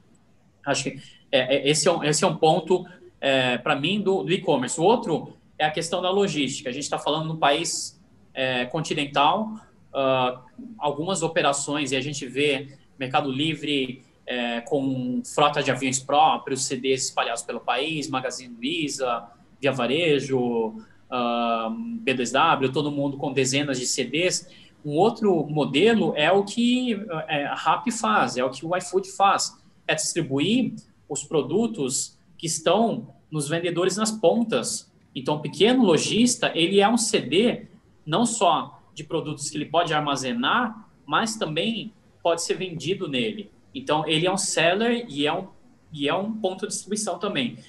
Acho 0.66 0.84
que 0.84 1.02
é, 1.32 1.58
é, 1.58 1.70
esse, 1.70 1.88
é 1.88 1.92
um, 1.92 2.04
esse 2.04 2.24
é 2.24 2.28
um 2.28 2.36
ponto, 2.36 2.86
é, 3.20 3.58
para 3.58 3.76
mim, 3.76 4.02
do, 4.02 4.24
do 4.24 4.32
e-commerce. 4.32 4.80
O 4.80 4.84
outro 4.84 5.38
é 5.58 5.66
a 5.66 5.72
questão 5.72 6.02
da 6.02 6.10
logística. 6.10 6.70
A 6.70 6.74
gente 6.74 6.84
está 6.84 6.98
falando 6.98 7.28
num 7.28 7.38
país 7.38 8.02
é, 8.34 8.66
continental, 8.66 9.54
uh, 9.94 10.40
algumas 10.78 11.24
operações, 11.24 11.92
e 11.92 11.96
a 11.96 12.02
gente 12.02 12.26
vê 12.26 12.78
Mercado 13.00 13.32
Livre 13.32 14.04
é, 14.28 14.62
com 14.62 15.22
frota 15.24 15.62
de 15.62 15.72
aviões 15.72 16.00
próprios, 16.00 16.66
CDs 16.66 17.06
espalhados 17.06 17.44
pelo 17.44 17.60
país, 17.60 18.10
Magazine 18.10 18.56
Luiza, 18.56 19.28
Via 19.62 19.72
Varejo, 19.72 20.40
uh, 20.40 20.84
ah, 21.10 21.70
B2W, 22.04 22.72
todo 22.72 22.92
mundo 22.92 23.18
com 23.18 23.32
dezenas 23.32 23.80
de 23.80 23.86
CDs. 23.86 24.50
Um 24.84 24.92
outro 24.92 25.46
modelo 25.48 26.14
é 26.16 26.32
o 26.32 26.44
que 26.44 26.94
é, 27.28 27.46
a 27.46 27.56
RAP 27.56 27.90
faz, 27.92 28.38
é 28.38 28.44
o 28.44 28.50
que 28.50 28.66
o 28.66 28.76
iFood 28.76 29.10
faz, 29.12 29.58
é 29.88 29.96
distribuir 29.96 30.76
os 31.08 31.24
produtos 31.24 32.18
que 32.38 32.48
estão 32.48 33.14
nos 33.32 33.48
vendedores 33.48 33.98
nas 33.98 34.12
pontas. 34.12 34.92
Então, 35.16 35.36
o 35.36 35.40
pequeno 35.40 35.84
lojista, 35.84 36.52
ele 36.54 36.80
é 36.82 36.88
um 36.88 36.98
CD 36.98 37.68
não 38.06 38.26
só 38.26 38.82
de 38.94 39.04
produtos 39.04 39.50
que 39.50 39.58
ele 39.58 39.66
pode 39.66 39.94
armazenar, 39.94 40.88
mas 41.06 41.36
também 41.36 41.94
pode 42.22 42.44
ser 42.44 42.56
vendido 42.56 43.08
nele. 43.08 43.50
Então, 43.76 44.08
ele 44.08 44.26
é 44.26 44.32
um 44.32 44.38
seller 44.38 45.06
e 45.10 45.28
é 45.28 45.34
um, 45.34 45.50
e 45.92 46.08
é 46.08 46.14
um 46.16 46.34
ponto 46.34 46.62
de 46.62 46.74
distribuição 46.74 47.20
também. 47.20 47.60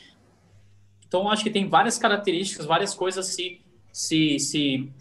Então, 1.06 1.28
acho 1.28 1.42
que 1.42 1.50
tem 1.50 1.68
várias 1.68 1.98
características, 1.98 2.64
várias 2.64 2.94
coisas 2.94 3.26
se, 3.26 3.60
se, 3.92 4.38
se 4.38 4.92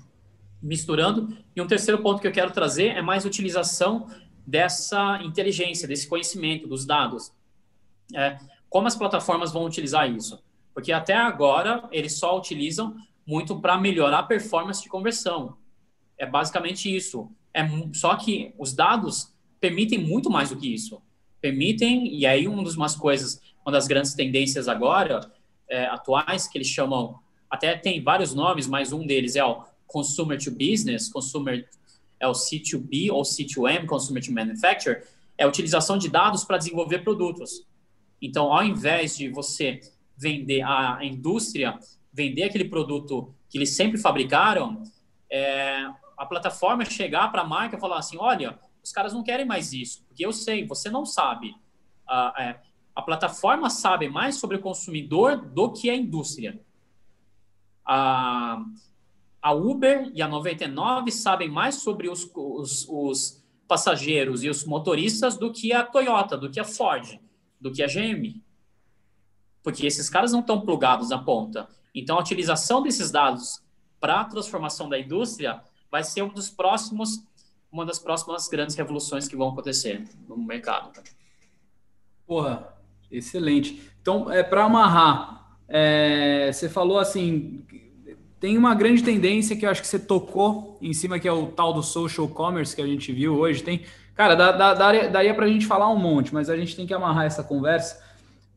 misturando. 0.62 1.38
E 1.56 1.62
um 1.62 1.68
terceiro 1.68 2.02
ponto 2.02 2.20
que 2.20 2.28
eu 2.28 2.32
quero 2.32 2.52
trazer 2.52 2.88
é 2.88 3.02
mais 3.04 3.24
utilização 3.24 4.10
dessa 4.46 5.22
inteligência, 5.24 5.88
desse 5.88 6.08
conhecimento, 6.08 6.68
dos 6.68 6.86
dados. 6.86 7.32
É, 8.14 8.38
como 8.68 8.88
as 8.88 8.96
plataformas 8.96 9.52
vão 9.52 9.66
utilizar 9.66 10.10
isso? 10.10 10.44
Porque 10.74 10.92
até 10.92 11.16
agora 11.16 11.88
eles 11.92 12.18
só 12.18 12.38
utilizam 12.38 12.96
muito 13.26 13.60
para 13.60 13.78
melhorar 13.78 14.20
a 14.20 14.24
performance 14.24 14.82
de 14.82 14.90
conversão. 14.90 15.56
É 16.18 16.26
basicamente 16.26 16.94
isso. 16.94 17.32
É 17.54 17.68
só 17.94 18.16
que 18.16 18.54
os 18.58 18.74
dados 18.74 19.35
permitem 19.66 19.98
muito 19.98 20.30
mais 20.30 20.50
do 20.50 20.58
que 20.58 20.72
isso. 20.72 21.02
Permitem, 21.42 22.14
e 22.14 22.24
aí 22.24 22.48
uma 22.48 22.64
das 22.64 22.96
coisas, 22.96 23.42
uma 23.66 23.72
das 23.72 23.88
grandes 23.88 24.14
tendências 24.14 24.68
agora, 24.68 25.32
é, 25.68 25.86
atuais, 25.88 26.48
que 26.48 26.56
eles 26.60 26.68
chamam, 26.68 27.16
até 27.50 27.76
tem 27.76 28.00
vários 28.04 28.36
nomes, 28.36 28.68
mas 28.68 28.94
um 28.94 29.08
deles 29.08 29.36
é 29.36 29.44
o 29.44 29.64
Consumer 29.88 30.38
to 30.38 30.52
Business, 30.52 31.10
Consumer 31.10 31.68
é 32.20 32.28
o 32.28 32.34
C2B 32.34 33.12
ou 33.12 33.24
C2M, 33.24 33.88
Consumer 33.88 34.24
to 34.24 34.32
Manufacture, 34.32 35.02
é 35.36 35.44
a 35.44 35.48
utilização 35.48 35.98
de 35.98 36.10
dados 36.10 36.44
para 36.44 36.60
desenvolver 36.60 37.00
produtos. 37.00 37.66
Então, 38.22 38.54
ao 38.54 38.64
invés 38.64 39.18
de 39.18 39.30
você 39.30 39.80
vender 40.16 40.62
a 40.62 41.00
indústria, 41.02 41.80
vender 42.14 42.44
aquele 42.44 42.66
produto 42.66 43.34
que 43.50 43.58
eles 43.58 43.76
sempre 43.76 43.98
fabricaram, 43.98 44.84
é, 45.30 45.88
a 46.16 46.26
plataforma 46.26 46.86
chegar 46.86 47.32
para 47.32 47.42
a 47.42 47.48
marca 47.48 47.78
e 47.78 47.80
falar 47.80 47.98
assim, 47.98 48.18
olha, 48.18 48.60
os 48.86 48.92
caras 48.92 49.14
não 49.14 49.24
querem 49.24 49.48
mais 49.48 49.74
isso, 49.74 50.04
porque 50.08 50.24
eu 50.24 50.32
sei, 50.32 50.64
você 50.64 50.92
não 50.92 51.08
sabe. 51.08 51.56
A, 52.08 52.34
é, 52.38 52.62
a 52.96 53.02
plataforma 53.02 53.68
sabe 53.68 54.08
mais 54.08 54.36
sobre 54.36 54.58
o 54.58 54.62
consumidor 54.62 55.38
do 55.38 55.74
que 55.74 55.90
a 55.90 55.96
indústria. 55.96 56.62
A, 57.84 58.64
a 59.42 59.54
Uber 59.54 60.12
e 60.14 60.22
a 60.22 60.28
99 60.28 61.12
sabem 61.12 61.50
mais 61.50 61.76
sobre 61.82 62.08
os, 62.08 62.30
os, 62.36 62.88
os 62.88 63.44
passageiros 63.68 64.44
e 64.44 64.50
os 64.50 64.64
motoristas 64.66 65.36
do 65.36 65.52
que 65.52 65.74
a 65.74 65.84
Toyota, 65.84 66.38
do 66.38 66.52
que 66.52 66.60
a 66.60 66.64
Ford, 66.64 67.20
do 67.60 67.72
que 67.72 67.82
a 67.82 67.88
GM. 67.88 68.40
Porque 69.64 69.88
esses 69.88 70.12
caras 70.12 70.32
não 70.32 70.42
estão 70.42 70.62
plugados 70.62 71.10
na 71.10 71.18
ponta. 71.18 71.68
Então, 71.94 72.18
a 72.18 72.22
utilização 72.22 72.84
desses 72.84 73.10
dados 73.10 73.64
para 74.00 74.22
a 74.22 74.26
transformação 74.26 74.88
da 74.88 75.00
indústria 75.00 75.64
vai 75.90 76.04
ser 76.04 76.22
um 76.22 76.30
dos 76.30 76.52
próximos 76.52 77.26
uma 77.76 77.86
das 77.86 78.00
próximas 78.00 78.48
grandes 78.48 78.74
revoluções 78.74 79.28
que 79.28 79.36
vão 79.36 79.50
acontecer 79.50 80.02
no 80.30 80.38
mercado. 80.38 80.92
Porra, 82.26 82.70
excelente. 83.12 83.82
Então, 84.02 84.32
é, 84.32 84.42
para 84.44 84.64
amarrar, 84.64 85.58
é, 85.68 86.50
você 86.54 86.70
falou 86.70 86.98
assim, 86.98 87.66
tem 88.40 88.58
uma 88.58 88.74
grande 88.74 89.04
tendência 89.04 89.58
que 89.58 89.66
eu 89.66 89.70
acho 89.70 89.82
que 89.82 89.88
você 89.90 90.00
tocou 90.00 90.78
em 90.82 90.94
cima, 90.94 91.20
que 91.20 91.28
é 91.28 91.34
o 91.34 91.48
tal 91.48 91.74
do 91.74 91.84
social 91.84 92.30
commerce 92.30 92.74
que 92.74 92.82
a 92.82 92.88
gente 92.88 93.12
viu 93.12 93.38
hoje. 93.38 93.62
Tem, 93.62 93.82
cara, 94.16 94.36
dá, 94.36 94.54
dá, 94.54 94.74
daria, 94.74 95.10
daria 95.10 95.34
para 95.34 95.44
a 95.44 95.50
gente 95.50 95.66
falar 95.66 95.90
um 95.92 96.00
monte, 96.00 96.34
mas 96.34 96.50
a 96.50 96.56
gente 96.56 96.78
tem 96.78 96.88
que 96.88 96.94
amarrar 96.94 97.26
essa 97.26 97.44
conversa. 97.44 98.02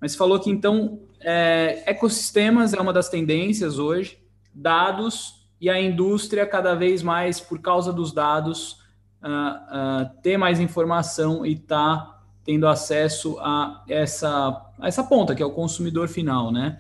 Mas 0.00 0.12
você 0.12 0.18
falou 0.18 0.38
que 0.38 0.48
então 0.48 1.00
é, 1.20 1.82
ecossistemas 1.90 2.72
é 2.72 2.80
uma 2.80 2.92
das 2.92 3.08
tendências 3.08 3.80
hoje, 3.80 4.16
dados 4.54 5.44
e 5.60 5.68
a 5.68 5.80
indústria 5.80 6.46
cada 6.46 6.76
vez 6.76 7.02
mais 7.02 7.40
por 7.40 7.60
causa 7.60 7.92
dos 7.92 8.12
dados 8.12 8.86
uh, 9.22 10.04
uh, 10.04 10.22
ter 10.22 10.36
mais 10.36 10.60
informação 10.60 11.44
e 11.44 11.56
tá 11.56 12.18
tendo 12.44 12.66
acesso 12.66 13.38
a 13.40 13.84
essa, 13.88 14.72
a 14.78 14.88
essa 14.88 15.04
ponta, 15.04 15.34
que 15.34 15.42
é 15.42 15.46
o 15.46 15.50
consumidor 15.50 16.08
final, 16.08 16.50
né? 16.50 16.78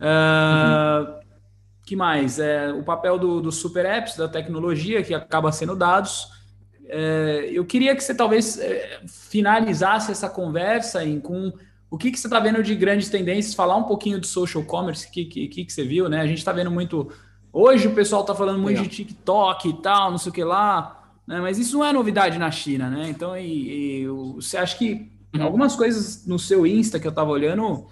Uh, 0.00 1.08
uhum. 1.08 1.20
que 1.84 1.96
mais? 1.96 2.38
É, 2.38 2.72
o 2.72 2.82
papel 2.82 3.18
do, 3.18 3.40
do 3.40 3.52
super 3.52 3.86
apps, 3.86 4.16
da 4.16 4.28
tecnologia, 4.28 5.02
que 5.02 5.14
acaba 5.14 5.52
sendo 5.52 5.76
dados. 5.76 6.28
É, 6.88 7.50
eu 7.52 7.64
queria 7.64 7.94
que 7.94 8.02
você 8.02 8.14
talvez 8.14 8.58
é, 8.58 9.00
finalizasse 9.06 10.12
essa 10.12 10.28
conversa 10.28 11.04
em, 11.04 11.20
com 11.20 11.52
o 11.90 11.96
que, 11.96 12.10
que 12.10 12.18
você 12.18 12.26
está 12.26 12.40
vendo 12.40 12.62
de 12.62 12.74
grandes 12.74 13.08
tendências, 13.08 13.54
falar 13.54 13.76
um 13.76 13.84
pouquinho 13.84 14.20
do 14.20 14.26
social 14.26 14.64
commerce, 14.64 15.06
o 15.06 15.10
que, 15.10 15.24
que, 15.24 15.48
que, 15.48 15.72
você 15.72 15.84
viu, 15.84 16.08
né? 16.08 16.20
A 16.20 16.26
gente 16.26 16.38
está 16.38 16.52
vendo 16.52 16.70
muito. 16.70 17.10
Hoje 17.52 17.88
o 17.88 17.94
pessoal 17.94 18.22
está 18.22 18.34
falando 18.34 18.58
muito 18.58 18.78
Legal. 18.78 18.84
de 18.84 18.96
TikTok 18.96 19.68
e 19.68 19.72
tal, 19.74 20.10
não 20.10 20.18
sei 20.18 20.30
o 20.30 20.34
que 20.34 20.44
lá. 20.44 21.05
Né? 21.26 21.40
Mas 21.40 21.58
isso 21.58 21.78
não 21.78 21.84
é 21.84 21.92
novidade 21.92 22.38
na 22.38 22.50
China, 22.50 22.88
né? 22.88 23.08
Então, 23.08 23.36
e, 23.36 24.02
e, 24.02 24.06
você 24.06 24.56
acha 24.56 24.76
que 24.76 25.10
uhum. 25.34 25.42
algumas 25.42 25.74
coisas 25.74 26.26
no 26.26 26.38
seu 26.38 26.66
Insta 26.66 27.00
que 27.00 27.06
eu 27.06 27.10
estava 27.10 27.30
olhando, 27.30 27.86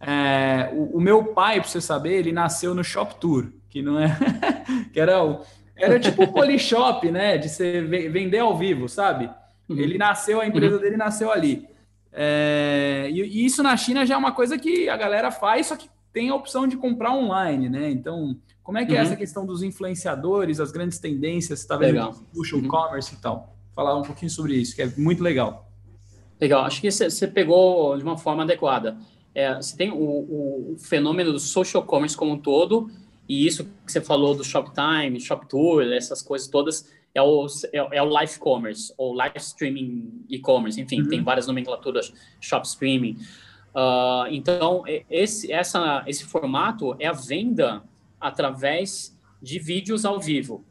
é, 0.00 0.70
o, 0.72 0.98
o, 0.98 1.00
meu 1.00 1.24
pai, 1.24 1.60
para 1.60 1.68
você 1.68 1.80
saber, 1.80 2.18
ele 2.18 2.32
nasceu 2.32 2.74
no 2.74 2.84
Shop 2.84 3.18
Tour, 3.18 3.50
que 3.70 3.80
não 3.80 3.98
é, 3.98 4.16
que 4.92 5.00
era 5.00 5.24
o, 5.24 5.40
era 5.74 5.98
tipo 5.98 6.24
o 6.24 6.32
Polishop, 6.32 7.10
né? 7.10 7.38
De 7.38 7.48
você 7.48 7.80
vender 7.80 8.38
ao 8.38 8.56
vivo, 8.56 8.88
sabe? 8.88 9.30
Uhum. 9.68 9.78
Ele 9.78 9.96
nasceu, 9.96 10.40
a 10.40 10.46
empresa 10.46 10.76
uhum. 10.76 10.82
dele 10.82 10.96
nasceu 10.96 11.32
ali. 11.32 11.66
É, 12.12 13.08
e, 13.10 13.22
e, 13.22 13.46
isso 13.46 13.62
na 13.62 13.76
China 13.76 14.04
já 14.04 14.14
é 14.14 14.18
uma 14.18 14.32
coisa 14.32 14.58
que 14.58 14.88
a 14.88 14.96
galera 14.96 15.30
faz, 15.30 15.68
só 15.68 15.76
que 15.76 15.88
tem 16.12 16.28
a 16.28 16.34
opção 16.34 16.66
de 16.68 16.76
comprar 16.76 17.12
online, 17.12 17.68
né? 17.68 17.90
Então, 17.90 18.36
como 18.64 18.78
é 18.78 18.86
que 18.86 18.92
é 18.92 18.94
uhum. 18.94 19.02
é 19.02 19.04
essa 19.04 19.16
questão 19.16 19.44
dos 19.44 19.62
influenciadores, 19.62 20.58
as 20.58 20.72
grandes 20.72 20.98
tendências, 20.98 21.60
está 21.60 21.76
vendo 21.76 22.10
puxa 22.32 22.56
o 22.56 22.60
uhum. 22.60 22.66
commerce 22.66 23.14
e 23.14 23.18
tal? 23.18 23.54
Falar 23.74 23.94
um 23.96 24.02
pouquinho 24.02 24.30
sobre 24.30 24.56
isso, 24.56 24.74
que 24.74 24.80
é 24.80 24.90
muito 24.96 25.22
legal. 25.22 25.70
Legal, 26.40 26.64
acho 26.64 26.80
que 26.80 26.90
você 26.90 27.28
pegou 27.28 27.96
de 27.96 28.02
uma 28.02 28.16
forma 28.16 28.42
adequada. 28.42 28.96
É, 29.34 29.54
você 29.54 29.76
tem 29.76 29.90
o, 29.90 29.96
o, 29.96 30.72
o, 30.72 30.78
fenômeno 30.78 31.30
do 31.30 31.38
social 31.38 31.82
commerce 31.82 32.16
como 32.16 32.32
um 32.32 32.38
todo, 32.38 32.90
e 33.28 33.46
isso 33.46 33.64
que 33.84 33.92
você 33.92 34.00
falou 34.00 34.34
do 34.34 34.42
Shoptime, 34.42 35.20
Shop 35.20 35.46
Tour, 35.46 35.82
essas 35.82 36.22
coisas 36.22 36.48
todas, 36.48 36.90
é 37.14 37.20
o, 37.20 37.46
é, 37.70 37.98
é 37.98 38.02
o 38.02 38.06
live 38.06 38.38
commerce, 38.38 38.94
ou 38.96 39.12
live 39.12 39.36
streaming 39.36 40.24
e-commerce, 40.30 40.80
enfim, 40.80 41.02
uhum. 41.02 41.08
tem 41.08 41.22
várias 41.22 41.46
nomenclaturas, 41.46 42.12
shop 42.40 42.66
streaming. 42.66 43.18
Uh, 43.74 44.26
então, 44.30 44.84
esse, 45.10 45.52
essa, 45.52 46.02
esse 46.06 46.24
formato 46.24 46.96
é 46.98 47.06
a 47.06 47.12
venda 47.12 47.82
através 48.24 49.14
de 49.42 49.58
vídeos 49.58 50.06
ao 50.06 50.18
vivo, 50.18 50.64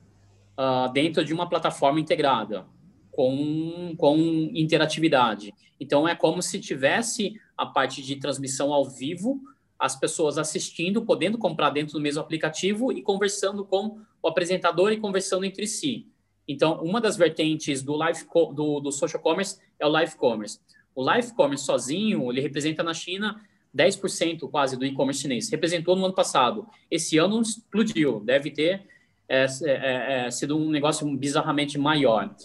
uh, 0.58 0.92
dentro 0.92 1.24
de 1.24 1.32
uma 1.32 1.48
plataforma 1.48 2.00
integrada, 2.00 2.66
com, 3.12 3.94
com 3.96 4.18
interatividade. 4.56 5.54
Então, 5.80 6.08
é 6.08 6.16
como 6.16 6.42
se 6.42 6.60
tivesse 6.60 7.40
a 7.56 7.64
parte 7.64 8.02
de 8.02 8.16
transmissão 8.16 8.74
ao 8.74 8.86
vivo, 8.86 9.40
as 9.78 9.96
pessoas 9.96 10.40
assistindo, 10.40 11.06
podendo 11.06 11.38
comprar 11.38 11.70
dentro 11.70 11.94
do 11.94 12.02
mesmo 12.02 12.22
aplicativo 12.22 12.92
e 12.92 13.04
conversando 13.04 13.64
com 13.64 14.00
o 14.20 14.28
apresentador 14.28 14.92
e 14.92 14.98
conversando 14.98 15.46
entre 15.46 15.68
si. 15.68 16.08
Então, 16.48 16.82
uma 16.82 17.00
das 17.00 17.16
vertentes 17.16 17.84
do 17.84 17.94
live 17.94 18.26
do, 18.56 18.80
do 18.80 18.92
social 18.92 19.22
commerce 19.22 19.60
é 19.80 19.86
o 19.86 19.90
live 19.90 20.16
commerce. 20.16 20.60
O 20.96 21.04
live 21.04 21.32
commerce 21.36 21.66
sozinho, 21.66 22.32
ele 22.32 22.42
representa 22.42 22.82
na 22.82 22.96
China 22.96 23.40
10% 23.76 24.50
quase 24.50 24.78
do 24.78 24.86
e-commerce 24.86 25.22
chinês. 25.22 25.50
Representou 25.50 25.96
no 25.96 26.06
ano 26.06 26.14
passado. 26.14 26.68
Esse 26.90 27.18
ano 27.18 27.42
explodiu. 27.42 28.20
Deve 28.20 28.52
ter 28.52 28.84
é, 29.28 29.46
é, 29.64 30.26
é, 30.26 30.32
sido 30.32 30.58
um 30.58 30.70
negócio 30.70 31.08
bizarramente 31.18 31.78
maior. 31.78 32.36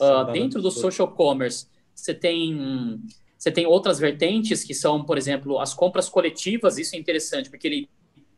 Uh, 0.00 0.30
dentro 0.32 0.62
do 0.62 0.70
social 0.70 1.08
commerce, 1.08 1.66
você 1.94 2.14
tem 2.14 3.00
Você 3.36 3.50
tem 3.50 3.66
outras 3.66 3.98
vertentes 3.98 4.62
que 4.64 4.74
são, 4.74 5.04
por 5.04 5.18
exemplo, 5.18 5.58
as 5.58 5.74
compras 5.74 6.08
coletivas. 6.08 6.78
Isso 6.78 6.94
é 6.94 6.98
interessante 6.98 7.50
porque 7.50 7.66
ele, 7.66 7.88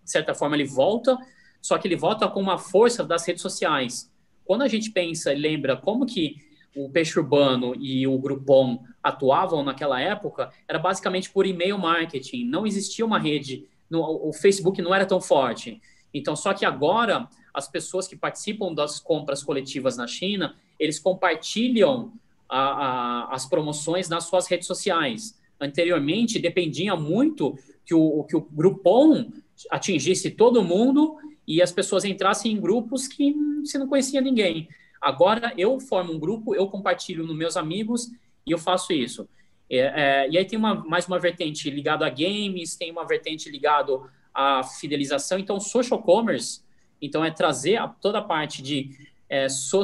de 0.02 0.10
certa 0.10 0.34
forma, 0.34 0.56
ele 0.56 0.64
volta, 0.64 1.18
só 1.60 1.76
que 1.78 1.88
ele 1.88 1.96
volta 1.96 2.28
com 2.28 2.40
uma 2.40 2.58
força 2.58 3.04
das 3.04 3.26
redes 3.26 3.42
sociais. 3.42 4.10
Quando 4.44 4.62
a 4.62 4.68
gente 4.68 4.90
pensa 4.90 5.32
e 5.32 5.38
lembra 5.38 5.76
como 5.76 6.06
que 6.06 6.36
o 6.74 6.88
Peixe 6.88 7.18
Urbano 7.18 7.74
e 7.76 8.06
o 8.06 8.18
Groupon 8.18 8.84
atuavam 9.02 9.62
naquela 9.62 10.00
época, 10.00 10.50
era 10.68 10.78
basicamente 10.78 11.30
por 11.30 11.46
e-mail 11.46 11.78
marketing. 11.78 12.44
Não 12.44 12.66
existia 12.66 13.04
uma 13.04 13.18
rede, 13.18 13.66
no, 13.88 14.28
o 14.28 14.32
Facebook 14.32 14.80
não 14.80 14.94
era 14.94 15.06
tão 15.06 15.20
forte. 15.20 15.80
Então, 16.12 16.36
só 16.36 16.52
que 16.52 16.64
agora, 16.64 17.28
as 17.52 17.68
pessoas 17.68 18.06
que 18.06 18.16
participam 18.16 18.72
das 18.72 19.00
compras 19.00 19.42
coletivas 19.42 19.96
na 19.96 20.06
China, 20.06 20.54
eles 20.78 20.98
compartilham 20.98 22.12
a, 22.48 22.58
a, 22.58 23.34
as 23.34 23.46
promoções 23.46 24.08
nas 24.08 24.24
suas 24.24 24.46
redes 24.46 24.66
sociais. 24.66 25.38
Anteriormente, 25.60 26.38
dependia 26.38 26.96
muito 26.96 27.56
que 27.84 27.94
o, 27.94 28.24
que 28.24 28.36
o 28.36 28.40
Groupon 28.40 29.30
atingisse 29.70 30.30
todo 30.30 30.64
mundo 30.64 31.16
e 31.46 31.60
as 31.60 31.72
pessoas 31.72 32.04
entrassem 32.04 32.52
em 32.52 32.60
grupos 32.60 33.06
que 33.06 33.34
você 33.64 33.76
não 33.76 33.88
conhecia 33.88 34.20
ninguém. 34.20 34.68
Agora 35.00 35.52
eu 35.56 35.80
formo 35.80 36.12
um 36.12 36.18
grupo, 36.18 36.54
eu 36.54 36.66
compartilho 36.68 37.26
nos 37.26 37.36
meus 37.36 37.56
amigos 37.56 38.10
e 38.46 38.50
eu 38.50 38.58
faço 38.58 38.92
isso. 38.92 39.28
É, 39.70 39.78
é, 39.78 40.30
e 40.30 40.36
aí 40.36 40.44
tem 40.44 40.58
uma, 40.58 40.74
mais 40.74 41.06
uma 41.06 41.18
vertente 41.18 41.70
ligada 41.70 42.04
a 42.04 42.10
games, 42.10 42.76
tem 42.76 42.90
uma 42.90 43.06
vertente 43.06 43.48
ligada 43.48 43.92
à 44.34 44.62
fidelização. 44.62 45.38
Então, 45.38 45.60
social 45.60 46.02
commerce, 46.02 46.62
então 47.00 47.24
é 47.24 47.30
trazer 47.30 47.76
a, 47.76 47.88
toda 47.88 48.18
a 48.18 48.22
parte 48.22 48.62
de 48.62 48.90
é, 49.28 49.48
so, 49.48 49.82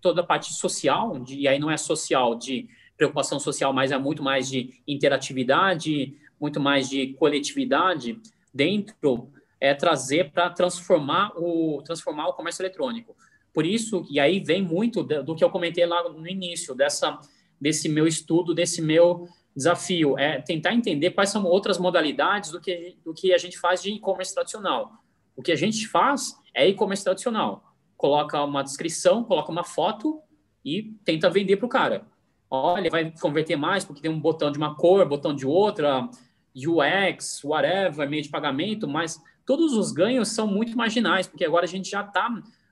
toda 0.00 0.20
a 0.20 0.24
parte 0.24 0.52
social, 0.52 1.18
de, 1.18 1.36
e 1.40 1.48
aí 1.48 1.58
não 1.58 1.70
é 1.70 1.76
social 1.76 2.36
de 2.36 2.68
preocupação 2.96 3.40
social, 3.40 3.72
mas 3.72 3.90
é 3.90 3.98
muito 3.98 4.22
mais 4.22 4.48
de 4.48 4.80
interatividade, 4.86 6.16
muito 6.40 6.60
mais 6.60 6.88
de 6.88 7.08
coletividade 7.14 8.20
dentro, 8.52 9.28
é 9.60 9.74
trazer 9.74 10.30
para 10.30 10.48
transformar 10.50 11.32
o 11.36 11.82
transformar 11.82 12.28
o 12.28 12.34
comércio 12.34 12.62
eletrônico. 12.62 13.16
Por 13.54 13.64
isso, 13.64 14.04
e 14.10 14.18
aí 14.18 14.40
vem 14.40 14.60
muito 14.60 15.04
do 15.04 15.36
que 15.36 15.44
eu 15.44 15.48
comentei 15.48 15.86
lá 15.86 16.08
no 16.08 16.28
início, 16.28 16.74
dessa, 16.74 17.20
desse 17.60 17.88
meu 17.88 18.04
estudo, 18.04 18.52
desse 18.52 18.82
meu 18.82 19.28
desafio, 19.54 20.18
é 20.18 20.40
tentar 20.40 20.74
entender 20.74 21.12
quais 21.12 21.30
são 21.30 21.44
outras 21.44 21.78
modalidades 21.78 22.50
do 22.50 22.60
que, 22.60 22.96
do 23.04 23.14
que 23.14 23.32
a 23.32 23.38
gente 23.38 23.56
faz 23.56 23.80
de 23.80 23.92
e-commerce 23.92 24.34
tradicional. 24.34 24.90
O 25.36 25.42
que 25.42 25.52
a 25.52 25.56
gente 25.56 25.86
faz 25.86 26.36
é 26.52 26.68
e-commerce 26.68 27.04
tradicional. 27.04 27.72
Coloca 27.96 28.42
uma 28.42 28.64
descrição, 28.64 29.22
coloca 29.22 29.52
uma 29.52 29.62
foto 29.62 30.20
e 30.64 30.94
tenta 31.04 31.30
vender 31.30 31.56
para 31.56 31.66
o 31.66 31.68
cara. 31.68 32.04
Olha, 32.50 32.90
vai 32.90 33.12
converter 33.20 33.56
mais 33.56 33.84
porque 33.84 34.02
tem 34.02 34.10
um 34.10 34.20
botão 34.20 34.50
de 34.50 34.58
uma 34.58 34.74
cor, 34.74 35.08
botão 35.08 35.32
de 35.32 35.46
outra, 35.46 36.08
UX, 36.56 37.42
whatever, 37.44 38.08
meio 38.10 38.22
de 38.22 38.28
pagamento, 38.28 38.88
mas 38.88 39.20
todos 39.46 39.74
os 39.74 39.92
ganhos 39.92 40.28
são 40.28 40.48
muito 40.48 40.76
marginais, 40.76 41.28
porque 41.28 41.44
agora 41.44 41.64
a 41.64 41.68
gente 41.68 41.88
já 41.88 42.00
está 42.00 42.28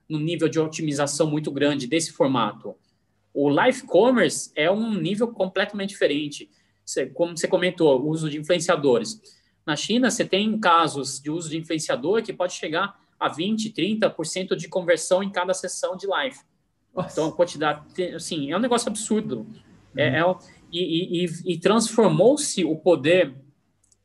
no 0.07 0.19
nível 0.19 0.47
de 0.47 0.59
otimização 0.59 1.29
muito 1.29 1.51
grande 1.51 1.87
desse 1.87 2.11
formato. 2.11 2.75
O 3.33 3.49
live 3.49 3.81
commerce 3.83 4.51
é 4.55 4.69
um 4.69 4.93
nível 4.93 5.29
completamente 5.29 5.89
diferente. 5.89 6.49
Você, 6.85 7.07
como 7.07 7.37
você 7.37 7.47
comentou, 7.47 7.99
o 8.01 8.09
uso 8.09 8.29
de 8.29 8.37
influenciadores. 8.37 9.19
Na 9.65 9.75
China, 9.75 10.11
você 10.11 10.25
tem 10.25 10.59
casos 10.59 11.19
de 11.19 11.31
uso 11.31 11.49
de 11.49 11.57
influenciador 11.57 12.21
que 12.21 12.33
pode 12.33 12.53
chegar 12.53 12.99
a 13.19 13.29
20, 13.29 13.71
30% 13.71 14.55
de 14.55 14.67
conversão 14.67 15.23
em 15.23 15.31
cada 15.31 15.53
sessão 15.53 15.95
de 15.95 16.05
live. 16.05 16.37
Nossa. 16.93 17.11
Então, 17.11 17.29
a 17.29 17.31
quantidade, 17.31 18.03
assim, 18.13 18.51
é 18.51 18.57
um 18.57 18.59
negócio 18.59 18.89
absurdo. 18.89 19.39
Uhum. 19.39 19.55
É, 19.95 20.19
é, 20.19 20.35
e, 20.71 21.25
e, 21.25 21.53
e 21.53 21.57
transformou-se 21.57 22.63
o 22.65 22.75
poder 22.75 23.33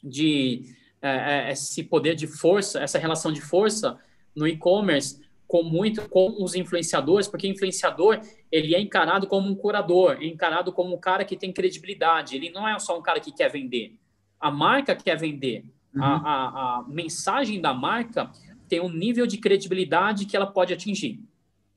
de 0.02 0.76
é, 1.02 1.48
é, 1.48 1.52
esse 1.52 1.82
poder 1.84 2.14
de 2.14 2.26
força, 2.26 2.80
essa 2.80 2.98
relação 2.98 3.32
de 3.32 3.40
força 3.40 3.98
no 4.34 4.46
e-commerce 4.46 5.20
com 5.48 5.62
muito 5.62 6.06
com 6.10 6.42
os 6.44 6.54
influenciadores, 6.54 7.26
porque 7.26 7.48
influenciador 7.48 8.20
ele 8.52 8.74
é 8.74 8.80
encarado 8.80 9.26
como 9.26 9.48
um 9.48 9.54
curador, 9.54 10.18
é 10.20 10.26
encarado 10.26 10.70
como 10.70 10.94
um 10.94 11.00
cara 11.00 11.24
que 11.24 11.36
tem 11.36 11.50
credibilidade. 11.50 12.36
Ele 12.36 12.50
não 12.50 12.68
é 12.68 12.78
só 12.78 12.98
um 12.98 13.02
cara 13.02 13.18
que 13.18 13.32
quer 13.32 13.50
vender. 13.50 13.98
A 14.38 14.50
marca 14.50 14.94
quer 14.94 15.16
vender. 15.16 15.64
Uhum. 15.94 16.04
A, 16.04 16.16
a, 16.16 16.78
a, 16.78 16.84
mensagem 16.86 17.62
da 17.62 17.72
marca 17.72 18.30
tem 18.68 18.78
um 18.78 18.90
nível 18.90 19.26
de 19.26 19.38
credibilidade 19.38 20.26
que 20.26 20.36
ela 20.36 20.46
pode 20.46 20.74
atingir. 20.74 21.18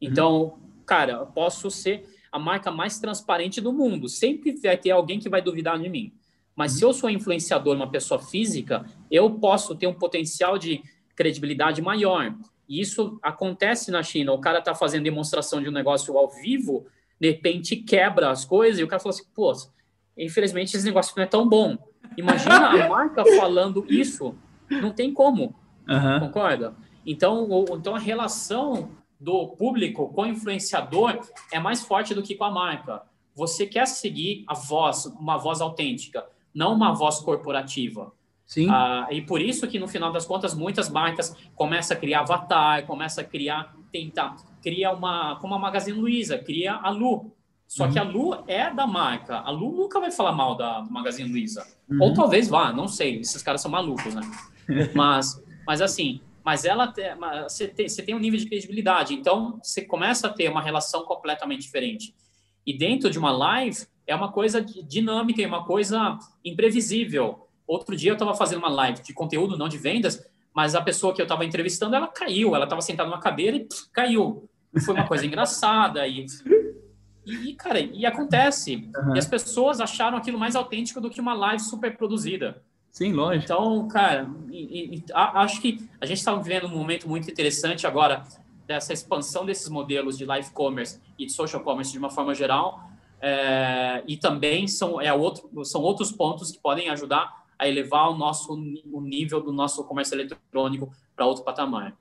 Então, 0.01 0.41
uhum. 0.41 0.59
cara, 0.85 1.13
eu 1.13 1.27
posso 1.27 1.71
ser 1.71 2.05
a 2.29 2.37
marca 2.37 2.71
mais 2.71 2.99
transparente 2.99 3.61
do 3.61 3.71
mundo. 3.71 4.09
Sempre 4.09 4.51
vai 4.61 4.75
ter 4.75 4.91
alguém 4.91 5.17
que 5.17 5.29
vai 5.29 5.41
duvidar 5.41 5.79
de 5.79 5.87
mim. 5.87 6.11
Mas 6.53 6.73
uhum. 6.73 6.77
se 6.77 6.85
eu 6.85 6.93
sou 6.93 7.09
influenciador, 7.09 7.73
uma 7.73 7.89
pessoa 7.89 8.19
física, 8.19 8.85
eu 9.09 9.31
posso 9.31 9.75
ter 9.75 9.87
um 9.87 9.93
potencial 9.93 10.57
de 10.57 10.83
credibilidade 11.15 11.81
maior. 11.81 12.35
E 12.71 12.79
isso 12.79 13.19
acontece 13.21 13.91
na 13.91 14.01
China. 14.01 14.31
O 14.31 14.39
cara 14.39 14.59
está 14.59 14.73
fazendo 14.73 15.03
demonstração 15.03 15.61
de 15.61 15.67
um 15.67 15.73
negócio 15.73 16.17
ao 16.17 16.29
vivo, 16.29 16.85
de 17.19 17.29
repente 17.29 17.75
quebra 17.75 18.29
as 18.29 18.45
coisas 18.45 18.79
e 18.79 18.83
o 18.83 18.87
cara 18.87 19.01
fala 19.01 19.13
assim: 19.13 19.25
pô, 19.35 19.51
infelizmente 20.17 20.77
esse 20.77 20.85
negócio 20.85 21.13
não 21.17 21.23
é 21.23 21.27
tão 21.27 21.49
bom. 21.49 21.77
Imagina 22.15 22.69
a 22.69 22.87
marca 22.87 23.25
falando 23.35 23.85
isso, 23.89 24.33
não 24.69 24.89
tem 24.91 25.13
como. 25.13 25.53
Uhum. 25.85 26.19
Concorda? 26.21 26.73
Então, 27.05 27.43
o, 27.49 27.75
então 27.75 27.93
a 27.93 27.99
relação 27.99 28.91
do 29.19 29.49
público 29.49 30.07
com 30.07 30.21
o 30.21 30.27
influenciador 30.27 31.19
é 31.51 31.59
mais 31.59 31.81
forte 31.81 32.15
do 32.15 32.23
que 32.23 32.35
com 32.35 32.45
a 32.45 32.51
marca. 32.51 33.01
Você 33.35 33.65
quer 33.65 33.85
seguir 33.85 34.45
a 34.47 34.53
voz, 34.53 35.07
uma 35.07 35.37
voz 35.37 35.59
autêntica, 35.59 36.25
não 36.55 36.73
uma 36.73 36.93
voz 36.93 37.19
corporativa. 37.19 38.13
Sim. 38.51 38.69
Ah, 38.69 39.07
e 39.09 39.21
por 39.21 39.41
isso 39.41 39.65
que, 39.65 39.79
no 39.79 39.87
final 39.87 40.11
das 40.11 40.25
contas, 40.25 40.53
muitas 40.53 40.89
marcas 40.89 41.33
começam 41.55 41.95
a 41.95 41.99
criar 41.99 42.19
avatar, 42.19 42.85
começam 42.85 43.23
a 43.23 43.27
criar, 43.27 43.73
tentar, 43.93 44.35
cria 44.61 44.91
uma, 44.91 45.37
como 45.37 45.55
a 45.55 45.59
Magazine 45.59 45.97
Luiza, 45.97 46.37
cria 46.37 46.73
a 46.73 46.89
Lu. 46.89 47.33
Só 47.65 47.85
uhum. 47.85 47.93
que 47.93 47.97
a 47.97 48.03
Lu 48.03 48.43
é 48.49 48.69
da 48.69 48.85
marca. 48.85 49.37
A 49.37 49.49
Lu 49.51 49.71
nunca 49.71 50.01
vai 50.01 50.11
falar 50.11 50.33
mal 50.33 50.57
da 50.57 50.85
Magazine 50.89 51.31
Luiza. 51.31 51.65
Uhum. 51.89 52.01
Ou 52.01 52.13
talvez 52.13 52.49
vá, 52.49 52.73
não 52.73 52.89
sei. 52.89 53.21
Esses 53.21 53.41
caras 53.41 53.61
são 53.61 53.71
malucos, 53.71 54.13
né? 54.13 54.21
mas, 54.93 55.41
mas 55.65 55.81
assim, 55.81 56.19
mas 56.43 56.65
ela 56.65 56.87
tem, 56.87 57.05
você, 57.43 57.69
tem, 57.69 57.87
você 57.87 58.03
tem 58.03 58.13
um 58.13 58.19
nível 58.19 58.37
de 58.37 58.47
credibilidade. 58.47 59.13
Então, 59.13 59.61
você 59.63 59.81
começa 59.81 60.27
a 60.27 60.29
ter 60.29 60.49
uma 60.49 60.61
relação 60.61 61.05
completamente 61.05 61.61
diferente. 61.61 62.13
E 62.67 62.77
dentro 62.77 63.09
de 63.09 63.17
uma 63.17 63.31
live, 63.31 63.85
é 64.05 64.13
uma 64.13 64.29
coisa 64.29 64.59
dinâmica, 64.59 65.41
é 65.41 65.47
uma 65.47 65.63
coisa 65.63 66.19
imprevisível. 66.43 67.47
Outro 67.67 67.95
dia 67.95 68.11
eu 68.11 68.13
estava 68.13 68.33
fazendo 68.33 68.59
uma 68.59 68.69
live 68.69 69.01
de 69.01 69.13
conteúdo, 69.13 69.57
não 69.57 69.69
de 69.69 69.77
vendas, 69.77 70.25
mas 70.53 70.75
a 70.75 70.81
pessoa 70.81 71.13
que 71.13 71.21
eu 71.21 71.25
estava 71.25 71.45
entrevistando, 71.45 71.95
ela 71.95 72.07
caiu. 72.07 72.55
Ela 72.55 72.65
estava 72.65 72.81
sentada 72.81 73.09
numa 73.09 73.21
cadeira 73.21 73.57
e 73.57 73.61
pff, 73.61 73.89
caiu. 73.91 74.49
Foi 74.85 74.93
uma 74.93 75.07
coisa 75.07 75.25
engraçada. 75.27 76.05
E, 76.07 76.25
e, 77.25 77.53
cara, 77.55 77.79
e 77.79 78.05
acontece. 78.05 78.89
Uhum. 78.95 79.15
E 79.15 79.19
as 79.19 79.25
pessoas 79.25 79.79
acharam 79.79 80.17
aquilo 80.17 80.37
mais 80.37 80.55
autêntico 80.55 80.99
do 80.99 81.09
que 81.09 81.21
uma 81.21 81.33
live 81.33 81.61
super 81.61 81.95
produzida. 81.95 82.61
Sim, 82.91 83.13
lógico. 83.13 83.45
Então, 83.45 83.87
cara, 83.87 84.29
e, 84.49 84.95
e, 84.97 85.03
a, 85.13 85.41
acho 85.41 85.61
que 85.61 85.87
a 86.01 86.05
gente 86.05 86.17
está 86.17 86.35
vivendo 86.35 86.65
um 86.65 86.77
momento 86.77 87.07
muito 87.07 87.31
interessante 87.31 87.87
agora 87.87 88.23
dessa 88.67 88.93
expansão 88.93 89.45
desses 89.45 89.69
modelos 89.69 90.17
de 90.17 90.25
live 90.25 90.49
commerce 90.51 90.99
e 91.17 91.25
de 91.25 91.31
social 91.31 91.61
commerce 91.63 91.91
de 91.91 91.97
uma 91.97 92.09
forma 92.09 92.35
geral. 92.35 92.89
É, 93.21 94.03
e 94.07 94.17
também 94.17 94.67
são, 94.67 94.99
é 94.99 95.13
outro, 95.13 95.63
são 95.63 95.81
outros 95.81 96.11
pontos 96.11 96.51
que 96.51 96.59
podem 96.59 96.89
ajudar 96.89 97.40
a 97.61 97.67
elevar 97.67 98.09
o 98.09 98.17
nosso 98.17 98.53
o 98.91 99.01
nível 99.01 99.39
do 99.39 99.53
nosso 99.53 99.83
comércio 99.83 100.15
eletrônico 100.15 100.91
para 101.15 101.27
outro 101.27 101.43
patamar. 101.43 101.95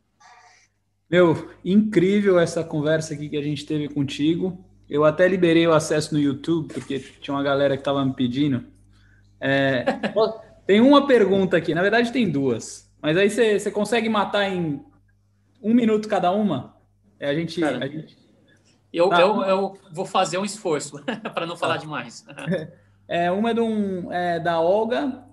Meu, 1.08 1.50
incrível 1.62 2.40
essa 2.40 2.64
conversa 2.64 3.12
aqui 3.12 3.28
que 3.28 3.36
a 3.36 3.42
gente 3.42 3.66
teve 3.66 3.86
contigo. 3.92 4.64
Eu 4.88 5.04
até 5.04 5.28
liberei 5.28 5.66
o 5.66 5.74
acesso 5.74 6.14
no 6.14 6.20
YouTube, 6.20 6.72
porque 6.72 6.98
tinha 6.98 7.34
uma 7.34 7.42
galera 7.42 7.76
que 7.76 7.82
estava 7.82 8.02
me 8.02 8.14
pedindo. 8.14 8.64
É, 9.38 9.84
tem 10.66 10.80
uma 10.80 11.06
pergunta 11.06 11.58
aqui, 11.58 11.74
na 11.74 11.82
verdade 11.82 12.10
tem 12.10 12.30
duas, 12.30 12.90
mas 13.02 13.18
aí 13.18 13.28
você 13.28 13.70
consegue 13.70 14.08
matar 14.08 14.50
em 14.50 14.82
um 15.62 15.74
minuto 15.74 16.08
cada 16.08 16.32
uma? 16.32 16.74
É, 17.18 17.28
a 17.28 17.34
gente. 17.34 17.60
Cara, 17.60 17.84
a 17.84 17.86
gente... 17.86 18.16
Eu, 18.90 19.10
tá. 19.10 19.20
eu, 19.20 19.42
eu 19.42 19.78
vou 19.92 20.06
fazer 20.06 20.38
um 20.38 20.44
esforço 20.44 21.04
para 21.34 21.44
não 21.44 21.56
falar 21.56 21.74
tá. 21.74 21.80
demais. 21.80 22.24
É, 23.12 23.28
uma 23.28 23.50
é, 23.50 23.54
de 23.54 23.60
um, 23.60 24.12
é 24.12 24.38
da 24.38 24.60
Olga 24.60 25.29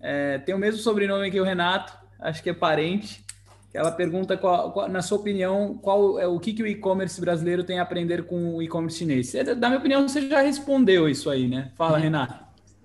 é, 0.00 0.38
tem 0.38 0.54
o 0.54 0.58
mesmo 0.58 0.80
sobrenome 0.80 1.30
que 1.30 1.40
o 1.40 1.44
Renato, 1.44 1.92
acho 2.18 2.42
que 2.42 2.50
é 2.50 2.54
parente. 2.54 3.24
Ela 3.72 3.92
pergunta, 3.92 4.36
qual, 4.36 4.72
qual, 4.72 4.88
na 4.88 5.00
sua 5.00 5.18
opinião, 5.18 5.78
qual 5.80 6.18
é 6.18 6.26
o 6.26 6.40
que, 6.40 6.52
que 6.52 6.62
o 6.62 6.66
e-commerce 6.66 7.20
brasileiro 7.20 7.62
tem 7.62 7.78
a 7.78 7.82
aprender 7.82 8.24
com 8.24 8.56
o 8.56 8.62
e-commerce 8.62 8.98
chinês? 8.98 9.32
É, 9.34 9.54
da 9.54 9.68
minha 9.68 9.78
opinião, 9.78 10.08
você 10.08 10.28
já 10.28 10.40
respondeu 10.40 11.08
isso 11.08 11.30
aí, 11.30 11.46
né? 11.46 11.70
Fala, 11.76 11.96
uhum. 11.96 12.02
Renato. 12.02 12.44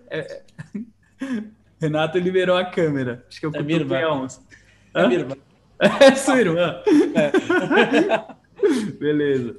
É, 0.10 0.44
Renato 1.82 2.20
liberou 2.20 2.56
a 2.56 2.66
câmera. 2.66 3.26
Acho 3.28 3.40
que 3.40 3.46
eu 3.46 3.52
é 3.56 3.64
minha 3.64 3.80
irmã. 3.80 4.28
É 4.94 5.08
minha 5.08 5.20
irmã. 5.20 5.36
É 5.78 6.16
sua 6.16 6.40
irmã. 6.40 6.82
É. 7.16 8.92
Beleza. 8.98 9.58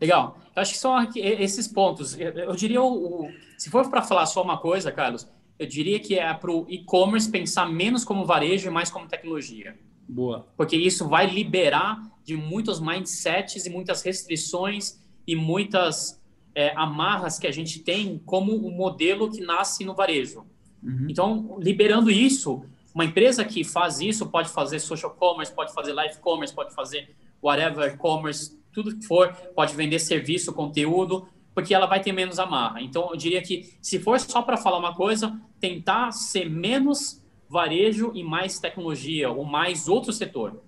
Legal. 0.00 0.38
eu 0.56 0.62
acho 0.62 0.72
que 0.72 0.78
são 0.78 0.96
esses 1.14 1.68
pontos. 1.68 2.18
Eu 2.18 2.56
diria, 2.56 2.82
o, 2.82 3.30
se 3.58 3.68
for 3.68 3.90
para 3.90 4.00
falar 4.00 4.24
só 4.24 4.42
uma 4.42 4.56
coisa, 4.56 4.90
Carlos, 4.90 5.28
eu 5.58 5.66
diria 5.66 5.98
que 5.98 6.18
é 6.18 6.32
para 6.34 6.50
o 6.50 6.66
e-commerce 6.68 7.30
pensar 7.30 7.66
menos 7.66 8.04
como 8.04 8.24
varejo 8.24 8.68
e 8.68 8.70
mais 8.70 8.90
como 8.90 9.08
tecnologia. 9.08 9.76
Boa. 10.08 10.46
Porque 10.56 10.76
isso 10.76 11.08
vai 11.08 11.26
liberar 11.26 12.00
de 12.24 12.36
muitos 12.36 12.80
mindsets 12.80 13.66
e 13.66 13.70
muitas 13.70 14.02
restrições 14.02 15.00
e 15.26 15.34
muitas 15.34 16.20
é, 16.54 16.72
amarras 16.76 17.38
que 17.38 17.46
a 17.46 17.52
gente 17.52 17.80
tem 17.80 18.20
como 18.24 18.52
o 18.52 18.68
um 18.68 18.70
modelo 18.70 19.30
que 19.30 19.40
nasce 19.40 19.84
no 19.84 19.94
varejo. 19.94 20.44
Uhum. 20.82 21.06
Então, 21.08 21.58
liberando 21.60 22.10
isso, 22.10 22.64
uma 22.94 23.04
empresa 23.04 23.44
que 23.44 23.64
faz 23.64 24.00
isso 24.00 24.26
pode 24.26 24.48
fazer 24.48 24.78
social 24.78 25.12
commerce, 25.14 25.54
pode 25.54 25.72
fazer 25.72 25.92
live 25.92 26.18
commerce, 26.18 26.54
pode 26.54 26.74
fazer 26.74 27.14
whatever 27.42 27.96
commerce, 27.96 28.58
tudo 28.72 28.96
que 28.96 29.06
for, 29.06 29.32
pode 29.54 29.74
vender 29.74 29.98
serviço, 29.98 30.52
conteúdo, 30.52 31.28
porque 31.56 31.74
ela 31.74 31.86
vai 31.86 32.02
ter 32.02 32.12
menos 32.12 32.38
amarra. 32.38 32.82
Então, 32.82 33.08
eu 33.10 33.16
diria 33.16 33.40
que 33.40 33.74
se 33.80 33.98
for 33.98 34.20
só 34.20 34.42
para 34.42 34.58
falar 34.58 34.76
uma 34.76 34.94
coisa, 34.94 35.40
tentar 35.58 36.12
ser 36.12 36.50
menos 36.50 37.24
varejo 37.48 38.12
e 38.14 38.22
mais 38.22 38.58
tecnologia, 38.58 39.30
ou 39.30 39.42
mais 39.42 39.88
outro 39.88 40.12
setor, 40.12 40.62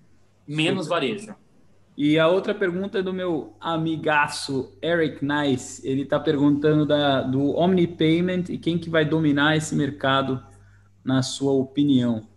menos 0.47 0.85
Super. 0.85 0.95
varejo. 0.95 1.35
E 1.95 2.17
a 2.17 2.27
outra 2.27 2.55
pergunta 2.55 2.97
é 2.97 3.03
do 3.03 3.13
meu 3.13 3.53
amigaço 3.61 4.75
Eric 4.81 5.23
Nice. 5.23 5.87
Ele 5.87 6.01
está 6.01 6.19
perguntando 6.19 6.87
da, 6.87 7.21
do 7.21 7.55
Omnipayment 7.55 8.45
e 8.49 8.57
quem 8.57 8.79
que 8.79 8.89
vai 8.89 9.05
dominar 9.05 9.55
esse 9.55 9.75
mercado, 9.75 10.43
na 11.05 11.21
sua 11.21 11.51
opinião. 11.51 12.27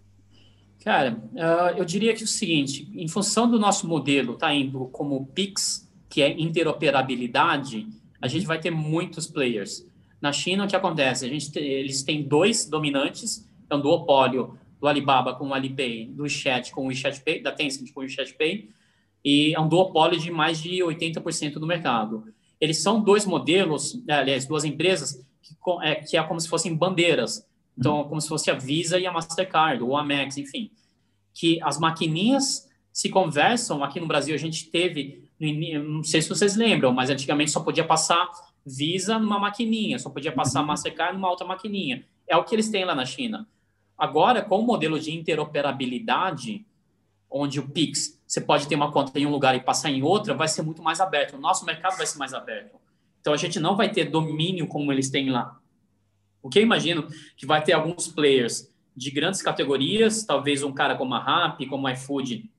Cara, 0.84 1.16
uh, 1.32 1.78
eu 1.78 1.86
diria 1.86 2.12
que 2.12 2.20
é 2.20 2.24
o 2.24 2.28
seguinte, 2.28 2.92
em 2.94 3.08
função 3.08 3.50
do 3.50 3.58
nosso 3.58 3.88
modelo 3.88 4.34
tá 4.34 4.52
indo 4.52 4.88
como 4.88 5.24
PIX, 5.28 5.90
que 6.10 6.20
é 6.20 6.38
interoperabilidade, 6.38 7.88
a 8.22 8.28
gente 8.28 8.46
vai 8.46 8.58
ter 8.58 8.70
muitos 8.70 9.26
players. 9.26 9.86
Na 10.20 10.32
China, 10.32 10.64
o 10.64 10.68
que 10.68 10.76
acontece? 10.76 11.26
A 11.26 11.28
gente, 11.28 11.58
eles 11.58 12.04
têm 12.04 12.22
dois 12.22 12.64
dominantes, 12.64 13.46
então 13.66 13.80
duopólio 13.80 14.56
do 14.80 14.86
Alibaba 14.86 15.34
com 15.34 15.48
o 15.48 15.54
Alipay, 15.54 16.06
do 16.06 16.22
WeChat 16.22 16.72
com 16.72 16.84
o 16.84 16.86
WeChat 16.86 17.20
Pay, 17.20 17.42
da 17.42 17.50
Tencent 17.50 17.92
com 17.92 18.00
o 18.00 18.02
WeChat 18.04 18.32
Pay, 18.34 18.70
e 19.24 19.54
é 19.54 19.60
um 19.60 19.68
duopólio 19.68 20.18
de 20.18 20.30
mais 20.30 20.62
de 20.62 20.78
80% 20.78 21.54
do 21.54 21.66
mercado. 21.66 22.32
Eles 22.60 22.78
são 22.78 23.02
dois 23.02 23.26
modelos, 23.26 24.00
é, 24.06 24.14
aliás, 24.14 24.46
duas 24.46 24.64
empresas 24.64 25.24
que 25.42 25.56
é, 25.82 25.94
que 25.96 26.16
é 26.16 26.22
como 26.22 26.40
se 26.40 26.48
fossem 26.48 26.74
bandeiras. 26.74 27.46
Então, 27.76 27.98
uhum. 27.98 28.08
como 28.08 28.20
se 28.20 28.28
fosse 28.28 28.50
a 28.50 28.54
Visa 28.54 28.98
e 28.98 29.06
a 29.06 29.12
Mastercard, 29.12 29.82
ou 29.82 29.96
a 29.96 30.02
Amex, 30.02 30.36
enfim. 30.36 30.70
Que 31.34 31.60
as 31.62 31.78
maquininhas 31.78 32.70
se 32.92 33.08
conversam. 33.08 33.82
Aqui 33.82 33.98
no 33.98 34.06
Brasil, 34.06 34.34
a 34.34 34.38
gente 34.38 34.70
teve, 34.70 35.21
não 35.82 36.04
sei 36.04 36.22
se 36.22 36.28
vocês 36.28 36.56
lembram, 36.56 36.92
mas 36.92 37.10
antigamente 37.10 37.50
só 37.50 37.60
podia 37.60 37.84
passar 37.84 38.30
Visa 38.64 39.18
numa 39.18 39.40
maquininha, 39.40 39.98
só 39.98 40.08
podia 40.08 40.30
passar 40.30 40.60
uhum. 40.60 40.68
Mastercard 40.68 41.14
numa 41.14 41.28
outra 41.28 41.46
maquininha. 41.46 42.04
É 42.28 42.36
o 42.36 42.44
que 42.44 42.54
eles 42.54 42.68
têm 42.68 42.84
lá 42.84 42.94
na 42.94 43.04
China. 43.04 43.48
Agora, 43.98 44.40
com 44.40 44.60
o 44.60 44.62
modelo 44.62 44.98
de 44.98 45.12
interoperabilidade, 45.12 46.64
onde 47.28 47.58
o 47.58 47.68
Pix, 47.68 48.20
você 48.26 48.40
pode 48.40 48.68
ter 48.68 48.76
uma 48.76 48.92
conta 48.92 49.18
em 49.18 49.26
um 49.26 49.30
lugar 49.30 49.54
e 49.56 49.60
passar 49.60 49.90
em 49.90 50.02
outra, 50.02 50.32
vai 50.32 50.46
ser 50.46 50.62
muito 50.62 50.82
mais 50.82 51.00
aberto. 51.00 51.36
O 51.36 51.40
nosso 51.40 51.64
mercado 51.64 51.96
vai 51.96 52.06
ser 52.06 52.18
mais 52.18 52.32
aberto. 52.32 52.76
Então, 53.20 53.32
a 53.32 53.36
gente 53.36 53.58
não 53.58 53.76
vai 53.76 53.90
ter 53.90 54.04
domínio 54.04 54.66
como 54.66 54.92
eles 54.92 55.10
têm 55.10 55.30
lá. 55.30 55.58
O 56.40 56.48
que 56.48 56.58
eu 56.58 56.62
imagino 56.62 57.08
que 57.36 57.46
vai 57.46 57.62
ter 57.62 57.72
alguns 57.72 58.08
players 58.08 58.72
de 58.96 59.10
grandes 59.10 59.42
categorias, 59.42 60.24
talvez 60.24 60.62
um 60.62 60.72
cara 60.72 60.96
como 60.96 61.14
a 61.14 61.18
Rappi, 61.18 61.66
como 61.66 61.86
a 61.86 61.92
iFood, 61.92 62.50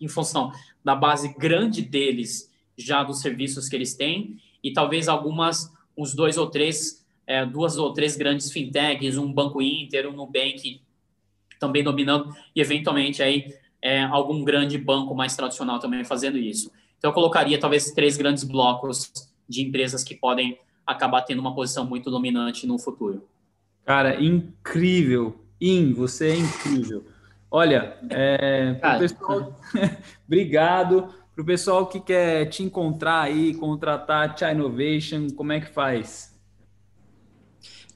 em 0.00 0.08
função 0.08 0.52
da 0.84 0.94
base 0.94 1.34
grande 1.36 1.82
deles, 1.82 2.52
já 2.76 3.02
dos 3.02 3.20
serviços 3.20 3.68
que 3.68 3.76
eles 3.76 3.94
têm, 3.94 4.38
e 4.62 4.72
talvez 4.72 5.08
algumas, 5.08 5.72
uns 5.96 6.14
dois 6.14 6.36
ou 6.36 6.48
três, 6.48 7.04
é, 7.26 7.44
duas 7.44 7.76
ou 7.76 7.92
três 7.92 8.16
grandes 8.16 8.50
fintechs, 8.50 9.16
um 9.16 9.32
Banco 9.32 9.60
Inter, 9.60 10.08
um 10.08 10.12
Nubank, 10.12 10.80
também 11.58 11.82
dominando, 11.82 12.34
e 12.54 12.60
eventualmente 12.60 13.22
aí 13.22 13.54
é, 13.82 14.02
algum 14.04 14.44
grande 14.44 14.78
banco 14.78 15.14
mais 15.14 15.36
tradicional 15.36 15.78
também 15.78 16.04
fazendo 16.04 16.38
isso. 16.38 16.70
Então, 16.98 17.10
eu 17.10 17.14
colocaria 17.14 17.58
talvez 17.58 17.92
três 17.92 18.16
grandes 18.16 18.44
blocos 18.44 19.12
de 19.48 19.62
empresas 19.62 20.02
que 20.02 20.14
podem 20.14 20.58
acabar 20.86 21.22
tendo 21.22 21.40
uma 21.40 21.54
posição 21.54 21.86
muito 21.86 22.10
dominante 22.10 22.66
no 22.66 22.78
futuro. 22.78 23.28
Cara, 23.84 24.22
incrível. 24.22 25.40
In, 25.60 25.92
você 25.92 26.30
é 26.30 26.36
incrível. 26.36 27.04
Olha, 27.50 27.96
é, 28.10 28.74
Cara, 28.80 28.98
pessoal, 28.98 29.56
obrigado. 30.26 31.08
Para 31.34 31.42
o 31.42 31.46
pessoal 31.46 31.86
que 31.86 32.00
quer 32.00 32.46
te 32.46 32.62
encontrar 32.62 33.22
aí, 33.22 33.54
contratar 33.54 34.34
a 34.42 34.52
Innovation, 34.52 35.28
como 35.36 35.52
é 35.52 35.60
que 35.60 35.68
faz? 35.68 36.36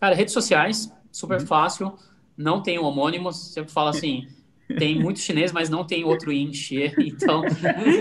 Cara, 0.00 0.14
redes 0.14 0.32
sociais, 0.32 0.92
super 1.10 1.40
uhum. 1.40 1.46
fácil. 1.46 1.96
Não 2.36 2.62
tem 2.62 2.78
homônimos. 2.78 3.52
Sempre 3.52 3.72
falo 3.72 3.88
assim, 3.88 4.26
tem 4.78 4.98
muito 4.98 5.18
chinês, 5.18 5.52
mas 5.52 5.68
não 5.68 5.84
tem 5.84 6.04
outro 6.04 6.32
encher. 6.32 6.94
Então, 7.02 7.42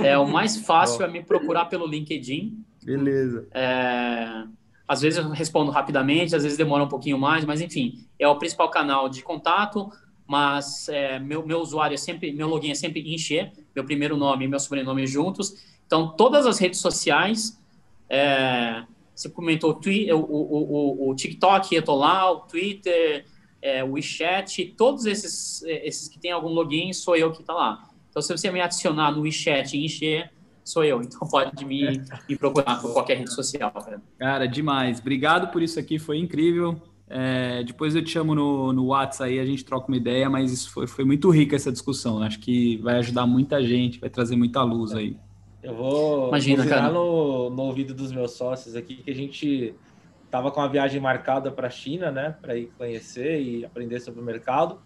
é, 0.04 0.18
o 0.18 0.28
mais 0.28 0.58
fácil 0.58 1.04
é 1.04 1.08
me 1.08 1.24
procurar 1.24 1.66
pelo 1.66 1.88
LinkedIn. 1.88 2.64
Beleza. 2.84 3.48
É, 3.54 4.44
às 4.88 5.02
vezes 5.02 5.20
eu 5.20 5.30
respondo 5.30 5.72
rapidamente, 5.72 6.36
às 6.36 6.44
vezes 6.44 6.58
demora 6.58 6.84
um 6.84 6.88
pouquinho 6.88 7.18
mais, 7.18 7.46
mas 7.46 7.62
enfim, 7.62 8.06
é 8.20 8.28
o 8.28 8.38
principal 8.38 8.70
canal 8.70 9.10
de 9.10 9.22
contato. 9.22 9.90
Mas 10.32 10.88
é, 10.88 11.20
meu, 11.20 11.46
meu 11.46 11.60
usuário 11.60 11.94
é 11.94 11.98
sempre, 11.98 12.32
meu 12.32 12.48
login 12.48 12.72
é 12.72 12.74
sempre 12.74 13.02
encher, 13.14 13.52
meu 13.76 13.84
primeiro 13.84 14.16
nome 14.16 14.46
e 14.46 14.48
meu 14.48 14.62
sobrenome 14.62 15.06
juntos. 15.06 15.62
Então, 15.86 16.08
todas 16.16 16.46
as 16.46 16.58
redes 16.58 16.80
sociais, 16.80 17.62
é, 18.10 18.86
você 19.14 19.30
comentou 19.30 19.72
o, 19.74 20.16
o, 20.16 21.08
o, 21.10 21.10
o 21.10 21.16
TikTok, 21.16 21.76
eu 21.76 21.84
tô 21.84 21.98
lá, 21.98 22.32
o 22.32 22.40
Twitter, 22.48 23.26
é, 23.62 23.84
o 23.84 23.92
WeChat, 23.92 24.74
todos 24.78 25.06
esses, 25.06 25.64
é, 25.64 25.86
esses 25.86 26.08
que 26.08 26.18
tem 26.18 26.32
algum 26.32 26.48
login, 26.48 26.94
sou 26.94 27.18
eu 27.18 27.34
que 27.34 27.42
está 27.42 27.54
lá. 27.54 27.90
Então, 28.10 28.22
se 28.22 28.32
você 28.32 28.50
me 28.50 28.62
adicionar 28.62 29.12
no 29.12 29.24
WeChat 29.24 29.76
e 29.76 29.84
encher, 29.84 30.32
sou 30.64 30.86
eu. 30.86 31.02
Então, 31.02 31.28
pode 31.28 31.66
me, 31.66 32.02
me 32.30 32.38
procurar 32.38 32.80
por 32.80 32.94
qualquer 32.94 33.18
rede 33.18 33.34
social. 33.34 33.74
Cara, 34.18 34.48
demais. 34.48 35.02
Obrigado 35.02 35.52
por 35.52 35.62
isso 35.62 35.78
aqui, 35.78 36.00
foi 36.00 36.20
incrível. 36.20 36.82
É, 37.14 37.62
depois 37.64 37.94
eu 37.94 38.02
te 38.02 38.10
chamo 38.10 38.34
no, 38.34 38.72
no 38.72 38.86
WhatsApp 38.86 39.30
aí, 39.30 39.40
a 39.40 39.46
gente 39.46 39.66
troca 39.66 39.90
uma 39.90 39.98
ideia, 39.98 40.30
mas 40.30 40.50
isso 40.50 40.72
foi, 40.72 40.88
foi 40.88 41.04
muito 41.04 41.30
rica 41.30 41.58
essa 41.58 41.70
discussão. 41.70 42.24
Acho 42.24 42.40
que 42.40 42.78
vai 42.78 42.96
ajudar 43.00 43.28
muita 43.28 43.62
gente, 43.62 44.00
vai 44.00 44.10
trazer 44.10 44.38
muita 44.38 44.64
luz 44.64 44.94
aí. 44.94 45.18
Eu 45.62 45.76
vou, 45.76 46.30
Imagina, 46.30 46.64
vou 46.64 46.66
virar 46.66 46.90
no, 46.90 47.50
no 47.50 47.64
ouvido 47.64 47.94
dos 47.94 48.14
meus 48.14 48.32
sócios 48.32 48.78
aqui 48.78 48.96
que 48.96 49.12
a 49.12 49.16
gente 49.16 49.76
estava 50.24 50.50
com 50.52 50.62
a 50.62 50.68
viagem 50.70 51.02
marcada 51.02 51.52
para 51.52 51.68
a 51.68 51.70
China, 51.70 52.10
né, 52.10 52.34
para 52.42 52.56
ir 52.56 52.72
conhecer 52.78 53.42
e 53.42 53.66
aprender 53.66 54.00
sobre 54.00 54.22
o 54.22 54.24
mercado, 54.24 54.80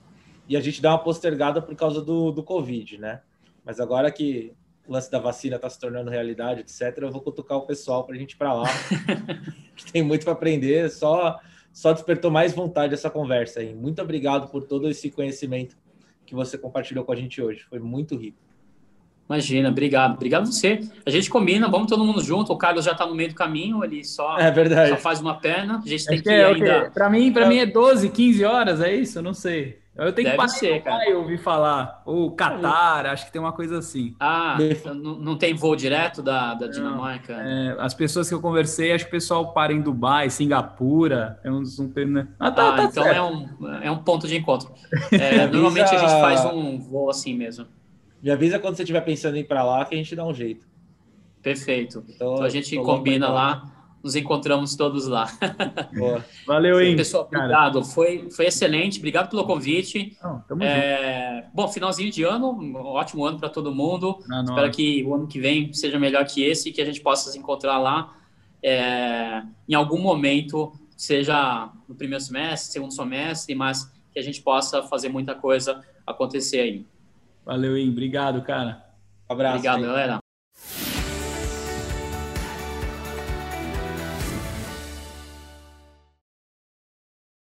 e 0.49 0.57
a 0.57 0.60
gente 0.60 0.81
dá 0.81 0.93
uma 0.93 0.99
postergada 0.99 1.61
por 1.61 1.76
causa 1.76 2.02
do, 2.02 2.31
do 2.31 2.43
Covid, 2.43 2.97
né? 2.97 3.22
Mas 3.64 3.80
agora 3.80 4.11
que 4.11 4.52
o 4.88 4.93
lance 4.93 5.10
da 5.11 5.19
vacina 5.19 5.56
está 5.57 5.69
se 5.69 5.80
tornando 5.80 6.10
realidade, 6.10 6.61
etc., 6.61 6.97
eu 6.97 7.11
vou 7.11 7.22
cutucar 7.22 7.60
o 7.60 7.68
pessoal 7.68 8.03
para 8.03 8.15
a 8.15 8.18
gente 8.18 8.31
ir 8.31 8.35
para 8.35 8.53
lá. 8.53 8.68
Tem 9.91 10.02
muito 10.02 10.23
para 10.23 10.34
aprender, 10.34 10.89
só, 10.89 11.39
só 11.76 11.91
despertou 11.91 12.31
mais 12.31 12.53
vontade 12.53 12.93
essa 12.93 13.10
conversa 13.10 13.60
aí. 13.60 13.76
Muito 13.76 14.02
obrigado 14.02 14.49
por 14.49 14.64
todo 14.64 14.89
esse 14.89 15.11
conhecimento 15.11 15.76
que 16.26 16.34
você 16.34 16.57
compartilhou 16.57 17.03
com 17.03 17.11
a 17.11 17.15
gente 17.18 17.41
hoje, 17.41 17.65
foi 17.69 17.80
muito 17.80 18.15
rico. 18.15 18.38
Imagina, 19.27 19.69
obrigado. 19.69 20.14
Obrigado 20.14 20.45
você. 20.45 20.80
A 21.06 21.10
gente 21.10 21.30
combina, 21.30 21.68
vamos 21.68 21.88
todo 21.88 22.06
mundo 22.06 22.23
junto. 22.23 22.53
O 22.53 22.57
Carlos 22.57 22.85
já 22.85 22.93
está 22.93 23.06
no 23.06 23.14
meio 23.14 23.30
do 23.30 23.35
caminho, 23.35 23.84
ele 23.84 24.06
só, 24.06 24.38
é 24.39 24.49
verdade. 24.52 24.91
só 24.91 24.97
faz 24.97 25.19
uma 25.19 25.35
perna. 25.38 25.81
A 25.84 25.89
gente 25.89 26.06
tem 26.06 26.18
que, 26.18 26.23
que 26.23 26.30
é, 26.30 26.45
ainda. 26.45 26.91
Para 26.91 27.10
mim, 27.10 27.34
para 27.34 27.47
mim 27.47 27.57
é 27.57 27.65
12, 27.65 28.10
15 28.10 28.45
horas, 28.45 28.80
é 28.80 28.95
isso? 28.95 29.18
Eu 29.18 29.23
não 29.23 29.34
sei. 29.34 29.80
Eu 29.97 30.11
tenho 30.11 30.30
Deve 30.30 30.41
que 30.43 30.49
ser, 30.49 30.84
cara. 30.84 31.09
Eu 31.09 31.19
ouvi 31.19 31.38
falar. 31.38 32.01
Ou 32.05 32.35
Qatar, 32.35 33.05
acho 33.05 33.26
que 33.26 33.31
tem 33.31 33.39
uma 33.39 33.53
coisa 33.53 33.77
assim. 33.77 34.13
Ah, 34.19 34.57
não, 34.93 35.15
não 35.17 35.38
tem 35.38 35.53
voo 35.53 35.73
direto 35.73 36.22
da, 36.22 36.53
da 36.53 36.67
Dinamarca? 36.67 37.34
É, 37.34 37.77
as 37.80 37.93
pessoas 37.93 38.27
que 38.27 38.35
eu 38.35 38.41
conversei, 38.41 38.91
acho 38.91 39.05
que 39.05 39.09
o 39.09 39.11
pessoal 39.11 39.53
para 39.53 39.72
em 39.72 39.81
Dubai, 39.81 40.30
Singapura. 40.30 41.39
É 41.43 41.49
um, 41.49 41.63
um, 41.63 42.05
né? 42.07 42.27
ah, 42.38 42.51
tá, 42.51 42.73
ah, 42.73 42.76
tá 42.76 42.84
então 42.84 43.05
é 43.05 43.22
um, 43.22 43.73
é 43.84 43.89
um 43.89 43.99
ponto 43.99 44.27
de 44.27 44.35
encontro. 44.35 44.73
É, 45.11 45.47
normalmente 45.47 45.95
a 45.95 45.97
gente 45.97 46.19
faz 46.19 46.43
um 46.45 46.77
voo 46.77 47.09
assim 47.09 47.34
mesmo. 47.34 47.65
Me 48.22 48.31
avisa 48.31 48.59
quando 48.59 48.76
você 48.76 48.84
estiver 48.84 49.01
pensando 49.01 49.38
em 49.38 49.41
ir 49.41 49.43
para 49.45 49.63
lá 49.63 49.85
que 49.85 49.95
a 49.95 49.97
gente 49.97 50.15
dá 50.15 50.26
um 50.26 50.34
jeito. 50.34 50.65
Perfeito. 51.41 52.03
Então, 52.09 52.34
então 52.34 52.43
a 52.43 52.49
gente 52.49 52.76
combina 52.77 53.30
lá, 53.30 53.72
nos 54.06 54.15
encontramos 54.15 54.76
todos 54.76 55.07
lá. 55.07 55.27
Boa. 55.98 56.23
Valeu, 56.45 56.80
hein? 56.80 56.95
Pessoal, 56.95 57.23
obrigado. 57.23 57.84
Foi, 57.84 58.30
foi 58.30 58.45
excelente. 58.45 58.99
Obrigado 58.99 59.32
pelo 59.32 59.44
convite. 59.45 60.15
Não, 60.22 60.41
tamo 60.41 60.64
é... 60.64 61.41
junto. 61.41 61.56
Bom, 61.56 61.68
finalzinho 61.68 62.11
de 62.11 62.22
ano, 62.22 62.52
um 62.52 62.76
ótimo 62.76 63.26
ano 63.26 63.40
para 63.40 63.49
todo 63.49 63.73
mundo. 63.73 64.19
Ah, 64.32 64.44
Espero 64.44 64.69
que 64.69 65.03
o 65.03 65.15
ano 65.15 65.26
que 65.26 65.40
vem 65.40 65.73
seja 65.73 65.98
melhor 65.98 66.23
que 66.23 66.44
esse 66.44 66.69
e 66.69 66.72
que 66.72 66.84
a 66.84 66.86
gente 66.86 67.02
possa 67.02 67.32
se 67.32 67.40
encontrar 67.40 67.80
lá 67.80 68.15
é... 68.61 69.41
em 69.68 69.73
algum 69.73 69.98
momento, 69.98 70.72
seja 70.95 71.72
no 71.90 71.95
primeiro 71.95 72.23
semestre, 72.23 72.73
segundo 72.73 72.94
semestre, 72.94 73.56
mas 73.56 73.91
que 74.14 74.19
a 74.19 74.23
gente 74.23 74.40
possa 74.44 74.84
fazer 74.84 75.10
muita 75.10 75.34
coisa 75.34 75.84
acontecer 76.06 76.60
aí. 76.60 76.86
Valeu, 77.44 77.76
Im. 77.76 77.90
Obrigado, 77.90 78.44
cara. 78.44 78.86
Um 79.27 79.34
abraço. 79.34 79.56
Obrigado, 79.56 79.77
aí. 79.77 79.84
galera. 79.84 80.24